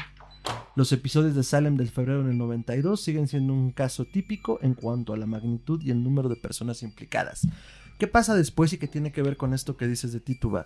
Los 0.76 0.92
episodios 0.92 1.34
de 1.34 1.44
Salem 1.44 1.78
del 1.78 1.90
febrero 1.90 2.24
del 2.24 2.38
92 2.38 3.02
siguen 3.02 3.28
siendo 3.28 3.54
un 3.54 3.72
caso 3.72 4.06
típico 4.06 4.60
en 4.62 4.74
cuanto 4.74 5.14
a 5.14 5.18
la 5.18 5.26
magnitud 5.26 5.82
y 5.82 5.92
el 5.92 6.04
número 6.04 6.28
de 6.28 6.36
personas 6.36 6.84
implicadas. 6.84 7.48
¿Qué 8.02 8.08
pasa 8.08 8.34
después 8.34 8.74
y 8.74 8.80
qué 8.80 8.88
tiene 8.88 9.12
que 9.12 9.22
ver 9.22 9.38
con 9.38 9.54
esto 9.54 9.78
que 9.78 9.86
dices 9.86 10.12
de 10.12 10.20
Tituba? 10.20 10.66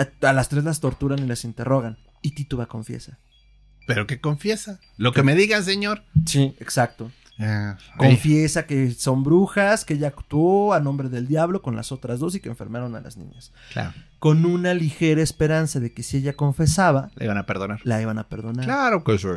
A, 0.00 0.28
a 0.28 0.32
las 0.32 0.48
tres 0.48 0.64
las 0.64 0.80
torturan 0.80 1.20
y 1.20 1.26
las 1.28 1.44
interrogan 1.44 1.96
y 2.22 2.32
Tituba 2.34 2.66
confiesa. 2.66 3.20
pero 3.86 4.08
que 4.08 4.20
confiesa. 4.20 4.80
Lo 4.96 5.12
que 5.12 5.22
me 5.22 5.36
diga, 5.36 5.62
señor. 5.62 6.02
Sí, 6.26 6.56
exacto. 6.58 7.12
Ah, 7.38 7.78
Confiesa 7.96 8.66
que 8.66 8.90
son 8.90 9.22
brujas, 9.22 9.84
que 9.84 9.94
ella 9.94 10.08
actuó 10.08 10.74
a 10.74 10.80
nombre 10.80 11.08
del 11.08 11.28
diablo 11.28 11.62
con 11.62 11.76
las 11.76 11.92
otras 11.92 12.18
dos 12.18 12.34
y 12.34 12.40
que 12.40 12.48
enfermaron 12.48 12.96
a 12.96 13.00
las 13.00 13.16
niñas. 13.16 13.52
claro, 13.72 13.92
Con 14.18 14.44
una 14.44 14.74
ligera 14.74 15.22
esperanza 15.22 15.78
de 15.78 15.92
que 15.94 16.02
si 16.02 16.16
ella 16.16 16.32
confesaba, 16.34 17.12
le 17.14 17.26
iban 17.26 17.38
a 17.38 17.46
perdonar. 17.46 17.80
la 17.84 18.02
iban 18.02 18.18
a 18.18 18.28
perdonar. 18.28 18.64
Claro 18.64 19.04
que 19.04 19.18
sí. 19.18 19.28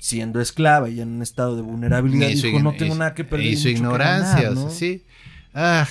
Siendo 0.00 0.40
esclava 0.42 0.90
y 0.90 1.00
en 1.00 1.08
un 1.08 1.22
estado 1.22 1.56
de 1.56 1.62
vulnerabilidad, 1.62 2.28
Y 2.28 2.36
su 2.36 2.46
dijo, 2.48 2.60
no 2.60 2.74
tengo 2.74 2.94
y- 2.94 2.98
nada 2.98 3.14
que 3.14 3.24
perder. 3.24 3.46
Y 3.46 3.56
su 3.56 3.68
ignorancia, 3.68 4.34
ganar", 4.42 4.52
o 4.52 4.54
sea, 4.56 4.64
¿no? 4.64 4.70
sí. 4.70 5.04
Ah, 5.54 5.86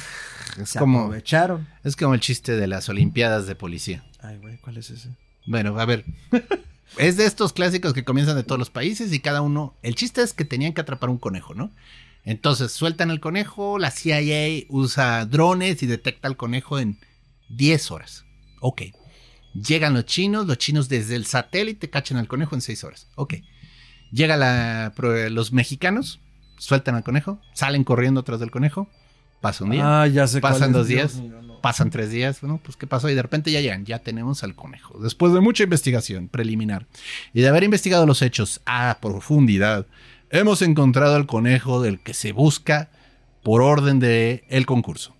es 0.61 0.69
Se 0.71 0.79
como, 0.79 0.99
aprovecharon. 1.01 1.67
es 1.83 1.95
como 1.95 2.13
el 2.13 2.19
chiste 2.19 2.55
de 2.55 2.67
las 2.67 2.89
Olimpiadas 2.89 3.47
de 3.47 3.55
policía. 3.55 4.03
Ay, 4.21 4.37
güey, 4.37 4.57
¿cuál 4.57 4.77
es 4.77 4.89
ese? 4.89 5.09
Bueno, 5.45 5.79
a 5.79 5.85
ver. 5.85 6.05
es 6.97 7.17
de 7.17 7.25
estos 7.25 7.53
clásicos 7.53 7.93
que 7.93 8.03
comienzan 8.03 8.35
de 8.35 8.43
todos 8.43 8.59
los 8.59 8.69
países 8.69 9.13
y 9.13 9.19
cada 9.19 9.41
uno. 9.41 9.75
El 9.81 9.95
chiste 9.95 10.21
es 10.21 10.33
que 10.33 10.45
tenían 10.45 10.73
que 10.73 10.81
atrapar 10.81 11.09
un 11.09 11.17
conejo, 11.17 11.53
¿no? 11.53 11.71
Entonces 12.25 12.71
sueltan 12.71 13.09
el 13.11 13.19
conejo, 13.19 13.79
la 13.79 13.91
CIA 13.91 14.65
usa 14.69 15.25
drones 15.25 15.83
y 15.83 15.87
detecta 15.87 16.27
al 16.27 16.37
conejo 16.37 16.79
en 16.79 16.97
10 17.49 17.91
horas. 17.91 18.25
Ok. 18.61 18.83
Llegan 19.53 19.93
los 19.93 20.05
chinos, 20.05 20.47
los 20.47 20.57
chinos 20.57 20.87
desde 20.89 21.15
el 21.15 21.25
satélite 21.25 21.89
cachan 21.89 22.17
al 22.17 22.27
conejo 22.27 22.55
en 22.55 22.61
6 22.61 22.83
horas. 22.85 23.07
Ok. 23.15 23.35
Llega 24.11 24.37
la, 24.37 24.93
pro- 24.95 25.29
los 25.29 25.51
mexicanos, 25.51 26.21
sueltan 26.57 26.95
al 26.95 27.03
conejo, 27.03 27.39
salen 27.53 27.83
corriendo 27.83 28.21
atrás 28.21 28.39
del 28.39 28.51
conejo, 28.51 28.89
pasa 29.43 29.65
un 29.65 29.71
día. 29.71 30.01
Ah, 30.01 30.07
ya 30.07 30.25
sé 30.25 30.39
Pasan 30.39 30.71
dos 30.71 30.87
Dios 30.87 31.13
días. 31.17 31.21
mío, 31.21 31.41
no. 31.41 31.59
Pasan 31.59 31.89
tres 31.89 32.09
días, 32.09 32.39
bueno, 32.39 32.61
pues 32.63 32.77
¿qué 32.77 32.87
pasó? 32.87 33.09
Y 33.09 33.13
de 33.13 33.21
repente 33.21 33.51
ya 33.51 33.59
llegan, 33.59 33.85
ya 33.85 33.99
tenemos 33.99 34.41
al 34.43 34.55
conejo. 34.55 34.97
Después 34.99 35.33
de 35.33 35.41
mucha 35.41 35.63
investigación 35.63 36.29
preliminar 36.29 36.87
y 37.33 37.41
de 37.41 37.49
haber 37.49 37.63
investigado 37.65 38.05
los 38.05 38.21
hechos 38.21 38.61
a 38.65 38.97
profundidad, 39.01 39.85
hemos 40.29 40.61
encontrado 40.61 41.15
al 41.15 41.25
conejo 41.25 41.81
del 41.81 41.99
que 42.01 42.13
se 42.13 42.31
busca 42.31 42.89
por 43.43 43.61
orden 43.61 43.99
de 43.99 44.45
el 44.47 44.65
concurso. 44.65 45.13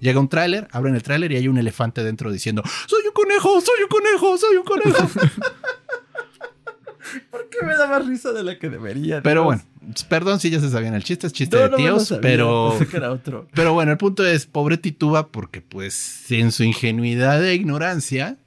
Llega 0.00 0.20
un 0.20 0.28
tráiler, 0.28 0.68
abren 0.72 0.94
el 0.94 1.02
tráiler 1.02 1.32
y 1.32 1.36
hay 1.36 1.48
un 1.48 1.56
elefante 1.56 2.02
dentro 2.04 2.30
diciendo, 2.30 2.62
soy 2.86 3.02
un 3.06 3.12
conejo, 3.14 3.58
soy 3.60 3.82
un 3.84 3.88
conejo, 3.88 4.36
soy 4.38 4.56
un 4.56 4.64
conejo. 4.64 5.08
¿Por 7.30 7.48
qué 7.48 7.64
me 7.64 7.74
da 7.74 7.86
más 7.86 8.06
risa 8.06 8.32
de 8.32 8.42
la 8.42 8.58
que 8.58 8.68
debería? 8.70 9.22
Pero 9.22 9.44
bueno, 9.44 9.62
perdón 10.08 10.40
si 10.40 10.50
ya 10.50 10.60
se 10.60 10.70
sabían 10.70 10.94
el 10.94 11.04
chiste, 11.04 11.26
es 11.26 11.32
chiste 11.32 11.56
No, 11.56 11.62
de 11.62 11.70
no 11.70 11.76
tíos, 11.76 12.08
sabía, 12.08 12.22
pero... 12.22 12.70
pensé 12.70 12.90
que 12.90 12.96
era 12.96 13.10
otro. 13.12 13.48
Pero 13.54 13.72
bueno, 13.72 13.92
el 13.92 13.98
punto 13.98 14.24
es, 14.24 14.46
pobre 14.46 14.76
Tituba, 14.78 15.28
porque 15.28 15.60
pues 15.60 16.30
en 16.30 16.52
su 16.52 16.64
ingenuidad 16.64 17.44
e 17.44 17.54
ignorancia, 17.54 18.38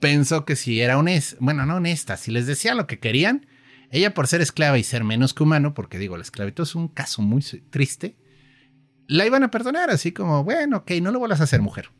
pensó 0.00 0.44
que 0.44 0.56
si 0.56 0.80
era 0.80 0.98
honesta, 0.98 1.36
bueno, 1.40 1.66
no 1.66 1.76
honesta, 1.76 2.16
si 2.16 2.30
les 2.30 2.46
decía 2.46 2.74
lo 2.74 2.86
que 2.86 2.98
querían, 2.98 3.46
ella 3.90 4.14
por 4.14 4.26
ser 4.26 4.40
esclava 4.40 4.78
y 4.78 4.84
ser 4.84 5.04
menos 5.04 5.32
que 5.32 5.42
humano, 5.42 5.74
porque 5.74 5.98
digo, 5.98 6.16
la 6.16 6.22
esclavitud 6.22 6.64
es 6.64 6.74
un 6.74 6.88
caso 6.88 7.22
muy 7.22 7.42
triste, 7.70 8.16
la 9.06 9.24
iban 9.24 9.44
a 9.44 9.50
perdonar, 9.50 9.90
así 9.90 10.12
como, 10.12 10.42
bueno, 10.44 10.78
ok, 10.78 10.92
no 11.00 11.12
lo 11.12 11.18
vuelvas 11.20 11.40
a 11.40 11.44
hacer 11.44 11.62
mujer. 11.62 11.90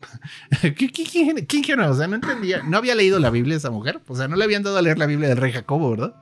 ¿Qué, 0.62 0.74
qué, 0.74 0.88
qué- 0.90 1.46
qué 1.46 1.56
ingenuo? 1.58 1.90
O 1.90 1.94
sea, 1.94 2.06
no 2.06 2.16
entendía, 2.16 2.62
no 2.62 2.76
había 2.76 2.94
leído 2.94 3.18
la 3.18 3.30
Biblia 3.30 3.56
esa 3.56 3.70
mujer, 3.70 4.00
o 4.06 4.16
sea, 4.16 4.28
no 4.28 4.36
le 4.36 4.44
habían 4.44 4.62
dado 4.62 4.76
a 4.78 4.82
leer 4.82 4.98
la 4.98 5.06
Biblia 5.06 5.28
del 5.28 5.38
rey 5.38 5.52
Jacobo, 5.52 5.90
¿verdad? 5.90 6.14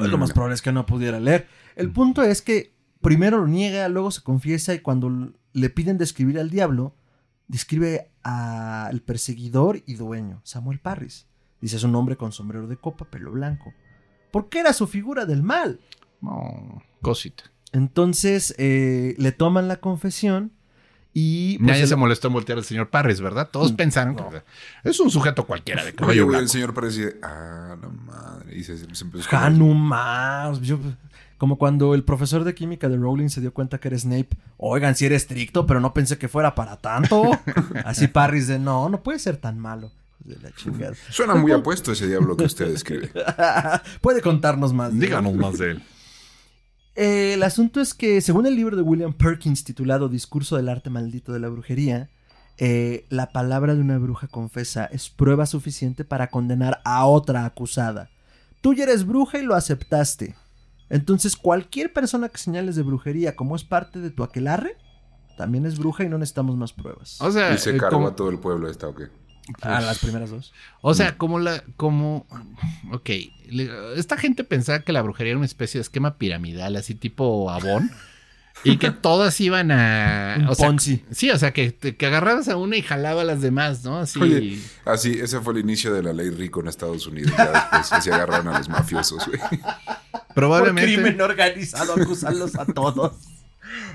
Lo 0.00 0.18
más 0.18 0.30
Mm. 0.30 0.32
probable 0.34 0.54
es 0.54 0.62
que 0.62 0.72
no 0.72 0.86
pudiera 0.86 1.18
leer. 1.20 1.46
El 1.76 1.90
punto 1.92 2.22
es 2.22 2.42
que 2.42 2.74
primero 3.00 3.38
lo 3.38 3.46
niega, 3.46 3.88
luego 3.88 4.10
se 4.10 4.22
confiesa 4.22 4.74
y 4.74 4.80
cuando 4.80 5.32
le 5.52 5.70
piden 5.70 5.98
describir 5.98 6.38
al 6.38 6.50
diablo, 6.50 6.94
describe 7.46 8.10
al 8.22 9.00
perseguidor 9.00 9.82
y 9.86 9.94
dueño, 9.94 10.40
Samuel 10.44 10.80
Parris. 10.80 11.26
Dice 11.60 11.76
es 11.76 11.82
un 11.84 11.94
hombre 11.94 12.16
con 12.16 12.32
sombrero 12.32 12.66
de 12.68 12.76
copa, 12.76 13.04
pelo 13.06 13.32
blanco. 13.32 13.72
Porque 14.30 14.60
era 14.60 14.72
su 14.72 14.86
figura 14.86 15.24
del 15.24 15.42
mal. 15.42 15.80
No, 16.20 16.82
cosita. 17.00 17.44
Entonces 17.72 18.54
eh, 18.58 19.14
le 19.18 19.32
toman 19.32 19.68
la 19.68 19.76
confesión 19.80 20.52
y... 21.20 21.58
pues, 21.58 21.66
Nadie 21.68 21.82
el- 21.82 21.88
se 21.88 21.96
molestó 21.96 22.28
en 22.28 22.34
voltear 22.34 22.58
al 22.58 22.64
señor 22.64 22.88
Parris, 22.90 23.20
¿verdad? 23.20 23.48
Todos 23.50 23.72
Mm, 23.72 23.76
pensaron 23.76 24.14
no. 24.16 24.30
que 24.30 24.42
es 24.84 25.00
un 25.00 25.10
sujeto 25.10 25.46
cualquiera 25.46 25.82
de 25.82 25.88
Oye, 25.90 25.96
cabello 25.96 26.26
güey, 26.26 26.38
el 26.40 26.48
señor 26.48 26.74
parecía, 26.74 27.08
ah, 27.22 27.76
la 27.80 27.88
madre. 27.88 28.56
Y 28.58 28.62
se, 28.64 28.76
se 28.94 29.04
empezó 29.04 29.28
a 29.36 29.46
Hanuman. 29.46 30.60
Yo- 30.62 30.78
como 31.38 31.56
cuando 31.56 31.94
el 31.94 32.02
profesor 32.02 32.42
de 32.42 32.52
química 32.54 32.88
de 32.88 32.96
Rowling 32.96 33.28
se 33.28 33.40
dio 33.40 33.52
cuenta 33.54 33.78
que 33.78 33.86
era 33.88 33.96
Snape. 33.98 34.30
Oigan, 34.56 34.96
si 34.96 35.06
era 35.06 35.14
estricto, 35.14 35.66
pero 35.66 35.78
no 35.80 35.94
pensé 35.94 36.18
que 36.18 36.26
fuera 36.28 36.54
para 36.56 36.76
tanto. 36.78 37.30
Así 37.84 38.08
Parris 38.08 38.48
de 38.48 38.58
no, 38.58 38.88
no 38.88 39.02
puede 39.02 39.18
ser 39.20 39.36
tan 39.36 39.58
malo. 39.58 39.90
De 40.24 40.36
la 40.42 40.50
chingada. 40.52 40.94
Suena 41.10 41.34
muy 41.36 41.52
apuesto 41.52 41.92
ese 41.92 42.06
diablo 42.08 42.36
que 42.36 42.44
usted 42.44 42.66
describe. 42.68 43.10
puede 44.00 44.20
contarnos 44.20 44.72
más. 44.72 44.90
de 44.90 44.96
él? 44.96 45.00
Díganos 45.00 45.34
más 45.34 45.58
de 45.58 45.70
él. 45.72 45.82
Eh, 47.00 47.34
el 47.34 47.44
asunto 47.44 47.80
es 47.80 47.94
que, 47.94 48.20
según 48.20 48.44
el 48.46 48.56
libro 48.56 48.74
de 48.76 48.82
William 48.82 49.12
Perkins 49.12 49.62
titulado 49.62 50.08
Discurso 50.08 50.56
del 50.56 50.68
arte 50.68 50.90
maldito 50.90 51.32
de 51.32 51.38
la 51.38 51.48
brujería, 51.48 52.10
eh, 52.56 53.06
la 53.08 53.30
palabra 53.30 53.76
de 53.76 53.80
una 53.80 53.98
bruja 53.98 54.26
confesa 54.26 54.86
es 54.86 55.08
prueba 55.08 55.46
suficiente 55.46 56.04
para 56.04 56.26
condenar 56.26 56.80
a 56.84 57.06
otra 57.06 57.44
acusada. 57.44 58.10
Tú 58.60 58.74
ya 58.74 58.82
eres 58.82 59.06
bruja 59.06 59.38
y 59.38 59.42
lo 59.42 59.54
aceptaste. 59.54 60.34
Entonces, 60.90 61.36
cualquier 61.36 61.92
persona 61.92 62.30
que 62.30 62.38
señales 62.38 62.74
de 62.74 62.82
brujería 62.82 63.36
como 63.36 63.54
es 63.54 63.62
parte 63.62 64.00
de 64.00 64.10
tu 64.10 64.24
aquelarre, 64.24 64.76
también 65.36 65.66
es 65.66 65.78
bruja 65.78 66.02
y 66.02 66.08
no 66.08 66.18
necesitamos 66.18 66.56
más 66.56 66.72
pruebas. 66.72 67.20
O 67.20 67.30
sea, 67.30 67.54
Y 67.54 67.58
se 67.58 67.76
eh, 67.76 67.78
cargó 67.78 67.98
como, 67.98 68.08
a 68.08 68.16
todo 68.16 68.28
el 68.28 68.40
pueblo 68.40 68.68
esta, 68.68 68.88
¿o 68.88 68.94
qué? 68.96 69.04
A 69.62 69.80
las 69.80 69.98
primeras 69.98 70.30
dos. 70.30 70.52
o 70.80 70.94
sea, 70.94 71.16
como 71.16 71.38
la, 71.38 71.62
como, 71.76 72.26
ok, 72.92 73.10
esta 73.96 74.16
gente 74.16 74.44
pensaba 74.44 74.80
que 74.80 74.92
la 74.92 75.02
brujería 75.02 75.30
era 75.32 75.38
una 75.38 75.46
especie 75.46 75.78
de 75.78 75.82
esquema 75.82 76.16
piramidal, 76.18 76.76
así 76.76 76.94
tipo 76.94 77.50
Avon, 77.50 77.90
y 78.64 78.76
que 78.78 78.90
todas 78.90 79.40
iban 79.40 79.70
a, 79.70 80.36
Un 80.38 80.48
o 80.48 80.54
sea, 80.54 80.66
Ponzi. 80.66 81.04
sí, 81.10 81.30
o 81.30 81.38
sea, 81.38 81.52
que, 81.52 81.74
que 81.74 82.06
agarrabas 82.06 82.48
a 82.48 82.56
una 82.56 82.76
y 82.76 82.82
jalaba 82.82 83.22
a 83.22 83.24
las 83.24 83.40
demás, 83.40 83.84
¿no? 83.84 83.98
Así, 83.98 84.20
Oye, 84.20 84.60
así, 84.84 85.12
ese 85.20 85.40
fue 85.40 85.54
el 85.54 85.60
inicio 85.60 85.92
de 85.94 86.02
la 86.02 86.12
ley 86.12 86.30
rico 86.30 86.60
en 86.60 86.68
Estados 86.68 87.06
Unidos. 87.06 87.32
Ya 87.36 87.70
después 87.70 88.04
se 88.04 88.12
agarraron 88.12 88.48
a 88.48 88.58
los 88.58 88.68
mafiosos, 88.68 89.26
güey. 89.26 89.38
Por 89.38 89.54
probablemente. 90.34 90.94
crimen 90.94 91.20
organizado, 91.20 91.94
acusarlos 91.94 92.54
a 92.56 92.66
todos. 92.66 93.12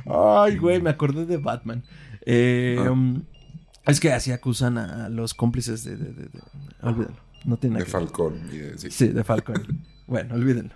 Ay, 0.06 0.58
güey, 0.58 0.82
me 0.82 0.90
acordé 0.90 1.26
de 1.26 1.38
Batman. 1.38 1.84
Eh, 2.26 2.78
Ah. 2.80 2.92
um, 2.92 3.22
es 3.86 4.00
que 4.00 4.12
así 4.14 4.32
acusan 4.32 4.78
a 4.78 5.10
los 5.10 5.34
cómplices 5.34 5.84
de. 5.84 5.98
de, 5.98 6.06
de- 6.14 6.24
de- 6.30 6.42
olvídalo. 6.82 7.16
No 7.46 7.58
tiene 7.58 7.74
nada 7.74 7.80
De 7.82 7.86
que. 7.86 7.92
Falcón. 7.92 8.36
Y 8.52 8.58
de, 8.58 8.78
sí. 8.78 8.90
Sí, 8.92 9.08
de 9.10 9.24
Falcon. 9.24 9.86
bueno, 10.08 10.36
olvídenlo. 10.36 10.74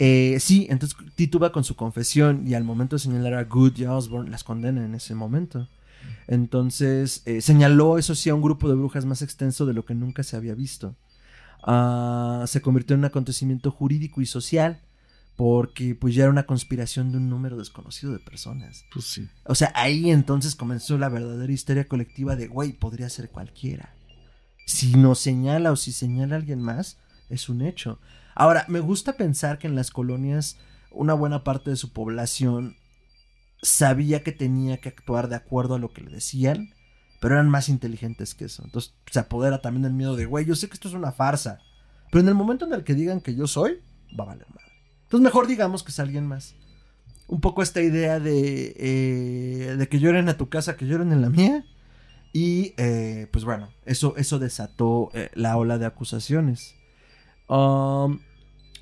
Eh, 0.00 0.38
sí, 0.40 0.66
entonces 0.70 0.96
tituba 1.16 1.50
con 1.52 1.64
su 1.64 1.74
confesión 1.76 2.46
y 2.46 2.54
al 2.54 2.64
momento 2.64 2.96
de 2.96 3.00
señalar 3.00 3.34
a 3.34 3.44
Good 3.44 3.76
y 3.78 3.84
a 3.84 3.94
Osborne 3.94 4.30
las 4.30 4.44
condena 4.44 4.84
en 4.84 4.94
ese 4.94 5.14
momento. 5.14 5.68
Entonces 6.28 7.22
eh, 7.26 7.40
señaló, 7.40 7.98
eso 7.98 8.14
sí, 8.14 8.30
a 8.30 8.34
un 8.34 8.42
grupo 8.42 8.68
de 8.68 8.74
brujas 8.76 9.04
más 9.06 9.22
extenso 9.22 9.66
de 9.66 9.72
lo 9.74 9.84
que 9.84 9.94
nunca 9.94 10.22
se 10.22 10.36
había 10.36 10.54
visto. 10.54 10.94
Ah, 11.62 12.44
se 12.46 12.60
convirtió 12.62 12.94
en 12.94 13.00
un 13.00 13.06
acontecimiento 13.06 13.70
jurídico 13.70 14.20
y 14.20 14.26
social 14.26 14.80
porque 15.38 15.94
pues 15.94 16.16
ya 16.16 16.24
era 16.24 16.32
una 16.32 16.46
conspiración 16.46 17.12
de 17.12 17.18
un 17.18 17.30
número 17.30 17.56
desconocido 17.56 18.12
de 18.12 18.18
personas. 18.18 18.84
Pues 18.92 19.04
sí. 19.04 19.28
O 19.44 19.54
sea, 19.54 19.70
ahí 19.76 20.10
entonces 20.10 20.56
comenzó 20.56 20.98
la 20.98 21.08
verdadera 21.08 21.52
histeria 21.52 21.86
colectiva 21.86 22.34
de, 22.34 22.48
güey, 22.48 22.72
podría 22.72 23.08
ser 23.08 23.30
cualquiera. 23.30 23.94
Si 24.66 24.96
nos 24.96 25.20
señala 25.20 25.70
o 25.70 25.76
si 25.76 25.92
señala 25.92 26.34
a 26.34 26.38
alguien 26.40 26.60
más, 26.60 26.98
es 27.28 27.48
un 27.48 27.62
hecho. 27.62 28.00
Ahora, 28.34 28.64
me 28.66 28.80
gusta 28.80 29.12
pensar 29.12 29.60
que 29.60 29.68
en 29.68 29.76
las 29.76 29.92
colonias 29.92 30.56
una 30.90 31.14
buena 31.14 31.44
parte 31.44 31.70
de 31.70 31.76
su 31.76 31.92
población 31.92 32.74
sabía 33.62 34.24
que 34.24 34.32
tenía 34.32 34.78
que 34.78 34.88
actuar 34.88 35.28
de 35.28 35.36
acuerdo 35.36 35.76
a 35.76 35.78
lo 35.78 35.92
que 35.92 36.02
le 36.02 36.10
decían, 36.10 36.74
pero 37.20 37.34
eran 37.34 37.48
más 37.48 37.68
inteligentes 37.68 38.34
que 38.34 38.46
eso. 38.46 38.64
Entonces 38.64 38.92
se 39.08 39.20
apodera 39.20 39.62
también 39.62 39.84
el 39.84 39.92
miedo 39.92 40.16
de, 40.16 40.26
güey, 40.26 40.46
yo 40.46 40.56
sé 40.56 40.66
que 40.66 40.74
esto 40.74 40.88
es 40.88 40.94
una 40.94 41.12
farsa, 41.12 41.60
pero 42.10 42.22
en 42.22 42.28
el 42.28 42.34
momento 42.34 42.64
en 42.64 42.72
el 42.72 42.82
que 42.82 42.94
digan 42.94 43.20
que 43.20 43.36
yo 43.36 43.46
soy, 43.46 43.78
va 44.18 44.24
a 44.24 44.28
valer 44.28 44.48
madre. 44.48 44.67
Entonces 45.08 45.24
mejor 45.24 45.46
digamos 45.46 45.82
que 45.82 45.90
es 45.90 45.98
alguien 46.00 46.26
más. 46.26 46.54
Un 47.28 47.40
poco 47.40 47.62
esta 47.62 47.80
idea 47.80 48.20
de, 48.20 48.74
eh, 48.76 49.76
de 49.78 49.88
que 49.88 50.00
lloren 50.00 50.28
a 50.28 50.36
tu 50.36 50.50
casa, 50.50 50.76
que 50.76 50.86
lloren 50.86 51.12
en 51.12 51.22
la 51.22 51.30
mía. 51.30 51.64
Y 52.34 52.74
eh, 52.76 53.26
pues 53.32 53.46
bueno, 53.46 53.70
eso, 53.86 54.14
eso 54.18 54.38
desató 54.38 55.08
eh, 55.14 55.30
la 55.32 55.56
ola 55.56 55.78
de 55.78 55.86
acusaciones. 55.86 56.74
Um, 57.48 58.20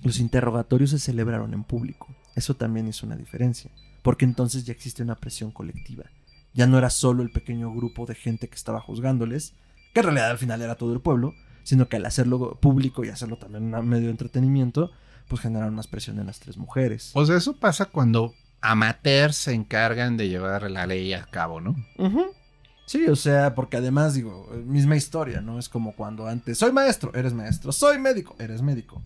los 0.02 0.18
interrogatorios 0.18 0.90
se 0.90 0.98
celebraron 0.98 1.54
en 1.54 1.62
público. 1.62 2.08
Eso 2.34 2.56
también 2.56 2.88
hizo 2.88 3.06
una 3.06 3.14
diferencia. 3.14 3.70
Porque 4.02 4.24
entonces 4.24 4.64
ya 4.64 4.72
existe 4.72 5.04
una 5.04 5.14
presión 5.14 5.52
colectiva. 5.52 6.06
Ya 6.54 6.66
no 6.66 6.76
era 6.76 6.90
solo 6.90 7.22
el 7.22 7.30
pequeño 7.30 7.72
grupo 7.72 8.04
de 8.04 8.16
gente 8.16 8.48
que 8.48 8.56
estaba 8.56 8.80
juzgándoles, 8.80 9.54
que 9.94 10.00
en 10.00 10.06
realidad 10.06 10.30
al 10.32 10.38
final 10.38 10.60
era 10.60 10.74
todo 10.74 10.92
el 10.92 11.00
pueblo, 11.00 11.34
sino 11.62 11.88
que 11.88 11.96
al 11.96 12.06
hacerlo 12.06 12.58
público 12.60 13.04
y 13.04 13.10
hacerlo 13.10 13.38
también 13.38 13.72
un 13.72 13.88
medio 13.88 14.06
de 14.06 14.10
entretenimiento, 14.10 14.90
pues 15.28 15.40
generaron 15.40 15.74
más 15.74 15.86
presión 15.86 16.18
en 16.18 16.26
las 16.26 16.40
tres 16.40 16.56
mujeres. 16.56 17.10
O 17.14 17.24
sea, 17.26 17.36
eso 17.36 17.56
pasa 17.56 17.86
cuando 17.86 18.34
amateurs 18.60 19.36
se 19.36 19.52
encargan 19.52 20.16
de 20.16 20.28
llevar 20.28 20.70
la 20.70 20.86
ley 20.86 21.12
a 21.12 21.24
cabo, 21.24 21.60
¿no? 21.60 21.76
Sí, 22.86 23.06
o 23.08 23.16
sea, 23.16 23.54
porque 23.54 23.76
además 23.76 24.14
digo, 24.14 24.48
misma 24.64 24.96
historia, 24.96 25.40
¿no? 25.40 25.58
Es 25.58 25.68
como 25.68 25.94
cuando 25.96 26.26
antes, 26.26 26.58
soy 26.58 26.72
maestro, 26.72 27.12
eres 27.14 27.32
maestro, 27.32 27.72
soy 27.72 27.98
médico, 27.98 28.36
eres 28.38 28.62
médico. 28.62 29.02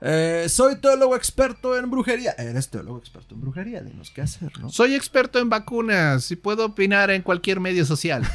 Eh, 0.00 0.46
soy 0.48 0.76
teólogo 0.76 1.16
experto 1.16 1.78
en 1.78 1.90
brujería, 1.90 2.32
eres 2.36 2.68
teólogo 2.68 2.98
experto 2.98 3.34
en 3.34 3.40
brujería, 3.40 3.80
dinos 3.82 4.10
qué 4.10 4.20
hacer, 4.20 4.52
¿no? 4.60 4.68
Soy 4.68 4.94
experto 4.94 5.38
en 5.38 5.48
vacunas 5.48 6.30
y 6.30 6.36
puedo 6.36 6.66
opinar 6.66 7.10
en 7.10 7.22
cualquier 7.22 7.60
medio 7.60 7.84
social. 7.84 8.22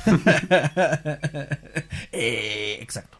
Eh, 2.11 2.79
exacto. 2.81 3.17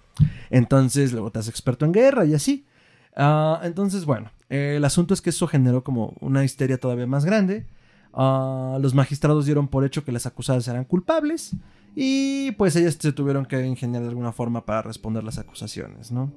Entonces, 0.49 1.11
luego 1.11 1.32
te 1.32 1.40
haces 1.40 1.49
experto 1.49 1.86
en 1.86 1.91
guerra 1.91 2.26
y 2.26 2.34
así. 2.34 2.65
Ah, 3.22 3.60
entonces, 3.64 4.06
bueno, 4.06 4.32
el 4.48 4.84
asunto 4.86 5.14
es 5.14 5.22
que 5.22 5.32
eso 5.32 5.46
generó 5.46 5.84
como 5.84 6.16
una 6.22 6.46
histeria 6.46 6.80
todavía 6.80 7.06
más 7.06 7.26
grande. 7.26 7.66
Ah, 8.14 8.78
los 8.82 8.96
magistrados 8.96 9.46
dieron 9.46 9.68
por 9.68 9.84
hecho 9.84 10.06
que 10.06 10.14
las 10.14 10.26
acusadas 10.26 10.68
eran 10.70 10.86
culpables 10.86 11.52
y 11.96 12.52
pues 12.54 12.78
ellas 12.78 12.98
se 12.98 13.12
tuvieron 13.12 13.46
que 13.46 13.62
ingeniar 13.66 14.04
de 14.04 14.08
alguna 14.08 14.32
forma 14.32 14.66
para 14.66 14.84
responder 14.84 15.24
las 15.24 15.38
acusaciones, 15.38 16.14
¿no? 16.14 16.32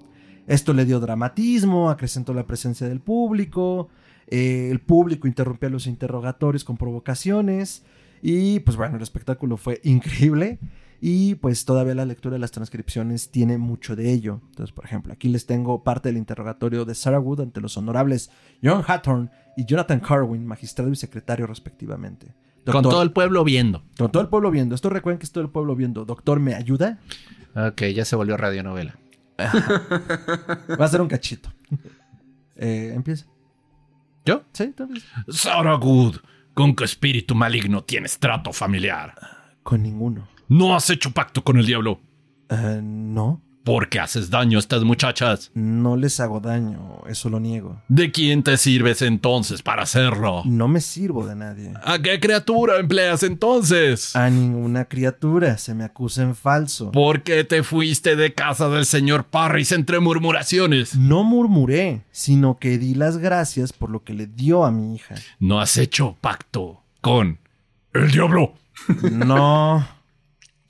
Esto 0.49 0.73
le 0.73 0.85
dio 0.85 0.99
dramatismo, 0.99 1.89
acrecentó 1.89 2.35
la 2.35 2.49
presencia 2.49 2.89
del 2.89 2.99
público, 2.99 3.89
eh, 4.27 4.69
el 4.73 4.81
público 4.81 5.29
interrumpía 5.29 5.71
los 5.71 5.87
interrogatorios 5.87 6.65
con 6.65 6.77
provocaciones 6.77 7.85
y 8.23 8.59
pues 8.61 8.77
bueno, 8.77 8.97
el 8.97 9.03
espectáculo 9.03 9.57
fue 9.57 9.81
increíble 9.85 10.59
y 11.05 11.35
pues 11.35 11.65
todavía 11.65 11.97
la 11.97 12.05
lectura 12.05 12.35
de 12.35 12.39
las 12.39 12.53
transcripciones 12.53 13.33
tiene 13.33 13.59
mucho 13.59 13.97
de 13.97 14.13
ello. 14.13 14.41
Entonces, 14.51 14.73
por 14.73 14.85
ejemplo, 14.85 15.13
aquí 15.13 15.29
les 15.29 15.47
tengo 15.47 15.83
parte 15.83 16.09
del 16.09 16.17
interrogatorio 16.17 16.85
de 16.85 16.95
Sarah 16.95 17.19
Wood 17.19 17.41
ante 17.41 17.61
los 17.61 17.77
honorables 17.77 18.31
John 18.63 18.85
Hathorne 18.87 19.29
y 19.57 19.65
Jonathan 19.65 19.99
Carwin, 19.99 20.47
magistrado 20.47 20.93
y 20.93 20.95
secretario 20.95 21.49
respectivamente. 21.49 22.33
Con 22.65 22.85
todo 22.85 23.03
el 23.03 23.11
pueblo 23.11 23.43
viendo. 23.43 23.83
con 23.99 24.13
todo 24.13 24.23
el 24.23 24.29
pueblo 24.29 24.53
viendo. 24.53 24.77
Esto 24.77 24.91
recuerden 24.91 25.19
que 25.19 25.25
es 25.25 25.33
todo 25.33 25.43
el 25.43 25.51
pueblo 25.51 25.75
viendo. 25.75 26.05
Doctor, 26.05 26.39
¿me 26.39 26.55
ayuda? 26.55 27.01
Ok, 27.57 27.83
ya 27.87 28.05
se 28.05 28.15
volvió 28.15 28.37
radionovela. 28.37 28.97
Va 29.41 30.85
a 30.85 30.89
ser 30.89 31.01
un 31.01 31.09
cachito. 31.09 31.53
Eh, 32.55 32.93
Empieza. 32.95 33.27
¿Yo? 34.25 34.45
Sí, 34.53 34.63
entonces. 34.63 35.05
Sarah 35.29 35.75
Good, 35.75 36.19
¿con 36.55 36.77
qué 36.77 36.85
espíritu 36.85 37.35
maligno 37.35 37.83
tienes 37.83 38.21
trato 38.21 38.53
familiar? 38.53 39.15
Con 39.65 39.83
ninguno. 39.83 40.29
¿No 40.49 40.75
has 40.75 40.91
hecho 40.91 41.13
pacto 41.13 41.43
con 41.43 41.59
el 41.59 41.67
diablo? 41.67 42.01
Eh, 42.49 42.81
no. 42.83 43.41
¿Por 43.65 43.89
qué 43.89 44.01
haces 44.01 44.29
daño 44.29 44.59
a 44.59 44.61
estas 44.61 44.83
muchachas? 44.83 45.53
No 45.55 45.97
les 45.97 46.19
hago 46.19 46.41
daño, 46.41 47.03
eso 47.07 47.31
lo 47.31 47.39
niego. 47.39 47.81
¿De 47.87 48.11
quién 48.11 48.43
te 48.43 48.57
sirves 48.57 49.03
entonces 49.03 49.63
para 49.63 49.85
hacerlo? 49.85 50.43
No 50.45 50.67
me 50.67 50.81
sirvo 50.81 51.25
de 51.25 51.37
nadie. 51.37 51.73
¿A 51.85 52.01
qué 52.01 52.19
criatura 52.19 52.81
empleas 52.81 53.23
entonces? 53.23 54.17
A 54.17 54.29
ninguna 54.31 54.87
criatura 54.87 55.59
se 55.59 55.75
me 55.75 55.85
acusa 55.85 56.23
en 56.23 56.35
falso. 56.35 56.91
¿Por 56.91 57.23
qué 57.23 57.45
te 57.45 57.63
fuiste 57.63 58.17
de 58.17 58.35
casa 58.35 58.69
del 58.69 58.85
señor 58.85 59.27
Parris 59.27 59.71
entre 59.71 60.01
murmuraciones? 60.01 60.97
No 60.97 61.23
murmuré, 61.23 62.03
sino 62.11 62.59
que 62.59 62.79
di 62.79 62.95
las 62.95 63.19
gracias 63.19 63.73
por 63.73 63.91
lo 63.91 64.03
que 64.03 64.13
le 64.13 64.27
dio 64.27 64.65
a 64.65 64.73
mi 64.73 64.97
hija. 64.97 65.15
No 65.39 65.61
has 65.61 65.77
hecho 65.77 66.17
pacto 66.21 66.83
con 67.01 67.39
el 67.95 68.11
diablo. 68.11 68.55
No. 69.13 69.87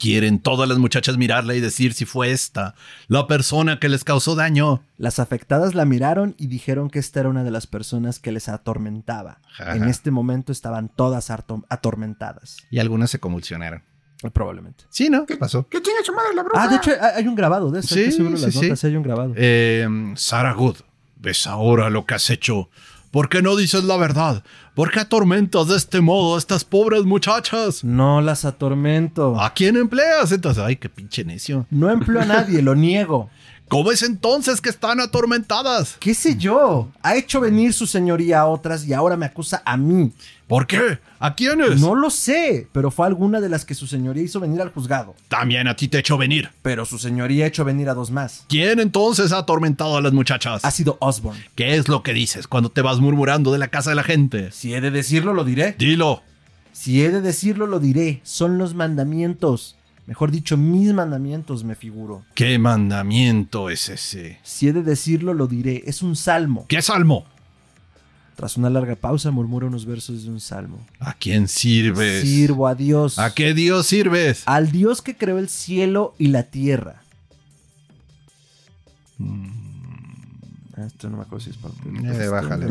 Quieren 0.03 0.41
todas 0.41 0.69
las 0.69 0.79
muchachas 0.79 1.17
mirarla 1.17 1.55
y 1.55 1.61
decir 1.61 1.93
si 1.95 2.07
fue 2.07 2.33
esta 2.33 2.75
la 3.07 3.29
persona 3.29 3.79
que 3.79 3.89
les 3.89 4.03
causó 4.03 4.35
daño. 4.35 4.83
Las 4.99 5.21
afectadas 5.21 5.77
la 5.77 5.85
miraron 5.85 6.35
y 6.39 6.49
dijeron 6.49 6.91
que 6.91 6.99
esta 6.99 7.21
era 7.21 7.29
una 7.29 7.45
de 7.45 7.53
las 7.53 7.69
personas 7.69 8.19
que 8.19 8.33
les 8.33 8.49
atormentaba. 8.49 9.39
Ajá. 9.61 9.77
En 9.77 9.85
este 9.85 10.11
momento 10.11 10.51
estaban 10.51 10.89
todas 10.89 11.31
atormentadas. 11.31 12.57
Y 12.69 12.81
algunas 12.81 13.11
se 13.11 13.21
convulsionaron. 13.21 13.85
Probablemente. 14.33 14.85
Sí, 14.89 15.09
¿no? 15.09 15.25
¿Qué 15.25 15.37
pasó? 15.37 15.69
¿Qué 15.69 15.81
chinga 15.81 15.99
su 16.05 16.13
madre 16.13 16.35
la 16.35 16.43
bruja? 16.43 16.63
Ah, 16.65 16.69
de 16.69 16.77
hecho, 16.77 16.91
hay 17.15 17.27
un 17.29 17.37
grabado 17.37 17.71
de 17.71 17.79
eso. 17.79 17.95
hay 17.95 18.05
que 18.07 18.11
Sí, 18.11 18.23
las 18.23 18.41
sí, 18.41 18.51
sí. 18.53 18.63
notas, 18.63 18.85
hay 18.85 18.97
un 18.97 19.03
grabado. 19.05 19.35
Eh, 19.37 19.89
Sarah 20.17 20.53
Good, 20.53 20.79
¿ves 21.17 21.47
ahora 21.47 21.91
lo 21.91 22.07
que 22.07 22.15
has 22.15 22.29
hecho? 22.31 22.71
¿Por 23.13 23.29
qué 23.29 23.43
no 23.43 23.57
dices 23.57 23.85
la 23.85 23.99
verdad? 23.99 24.43
¿Por 24.75 24.91
qué 24.91 25.01
atormentas 25.01 25.69
de 25.69 25.77
este 25.77 26.01
modo 26.01 26.35
a 26.35 26.39
estas 26.39 26.65
pobres 26.65 27.05
muchachas? 27.05 27.85
No 27.85 28.23
las 28.23 28.47
atormento. 28.47 29.39
¿A 29.39 29.53
quién 29.53 29.77
empleas? 29.77 30.33
Entonces, 30.33 30.65
ay, 30.65 30.77
qué 30.77 30.89
pinche 30.89 31.23
necio. 31.23 31.67
No 31.69 31.91
empleo 31.91 32.23
a 32.23 32.25
nadie, 32.25 32.63
lo 32.63 32.75
niego. 32.75 33.29
¿Cómo 33.69 33.93
es 33.93 34.03
entonces 34.03 34.63
que 34.63 34.71
están 34.71 34.99
atormentadas? 34.99 35.99
¿Qué 36.01 36.15
sé 36.15 36.37
yo? 36.37 36.91
Ha 37.03 37.17
hecho 37.17 37.41
venir 37.41 37.75
su 37.75 37.87
señoría 37.87 38.41
a 38.41 38.47
otras 38.47 38.87
y 38.87 38.95
ahora 38.95 39.19
me 39.19 39.27
acusa 39.27 39.63
a 39.67 39.77
mí. 39.77 40.11
¿Por 40.53 40.67
qué? 40.67 40.99
¿A 41.19 41.35
quiénes? 41.35 41.81
No 41.81 41.95
lo 41.95 42.11
sé, 42.11 42.69
pero 42.73 42.91
fue 42.91 43.07
alguna 43.07 43.41
de 43.41 43.49
las 43.49 43.65
que 43.65 43.75
su 43.75 43.87
señoría 43.87 44.23
hizo 44.23 44.39
venir 44.39 44.61
al 44.61 44.69
juzgado. 44.71 45.15
También 45.29 45.67
a 45.67 45.77
ti 45.77 45.89
te 45.89 46.01
echo 46.01 46.19
venir. 46.19 46.51
Pero 46.61 46.85
su 46.85 46.99
señoría 46.99 47.47
ha 47.47 47.49
hecho 47.49 47.65
venir 47.65 47.89
a 47.89 47.95
dos 47.95 48.11
más. 48.11 48.45
¿Quién 48.51 48.79
entonces 48.79 49.33
ha 49.33 49.39
atormentado 49.39 49.97
a 49.97 50.03
las 50.03 50.13
muchachas? 50.13 50.63
Ha 50.63 50.71
sido 50.71 50.99
Osborne. 51.01 51.43
¿Qué 51.55 51.77
es 51.77 51.89
lo 51.89 52.03
que 52.03 52.13
dices 52.13 52.49
cuando 52.49 52.69
te 52.69 52.83
vas 52.83 53.01
murmurando 53.01 53.51
de 53.51 53.61
la 53.61 53.69
casa 53.69 53.89
de 53.89 53.97
la 53.97 54.03
gente? 54.03 54.53
Si 54.53 54.75
he 54.75 54.83
de 54.83 54.91
decirlo, 54.91 55.33
lo 55.33 55.45
diré. 55.45 55.75
Dilo. 55.79 56.23
Si 56.73 57.03
he 57.03 57.09
de 57.09 57.23
decirlo, 57.23 57.67
lo 57.67 57.81
diré. 57.81 58.21
Son 58.23 58.59
los 58.59 58.75
mandamientos. 58.75 59.77
Mejor 60.07 60.33
dicho, 60.33 60.59
mis 60.59 60.93
mandamientos, 60.93 61.65
me 61.65 61.77
figuro. 61.77 62.25
¿Qué 62.35 62.59
mandamiento 62.59 63.71
es 63.71 63.89
ese? 63.89 64.39
Si 64.43 64.69
he 64.69 64.75
de 64.75 64.83
decirlo, 64.83 65.33
lo 65.33 65.47
diré. 65.47 65.83
Es 65.87 66.03
un 66.03 66.15
salmo. 66.15 66.67
¿Qué 66.69 66.83
salmo? 66.83 67.25
Tras 68.37 68.57
una 68.57 68.71
larga 68.71 68.97
pausa, 68.97 69.31
murmura 69.31 69.67
unos 69.67 69.85
versos 69.85 70.25
de 70.25 70.31
un 70.31 70.41
salmo. 70.41 70.79
¿A 70.99 71.15
quién 71.15 71.49
sirves? 71.49 72.23
Sirvo 72.23 72.67
a 72.67 72.75
Dios. 72.75 73.19
¿A 73.19 73.35
qué 73.35 73.55
Dios 73.55 73.87
sirves? 73.87 74.43
Al 74.47 74.73
Dios 74.73 75.03
que 75.03 75.17
creó 75.17 75.39
el 75.39 75.49
cielo 75.49 76.15
y 76.19 76.29
la 76.29 76.45
tierra. 76.45 77.03
Ah, 79.21 79.62
Esto 80.87 81.09
no 81.11 81.17
me 81.17 81.23
acuerdo 81.23 81.41
si 81.45 81.51
es 81.51 81.57
para 81.57 81.75
Ya, 82.03 82.31
bájale. 82.31 82.67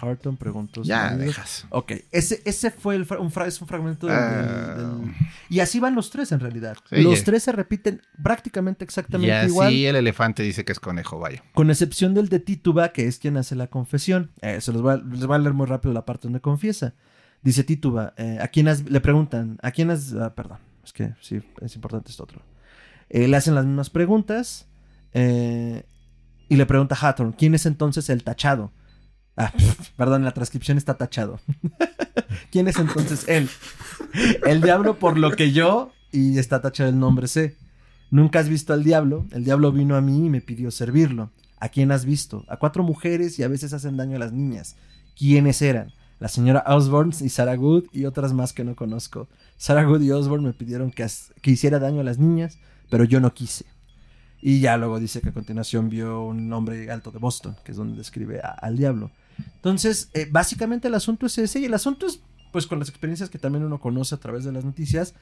Harton 0.00 0.36
preguntó. 0.36 0.82
Ya, 0.82 1.16
dejas. 1.16 1.66
Ok, 1.70 1.92
ese, 2.12 2.42
ese 2.44 2.70
fue 2.70 2.96
el 2.96 3.06
fra- 3.06 3.18
un, 3.20 3.30
fra- 3.30 3.46
es 3.46 3.60
un 3.60 3.68
fragmento 3.68 4.06
del- 4.06 4.16
Ah. 4.16 4.74
del- 4.76 5.12
Y 5.48 5.60
así 5.60 5.80
van 5.80 5.94
los 5.94 6.10
tres 6.10 6.32
en 6.32 6.40
realidad. 6.40 6.76
Sí, 6.90 7.02
los 7.02 7.24
tres 7.24 7.42
se 7.42 7.52
repiten 7.52 8.02
prácticamente 8.22 8.84
exactamente 8.84 9.28
Y 9.28 9.30
así 9.32 9.46
igual. 9.48 9.72
el 9.74 9.96
elefante 9.96 10.42
dice 10.42 10.64
que 10.64 10.72
es 10.72 10.80
conejo, 10.80 11.18
vaya. 11.18 11.42
Con 11.54 11.70
excepción 11.70 12.14
del 12.14 12.28
de 12.28 12.40
Tituba, 12.40 12.90
que 12.90 13.06
es 13.06 13.18
quien 13.18 13.36
hace 13.36 13.54
la 13.56 13.66
confesión. 13.68 14.30
Eh, 14.42 14.60
se 14.60 14.72
los 14.72 14.82
voy, 14.82 14.94
a, 14.94 14.96
les 14.96 15.26
voy 15.26 15.36
a 15.36 15.38
leer 15.38 15.54
muy 15.54 15.66
rápido 15.66 15.92
la 15.94 16.04
parte 16.04 16.24
donde 16.28 16.40
confiesa. 16.40 16.94
Dice 17.42 17.62
Tituba, 17.64 18.14
eh, 18.16 18.38
¿a 18.42 18.48
quién 18.48 18.68
has, 18.68 18.82
le 18.90 19.00
preguntan, 19.00 19.58
¿a 19.62 19.70
quién 19.70 19.90
has, 19.90 20.12
ah, 20.14 20.34
perdón, 20.34 20.58
es 20.84 20.92
que 20.92 21.12
sí, 21.20 21.40
es 21.60 21.74
importante 21.76 22.10
esto 22.10 22.24
otro. 22.24 22.42
Eh, 23.10 23.28
le 23.28 23.36
hacen 23.36 23.54
las 23.54 23.64
mismas 23.64 23.90
preguntas 23.90 24.66
eh, 25.14 25.84
y 26.48 26.56
le 26.56 26.66
pregunta 26.66 26.94
a 26.94 27.08
Hathorne, 27.08 27.34
¿quién 27.36 27.54
es 27.54 27.66
entonces 27.66 28.08
el 28.10 28.24
tachado? 28.24 28.72
Ah, 29.36 29.52
perdón, 29.96 30.24
la 30.24 30.32
transcripción 30.32 30.78
está 30.78 30.94
tachado. 30.94 31.40
¿Quién 32.50 32.68
es 32.68 32.78
entonces 32.78 33.24
él? 33.28 33.48
El 34.46 34.60
diablo 34.60 34.98
por 34.98 35.18
lo 35.18 35.32
que 35.32 35.52
yo, 35.52 35.92
y 36.12 36.38
está 36.38 36.60
tachado 36.60 36.90
el 36.90 36.98
nombre 36.98 37.28
C. 37.28 37.56
Nunca 38.10 38.38
has 38.40 38.48
visto 38.48 38.72
al 38.72 38.84
diablo. 38.84 39.26
El 39.32 39.44
diablo 39.44 39.72
vino 39.72 39.96
a 39.96 40.00
mí 40.00 40.26
y 40.26 40.30
me 40.30 40.40
pidió 40.40 40.70
servirlo. 40.70 41.30
¿A 41.60 41.68
quién 41.68 41.92
has 41.92 42.04
visto? 42.04 42.44
A 42.48 42.56
cuatro 42.56 42.82
mujeres 42.82 43.38
y 43.38 43.42
a 43.42 43.48
veces 43.48 43.72
hacen 43.72 43.96
daño 43.96 44.16
a 44.16 44.20
las 44.20 44.32
niñas. 44.32 44.76
¿Quiénes 45.16 45.60
eran? 45.60 45.92
La 46.20 46.28
señora 46.28 46.64
Osborne 46.66 47.14
y 47.20 47.28
Sarah 47.28 47.56
Good 47.56 47.86
y 47.92 48.06
otras 48.06 48.32
más 48.32 48.52
que 48.52 48.64
no 48.64 48.74
conozco. 48.74 49.28
Sarah 49.56 49.84
Good 49.84 50.02
y 50.02 50.10
Osborne 50.10 50.46
me 50.46 50.52
pidieron 50.52 50.90
que, 50.90 51.06
hiciera 51.44 51.78
daño 51.78 52.00
a 52.00 52.04
las 52.04 52.18
niñas, 52.18 52.58
pero 52.90 53.04
yo 53.04 53.20
no 53.20 53.34
quise. 53.34 53.66
Y 54.40 54.60
ya 54.60 54.76
luego 54.76 55.00
dice 55.00 55.20
que 55.20 55.30
a 55.30 55.32
continuación 55.32 55.88
vio 55.90 56.22
un 56.22 56.52
hombre 56.52 56.90
alto 56.90 57.10
de 57.10 57.18
Boston, 57.18 57.56
que 57.64 57.72
es 57.72 57.76
donde 57.76 57.96
describe 57.96 58.40
a- 58.40 58.50
al 58.50 58.76
diablo. 58.76 59.10
Entonces, 59.56 60.10
eh, 60.14 60.28
básicamente 60.30 60.88
el 60.88 60.94
asunto 60.94 61.26
es 61.26 61.38
ese, 61.38 61.60
y 61.60 61.64
el 61.64 61.74
asunto 61.74 62.06
es, 62.06 62.20
pues, 62.52 62.66
con 62.66 62.78
las 62.78 62.88
experiencias 62.88 63.30
que 63.30 63.38
también 63.38 63.64
uno 63.64 63.80
conoce 63.80 64.14
a 64.14 64.18
través 64.18 64.44
de 64.44 64.52
las 64.52 64.64
noticias, 64.64 65.14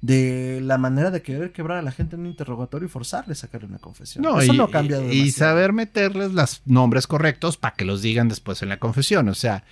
de 0.00 0.60
la 0.60 0.76
manera 0.76 1.10
de 1.10 1.22
querer 1.22 1.52
quebrar 1.52 1.78
a 1.78 1.82
la 1.82 1.92
gente 1.92 2.16
en 2.16 2.22
un 2.22 2.26
interrogatorio 2.26 2.86
y 2.86 2.90
forzarle 2.90 3.32
a 3.32 3.36
sacarle 3.36 3.68
una 3.68 3.78
confesión. 3.78 4.24
Eso 4.26 4.52
y, 4.52 4.56
no 4.56 4.64
ha 4.64 4.70
cambiado 4.70 5.10
y 5.10 5.30
saber 5.30 5.72
meterles 5.72 6.32
los 6.32 6.62
nombres 6.66 7.06
correctos 7.06 7.56
para 7.56 7.74
que 7.74 7.84
los 7.84 8.02
digan 8.02 8.28
después 8.28 8.60
en 8.62 8.68
la 8.68 8.78
confesión. 8.78 9.28
O 9.28 9.34
sea, 9.34 9.64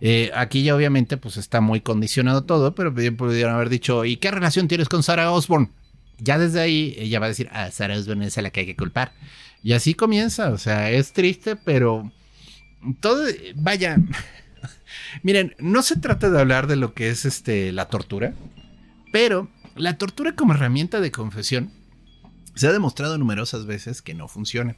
eh, 0.00 0.30
aquí 0.34 0.62
ya 0.62 0.74
obviamente 0.74 1.16
pues 1.18 1.36
está 1.36 1.60
muy 1.60 1.82
condicionado 1.82 2.44
todo, 2.44 2.74
pero 2.74 2.92
pudieron 2.92 3.54
haber 3.54 3.68
dicho, 3.68 4.04
¿y 4.04 4.16
qué 4.16 4.30
relación 4.30 4.66
tienes 4.66 4.88
con 4.88 5.02
Sarah 5.02 5.30
Osborne? 5.30 5.68
Ya 6.18 6.38
desde 6.38 6.60
ahí 6.60 6.94
ella 6.98 7.20
va 7.20 7.26
a 7.26 7.30
decir, 7.30 7.48
ah, 7.52 7.68
Osborne 7.68 8.26
es 8.26 8.38
a 8.38 8.42
la 8.42 8.50
que 8.50 8.60
hay 8.60 8.66
que 8.66 8.76
culpar. 8.76 9.12
Y 9.62 9.72
así 9.72 9.94
comienza, 9.94 10.50
o 10.50 10.58
sea, 10.58 10.90
es 10.90 11.12
triste, 11.12 11.56
pero 11.56 12.12
todo, 13.00 13.26
vaya, 13.56 13.98
miren, 15.22 15.54
no 15.58 15.82
se 15.82 15.96
trata 15.96 16.30
de 16.30 16.40
hablar 16.40 16.66
de 16.66 16.76
lo 16.76 16.94
que 16.94 17.08
es 17.08 17.24
este 17.24 17.72
la 17.72 17.88
tortura, 17.88 18.34
pero 19.12 19.48
la 19.74 19.98
tortura 19.98 20.34
como 20.34 20.54
herramienta 20.54 21.00
de 21.00 21.10
confesión 21.10 21.72
se 22.54 22.66
ha 22.66 22.72
demostrado 22.72 23.18
numerosas 23.18 23.66
veces 23.66 24.02
que 24.02 24.14
no 24.14 24.28
funciona. 24.28 24.76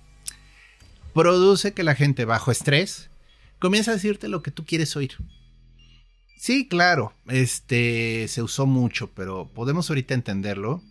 Produce 1.15 1.73
que 1.73 1.85
la 1.85 1.95
gente 1.95 2.25
bajo 2.25 2.51
estrés 2.51 3.11
comienza 3.59 3.93
a 3.93 3.95
decirte 3.95 4.29
lo 4.29 4.43
que 4.43 4.51
tú 4.51 4.65
quieres 4.65 4.97
oír. 4.97 5.13
Sí, 6.37 6.69
claro, 6.69 7.13
este 7.27 8.27
se 8.29 8.43
usó 8.43 8.67
mucho, 8.67 9.11
pero 9.15 9.49
podemos 9.53 9.91
ahorita 9.91 10.15
entenderlo 10.15 10.83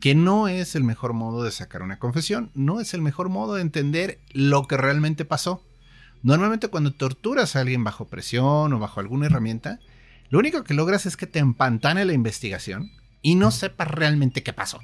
que 0.00 0.14
no 0.14 0.48
es 0.48 0.74
el 0.74 0.84
mejor 0.84 1.12
modo 1.12 1.42
de 1.42 1.50
sacar 1.50 1.82
una 1.82 1.98
confesión, 1.98 2.50
no 2.54 2.80
es 2.80 2.94
el 2.94 3.02
mejor 3.02 3.28
modo 3.28 3.54
de 3.54 3.62
entender 3.62 4.18
lo 4.32 4.66
que 4.66 4.76
realmente 4.76 5.24
pasó. 5.24 5.62
Normalmente 6.22 6.68
cuando 6.68 6.92
torturas 6.92 7.54
a 7.54 7.60
alguien 7.60 7.84
bajo 7.84 8.06
presión 8.08 8.72
o 8.72 8.78
bajo 8.78 9.00
alguna 9.00 9.26
herramienta, 9.26 9.78
lo 10.30 10.38
único 10.38 10.64
que 10.64 10.74
logras 10.74 11.06
es 11.06 11.16
que 11.16 11.26
te 11.26 11.38
empantane 11.38 12.04
la 12.04 12.12
investigación 12.12 12.90
y 13.22 13.34
no 13.34 13.50
sepas 13.50 13.88
realmente 13.88 14.42
qué 14.42 14.52
pasó. 14.52 14.80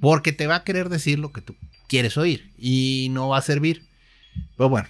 Porque 0.00 0.32
te 0.32 0.46
va 0.46 0.56
a 0.56 0.64
querer 0.64 0.88
decir 0.88 1.18
lo 1.18 1.32
que 1.32 1.40
tú 1.40 1.54
quieres 1.88 2.16
oír 2.16 2.50
y 2.58 3.08
no 3.10 3.28
va 3.28 3.38
a 3.38 3.42
servir. 3.42 3.86
Pero 4.56 4.68
bueno, 4.68 4.88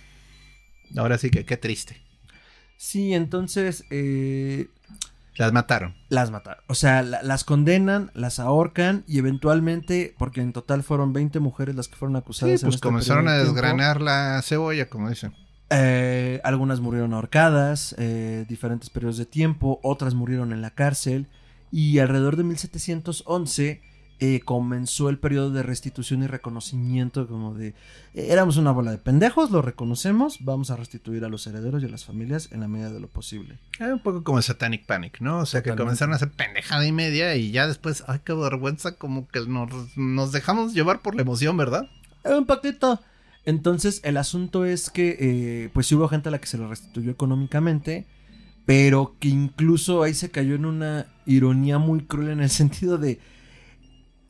ahora 0.96 1.18
sí 1.18 1.30
que 1.30 1.44
qué 1.44 1.56
triste. 1.56 2.00
Sí, 2.78 3.12
entonces 3.12 3.84
eh, 3.90 4.68
Las 5.36 5.52
mataron. 5.52 5.94
las 6.09 6.30
mataron. 6.30 6.62
O 6.68 6.74
sea, 6.74 7.02
la- 7.02 7.22
las 7.22 7.44
condenan, 7.44 8.10
las 8.14 8.38
ahorcan 8.38 9.04
y 9.06 9.18
eventualmente, 9.18 10.14
porque 10.18 10.40
en 10.42 10.52
total 10.52 10.82
fueron 10.82 11.12
20 11.12 11.40
mujeres 11.40 11.74
las 11.74 11.88
que 11.88 11.96
fueron 11.96 12.14
Sí, 12.16 12.18
acusadas. 12.18 12.62
en 12.62 12.66
pues 12.66 12.74
este 12.76 12.86
comenzaron 12.86 13.28
a 13.28 13.36
tiempo. 13.36 13.52
desgranar 13.54 14.00
la 14.00 14.40
cebolla, 14.42 14.88
como 14.88 15.09
dicen. 15.09 15.34
Eh, 15.70 16.40
algunas 16.44 16.80
murieron 16.80 17.14
ahorcadas, 17.14 17.94
eh, 17.98 18.44
diferentes 18.48 18.90
periodos 18.90 19.16
de 19.16 19.24
tiempo, 19.24 19.80
otras 19.82 20.12
murieron 20.14 20.52
en 20.52 20.60
la 20.60 20.70
cárcel 20.70 21.28
y 21.70 21.98
alrededor 21.98 22.36
de 22.36 22.44
1711 22.44 23.80
eh, 24.24 24.40
comenzó 24.44 25.09
el 25.09 25.19
periodo 25.19 25.51
de 25.51 25.65
restitución 25.65 26.23
y 26.23 26.28
reconocimiento 26.28 27.27
como 27.27 27.55
de 27.55 27.74
eh, 28.15 28.28
éramos 28.31 28.57
una 28.57 28.70
bola 28.70 28.93
de 28.93 28.99
pendejos, 28.99 29.51
lo 29.51 29.62
reconocemos, 29.62 30.39
vamos 30.44 30.70
a 30.70 30.77
restituir 30.77 31.24
a 31.24 31.28
los 31.28 31.44
herederos 31.49 31.82
y 31.82 31.86
a 31.86 31.89
las 31.89 32.05
familias 32.05 32.49
en 32.53 32.61
la 32.61 32.69
medida 32.69 32.93
de 32.93 33.01
lo 33.01 33.09
posible. 33.09 33.59
Eh, 33.81 33.93
un 33.93 33.99
poco 33.99 34.23
como 34.23 34.40
Satanic 34.40 34.86
Panic, 34.86 35.20
¿no? 35.20 35.39
O 35.39 35.47
sea, 35.47 35.65
que 35.65 35.74
comenzaron 35.74 36.12
a 36.12 36.16
hacer 36.16 36.31
pendejada 36.31 36.86
y 36.86 36.93
media 36.93 37.35
y 37.35 37.51
ya 37.51 37.66
después, 37.66 38.05
ay, 38.07 38.20
qué 38.24 38.32
vergüenza, 38.32 38.93
como 38.93 39.27
que 39.27 39.40
nos, 39.40 39.97
nos 39.97 40.31
dejamos 40.31 40.73
llevar 40.73 41.03
por 41.03 41.16
la 41.16 41.23
emoción, 41.23 41.57
¿verdad? 41.57 41.90
Eh, 42.23 42.32
Un 42.35 42.47
poquito. 42.47 43.01
Entonces, 43.44 44.03
el 44.05 44.19
asunto 44.19 44.65
es 44.65 44.89
que, 44.89 45.16
eh, 45.19 45.70
pues 45.73 45.89
sí 45.89 45.97
hubo 45.97 46.07
gente 46.07 46.28
a 46.28 46.32
la 46.32 46.39
que 46.39 46.47
se 46.47 46.59
le 46.59 46.69
restituyó 46.69 47.11
económicamente, 47.11 48.07
pero 48.66 49.16
que 49.19 49.27
incluso 49.27 50.05
ahí 50.05 50.15
se 50.15 50.31
cayó 50.31 50.55
en 50.55 50.65
una 50.65 51.07
ironía 51.27 51.78
muy 51.78 52.03
cruel 52.03 52.31
en 52.31 52.40
el 52.40 52.51
sentido 52.62 52.99
de, 52.99 53.19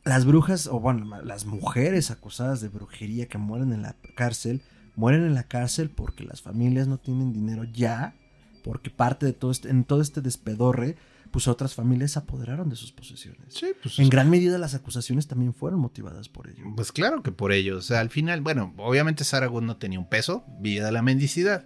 las 0.03 0.25
brujas, 0.25 0.67
o 0.67 0.79
bueno, 0.79 1.21
las 1.23 1.45
mujeres 1.45 2.11
acusadas 2.11 2.61
de 2.61 2.69
brujería 2.69 3.27
que 3.27 3.37
mueren 3.37 3.71
en 3.71 3.81
la 3.81 3.95
cárcel, 4.15 4.61
mueren 4.95 5.23
en 5.23 5.33
la 5.33 5.43
cárcel 5.43 5.89
porque 5.89 6.23
las 6.23 6.41
familias 6.41 6.87
no 6.87 6.97
tienen 6.97 7.33
dinero 7.33 7.63
ya, 7.63 8.15
porque 8.63 8.89
parte 8.89 9.25
de 9.25 9.33
todo 9.33 9.51
este, 9.51 9.69
en 9.69 9.85
todo 9.85 10.01
este 10.01 10.21
despedorre, 10.21 10.97
pues 11.31 11.47
otras 11.47 11.73
familias 11.73 12.11
se 12.11 12.19
apoderaron 12.19 12.69
de 12.69 12.75
sus 12.75 12.91
posesiones. 12.91 13.53
Sí, 13.53 13.67
pues. 13.81 13.97
En 13.97 14.09
gran 14.09 14.29
medida 14.29 14.57
las 14.57 14.75
acusaciones 14.75 15.27
también 15.27 15.53
fueron 15.53 15.79
motivadas 15.79 16.29
por 16.29 16.47
ello. 16.47 16.63
Pues 16.75 16.91
claro 16.91 17.23
que 17.23 17.31
por 17.31 17.51
ello. 17.51 17.77
O 17.77 17.81
sea, 17.81 18.01
al 18.01 18.09
final, 18.09 18.41
bueno, 18.41 18.73
obviamente 18.77 19.23
Saragoon 19.23 19.65
no 19.65 19.77
tenía 19.77 19.99
un 19.99 20.07
peso, 20.07 20.45
vida 20.59 20.85
de 20.85 20.91
la 20.91 21.01
mendicidad. 21.01 21.65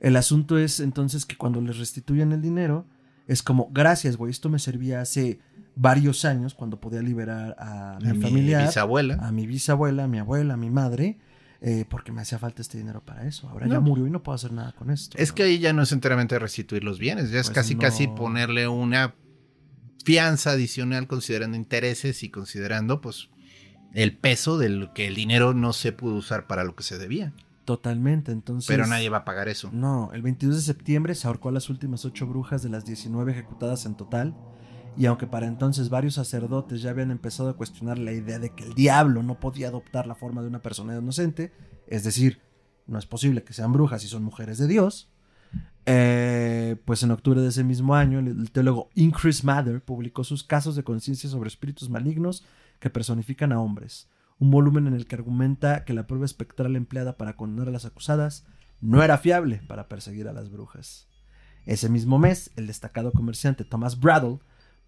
El 0.00 0.16
asunto 0.16 0.58
es 0.58 0.80
entonces 0.80 1.26
que 1.26 1.36
cuando 1.36 1.60
les 1.60 1.78
restituyen 1.78 2.32
el 2.32 2.42
dinero, 2.42 2.86
es 3.26 3.42
como, 3.42 3.68
gracias, 3.70 4.16
güey, 4.16 4.30
esto 4.30 4.48
me 4.48 4.58
servía 4.58 5.00
hace 5.00 5.40
varios 5.78 6.24
años 6.24 6.54
cuando 6.54 6.80
podía 6.80 7.00
liberar 7.02 7.54
a 7.58 7.98
mi, 8.02 8.10
A 8.10 8.30
mi 8.30 8.42
bisabuela. 8.42 9.14
a 9.14 9.32
mi 9.32 9.46
bisabuela, 9.46 10.04
a 10.04 10.08
mi 10.08 10.18
abuela, 10.18 10.54
a 10.54 10.56
mi 10.56 10.70
madre, 10.70 11.18
eh, 11.60 11.84
porque 11.88 12.10
me 12.12 12.20
hacía 12.20 12.38
falta 12.38 12.62
este 12.62 12.78
dinero 12.78 13.02
para 13.04 13.26
eso. 13.26 13.48
Ahora 13.48 13.68
ya 13.68 13.80
murió 13.80 14.06
y 14.06 14.10
no 14.10 14.22
puedo 14.22 14.34
hacer 14.34 14.52
nada 14.52 14.72
con 14.72 14.90
esto. 14.90 15.16
Es 15.18 15.30
¿no? 15.30 15.34
que 15.36 15.42
ahí 15.44 15.58
ya 15.58 15.72
no 15.72 15.82
es 15.82 15.92
enteramente 15.92 16.38
restituir 16.38 16.82
los 16.82 16.98
bienes, 16.98 17.30
ya 17.30 17.40
es 17.40 17.46
Pues 17.46 17.54
casi 17.54 17.74
no. 17.76 17.80
casi 17.80 18.08
ponerle 18.08 18.66
una 18.66 19.14
fianza 20.04 20.50
adicional 20.52 21.06
considerando 21.06 21.56
intereses 21.56 22.22
y 22.22 22.30
considerando 22.30 23.00
pues 23.00 23.28
el 23.94 24.16
peso 24.16 24.58
del 24.58 24.90
que 24.94 25.06
el 25.06 25.14
dinero 25.14 25.54
no 25.54 25.72
se 25.72 25.92
pudo 25.92 26.14
usar 26.16 26.46
para 26.46 26.64
lo 26.64 26.74
que 26.74 26.82
se 26.82 26.98
debía. 26.98 27.32
Totalmente, 27.64 28.32
entonces... 28.32 28.66
Pero 28.66 28.86
nadie 28.86 29.10
va 29.10 29.18
a 29.18 29.24
pagar 29.24 29.48
eso. 29.48 29.70
No, 29.72 30.10
el 30.14 30.22
22 30.22 30.56
de 30.56 30.62
septiembre 30.62 31.14
se 31.14 31.26
ahorcó 31.26 31.50
a 31.50 31.52
las 31.52 31.68
últimas 31.68 32.04
ocho 32.06 32.26
brujas 32.26 32.62
de 32.62 32.70
las 32.70 32.86
19 32.86 33.30
ejecutadas 33.30 33.84
en 33.84 33.94
total. 33.94 34.34
Y 34.96 35.06
aunque 35.06 35.26
para 35.26 35.46
entonces 35.46 35.90
varios 35.90 36.14
sacerdotes 36.14 36.82
ya 36.82 36.90
habían 36.90 37.10
empezado 37.10 37.50
a 37.50 37.56
cuestionar 37.56 37.98
la 37.98 38.12
idea 38.12 38.38
de 38.38 38.50
que 38.50 38.64
el 38.64 38.74
diablo 38.74 39.22
no 39.22 39.38
podía 39.38 39.68
adoptar 39.68 40.06
la 40.06 40.14
forma 40.14 40.42
de 40.42 40.48
una 40.48 40.62
persona 40.62 40.96
inocente, 40.96 41.52
es 41.86 42.04
decir, 42.04 42.40
no 42.86 42.98
es 42.98 43.06
posible 43.06 43.44
que 43.44 43.52
sean 43.52 43.72
brujas 43.72 44.02
si 44.02 44.08
son 44.08 44.24
mujeres 44.24 44.58
de 44.58 44.66
Dios, 44.66 45.12
eh, 45.86 46.76
pues 46.84 47.02
en 47.02 47.10
octubre 47.10 47.40
de 47.40 47.48
ese 47.48 47.64
mismo 47.64 47.94
año 47.94 48.18
el, 48.18 48.28
el 48.28 48.50
teólogo 48.50 48.90
Increase 48.94 49.46
Mather 49.46 49.82
publicó 49.82 50.24
sus 50.24 50.44
casos 50.44 50.76
de 50.76 50.82
conciencia 50.82 51.30
sobre 51.30 51.48
espíritus 51.48 51.88
malignos 51.88 52.44
que 52.78 52.90
personifican 52.90 53.52
a 53.52 53.60
hombres, 53.60 54.08
un 54.38 54.50
volumen 54.50 54.86
en 54.86 54.94
el 54.94 55.06
que 55.06 55.16
argumenta 55.16 55.84
que 55.84 55.94
la 55.94 56.06
prueba 56.06 56.24
espectral 56.24 56.76
empleada 56.76 57.16
para 57.16 57.36
condenar 57.36 57.68
a 57.68 57.72
las 57.72 57.84
acusadas 57.84 58.44
no 58.80 59.02
era 59.02 59.18
fiable 59.18 59.62
para 59.66 59.88
perseguir 59.88 60.28
a 60.28 60.32
las 60.32 60.50
brujas. 60.50 61.08
Ese 61.66 61.88
mismo 61.88 62.18
mes, 62.18 62.50
el 62.56 62.66
destacado 62.66 63.12
comerciante 63.12 63.64
Thomas 63.64 63.98
Bradle 64.00 64.38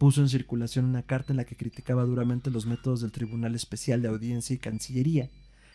puso 0.00 0.20
en 0.22 0.30
circulación 0.30 0.86
una 0.86 1.02
carta 1.02 1.34
en 1.34 1.36
la 1.36 1.44
que 1.44 1.56
criticaba 1.56 2.04
duramente 2.04 2.50
los 2.50 2.64
métodos 2.64 3.02
del 3.02 3.12
Tribunal 3.12 3.54
Especial 3.54 4.00
de 4.00 4.08
Audiencia 4.08 4.54
y 4.54 4.58
Cancillería. 4.58 5.28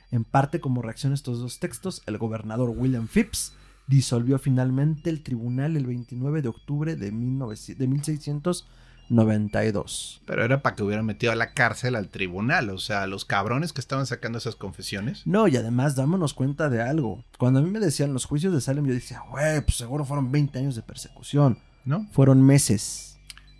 En 0.09 0.23
parte 0.23 0.59
como 0.59 0.81
reacción 0.81 1.11
a 1.11 1.15
estos 1.15 1.39
dos 1.39 1.59
textos, 1.59 2.01
el 2.07 2.17
gobernador 2.17 2.73
William 2.75 3.07
Phipps 3.07 3.53
disolvió 3.85 4.39
finalmente 4.39 5.11
el 5.11 5.21
tribunal 5.21 5.77
el 5.77 5.85
29 5.85 6.41
de 6.41 6.49
octubre 6.49 6.95
de, 6.95 7.11
1900 7.11 7.77
de 7.77 7.87
1692. 7.87 10.21
Pero 10.25 10.43
era 10.43 10.63
para 10.63 10.75
que 10.75 10.81
hubieran 10.81 11.05
metido 11.05 11.31
a 11.31 11.35
la 11.35 11.53
cárcel 11.53 11.95
al 11.95 12.09
tribunal, 12.09 12.71
o 12.71 12.79
sea, 12.79 13.05
los 13.05 13.25
cabrones 13.25 13.73
que 13.73 13.81
estaban 13.81 14.07
sacando 14.07 14.39
esas 14.39 14.55
confesiones. 14.55 15.21
No, 15.27 15.47
y 15.47 15.55
además 15.55 15.95
dámonos 15.95 16.33
cuenta 16.33 16.71
de 16.71 16.81
algo. 16.81 17.23
Cuando 17.37 17.59
a 17.59 17.61
mí 17.61 17.69
me 17.69 17.79
decían 17.79 18.11
los 18.11 18.25
juicios 18.25 18.55
de 18.55 18.61
Salem, 18.61 18.87
yo 18.87 18.93
decía, 18.95 19.21
güey, 19.29 19.61
pues 19.61 19.77
seguro 19.77 20.03
fueron 20.03 20.31
20 20.31 20.57
años 20.57 20.75
de 20.75 20.81
persecución. 20.81 21.59
¿No? 21.85 22.07
Fueron 22.11 22.41
meses. 22.41 23.14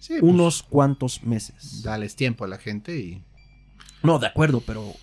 Sí, 0.05 0.17
pues, 0.19 0.31
unos 0.31 0.61
cuantos 0.61 1.23
meses. 1.23 1.81
dales 1.81 2.15
tiempo 2.15 2.45
a 2.45 2.47
la 2.47 2.59
gente 2.59 2.99
y 2.99 3.23
No, 4.03 4.19
de 4.19 4.27
acuerdo, 4.27 4.61
pero. 4.61 4.93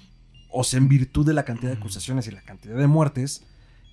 O 0.48 0.62
sea, 0.62 0.78
en 0.78 0.88
virtud 0.88 1.26
de 1.26 1.32
la 1.32 1.44
cantidad 1.44 1.72
de 1.72 1.78
acusaciones 1.78 2.28
y 2.28 2.30
la 2.30 2.42
cantidad 2.42 2.76
de 2.76 2.86
muertes, 2.86 3.42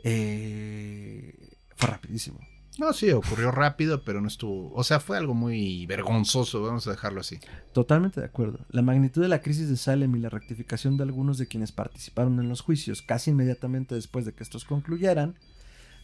eh, 0.03 1.33
fue 1.75 1.89
rapidísimo. 1.89 2.39
No, 2.77 2.93
sí, 2.93 3.09
ocurrió 3.09 3.49
rápido, 3.49 4.03
pero 4.03 4.21
no 4.21 4.27
estuvo. 4.27 4.71
O 4.75 4.83
sea, 4.83 4.99
fue 4.99 5.17
algo 5.17 5.33
muy 5.33 5.87
vergonzoso, 5.87 6.61
vamos 6.61 6.85
a 6.85 6.91
dejarlo 6.91 7.21
así. 7.21 7.39
Totalmente 7.73 8.19
de 8.19 8.27
acuerdo. 8.27 8.59
La 8.69 8.83
magnitud 8.83 9.19
de 9.19 9.29
la 9.29 9.41
crisis 9.41 9.67
de 9.67 9.77
Salem 9.77 10.15
y 10.15 10.19
la 10.19 10.29
rectificación 10.29 10.95
de 10.95 11.03
algunos 11.03 11.39
de 11.39 11.47
quienes 11.47 11.71
participaron 11.71 12.39
en 12.39 12.49
los 12.49 12.61
juicios 12.61 13.01
casi 13.01 13.31
inmediatamente 13.31 13.95
después 13.95 14.25
de 14.25 14.33
que 14.33 14.43
estos 14.43 14.63
concluyeran, 14.63 15.39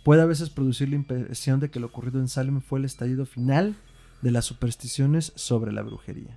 puede 0.04 0.24
a 0.24 0.26
veces 0.26 0.50
producir 0.50 0.90
la 0.90 0.96
impresión 0.96 1.60
de 1.60 1.70
que 1.70 1.80
lo 1.80 1.88
ocurrido 1.88 2.20
en 2.20 2.28
Salem 2.28 2.60
fue 2.60 2.80
el 2.80 2.86
estallido 2.86 3.28
final 3.28 3.76
de 4.26 4.32
las 4.32 4.46
supersticiones 4.46 5.32
sobre 5.36 5.72
la 5.72 5.84
brujería. 5.84 6.36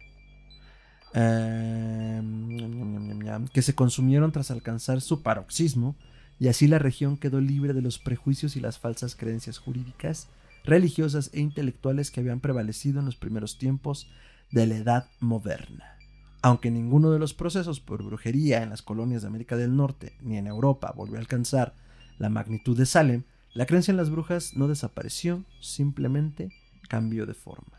Ñam, 1.14 3.48
que 3.50 3.62
se 3.62 3.74
consumieron 3.74 4.30
tras 4.30 4.50
alcanzar 4.50 5.00
su 5.00 5.22
paroxismo 5.22 5.96
y 6.38 6.48
así 6.48 6.68
la 6.68 6.78
región 6.78 7.16
quedó 7.16 7.40
libre 7.40 7.72
de 7.72 7.80
los 7.80 7.98
prejuicios 7.98 8.56
y 8.56 8.60
las 8.60 8.78
falsas 8.78 9.16
creencias 9.16 9.56
jurídicas, 9.56 10.28
religiosas 10.64 11.30
e 11.32 11.40
intelectuales 11.40 12.10
que 12.10 12.20
habían 12.20 12.40
prevalecido 12.40 13.00
en 13.00 13.06
los 13.06 13.16
primeros 13.16 13.56
tiempos 13.56 14.10
de 14.50 14.66
la 14.66 14.76
Edad 14.76 15.06
Moderna. 15.20 15.96
Aunque 16.42 16.70
ninguno 16.70 17.10
de 17.10 17.18
los 17.18 17.32
procesos 17.32 17.80
por 17.80 18.02
brujería 18.02 18.62
en 18.62 18.68
las 18.68 18.82
colonias 18.82 19.22
de 19.22 19.28
América 19.28 19.56
del 19.56 19.74
Norte 19.74 20.12
ni 20.20 20.36
en 20.36 20.46
Europa 20.46 20.92
volvió 20.94 21.16
a 21.16 21.20
alcanzar 21.20 21.72
la 22.18 22.28
magnitud 22.28 22.76
de 22.76 22.84
Salem, 22.84 23.22
la 23.54 23.64
creencia 23.64 23.92
en 23.92 23.96
las 23.96 24.10
brujas 24.10 24.54
no 24.54 24.68
desapareció, 24.68 25.42
simplemente 25.62 26.52
cambió 26.86 27.24
de 27.24 27.32
forma. 27.32 27.77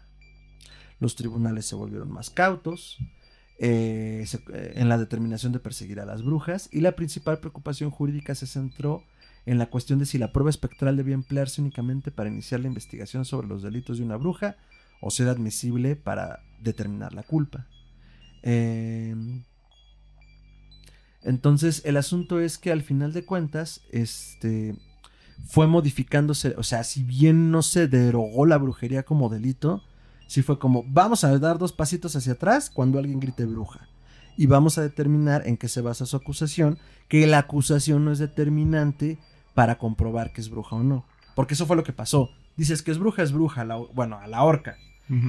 Los 1.00 1.16
tribunales 1.16 1.66
se 1.66 1.76
volvieron 1.76 2.12
más 2.12 2.30
cautos 2.30 2.98
eh, 3.58 4.26
eh, 4.54 4.74
en 4.76 4.90
la 4.90 4.98
determinación 4.98 5.52
de 5.52 5.60
perseguir 5.60 6.00
a 6.00 6.06
las 6.06 6.24
brujas 6.24 6.70
y 6.72 6.82
la 6.82 6.96
principal 6.96 7.40
preocupación 7.40 7.92
jurídica 7.92 8.36
se 8.36 8.48
centró 8.48 9.04
en 9.46 9.58
la 9.58 9.70
cuestión 9.70 10.00
de 10.00 10.06
si 10.06 10.18
la 10.18 10.32
prueba 10.32 10.50
espectral 10.50 10.96
debía 10.96 11.16
emplearse 11.16 11.62
únicamente 11.62 12.12
para 12.12 12.30
iniciar 12.30 12.60
la 12.62 12.68
investigación 12.68 13.26
sobre 13.26 13.48
los 13.48 13.64
delitos 13.64 13.98
de 13.98 14.04
una 14.04 14.18
bruja 14.18 14.58
o 15.02 15.12
ser 15.12 15.28
admisible 15.28 15.96
para 15.96 16.44
determinar 16.62 17.14
la 17.14 17.24
culpa. 17.24 17.68
Eh, 18.44 19.16
entonces, 21.22 21.82
el 21.86 21.98
asunto 21.98 22.40
es 22.40 22.58
que 22.58 22.72
al 22.72 22.82
final 22.82 23.14
de 23.14 23.26
cuentas, 23.26 23.82
este 23.92 24.76
fue 25.48 25.68
modificándose, 25.68 26.54
o 26.58 26.64
sea, 26.64 26.84
si 26.84 27.04
bien 27.04 27.52
no 27.52 27.62
se 27.62 27.88
derogó 27.88 28.46
la 28.46 28.58
brujería 28.58 29.04
como 29.04 29.30
delito, 29.30 29.84
sí 30.30 30.42
fue 30.44 30.60
como, 30.60 30.84
vamos 30.88 31.24
a 31.24 31.38
dar 31.40 31.58
dos 31.58 31.74
pasitos 31.74 32.16
hacia 32.16 32.34
atrás 32.34 32.70
cuando 32.70 33.00
alguien 33.00 33.20
grite 33.20 33.46
bruja. 33.46 33.88
Y 34.38 34.46
vamos 34.46 34.78
a 34.78 34.82
determinar 34.84 35.46
en 35.46 35.58
qué 35.58 35.68
se 35.68 35.82
basa 35.82 36.06
su 36.06 36.16
acusación, 36.16 36.78
que 37.10 37.26
la 37.28 37.40
acusación 37.40 38.06
no 38.06 38.12
es 38.14 38.20
determinante 38.20 39.18
para 39.54 39.78
comprobar 39.78 40.32
que 40.32 40.40
es 40.42 40.50
bruja 40.50 40.76
o 40.78 40.84
no. 40.84 41.04
Porque 41.36 41.56
eso 41.56 41.66
fue 41.66 41.76
lo 41.76 41.84
que 41.84 41.92
pasó. 41.94 42.30
Dices 42.56 42.82
que 42.82 42.92
es 42.92 42.98
bruja, 43.00 43.24
es 43.24 43.32
bruja, 43.32 43.66
la- 43.66 43.76
bueno, 43.78 44.18
a 44.20 44.28
la 44.28 44.44
horca. 44.44 44.78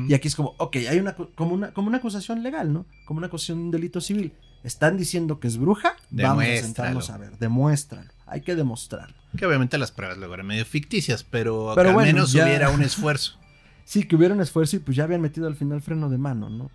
Y 0.08 0.12
aquí 0.12 0.28
es 0.28 0.36
como, 0.36 0.54
ok, 0.58 0.76
hay 0.90 0.98
una, 0.98 1.14
como, 1.14 1.54
una, 1.54 1.72
como 1.72 1.88
una 1.88 1.96
acusación 1.96 2.42
legal, 2.42 2.70
¿no? 2.70 2.84
Como 3.06 3.16
una 3.16 3.28
acusación 3.28 3.58
de 3.58 3.64
un 3.64 3.70
delito 3.70 4.02
civil. 4.02 4.34
Están 4.62 4.98
diciendo 4.98 5.40
que 5.40 5.48
es 5.48 5.56
bruja, 5.56 5.94
vamos 6.10 6.44
a 6.44 6.46
sentarnos 6.62 7.08
a 7.08 7.16
ver, 7.16 7.38
demuéstralo. 7.38 8.10
Hay 8.26 8.42
que 8.42 8.54
demostrarlo. 8.54 9.16
Que 9.38 9.46
obviamente 9.46 9.78
las 9.78 9.90
pruebas 9.90 10.18
luego 10.18 10.34
eran 10.34 10.46
medio 10.48 10.66
ficticias, 10.66 11.24
pero, 11.24 11.70
al 11.70 11.94
bueno, 11.94 12.12
menos 12.12 12.32
ya- 12.32 12.44
hubiera 12.44 12.68
un 12.68 12.82
esfuerzo. 12.82 13.38
Sí, 13.84 14.04
que 14.04 14.16
hubiera 14.16 14.34
un 14.34 14.40
esfuerzo 14.40 14.76
y 14.76 14.78
pues 14.80 14.96
ya 14.96 15.04
habían 15.04 15.20
metido 15.20 15.46
al 15.46 15.56
final 15.56 15.82
freno 15.82 16.08
de 16.08 16.18
mano, 16.18 16.48
¿no? 16.48 16.70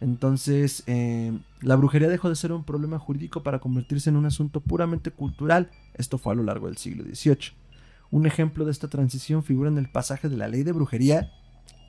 Entonces, 0.00 0.82
eh, 0.86 1.38
la 1.60 1.76
brujería 1.76 2.08
dejó 2.08 2.28
de 2.28 2.36
ser 2.36 2.52
un 2.52 2.64
problema 2.64 2.98
jurídico 2.98 3.42
para 3.42 3.58
convertirse 3.58 4.08
en 4.08 4.16
un 4.16 4.24
asunto 4.24 4.60
puramente 4.60 5.10
cultural. 5.10 5.70
Esto 5.94 6.16
fue 6.16 6.32
a 6.32 6.36
lo 6.36 6.42
largo 6.42 6.66
del 6.68 6.78
siglo 6.78 7.04
XVIII. 7.04 7.52
Un 8.10 8.26
ejemplo 8.26 8.64
de 8.64 8.72
esta 8.72 8.88
transición 8.88 9.42
figura 9.42 9.68
en 9.68 9.78
el 9.78 9.90
pasaje 9.90 10.28
de 10.28 10.36
la 10.36 10.48
ley 10.48 10.62
de 10.62 10.72
brujería, 10.72 11.30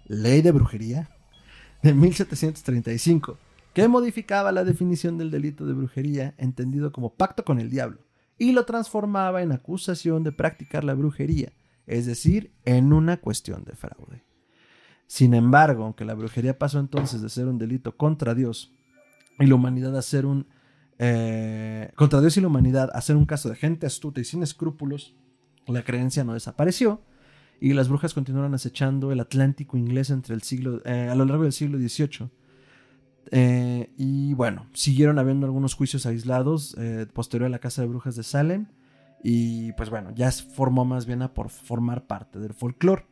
ley 0.07 0.41
de 0.41 0.51
brujería, 0.51 1.09
de 1.81 1.93
1735, 1.93 3.37
que 3.73 3.87
modificaba 3.87 4.51
la 4.51 4.65
definición 4.65 5.17
del 5.17 5.31
delito 5.31 5.65
de 5.65 5.73
brujería 5.73 6.35
entendido 6.37 6.91
como 6.91 7.13
pacto 7.13 7.45
con 7.45 7.59
el 7.59 7.69
diablo 7.69 7.99
y 8.37 8.51
lo 8.51 8.65
transformaba 8.65 9.41
en 9.41 9.51
acusación 9.51 10.23
de 10.23 10.31
practicar 10.31 10.83
la 10.83 10.95
brujería, 10.95 11.53
es 11.87 12.05
decir, 12.05 12.51
en 12.65 12.91
una 12.91 13.17
cuestión 13.17 13.63
de 13.63 13.75
fraude. 13.75 14.23
Sin 15.11 15.33
embargo, 15.33 15.83
aunque 15.83 16.05
la 16.05 16.13
brujería 16.13 16.57
pasó 16.57 16.79
entonces 16.79 17.21
de 17.21 17.27
ser 17.27 17.49
un 17.49 17.57
delito 17.57 17.97
contra 17.97 18.33
Dios 18.33 18.71
y 19.39 19.45
la 19.45 19.55
humanidad 19.55 19.97
a 19.97 20.01
ser 20.01 20.25
un 20.25 20.47
eh, 20.99 21.91
contra 21.97 22.21
Dios 22.21 22.37
y 22.37 22.41
la 22.41 22.47
humanidad 22.47 22.89
a 22.93 23.01
ser 23.01 23.17
un 23.17 23.25
caso 23.25 23.49
de 23.49 23.57
gente 23.57 23.85
astuta 23.85 24.21
y 24.21 24.23
sin 24.23 24.41
escrúpulos, 24.41 25.13
la 25.67 25.83
creencia 25.83 26.23
no 26.23 26.33
desapareció 26.33 27.01
y 27.59 27.73
las 27.73 27.89
brujas 27.89 28.13
continuaron 28.13 28.53
acechando 28.53 29.11
el 29.11 29.19
Atlántico 29.19 29.75
inglés 29.75 30.11
entre 30.11 30.33
el 30.33 30.43
siglo 30.43 30.81
eh, 30.85 31.09
a 31.11 31.15
lo 31.15 31.25
largo 31.25 31.43
del 31.43 31.51
siglo 31.51 31.77
XVIII. 31.77 32.29
Eh, 33.31 33.91
y 33.97 34.33
bueno, 34.35 34.67
siguieron 34.71 35.19
habiendo 35.19 35.45
algunos 35.45 35.73
juicios 35.73 36.05
aislados 36.05 36.73
posterior 37.11 37.47
a 37.47 37.51
la 37.51 37.59
casa 37.59 37.81
de 37.81 37.89
brujas 37.89 38.15
de 38.15 38.23
Salem 38.23 38.67
y 39.21 39.73
pues 39.73 39.89
bueno, 39.89 40.11
ya 40.15 40.31
formó 40.31 40.85
más 40.85 41.05
bien 41.05 41.21
a 41.21 41.33
por 41.33 41.49
formar 41.49 42.07
parte 42.07 42.39
del 42.39 42.53
folclore. 42.53 43.07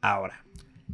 Ahora, 0.00 0.44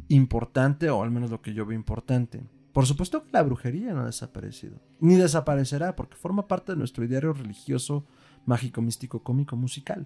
importante, 0.09 0.89
o 0.89 1.03
al 1.03 1.11
menos 1.11 1.31
lo 1.31 1.41
que 1.41 1.53
yo 1.53 1.65
veo 1.65 1.77
importante, 1.77 2.43
Por 2.73 2.85
supuesto 2.85 3.23
que 3.23 3.31
la 3.31 3.41
brujería 3.41 3.93
no 3.93 4.01
ha 4.01 4.05
desaparecido, 4.05 4.79
ni 4.99 5.15
desaparecerá 5.15 5.95
porque 5.95 6.15
forma 6.15 6.47
parte 6.47 6.73
de 6.73 6.77
nuestro 6.77 7.03
ideario 7.03 7.33
religioso, 7.33 8.05
mágico, 8.45 8.81
místico, 8.83 9.23
cómico, 9.23 9.55
musical. 9.55 10.05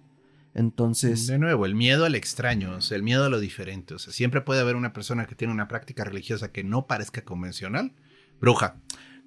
Entonces, 0.54 1.28
De 1.28 1.38
nuevo, 1.38 1.66
el 1.66 1.76
miedo 1.76 2.06
al 2.06 2.16
extraño, 2.16 2.76
o 2.76 2.82
sea, 2.82 2.98
el 2.98 3.04
miedo 3.04 3.26
a 3.26 3.30
lo 3.30 3.40
diferente. 3.40 3.94
O 3.94 4.00
sea, 4.00 4.12
siempre 4.12 4.42
puede 4.42 4.62
haber 4.62 4.76
una 4.76 4.94
persona 4.94 5.26
que 5.26 5.36
tiene 5.36 5.54
una 5.54 5.68
práctica 5.68 6.04
religiosa 6.04 6.52
que 6.52 6.64
no 6.64 6.88
parezca 6.88 7.24
convencional. 7.24 7.94
Bruja. 8.40 8.76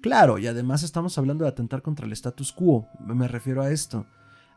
claro, 0.01 0.37
y 0.37 0.47
además 0.47 0.83
estamos 0.83 1.17
hablando 1.17 1.45
de 1.45 1.49
atentar 1.49 1.81
contra 1.81 2.05
el 2.05 2.11
status 2.13 2.51
quo. 2.51 2.87
Me 2.99 3.27
refiero 3.27 3.61
a 3.61 3.71
esto. 3.71 4.05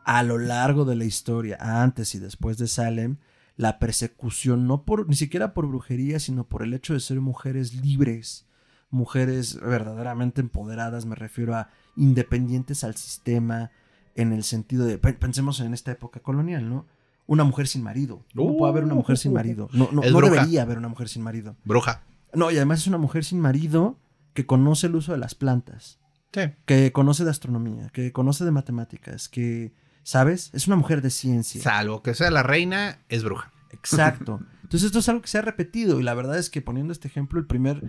A 0.03 0.21
lo 0.23 0.37
largo 0.37 0.85
de 0.85 0.95
la 0.95 1.05
historia, 1.05 1.57
antes 1.59 2.13
y 2.15 2.19
después 2.19 2.57
de 2.57 2.67
Salem, 2.67 3.17
la 3.59 3.77
persecución 3.77 4.67
no 4.67 4.83
por 4.85 5.09
ni 5.09 5.15
siquiera 5.17 5.53
por 5.53 5.67
brujería, 5.67 6.17
sino 6.21 6.45
por 6.45 6.63
el 6.63 6.73
hecho 6.73 6.93
de 6.93 7.01
ser 7.01 7.19
mujeres 7.19 7.73
libres, 7.73 8.47
mujeres 8.89 9.59
verdaderamente 9.59 10.39
empoderadas, 10.39 11.05
me 11.05 11.15
refiero 11.15 11.55
a 11.55 11.67
independientes 11.97 12.85
al 12.85 12.95
sistema, 12.95 13.71
en 14.15 14.31
el 14.31 14.45
sentido 14.45 14.85
de, 14.85 14.97
pe- 14.97 15.11
pensemos 15.13 15.59
en 15.59 15.73
esta 15.73 15.91
época 15.91 16.21
colonial, 16.21 16.69
¿no? 16.69 16.85
Una 17.27 17.43
mujer 17.43 17.67
sin 17.67 17.83
marido. 17.83 18.23
¿Cómo 18.33 18.57
puede 18.57 18.71
haber 18.71 18.85
una 18.85 18.95
mujer 18.95 19.17
sin 19.17 19.33
marido? 19.33 19.67
No, 19.73 19.89
no, 19.91 20.01
no 20.01 20.21
debería 20.21 20.61
haber 20.61 20.77
una 20.77 20.87
mujer 20.87 21.09
sin 21.09 21.21
marido. 21.21 21.57
Bruja. 21.65 22.03
No, 22.33 22.51
y 22.51 22.55
además 22.55 22.79
es 22.79 22.87
una 22.87 22.97
mujer 22.97 23.25
sin 23.25 23.41
marido 23.41 23.97
que 24.33 24.45
conoce 24.45 24.87
el 24.87 24.95
uso 24.95 25.11
de 25.11 25.17
las 25.17 25.35
plantas, 25.35 25.99
Sí. 26.31 26.41
que 26.65 26.91
conoce 26.93 27.25
de 27.25 27.31
astronomía, 27.31 27.89
que 27.89 28.11
conoce 28.13 28.45
de 28.45 28.51
matemáticas, 28.51 29.27
que, 29.29 29.73
¿sabes? 30.09 30.49
Es 30.53 30.65
una 30.65 30.75
mujer 30.75 31.03
de 31.03 31.11
ciencia. 31.11 31.61
Salvo 31.61 32.01
que 32.01 32.15
sea 32.15 32.31
la 32.31 32.41
reina, 32.41 32.97
es 33.09 33.23
bruja. 33.23 33.51
Exacto. 33.69 34.39
Entonces 34.63 34.87
esto 34.87 34.99
es 34.99 35.09
algo 35.09 35.21
que 35.21 35.27
se 35.27 35.37
ha 35.37 35.43
repetido 35.43 35.99
y 35.99 36.03
la 36.03 36.15
verdad 36.15 36.39
es 36.39 36.49
que 36.49 36.63
poniendo 36.63 36.91
este 36.91 37.07
ejemplo, 37.07 37.39
el 37.39 37.45
primer, 37.45 37.83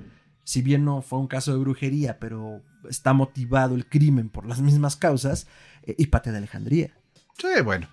si 0.44 0.60
bien 0.60 0.84
no 0.84 1.00
fue 1.00 1.18
un 1.18 1.28
caso 1.28 1.52
de 1.54 1.60
brujería, 1.60 2.18
pero 2.18 2.60
está 2.90 3.14
motivado 3.14 3.74
el 3.74 3.86
crimen 3.86 4.28
por 4.28 4.44
las 4.44 4.60
mismas 4.60 4.96
causas, 4.96 5.46
eh, 5.84 5.94
Hipate 5.96 6.30
de 6.30 6.36
Alejandría. 6.36 6.94
Sí, 7.38 7.62
bueno. 7.64 7.88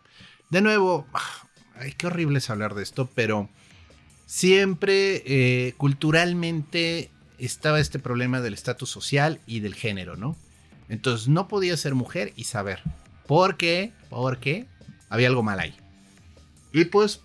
De 0.50 0.60
nuevo, 0.60 1.08
ah, 1.14 1.48
ay, 1.76 1.94
qué 1.94 2.08
horrible 2.08 2.40
es 2.40 2.50
hablar 2.50 2.76
de 2.76 2.84
esto, 2.84 3.10
pero 3.16 3.48
siempre 4.26 5.24
eh, 5.26 5.74
culturalmente 5.78 7.12
estaba 7.38 7.80
este 7.80 7.98
problema 7.98 8.42
del 8.42 8.56
estatus 8.56 8.90
social 8.90 9.40
y 9.48 9.62
del 9.62 9.74
género, 9.74 10.18
¿no? 10.18 10.36
Entonces 10.90 11.30
no 11.30 11.48
podía 11.48 11.78
ser 11.78 11.96
mujer 11.96 12.34
y 12.36 12.44
saber. 12.44 12.84
¿Por 13.28 13.58
qué? 13.58 13.92
Porque 14.10 14.66
había 15.10 15.28
algo 15.28 15.44
mal 15.44 15.60
ahí. 15.60 15.76
Y 16.74 16.86
pues, 16.86 17.22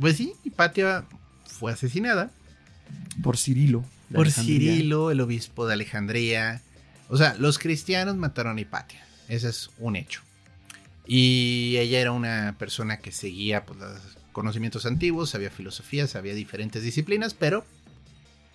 pues 0.00 0.16
sí, 0.16 0.34
Hipatia 0.44 1.04
fue 1.44 1.72
asesinada 1.72 2.30
Por 3.22 3.36
Cirilo. 3.36 3.84
por 4.12 4.26
Alejandría. 4.26 4.72
Cirilo, 4.72 5.10
el 5.10 5.20
obispo 5.20 5.66
de 5.66 5.74
Alejandría. 5.74 6.62
O 7.08 7.16
sea, 7.16 7.34
los 7.38 7.58
cristianos 7.58 8.16
mataron 8.16 8.58
a 8.58 8.60
Hipatia. 8.60 9.04
Ese 9.28 9.48
es 9.48 9.70
un 9.78 9.96
hecho. 9.96 10.20
Y 11.06 11.76
ella 11.78 12.00
era 12.00 12.12
una 12.12 12.54
persona 12.58 12.98
que 12.98 13.12
seguía 13.12 13.64
pues, 13.64 13.78
los 13.78 13.98
conocimientos 14.32 14.84
antiguos, 14.84 15.30
sabía 15.30 15.50
filosofía, 15.50 16.06
sabía 16.06 16.34
diferentes 16.34 16.82
disciplinas, 16.82 17.34
pero 17.34 17.64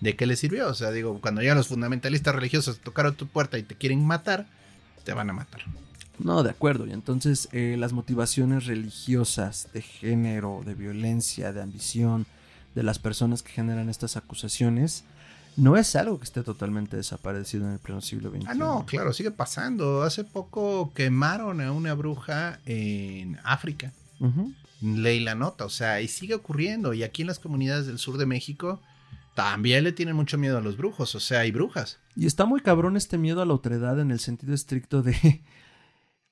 ¿de 0.00 0.14
qué 0.16 0.26
le 0.26 0.36
sirvió? 0.36 0.68
O 0.68 0.74
sea, 0.74 0.92
digo, 0.92 1.20
cuando 1.20 1.42
ya 1.42 1.54
los 1.54 1.66
fundamentalistas 1.66 2.34
religiosos 2.34 2.78
tocaron 2.78 3.16
tu 3.16 3.26
puerta 3.26 3.58
y 3.58 3.64
te 3.64 3.74
quieren 3.74 4.06
matar, 4.06 4.46
te 5.04 5.12
van 5.12 5.30
a 5.30 5.32
matar. 5.32 5.62
No, 6.18 6.42
de 6.42 6.50
acuerdo. 6.50 6.86
Y 6.86 6.92
entonces 6.92 7.48
eh, 7.52 7.76
las 7.78 7.92
motivaciones 7.92 8.66
religiosas 8.66 9.68
de 9.72 9.82
género, 9.82 10.62
de 10.64 10.74
violencia, 10.74 11.52
de 11.52 11.62
ambición 11.62 12.26
de 12.74 12.82
las 12.82 12.98
personas 12.98 13.42
que 13.42 13.52
generan 13.52 13.88
estas 13.88 14.16
acusaciones 14.16 15.04
no 15.56 15.76
es 15.76 15.94
algo 15.94 16.18
que 16.18 16.24
esté 16.24 16.42
totalmente 16.42 16.96
desaparecido 16.96 17.66
en 17.66 17.74
el 17.74 17.78
pleno 17.78 18.00
siglo 18.00 18.30
XXI. 18.30 18.46
Ah, 18.48 18.54
no, 18.54 18.84
claro, 18.86 19.12
sigue 19.12 19.30
pasando. 19.30 20.02
Hace 20.02 20.24
poco 20.24 20.92
quemaron 20.94 21.60
a 21.60 21.70
una 21.70 21.94
bruja 21.94 22.58
en 22.66 23.38
África. 23.44 23.92
Ujú. 24.20 24.52
leí 24.80 25.18
la 25.20 25.34
nota, 25.34 25.64
o 25.64 25.70
sea, 25.70 26.00
y 26.00 26.08
sigue 26.08 26.34
ocurriendo. 26.34 26.94
Y 26.94 27.02
aquí 27.02 27.22
en 27.22 27.28
las 27.28 27.38
comunidades 27.38 27.86
del 27.86 27.98
sur 27.98 28.16
de 28.16 28.26
México 28.26 28.80
también 29.34 29.84
le 29.84 29.92
tienen 29.92 30.14
mucho 30.16 30.38
miedo 30.38 30.58
a 30.58 30.60
los 30.60 30.76
brujos, 30.76 31.14
o 31.14 31.20
sea, 31.20 31.40
hay 31.40 31.50
brujas. 31.50 31.98
Y 32.16 32.26
está 32.26 32.46
muy 32.46 32.60
cabrón 32.60 32.96
este 32.96 33.18
miedo 33.18 33.42
a 33.42 33.46
la 33.46 33.54
otredad 33.54 33.98
en 34.00 34.10
el 34.10 34.20
sentido 34.20 34.54
estricto 34.54 35.02
de... 35.02 35.42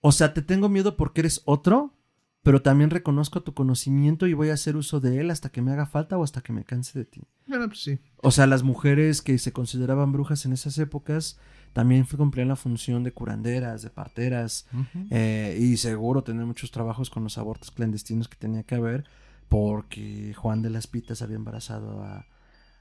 O 0.02 0.12
sea, 0.12 0.34
te 0.34 0.42
tengo 0.42 0.68
miedo 0.68 0.96
porque 0.96 1.20
eres 1.20 1.42
otro, 1.44 1.94
pero 2.42 2.60
también 2.60 2.90
reconozco 2.90 3.42
tu 3.42 3.54
conocimiento 3.54 4.26
y 4.26 4.34
voy 4.34 4.50
a 4.50 4.54
hacer 4.54 4.76
uso 4.76 4.98
de 4.98 5.20
él 5.20 5.30
hasta 5.30 5.48
que 5.48 5.62
me 5.62 5.70
haga 5.70 5.86
falta 5.86 6.18
o 6.18 6.24
hasta 6.24 6.40
que 6.40 6.52
me 6.52 6.64
canse 6.64 6.98
de 6.98 7.04
ti. 7.04 7.22
Bueno, 7.46 7.68
pues 7.68 7.84
sí. 7.84 8.00
O 8.16 8.32
sea, 8.32 8.48
las 8.48 8.64
mujeres 8.64 9.22
que 9.22 9.38
se 9.38 9.52
consideraban 9.52 10.10
brujas 10.10 10.44
en 10.44 10.52
esas 10.52 10.76
épocas 10.78 11.38
también 11.72 12.04
cumplían 12.04 12.48
la 12.48 12.56
función 12.56 13.04
de 13.04 13.12
curanderas, 13.12 13.82
de 13.82 13.90
parteras, 13.90 14.66
eh, 15.10 15.56
y 15.58 15.76
seguro 15.76 16.24
tener 16.24 16.44
muchos 16.44 16.72
trabajos 16.72 17.08
con 17.08 17.22
los 17.22 17.38
abortos 17.38 17.70
clandestinos 17.70 18.28
que 18.28 18.36
tenía 18.36 18.64
que 18.64 18.74
haber, 18.74 19.04
porque 19.48 20.34
Juan 20.36 20.62
de 20.62 20.70
las 20.70 20.88
Pitas 20.88 21.22
había 21.22 21.36
embarazado 21.36 22.02
a, 22.02 22.26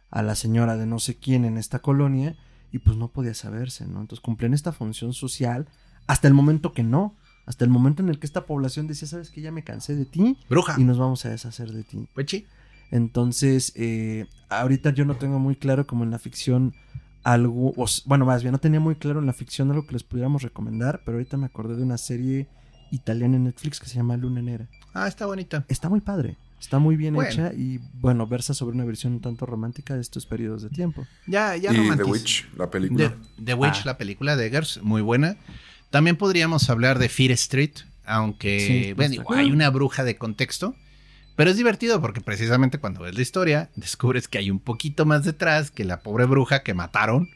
a 0.09 0.23
la 0.23 0.33
señora 0.33 0.75
de 0.75 0.87
no 0.87 0.97
sé 0.97 1.17
quién 1.19 1.45
en 1.45 1.57
esta 1.57 1.79
colonia, 1.79 2.35
y 2.71 2.79
pues 2.79 2.97
no 2.97 3.09
podía 3.09 3.33
saberse, 3.33 3.85
¿no? 3.85 4.01
Entonces 4.01 4.21
cumplían 4.21 4.53
esta 4.53 4.71
función 4.71 5.13
social 5.13 5.67
hasta 6.07 6.27
el 6.27 6.33
momento 6.33 6.73
que 6.73 6.83
no, 6.83 7.15
hasta 7.45 7.65
el 7.65 7.71
momento 7.71 8.01
en 8.03 8.09
el 8.09 8.19
que 8.19 8.25
esta 8.27 8.45
población 8.45 8.87
decía, 8.87 9.07
sabes 9.07 9.29
que 9.29 9.41
ya 9.41 9.51
me 9.51 9.63
cansé 9.63 9.95
de 9.95 10.05
ti 10.05 10.37
Bruja. 10.49 10.75
y 10.77 10.83
nos 10.83 10.97
vamos 10.97 11.25
a 11.25 11.29
deshacer 11.29 11.71
de 11.71 11.83
ti. 11.83 12.07
Pues 12.13 12.27
sí. 12.29 12.45
Entonces, 12.91 13.71
eh, 13.75 14.25
ahorita 14.49 14.91
yo 14.91 15.05
no 15.05 15.15
tengo 15.15 15.39
muy 15.39 15.55
claro 15.55 15.87
como 15.87 16.03
en 16.03 16.11
la 16.11 16.19
ficción 16.19 16.73
algo, 17.23 17.73
o 17.77 17.85
bueno, 18.05 18.25
más 18.25 18.41
bien 18.43 18.51
no 18.51 18.57
tenía 18.59 18.79
muy 18.79 18.95
claro 18.95 19.19
en 19.19 19.25
la 19.27 19.33
ficción 19.33 19.69
algo 19.71 19.85
que 19.85 19.93
les 19.93 20.03
pudiéramos 20.03 20.41
recomendar, 20.41 21.01
pero 21.05 21.17
ahorita 21.17 21.37
me 21.37 21.45
acordé 21.45 21.75
de 21.77 21.83
una 21.83 21.97
serie 21.97 22.47
italiana 22.91 23.37
en 23.37 23.45
Netflix 23.45 23.79
que 23.79 23.87
se 23.87 23.95
llama 23.95 24.17
Luna 24.17 24.41
Negra. 24.41 24.67
Ah, 24.93 25.07
está 25.07 25.25
bonita. 25.25 25.63
Está 25.69 25.87
muy 25.87 26.01
padre, 26.01 26.35
está 26.59 26.79
muy 26.79 26.97
bien 26.97 27.13
Bueno. 27.13 27.29
hecha 27.29 27.53
y 27.53 27.79
bueno, 27.93 28.27
versa 28.27 28.53
sobre 28.53 28.75
una 28.75 28.83
versión 28.85 29.13
un 29.13 29.21
tanto 29.21 29.45
romántica 29.45 29.93
de 29.95 30.01
estos 30.01 30.25
periodos 30.25 30.63
de 30.63 30.69
tiempo. 30.69 31.05
Ya, 31.27 31.55
ya 31.55 31.71
y 31.71 31.95
The 31.95 32.03
Witch, 32.03 32.49
la 32.57 32.69
película. 32.69 33.09
The, 33.37 33.43
The 33.45 33.53
Witch, 33.53 33.77
Ah. 33.77 33.85
la 33.85 33.97
película 33.97 34.35
de 34.35 34.47
Eggers, 34.47 34.81
muy 34.83 35.01
buena. 35.01 35.37
También 35.91 36.15
podríamos 36.15 36.69
hablar 36.69 36.97
de 36.97 37.09
Fear 37.09 37.31
Street, 37.31 37.73
aunque 38.05 38.59
Sí, 38.59 38.93
bueno, 38.93 39.11
digo, 39.11 39.33
hay 39.33 39.51
una 39.51 39.69
bruja 39.69 40.03
de 40.03 40.17
contexto. 40.17 40.75
Pero 41.35 41.51
es 41.51 41.57
divertido 41.57 42.01
porque 42.01 42.21
precisamente 42.21 42.77
cuando 42.77 43.01
ves 43.01 43.15
la 43.15 43.21
historia, 43.21 43.69
descubres 43.75 44.27
que 44.27 44.37
hay 44.37 44.51
un 44.51 44.59
poquito 44.59 45.05
más 45.05 45.23
detrás 45.23 45.71
que 45.71 45.85
la 45.85 46.01
pobre 46.01 46.25
bruja 46.25 46.63
que 46.63 46.73
mataron 46.73 47.29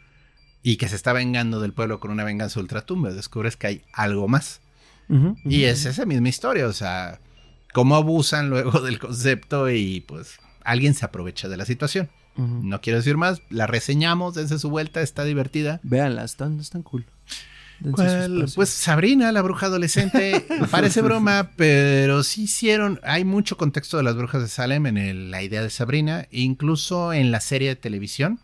y 0.64 0.77
que 0.77 0.90
se 0.90 0.95
está 0.95 1.14
vengando 1.14 1.60
del 1.60 1.73
pueblo 1.73 1.99
con 1.99 2.11
una 2.11 2.23
venganza 2.23 2.60
ultratumba. 2.60 3.11
Descubres 3.11 3.56
que 3.56 3.68
hay 3.68 3.82
algo 3.94 4.27
más. 4.27 4.61
Y 5.44 5.65
es 5.65 5.86
esa 5.86 6.06
misma 6.06 6.30
historia, 6.30 6.68
o 6.68 6.73
sea, 6.73 7.19
cómo 7.73 7.95
abusan 7.95 8.49
luego 8.49 8.82
del 8.82 8.99
concepto 8.99 9.69
y 9.69 10.02
pues 10.02 10.40
alguien 10.64 10.94
se 10.94 11.06
aprovecha 11.06 11.48
de 11.48 11.57
la 11.57 11.65
situación. 11.65 12.10
No 12.38 12.82
quiero 12.82 12.99
decir 12.99 13.15
más, 13.15 13.41
la 13.49 13.65
reseñamos 13.65 14.36
desde 14.36 14.60
su 14.60 14.69
vuelta, 14.69 15.02
está 15.02 15.23
divertida. 15.23 15.80
Véanla, 15.84 16.26
están, 16.26 16.60
están 16.60 16.84
cool. 16.84 17.06
Pues 18.56 18.70
Sabrina, 18.70 19.32
la 19.32 19.42
bruja 19.42 19.66
adolescente, 19.68 20.46
parece 20.72 21.02
broma, 21.02 21.52
pero 21.58 22.24
sí 22.24 22.44
hicieron, 22.44 23.00
hay 23.04 23.26
mucho 23.26 23.58
contexto 23.58 23.98
de 23.98 24.04
las 24.04 24.16
brujas 24.16 24.42
de 24.42 24.48
Salem 24.48 24.86
en 24.88 24.98
el- 24.98 25.32
la 25.32 25.44
idea 25.44 25.62
de 25.62 25.70
Sabrina, 25.70 26.28
incluso 26.32 27.14
en 27.14 27.32
la 27.32 27.42
serie 27.42 27.70
de 27.70 27.76
televisión, 27.76 28.40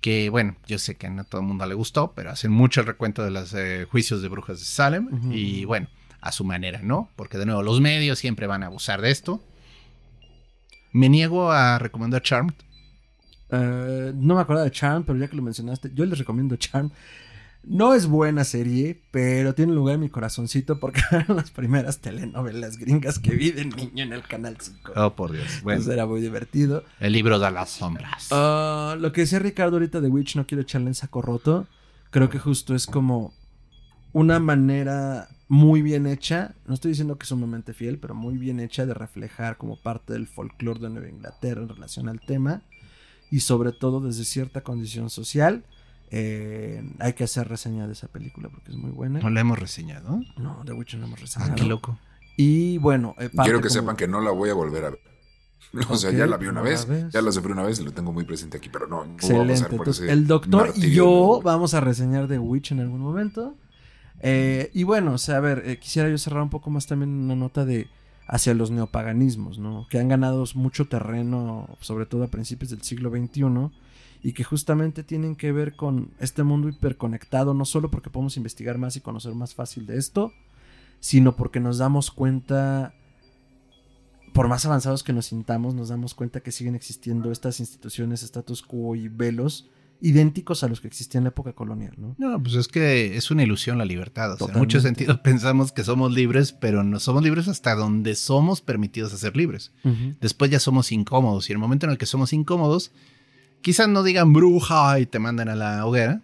que 0.00 0.30
bueno, 0.30 0.56
yo 0.66 0.78
sé 0.78 0.96
que 0.96 1.08
no 1.10 1.22
a 1.22 1.24
todo 1.24 1.40
el 1.40 1.46
mundo 1.46 1.66
le 1.66 1.74
gustó, 1.74 2.12
pero 2.14 2.30
hacen 2.30 2.50
mucho 2.52 2.80
el 2.80 2.86
recuento 2.86 3.22
de 3.24 3.30
los 3.30 3.52
eh, 3.54 3.86
juicios 3.90 4.22
de 4.22 4.28
brujas 4.28 4.58
de 4.58 4.64
Salem, 4.64 5.08
y 5.32 5.64
bueno, 5.64 5.88
a 6.20 6.32
su 6.32 6.44
manera, 6.44 6.80
¿no? 6.82 7.10
Porque 7.16 7.38
de 7.38 7.46
nuevo, 7.46 7.62
los 7.62 7.80
medios 7.80 8.18
siempre 8.18 8.46
van 8.46 8.62
a 8.62 8.66
abusar 8.66 9.00
de 9.00 9.10
esto. 9.10 9.42
Me 10.92 11.08
niego 11.08 11.50
a 11.52 11.78
recomendar 11.78 12.22
Charmed. 12.22 12.54
Eh, 13.52 14.12
no 14.14 14.34
me 14.36 14.40
acuerdo 14.40 14.62
de 14.64 14.70
Charm, 14.70 15.04
pero 15.04 15.18
ya 15.18 15.28
que 15.28 15.36
lo 15.36 15.42
mencionaste, 15.42 15.90
yo 15.94 16.04
les 16.04 16.18
recomiendo 16.18 16.56
Charm. 16.56 16.90
No 17.62 17.94
es 17.94 18.06
buena 18.06 18.44
serie, 18.44 19.02
pero 19.10 19.54
tiene 19.54 19.74
lugar 19.74 19.96
en 19.96 20.00
mi 20.00 20.08
corazoncito 20.08 20.80
porque 20.80 21.02
eran 21.10 21.36
las 21.36 21.50
primeras 21.50 21.98
telenovelas 21.98 22.78
gringas 22.78 23.18
que 23.18 23.34
vi 23.34 23.50
de 23.50 23.66
niño 23.66 24.02
en 24.04 24.12
el 24.12 24.22
Canal 24.22 24.56
5. 24.58 24.92
Oh, 24.96 25.14
por 25.14 25.32
Dios. 25.32 25.60
Bueno, 25.62 25.78
Entonces 25.80 25.94
era 25.94 26.06
muy 26.06 26.20
divertido. 26.20 26.84
el 27.00 27.12
libro 27.12 27.38
de 27.38 27.50
las 27.50 27.70
sombras. 27.70 28.28
Ah, 28.30 28.96
lo 28.98 29.12
que 29.12 29.22
decía 29.22 29.38
Ricardo 29.38 29.76
ahorita 29.76 30.00
de 30.00 30.08
Witch, 30.08 30.36
no 30.36 30.46
quiero 30.46 30.62
echarle 30.62 30.88
en 30.88 30.94
saco 30.94 31.20
roto. 31.22 31.66
Creo 32.10 32.30
que 32.30 32.38
justo 32.38 32.74
es 32.74 32.86
como 32.86 33.34
una 34.12 34.40
manera 34.40 35.28
muy 35.46 35.82
bien 35.82 36.06
hecha, 36.06 36.54
no 36.66 36.74
estoy 36.74 36.92
diciendo 36.92 37.18
que 37.18 37.26
sumamente 37.26 37.72
fiel, 37.74 37.98
pero 37.98 38.14
muy 38.14 38.38
bien 38.38 38.58
hecha 38.60 38.86
de 38.86 38.94
reflejar 38.94 39.56
como 39.58 39.76
parte 39.76 40.12
del 40.12 40.26
folclore 40.28 40.80
de 40.80 40.90
Nueva 40.90 41.08
Inglaterra 41.08 41.60
en 41.60 41.68
relación 41.68 42.08
al 42.08 42.20
tema 42.20 42.62
y 43.32 43.40
sobre 43.40 43.72
todo 43.72 44.00
desde 44.00 44.24
cierta 44.24 44.62
condición 44.62 45.10
social. 45.10 45.64
Eh, 46.10 46.82
hay 46.98 47.12
que 47.12 47.24
hacer 47.24 47.48
reseña 47.48 47.86
de 47.86 47.92
esa 47.92 48.08
película 48.08 48.48
porque 48.48 48.70
es 48.72 48.76
muy 48.76 48.90
buena. 48.90 49.20
No 49.20 49.30
la 49.30 49.40
hemos 49.40 49.58
reseñado. 49.58 50.20
No, 50.36 50.62
The 50.64 50.72
Witch 50.72 50.94
no 50.96 51.06
hemos 51.06 51.18
Ah, 51.18 51.22
reseñado. 51.22 51.54
qué 51.54 51.64
loco. 51.64 51.98
Y 52.36 52.78
bueno, 52.78 53.14
eh, 53.18 53.28
parte 53.28 53.48
Quiero 53.50 53.58
que 53.60 53.68
como- 53.68 53.80
sepan 53.80 53.96
que 53.96 54.08
no 54.08 54.20
la 54.20 54.30
voy 54.30 54.50
a 54.50 54.54
volver 54.54 54.84
a 54.86 54.90
ver. 54.90 55.00
O 55.88 55.96
sea, 55.96 56.10
ya 56.10 56.26
la 56.26 56.36
vi 56.36 56.46
una 56.46 56.62
una 56.62 56.70
vez, 56.70 56.86
vez. 56.86 57.12
ya 57.12 57.22
la 57.22 57.30
sufrí 57.30 57.52
una 57.52 57.62
vez 57.62 57.78
y 57.78 57.84
lo 57.84 57.92
tengo 57.92 58.12
muy 58.12 58.24
presente 58.24 58.56
aquí, 58.56 58.68
pero 58.72 58.88
no. 58.88 59.02
a 59.02 59.06
Excelente. 59.06 59.66
Entonces, 59.70 60.08
el 60.08 60.26
doctor 60.26 60.72
y 60.74 60.90
yo 60.90 61.40
vamos 61.44 61.74
a 61.74 61.80
reseñar 61.80 62.26
The 62.26 62.38
Witch 62.40 62.72
en 62.72 62.80
algún 62.80 63.00
momento. 63.00 63.54
Eh, 64.22 64.70
y 64.74 64.82
bueno, 64.82 65.12
o 65.14 65.18
sea, 65.18 65.36
a 65.36 65.40
ver, 65.40 65.62
eh, 65.66 65.78
quisiera 65.78 66.08
yo 66.10 66.18
cerrar 66.18 66.42
un 66.42 66.50
poco 66.50 66.70
más 66.70 66.86
también 66.86 67.10
una 67.10 67.36
nota 67.36 67.64
de 67.64 67.88
hacia 68.26 68.52
los 68.54 68.70
neopaganismos, 68.70 69.58
¿no? 69.58 69.86
Que 69.88 69.98
han 69.98 70.08
ganado 70.08 70.44
mucho 70.54 70.86
terreno, 70.88 71.68
sobre 71.80 72.06
todo 72.06 72.24
a 72.24 72.28
principios 72.28 72.70
del 72.70 72.82
siglo 72.82 73.10
XXI, 73.10 73.70
y 74.22 74.32
que 74.32 74.44
justamente 74.44 75.02
tienen 75.02 75.36
que 75.36 75.52
ver 75.52 75.76
con 75.76 76.10
este 76.18 76.42
mundo 76.42 76.68
hiperconectado, 76.68 77.54
no 77.54 77.64
solo 77.64 77.90
porque 77.90 78.10
podemos 78.10 78.36
investigar 78.36 78.78
más 78.78 78.96
y 78.96 79.00
conocer 79.00 79.34
más 79.34 79.54
fácil 79.54 79.86
de 79.86 79.98
esto, 79.98 80.32
sino 81.00 81.36
porque 81.36 81.60
nos 81.60 81.78
damos 81.78 82.10
cuenta, 82.10 82.94
por 84.32 84.48
más 84.48 84.66
avanzados 84.66 85.02
que 85.02 85.12
nos 85.12 85.26
sintamos, 85.26 85.74
nos 85.74 85.88
damos 85.88 86.14
cuenta 86.14 86.40
que 86.40 86.52
siguen 86.52 86.74
existiendo 86.74 87.32
estas 87.32 87.60
instituciones, 87.60 88.22
status 88.22 88.62
quo 88.62 88.94
y 88.94 89.08
velos 89.08 89.70
idénticos 90.02 90.64
a 90.64 90.68
los 90.68 90.80
que 90.80 90.88
existían 90.88 91.22
en 91.22 91.24
la 91.24 91.30
época 91.30 91.52
colonial, 91.52 91.92
¿no? 91.98 92.14
No, 92.18 92.42
pues 92.42 92.54
es 92.54 92.68
que 92.68 93.16
es 93.16 93.30
una 93.30 93.42
ilusión 93.42 93.78
la 93.78 93.84
libertad. 93.84 94.32
O 94.32 94.38
sea, 94.38 94.54
en 94.54 94.58
muchos 94.58 94.82
sentidos 94.82 95.18
pensamos 95.24 95.72
que 95.72 95.84
somos 95.84 96.12
libres, 96.12 96.52
pero 96.52 96.82
no 96.82 96.98
somos 97.00 97.22
libres 97.22 97.48
hasta 97.48 97.74
donde 97.74 98.14
somos 98.14 98.60
permitidos 98.60 99.12
a 99.12 99.18
ser 99.18 99.36
libres. 99.36 99.72
Después 100.20 100.50
ya 100.50 100.58
somos 100.58 100.90
incómodos 100.92 101.50
y 101.50 101.52
el 101.52 101.58
momento 101.58 101.86
en 101.86 101.92
el 101.92 101.98
que 101.98 102.06
somos 102.06 102.32
incómodos, 102.32 102.92
quizás 103.62 103.88
no 103.88 104.02
digan 104.02 104.32
bruja 104.32 104.98
y 105.00 105.06
te 105.06 105.18
mandan 105.18 105.48
a 105.48 105.54
la 105.54 105.86
hoguera, 105.86 106.22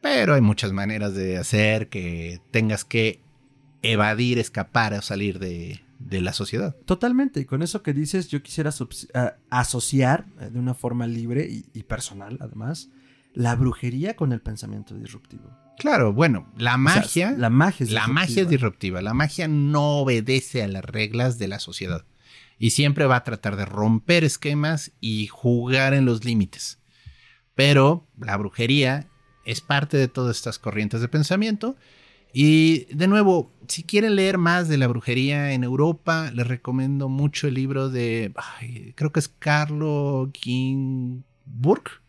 pero 0.00 0.34
hay 0.34 0.40
muchas 0.40 0.72
maneras 0.72 1.14
de 1.14 1.38
hacer 1.38 1.88
que 1.88 2.40
tengas 2.50 2.84
que 2.84 3.20
evadir, 3.82 4.38
escapar 4.38 4.94
o 4.94 5.02
salir 5.02 5.38
de, 5.38 5.80
de 5.98 6.20
la 6.20 6.32
sociedad. 6.32 6.76
Totalmente, 6.84 7.40
y 7.40 7.44
con 7.44 7.62
eso 7.62 7.82
que 7.82 7.92
dices, 7.92 8.28
yo 8.28 8.42
quisiera 8.42 8.70
asociar 9.50 10.26
eh, 10.40 10.50
de 10.50 10.58
una 10.58 10.74
forma 10.74 11.06
libre 11.06 11.48
y, 11.48 11.64
y 11.72 11.82
personal, 11.84 12.38
además, 12.40 12.90
la 13.34 13.54
brujería 13.54 14.14
con 14.14 14.32
el 14.32 14.40
pensamiento 14.40 14.94
disruptivo. 14.94 15.50
Claro, 15.78 16.12
bueno, 16.12 16.48
la 16.58 16.72
O 16.72 16.74
sea, 16.74 16.78
magia, 16.78 17.34
la 17.36 17.50
magia 17.50 17.84
es 17.84 17.92
la 17.92 18.06
magia 18.06 18.42
es 18.42 18.48
disruptiva. 18.48 19.00
La 19.00 19.14
magia 19.14 19.48
no 19.48 20.00
obedece 20.00 20.62
a 20.62 20.68
las 20.68 20.84
reglas 20.84 21.38
de 21.38 21.48
la 21.48 21.58
sociedad 21.58 22.04
y 22.62 22.70
siempre 22.70 23.06
va 23.06 23.16
a 23.16 23.24
tratar 23.24 23.56
de 23.56 23.64
romper 23.64 24.22
esquemas 24.22 24.92
y 25.00 25.26
jugar 25.26 25.94
en 25.94 26.04
los 26.04 26.24
límites. 26.24 26.78
Pero 27.56 28.06
la 28.16 28.36
brujería 28.36 29.08
es 29.44 29.60
parte 29.60 29.96
de 29.96 30.06
todas 30.06 30.36
estas 30.36 30.60
corrientes 30.60 31.00
de 31.00 31.08
pensamiento. 31.08 31.74
Y 32.32 32.84
de 32.94 33.08
nuevo, 33.08 33.52
si 33.66 33.82
quieren 33.82 34.14
leer 34.14 34.38
más 34.38 34.68
de 34.68 34.78
la 34.78 34.86
brujería 34.86 35.54
en 35.54 35.64
Europa, 35.64 36.30
les 36.32 36.46
recomiendo 36.46 37.08
mucho 37.08 37.48
el 37.48 37.54
libro 37.54 37.88
de, 37.88 38.32
creo 38.94 39.10
que 39.10 39.18
es 39.18 39.26
Carlo 39.26 40.30
Ginburg, 40.32 42.01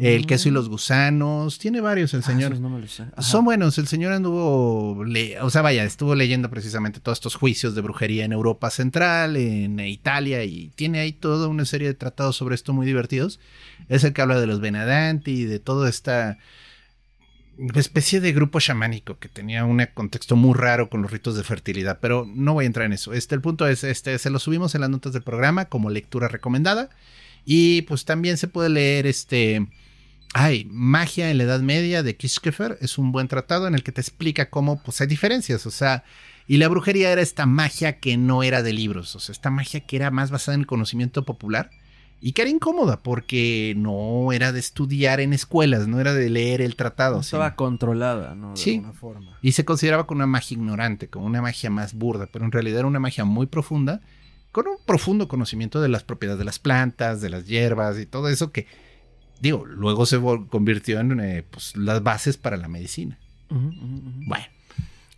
El 0.00 0.26
queso 0.26 0.48
y 0.48 0.52
los 0.52 0.68
gusanos. 0.68 1.58
Tiene 1.58 1.80
varios 1.80 2.12
el 2.12 2.20
Ah, 2.20 2.22
señor. 2.22 2.60
no 2.60 2.68
me 2.68 2.86
sé. 2.88 3.04
Son 3.20 3.44
buenos, 3.44 3.78
el 3.78 3.86
señor 3.86 4.12
anduvo, 4.12 5.02
le- 5.04 5.40
o 5.40 5.48
sea, 5.48 5.62
vaya, 5.62 5.82
estuvo 5.84 6.14
leyendo 6.14 6.50
precisamente 6.50 7.00
todos 7.00 7.16
estos 7.16 7.34
juicios 7.36 7.74
de 7.74 7.80
brujería 7.80 8.24
en 8.26 8.32
Europa 8.32 8.68
Central, 8.70 9.36
en 9.36 9.80
Italia, 9.80 10.44
y 10.44 10.68
tiene 10.74 11.00
ahí 11.00 11.12
toda 11.12 11.48
una 11.48 11.64
serie 11.64 11.88
de 11.88 11.94
tratados 11.94 12.36
sobre 12.36 12.54
esto 12.54 12.74
muy 12.74 12.84
divertidos. 12.86 13.40
Es 13.88 14.04
el 14.04 14.12
que 14.12 14.20
habla 14.20 14.38
de 14.38 14.46
los 14.46 14.60
Benadanti, 14.60 15.44
de 15.44 15.58
toda 15.58 15.88
esta 15.88 16.36
especie 17.74 18.20
de 18.20 18.32
grupo 18.32 18.60
chamánico 18.60 19.18
que 19.18 19.28
tenía 19.28 19.64
un 19.64 19.84
contexto 19.94 20.36
muy 20.36 20.54
raro 20.54 20.88
con 20.88 21.02
los 21.02 21.10
ritos 21.10 21.34
de 21.36 21.42
fertilidad, 21.42 21.98
pero 22.00 22.24
no 22.32 22.52
voy 22.54 22.64
a 22.64 22.66
entrar 22.66 22.86
en 22.86 22.92
eso. 22.92 23.12
Este, 23.14 23.34
el 23.34 23.40
punto 23.40 23.66
es, 23.66 23.82
este, 23.84 24.16
se 24.18 24.30
lo 24.30 24.38
subimos 24.38 24.74
en 24.74 24.82
las 24.82 24.90
notas 24.90 25.12
del 25.12 25.22
programa 25.22 25.64
como 25.64 25.90
lectura 25.90 26.28
recomendada, 26.28 26.88
y 27.50 27.80
pues 27.82 28.04
también 28.04 28.36
se 28.36 28.46
puede 28.46 28.68
leer 28.68 29.06
este... 29.06 29.66
Ay, 30.34 30.68
Magia 30.70 31.30
en 31.30 31.38
la 31.38 31.44
Edad 31.44 31.60
Media 31.60 32.02
de 32.02 32.14
Kishkefer 32.14 32.76
es 32.82 32.98
un 32.98 33.10
buen 33.12 33.26
tratado 33.28 33.66
en 33.66 33.74
el 33.74 33.82
que 33.82 33.92
te 33.92 34.02
explica 34.02 34.50
cómo 34.50 34.82
pues 34.82 35.00
hay 35.00 35.06
diferencias, 35.06 35.64
o 35.64 35.70
sea, 35.70 36.04
y 36.46 36.58
la 36.58 36.68
brujería 36.68 37.10
era 37.10 37.22
esta 37.22 37.46
magia 37.46 37.98
que 38.00 38.18
no 38.18 38.42
era 38.42 38.62
de 38.62 38.74
libros, 38.74 39.16
o 39.16 39.20
sea, 39.20 39.32
esta 39.32 39.48
magia 39.50 39.80
que 39.80 39.96
era 39.96 40.10
más 40.10 40.30
basada 40.30 40.54
en 40.56 40.60
el 40.60 40.66
conocimiento 40.66 41.24
popular 41.24 41.70
y 42.20 42.32
que 42.32 42.42
era 42.42 42.50
incómoda 42.50 43.00
porque 43.02 43.72
no 43.78 44.30
era 44.32 44.52
de 44.52 44.60
estudiar 44.60 45.20
en 45.20 45.32
escuelas, 45.32 45.88
no 45.88 45.98
era 46.00 46.12
de 46.12 46.28
leer 46.28 46.60
el 46.60 46.76
tratado. 46.76 47.14
No 47.14 47.20
estaba 47.22 47.46
sino- 47.46 47.56
controlada, 47.56 48.34
¿no? 48.34 48.50
De 48.50 48.56
Sí. 48.58 48.74
alguna 48.74 48.92
forma. 48.92 49.38
y 49.40 49.52
se 49.52 49.64
consideraba 49.64 50.06
como 50.06 50.18
una 50.18 50.26
magia 50.26 50.56
ignorante, 50.56 51.08
como 51.08 51.24
una 51.24 51.40
magia 51.40 51.70
más 51.70 51.94
burda, 51.94 52.26
pero 52.30 52.44
en 52.44 52.52
realidad 52.52 52.80
era 52.80 52.88
una 52.88 53.00
magia 53.00 53.24
muy 53.24 53.46
profunda, 53.46 54.02
con 54.52 54.66
un 54.66 54.76
profundo 54.84 55.28
conocimiento 55.28 55.80
de 55.80 55.88
las 55.88 56.04
propiedades 56.04 56.38
de 56.38 56.44
las 56.44 56.58
plantas, 56.58 57.20
de 57.20 57.30
las 57.30 57.46
hierbas 57.46 57.98
y 57.98 58.06
todo 58.06 58.28
eso 58.28 58.50
que, 58.50 58.66
digo, 59.40 59.64
luego 59.66 60.06
se 60.06 60.18
convirtió 60.48 61.00
en 61.00 61.20
eh, 61.20 61.44
pues, 61.48 61.76
las 61.76 62.02
bases 62.02 62.36
para 62.36 62.56
la 62.56 62.68
medicina. 62.68 63.18
Bueno, 63.50 64.44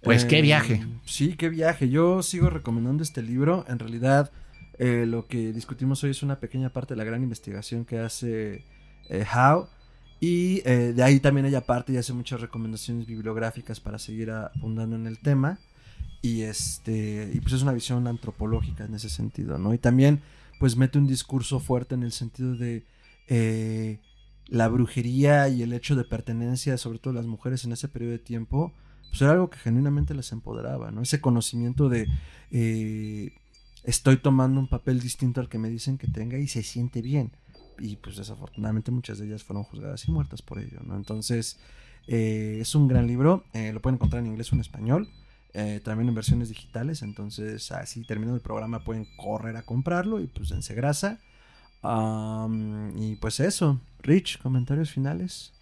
pues 0.02 0.24
qué 0.24 0.38
Eh, 0.38 0.42
viaje. 0.42 0.86
Sí, 1.04 1.34
qué 1.34 1.48
viaje. 1.48 1.88
Yo 1.88 2.22
sigo 2.22 2.50
recomendando 2.50 3.02
este 3.02 3.22
libro. 3.22 3.64
En 3.68 3.78
realidad, 3.78 4.32
eh, 4.78 5.04
lo 5.06 5.26
que 5.26 5.52
discutimos 5.52 6.02
hoy 6.04 6.10
es 6.10 6.22
una 6.22 6.40
pequeña 6.40 6.70
parte 6.70 6.94
de 6.94 6.98
la 6.98 7.04
gran 7.04 7.22
investigación 7.22 7.84
que 7.84 7.98
hace 7.98 8.64
Howe. 9.08 9.68
Y 10.22 10.60
de 10.60 11.02
ahí 11.02 11.18
también 11.18 11.46
ella 11.46 11.62
parte 11.62 11.94
y 11.94 11.96
hace 11.96 12.12
muchas 12.12 12.42
recomendaciones 12.42 13.06
bibliográficas 13.06 13.80
para 13.80 13.98
seguir 13.98 14.30
abundando 14.30 14.94
en 14.96 15.06
el 15.06 15.18
tema. 15.18 15.58
Y 16.22 16.42
este. 16.42 17.30
Y 17.32 17.40
pues 17.40 17.54
es 17.54 17.62
una 17.62 17.72
visión 17.72 18.06
antropológica 18.06 18.84
en 18.84 18.94
ese 18.94 19.08
sentido, 19.08 19.58
¿no? 19.58 19.72
Y 19.74 19.78
también, 19.78 20.20
pues 20.58 20.76
mete 20.76 20.98
un 20.98 21.06
discurso 21.06 21.60
fuerte 21.60 21.94
en 21.94 22.02
el 22.02 22.12
sentido 22.12 22.56
de. 22.56 22.84
eh, 23.28 23.98
la 24.48 24.66
brujería 24.68 25.48
y 25.48 25.62
el 25.62 25.72
hecho 25.72 25.94
de 25.94 26.04
pertenencia, 26.04 26.76
sobre 26.76 26.98
todo 26.98 27.14
las 27.14 27.26
mujeres 27.26 27.64
en 27.64 27.72
ese 27.72 27.86
periodo 27.88 28.12
de 28.12 28.18
tiempo, 28.18 28.72
pues 29.08 29.22
era 29.22 29.30
algo 29.32 29.48
que 29.48 29.58
genuinamente 29.58 30.12
les 30.14 30.32
empoderaba, 30.32 30.90
¿no? 30.90 31.02
Ese 31.02 31.20
conocimiento 31.20 31.88
de 31.88 32.08
eh, 32.50 33.32
estoy 33.84 34.16
tomando 34.16 34.58
un 34.60 34.68
papel 34.68 35.00
distinto 35.00 35.40
al 35.40 35.48
que 35.48 35.58
me 35.58 35.70
dicen 35.70 35.98
que 35.98 36.08
tenga 36.08 36.36
y 36.38 36.48
se 36.48 36.62
siente 36.64 37.00
bien. 37.00 37.30
Y 37.78 37.96
pues 37.96 38.16
desafortunadamente 38.16 38.90
muchas 38.90 39.18
de 39.18 39.26
ellas 39.26 39.44
fueron 39.44 39.62
juzgadas 39.64 40.06
y 40.08 40.10
muertas 40.10 40.42
por 40.42 40.58
ello, 40.58 40.80
¿no? 40.84 40.96
Entonces 40.96 41.58
eh, 42.08 42.58
es 42.60 42.74
un 42.74 42.88
gran 42.88 43.06
libro, 43.06 43.44
lo 43.54 43.80
pueden 43.80 43.94
encontrar 43.96 44.20
en 44.22 44.28
inglés 44.30 44.50
o 44.52 44.56
en 44.56 44.60
español, 44.62 45.08
eh, 45.52 45.80
también 45.84 46.08
en 46.08 46.14
versiones 46.14 46.48
digitales, 46.48 47.02
entonces 47.02 47.72
así 47.72 48.04
terminando 48.04 48.36
el 48.36 48.42
programa 48.42 48.84
pueden 48.84 49.06
correr 49.16 49.56
a 49.56 49.62
comprarlo 49.62 50.20
y 50.20 50.26
pues 50.26 50.50
dense 50.50 50.74
grasa. 50.74 51.20
Am, 51.82 52.96
y 52.96 53.16
pues 53.16 53.40
eso, 53.40 53.80
Rich, 54.02 54.40
comentarios 54.42 54.90
finales. 54.90 55.52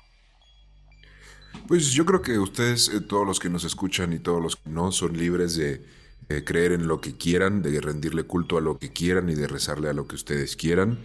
Pues 1.66 1.92
yo 1.92 2.04
creo 2.04 2.22
que 2.22 2.38
ustedes, 2.38 2.88
eh, 2.88 3.00
todos 3.00 3.26
los 3.26 3.40
que 3.40 3.48
nos 3.48 3.64
escuchan 3.64 4.12
y 4.12 4.18
todos 4.18 4.42
los 4.42 4.56
que 4.56 4.70
no, 4.70 4.92
son 4.92 5.16
libres 5.16 5.56
de 5.56 5.84
eh, 6.28 6.44
creer 6.44 6.72
en 6.72 6.86
lo 6.86 7.00
que 7.00 7.16
quieran, 7.16 7.62
de 7.62 7.80
rendirle 7.80 8.24
culto 8.24 8.58
a 8.58 8.60
lo 8.60 8.78
que 8.78 8.92
quieran 8.92 9.28
y 9.30 9.34
de 9.34 9.46
rezarle 9.46 9.88
a 9.88 9.94
lo 9.94 10.06
que 10.06 10.16
ustedes 10.16 10.56
quieran. 10.56 10.98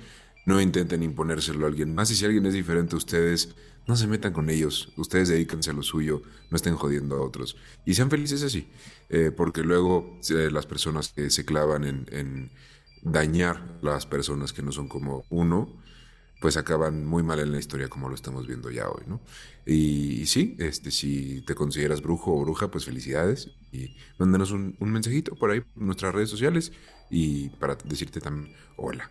No 0.46 0.60
intenten 0.60 1.04
imponérselo 1.04 1.66
a 1.66 1.70
alguien 1.70 1.96
más 1.96 2.12
y 2.12 2.16
si 2.16 2.26
alguien 2.26 2.46
es 2.46 2.54
diferente 2.54 2.96
a 2.96 2.98
ustedes, 2.98 3.56
no 3.88 3.96
se 3.96 4.08
metan 4.08 4.34
con 4.34 4.50
ellos. 4.50 4.94
Ustedes 4.98 5.30
dedíquense 5.30 5.72
a 5.72 5.74
lo 5.74 5.84
suyo, 5.84 6.22
no 6.50 6.56
estén 6.56 6.76
jodiendo 6.76 7.16
a 7.16 7.22
otros. 7.22 7.58
Y 7.86 7.94
sean 7.94 8.10
felices 8.10 8.44
así, 8.44 8.68
eh, 9.10 9.32
porque 9.36 9.62
luego 9.62 10.20
eh, 10.30 10.50
las 10.52 10.66
personas 10.66 11.10
que 11.10 11.30
se 11.30 11.46
clavan 11.46 11.84
en, 11.84 12.06
en 12.12 12.52
dañar 13.02 13.58
a 13.82 13.86
las 13.86 14.06
personas 14.06 14.54
que 14.54 14.62
no 14.62 14.72
son 14.72 14.88
como 14.88 15.26
uno, 15.30 15.70
pues 16.44 16.58
acaban 16.58 17.06
muy 17.06 17.24
mal 17.24 17.40
en 17.40 17.54
la 17.54 17.58
historia 17.58 17.88
como 17.88 18.10
lo 18.10 18.16
estamos 18.16 18.48
viendo 18.48 18.70
ya 18.70 18.90
hoy, 18.90 19.04
¿no? 19.08 19.22
Y, 19.66 20.26
sí, 20.26 20.58
este, 20.60 20.92
si 20.92 21.42
te 21.44 21.56
consideras 21.56 22.02
brujo 22.02 22.36
o 22.36 22.42
bruja, 22.42 22.70
pues 22.70 22.84
felicidades 22.84 23.52
y 23.72 23.96
mándanos 24.18 24.52
un, 24.52 24.76
mensajito 24.82 25.38
por 25.38 25.52
ahí 25.52 25.60
en 25.60 25.86
nuestras 25.86 26.14
redes 26.14 26.30
sociales 26.30 26.74
y 27.10 27.48
para 27.48 27.78
decirte 27.86 28.20
también 28.20 28.54
hola. 28.76 29.10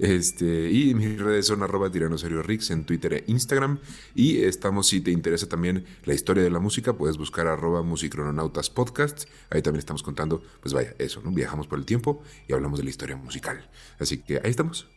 Este, 0.00 0.72
y 0.72 0.92
mis 0.96 1.20
redes 1.20 1.46
son 1.46 1.62
arroba 1.62 1.88
tiranosaurio 1.88 2.42
en 2.48 2.84
Twitter 2.84 3.12
e 3.12 3.24
Instagram. 3.28 3.78
Y 4.16 4.42
estamos, 4.42 4.88
si 4.88 5.00
te 5.00 5.12
interesa 5.12 5.48
también 5.48 5.84
la 6.04 6.14
historia 6.14 6.42
de 6.42 6.50
la 6.50 6.58
música, 6.58 6.94
puedes 6.94 7.16
buscar 7.16 7.46
arroba 7.46 7.84
musicronautas 7.84 8.70
podcast. 8.70 9.28
Ahí 9.50 9.62
también 9.62 9.78
estamos 9.78 10.02
contando, 10.02 10.42
pues 10.60 10.74
vaya, 10.74 10.96
eso, 10.98 11.22
¿no? 11.22 11.30
Viajamos 11.30 11.68
por 11.68 11.78
el 11.78 11.84
tiempo 11.84 12.24
y 12.48 12.54
hablamos 12.54 12.80
de 12.80 12.84
la 12.86 12.90
historia 12.90 13.14
musical. 13.14 13.70
Así 14.00 14.18
que 14.18 14.40
ahí 14.42 14.50
estamos. 14.50 14.91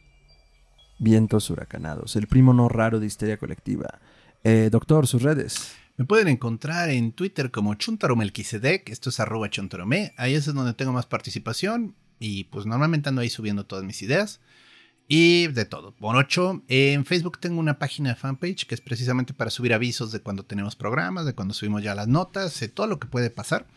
Vientos 0.97 1.49
huracanados, 1.49 2.15
el 2.15 2.27
primo 2.27 2.53
no 2.53 2.69
raro 2.69 2.99
de 2.99 3.07
histeria 3.07 3.37
colectiva. 3.37 3.99
Eh, 4.43 4.69
doctor, 4.71 5.07
sus 5.07 5.23
redes. 5.23 5.73
Me 5.97 6.05
pueden 6.05 6.27
encontrar 6.27 6.89
en 6.89 7.13
Twitter 7.13 7.51
como 7.51 7.75
Chuntaromelquisedec, 7.75 8.89
esto 8.89 9.09
es 9.09 9.19
arroba 9.19 9.49
chuntaromé, 9.49 10.13
ahí 10.17 10.35
es 10.35 10.45
donde 10.45 10.73
tengo 10.73 10.91
más 10.91 11.05
participación 11.05 11.95
y 12.19 12.45
pues 12.45 12.65
normalmente 12.65 13.09
ando 13.09 13.21
ahí 13.21 13.29
subiendo 13.29 13.65
todas 13.65 13.85
mis 13.85 14.01
ideas 14.01 14.41
y 15.07 15.47
de 15.47 15.65
todo. 15.65 15.93
Por 15.95 16.15
ocho, 16.15 16.63
en 16.67 17.05
Facebook 17.05 17.39
tengo 17.39 17.59
una 17.59 17.79
página 17.79 18.09
de 18.09 18.15
fanpage 18.15 18.65
que 18.65 18.75
es 18.75 18.81
precisamente 18.81 19.33
para 19.33 19.51
subir 19.51 19.73
avisos 19.73 20.11
de 20.11 20.19
cuando 20.19 20.43
tenemos 20.43 20.75
programas, 20.75 21.25
de 21.25 21.33
cuando 21.33 21.53
subimos 21.53 21.83
ya 21.83 21.95
las 21.95 22.07
notas, 22.07 22.59
de 22.59 22.67
todo 22.67 22.87
lo 22.87 22.99
que 22.99 23.07
puede 23.07 23.29
pasar. 23.29 23.67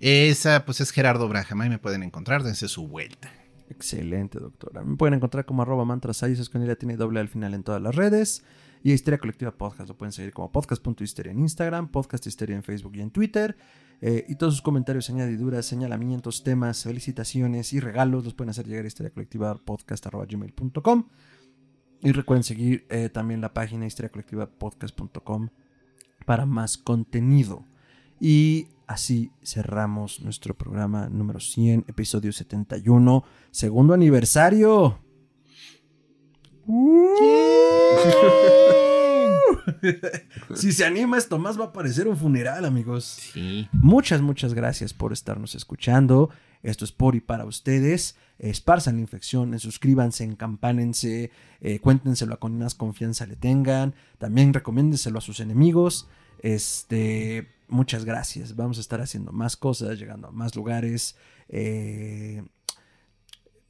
Esa 0.00 0.64
pues 0.64 0.80
es 0.80 0.90
Gerardo 0.90 1.28
Braham, 1.28 1.60
ahí 1.60 1.68
me 1.68 1.78
pueden 1.78 2.02
encontrar, 2.02 2.42
dense 2.42 2.68
su 2.68 2.88
vuelta. 2.88 3.41
Excelente, 3.72 4.38
doctora. 4.38 4.84
Me 4.84 4.96
pueden 4.96 5.14
encontrar 5.14 5.46
como 5.46 5.62
arroba 5.62 5.86
mantras 5.86 6.22
es 6.22 6.50
con 6.50 6.62
ella 6.62 6.76
tiene 6.76 6.96
doble 6.96 7.20
al 7.20 7.28
final 7.28 7.54
en 7.54 7.62
todas 7.62 7.80
las 7.80 7.94
redes. 7.94 8.44
Y 8.82 8.92
Histeria 8.92 9.18
Colectiva 9.18 9.52
Podcast 9.52 9.88
lo 9.88 9.96
pueden 9.96 10.12
seguir 10.12 10.32
como 10.34 10.52
podcast.histeria 10.52 11.32
en 11.32 11.38
Instagram, 11.38 11.88
podcast 11.88 12.26
histeria 12.26 12.54
en 12.54 12.62
Facebook 12.62 12.92
y 12.96 13.00
en 13.00 13.10
Twitter. 13.10 13.56
Eh, 14.02 14.26
y 14.28 14.34
todos 14.34 14.54
sus 14.54 14.62
comentarios, 14.62 15.08
añadiduras, 15.08 15.64
señalamientos, 15.64 16.42
temas, 16.42 16.82
felicitaciones 16.82 17.72
y 17.72 17.80
regalos 17.80 18.24
los 18.24 18.34
pueden 18.34 18.50
hacer 18.50 18.66
llegar 18.66 18.84
a 18.84 18.88
histeria 18.88 19.10
colectiva 19.10 19.54
podcast.gmail.com. 19.54 21.08
Y 22.02 22.12
recuerden 22.12 22.44
seguir 22.44 22.84
eh, 22.90 23.08
también 23.08 23.40
la 23.40 23.54
página 23.54 23.86
historiacolectivapodcast.com 23.86 25.48
para 26.26 26.44
más 26.44 26.76
contenido. 26.76 27.64
Y 28.20 28.66
así 28.86 29.32
cerramos 29.42 30.20
nuestro 30.20 30.54
programa 30.54 31.08
número 31.08 31.40
100, 31.40 31.86
episodio 31.88 32.32
71, 32.32 33.24
segundo 33.50 33.94
aniversario. 33.94 34.98
si 40.54 40.72
se 40.72 40.84
anima 40.84 41.18
esto 41.18 41.38
más 41.38 41.58
va 41.58 41.66
a 41.66 41.72
parecer 41.72 42.08
un 42.08 42.16
funeral, 42.16 42.64
amigos. 42.64 43.04
Sí. 43.32 43.68
Muchas, 43.72 44.20
muchas 44.20 44.54
gracias 44.54 44.92
por 44.94 45.12
estarnos 45.12 45.54
escuchando. 45.54 46.30
Esto 46.62 46.84
es 46.84 46.92
por 46.92 47.16
y 47.16 47.20
para 47.20 47.44
ustedes. 47.44 48.16
Esparzan 48.38 48.96
la 48.96 49.00
infección, 49.00 49.58
suscríbanse, 49.58 50.24
encampánense, 50.24 51.30
eh, 51.60 51.80
cuéntenselo 51.80 52.34
a 52.34 52.40
con 52.40 52.58
más 52.58 52.74
confianza 52.74 53.26
le 53.26 53.36
tengan. 53.36 53.94
También 54.18 54.52
recomiéndenselo 54.54 55.18
a 55.18 55.22
sus 55.22 55.40
enemigos. 55.40 56.08
Este, 56.40 57.48
muchas 57.72 58.04
gracias. 58.04 58.54
Vamos 58.54 58.78
a 58.78 58.80
estar 58.80 59.00
haciendo 59.00 59.32
más 59.32 59.56
cosas, 59.56 59.98
llegando 59.98 60.28
a 60.28 60.30
más 60.30 60.54
lugares. 60.54 61.16
Eh, 61.48 62.42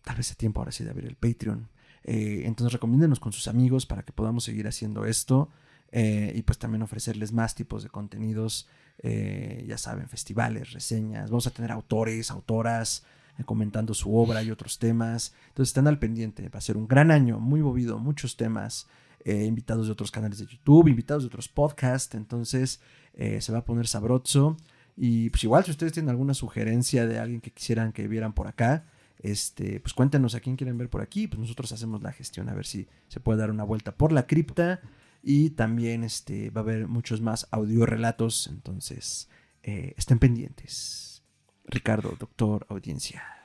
tal 0.02 0.16
vez 0.16 0.26
sea 0.26 0.36
tiempo 0.36 0.60
ahora 0.60 0.72
sí 0.72 0.84
de 0.84 0.90
abrir 0.90 1.06
el 1.06 1.16
Patreon. 1.16 1.68
Eh, 2.04 2.42
entonces 2.44 2.72
recomiéndenos 2.72 3.20
con 3.20 3.32
sus 3.32 3.48
amigos 3.48 3.86
para 3.86 4.02
que 4.02 4.12
podamos 4.12 4.44
seguir 4.44 4.66
haciendo 4.66 5.06
esto. 5.06 5.50
Eh, 5.90 6.32
y 6.34 6.42
pues 6.42 6.58
también 6.58 6.82
ofrecerles 6.82 7.32
más 7.32 7.54
tipos 7.54 7.82
de 7.82 7.90
contenidos, 7.90 8.66
eh, 8.98 9.64
ya 9.68 9.76
saben, 9.76 10.08
festivales, 10.08 10.72
reseñas. 10.72 11.30
Vamos 11.30 11.46
a 11.46 11.50
tener 11.50 11.70
autores, 11.70 12.30
autoras 12.30 13.04
comentando 13.46 13.92
su 13.94 14.14
obra 14.16 14.42
y 14.42 14.50
otros 14.50 14.78
temas. 14.78 15.34
Entonces 15.48 15.70
están 15.70 15.88
al 15.88 15.98
pendiente. 15.98 16.48
Va 16.48 16.58
a 16.58 16.62
ser 16.62 16.76
un 16.76 16.86
gran 16.86 17.10
año, 17.10 17.40
muy 17.40 17.62
movido, 17.62 17.98
muchos 17.98 18.36
temas. 18.36 18.86
invitados 19.24 19.86
de 19.86 19.92
otros 19.92 20.10
canales 20.10 20.38
de 20.38 20.46
YouTube, 20.46 20.88
invitados 20.88 21.22
de 21.22 21.28
otros 21.28 21.48
podcasts. 21.48 22.14
Entonces 22.14 22.80
se 23.16 23.52
va 23.52 23.59
a 23.59 23.64
poner 23.64 23.86
sabroso. 23.86 24.56
Y 24.97 25.30
pues 25.30 25.44
igual 25.44 25.64
si 25.64 25.70
ustedes 25.70 25.93
tienen 25.93 26.10
alguna 26.10 26.34
sugerencia 26.34 27.06
de 27.06 27.18
alguien 27.18 27.40
que 27.40 27.51
quisieran 27.51 27.93
que 27.93 28.09
vieran 28.09 28.34
por 28.34 28.47
acá, 28.47 28.84
este, 29.22 29.80
pues 29.80 29.94
cuéntenos 29.94 30.34
a 30.34 30.40
quién 30.40 30.56
quieren 30.56 30.76
ver 30.76 30.90
por 30.90 31.01
aquí, 31.01 31.28
pues 31.28 31.39
nosotros 31.39 31.72
hacemos 31.72 32.02
la 32.02 32.12
gestión 32.12 32.48
a 32.48 32.55
ver 32.55 32.66
si 32.66 32.89
se 33.09 33.20
puede 33.20 33.39
dar 33.39 33.51
una 33.51 33.64
vuelta 33.64 33.97
por 33.97 34.12
la 34.12 34.26
cripta 34.26 34.80
y 35.22 35.51
también 35.51 36.02
este, 36.02 36.51
va 36.51 36.60
a 36.60 36.64
haber 36.64 36.89
muchos 36.89 37.20
más 37.20 37.47
audio 37.52 37.86
relatos, 37.86 38.48
entonces 38.48 39.28
eh, 39.62 39.94
estén 39.97 40.18
pendientes. 40.18 41.22
Ricardo, 41.64 42.16
doctor, 42.18 42.66
audiencia. 42.68 43.41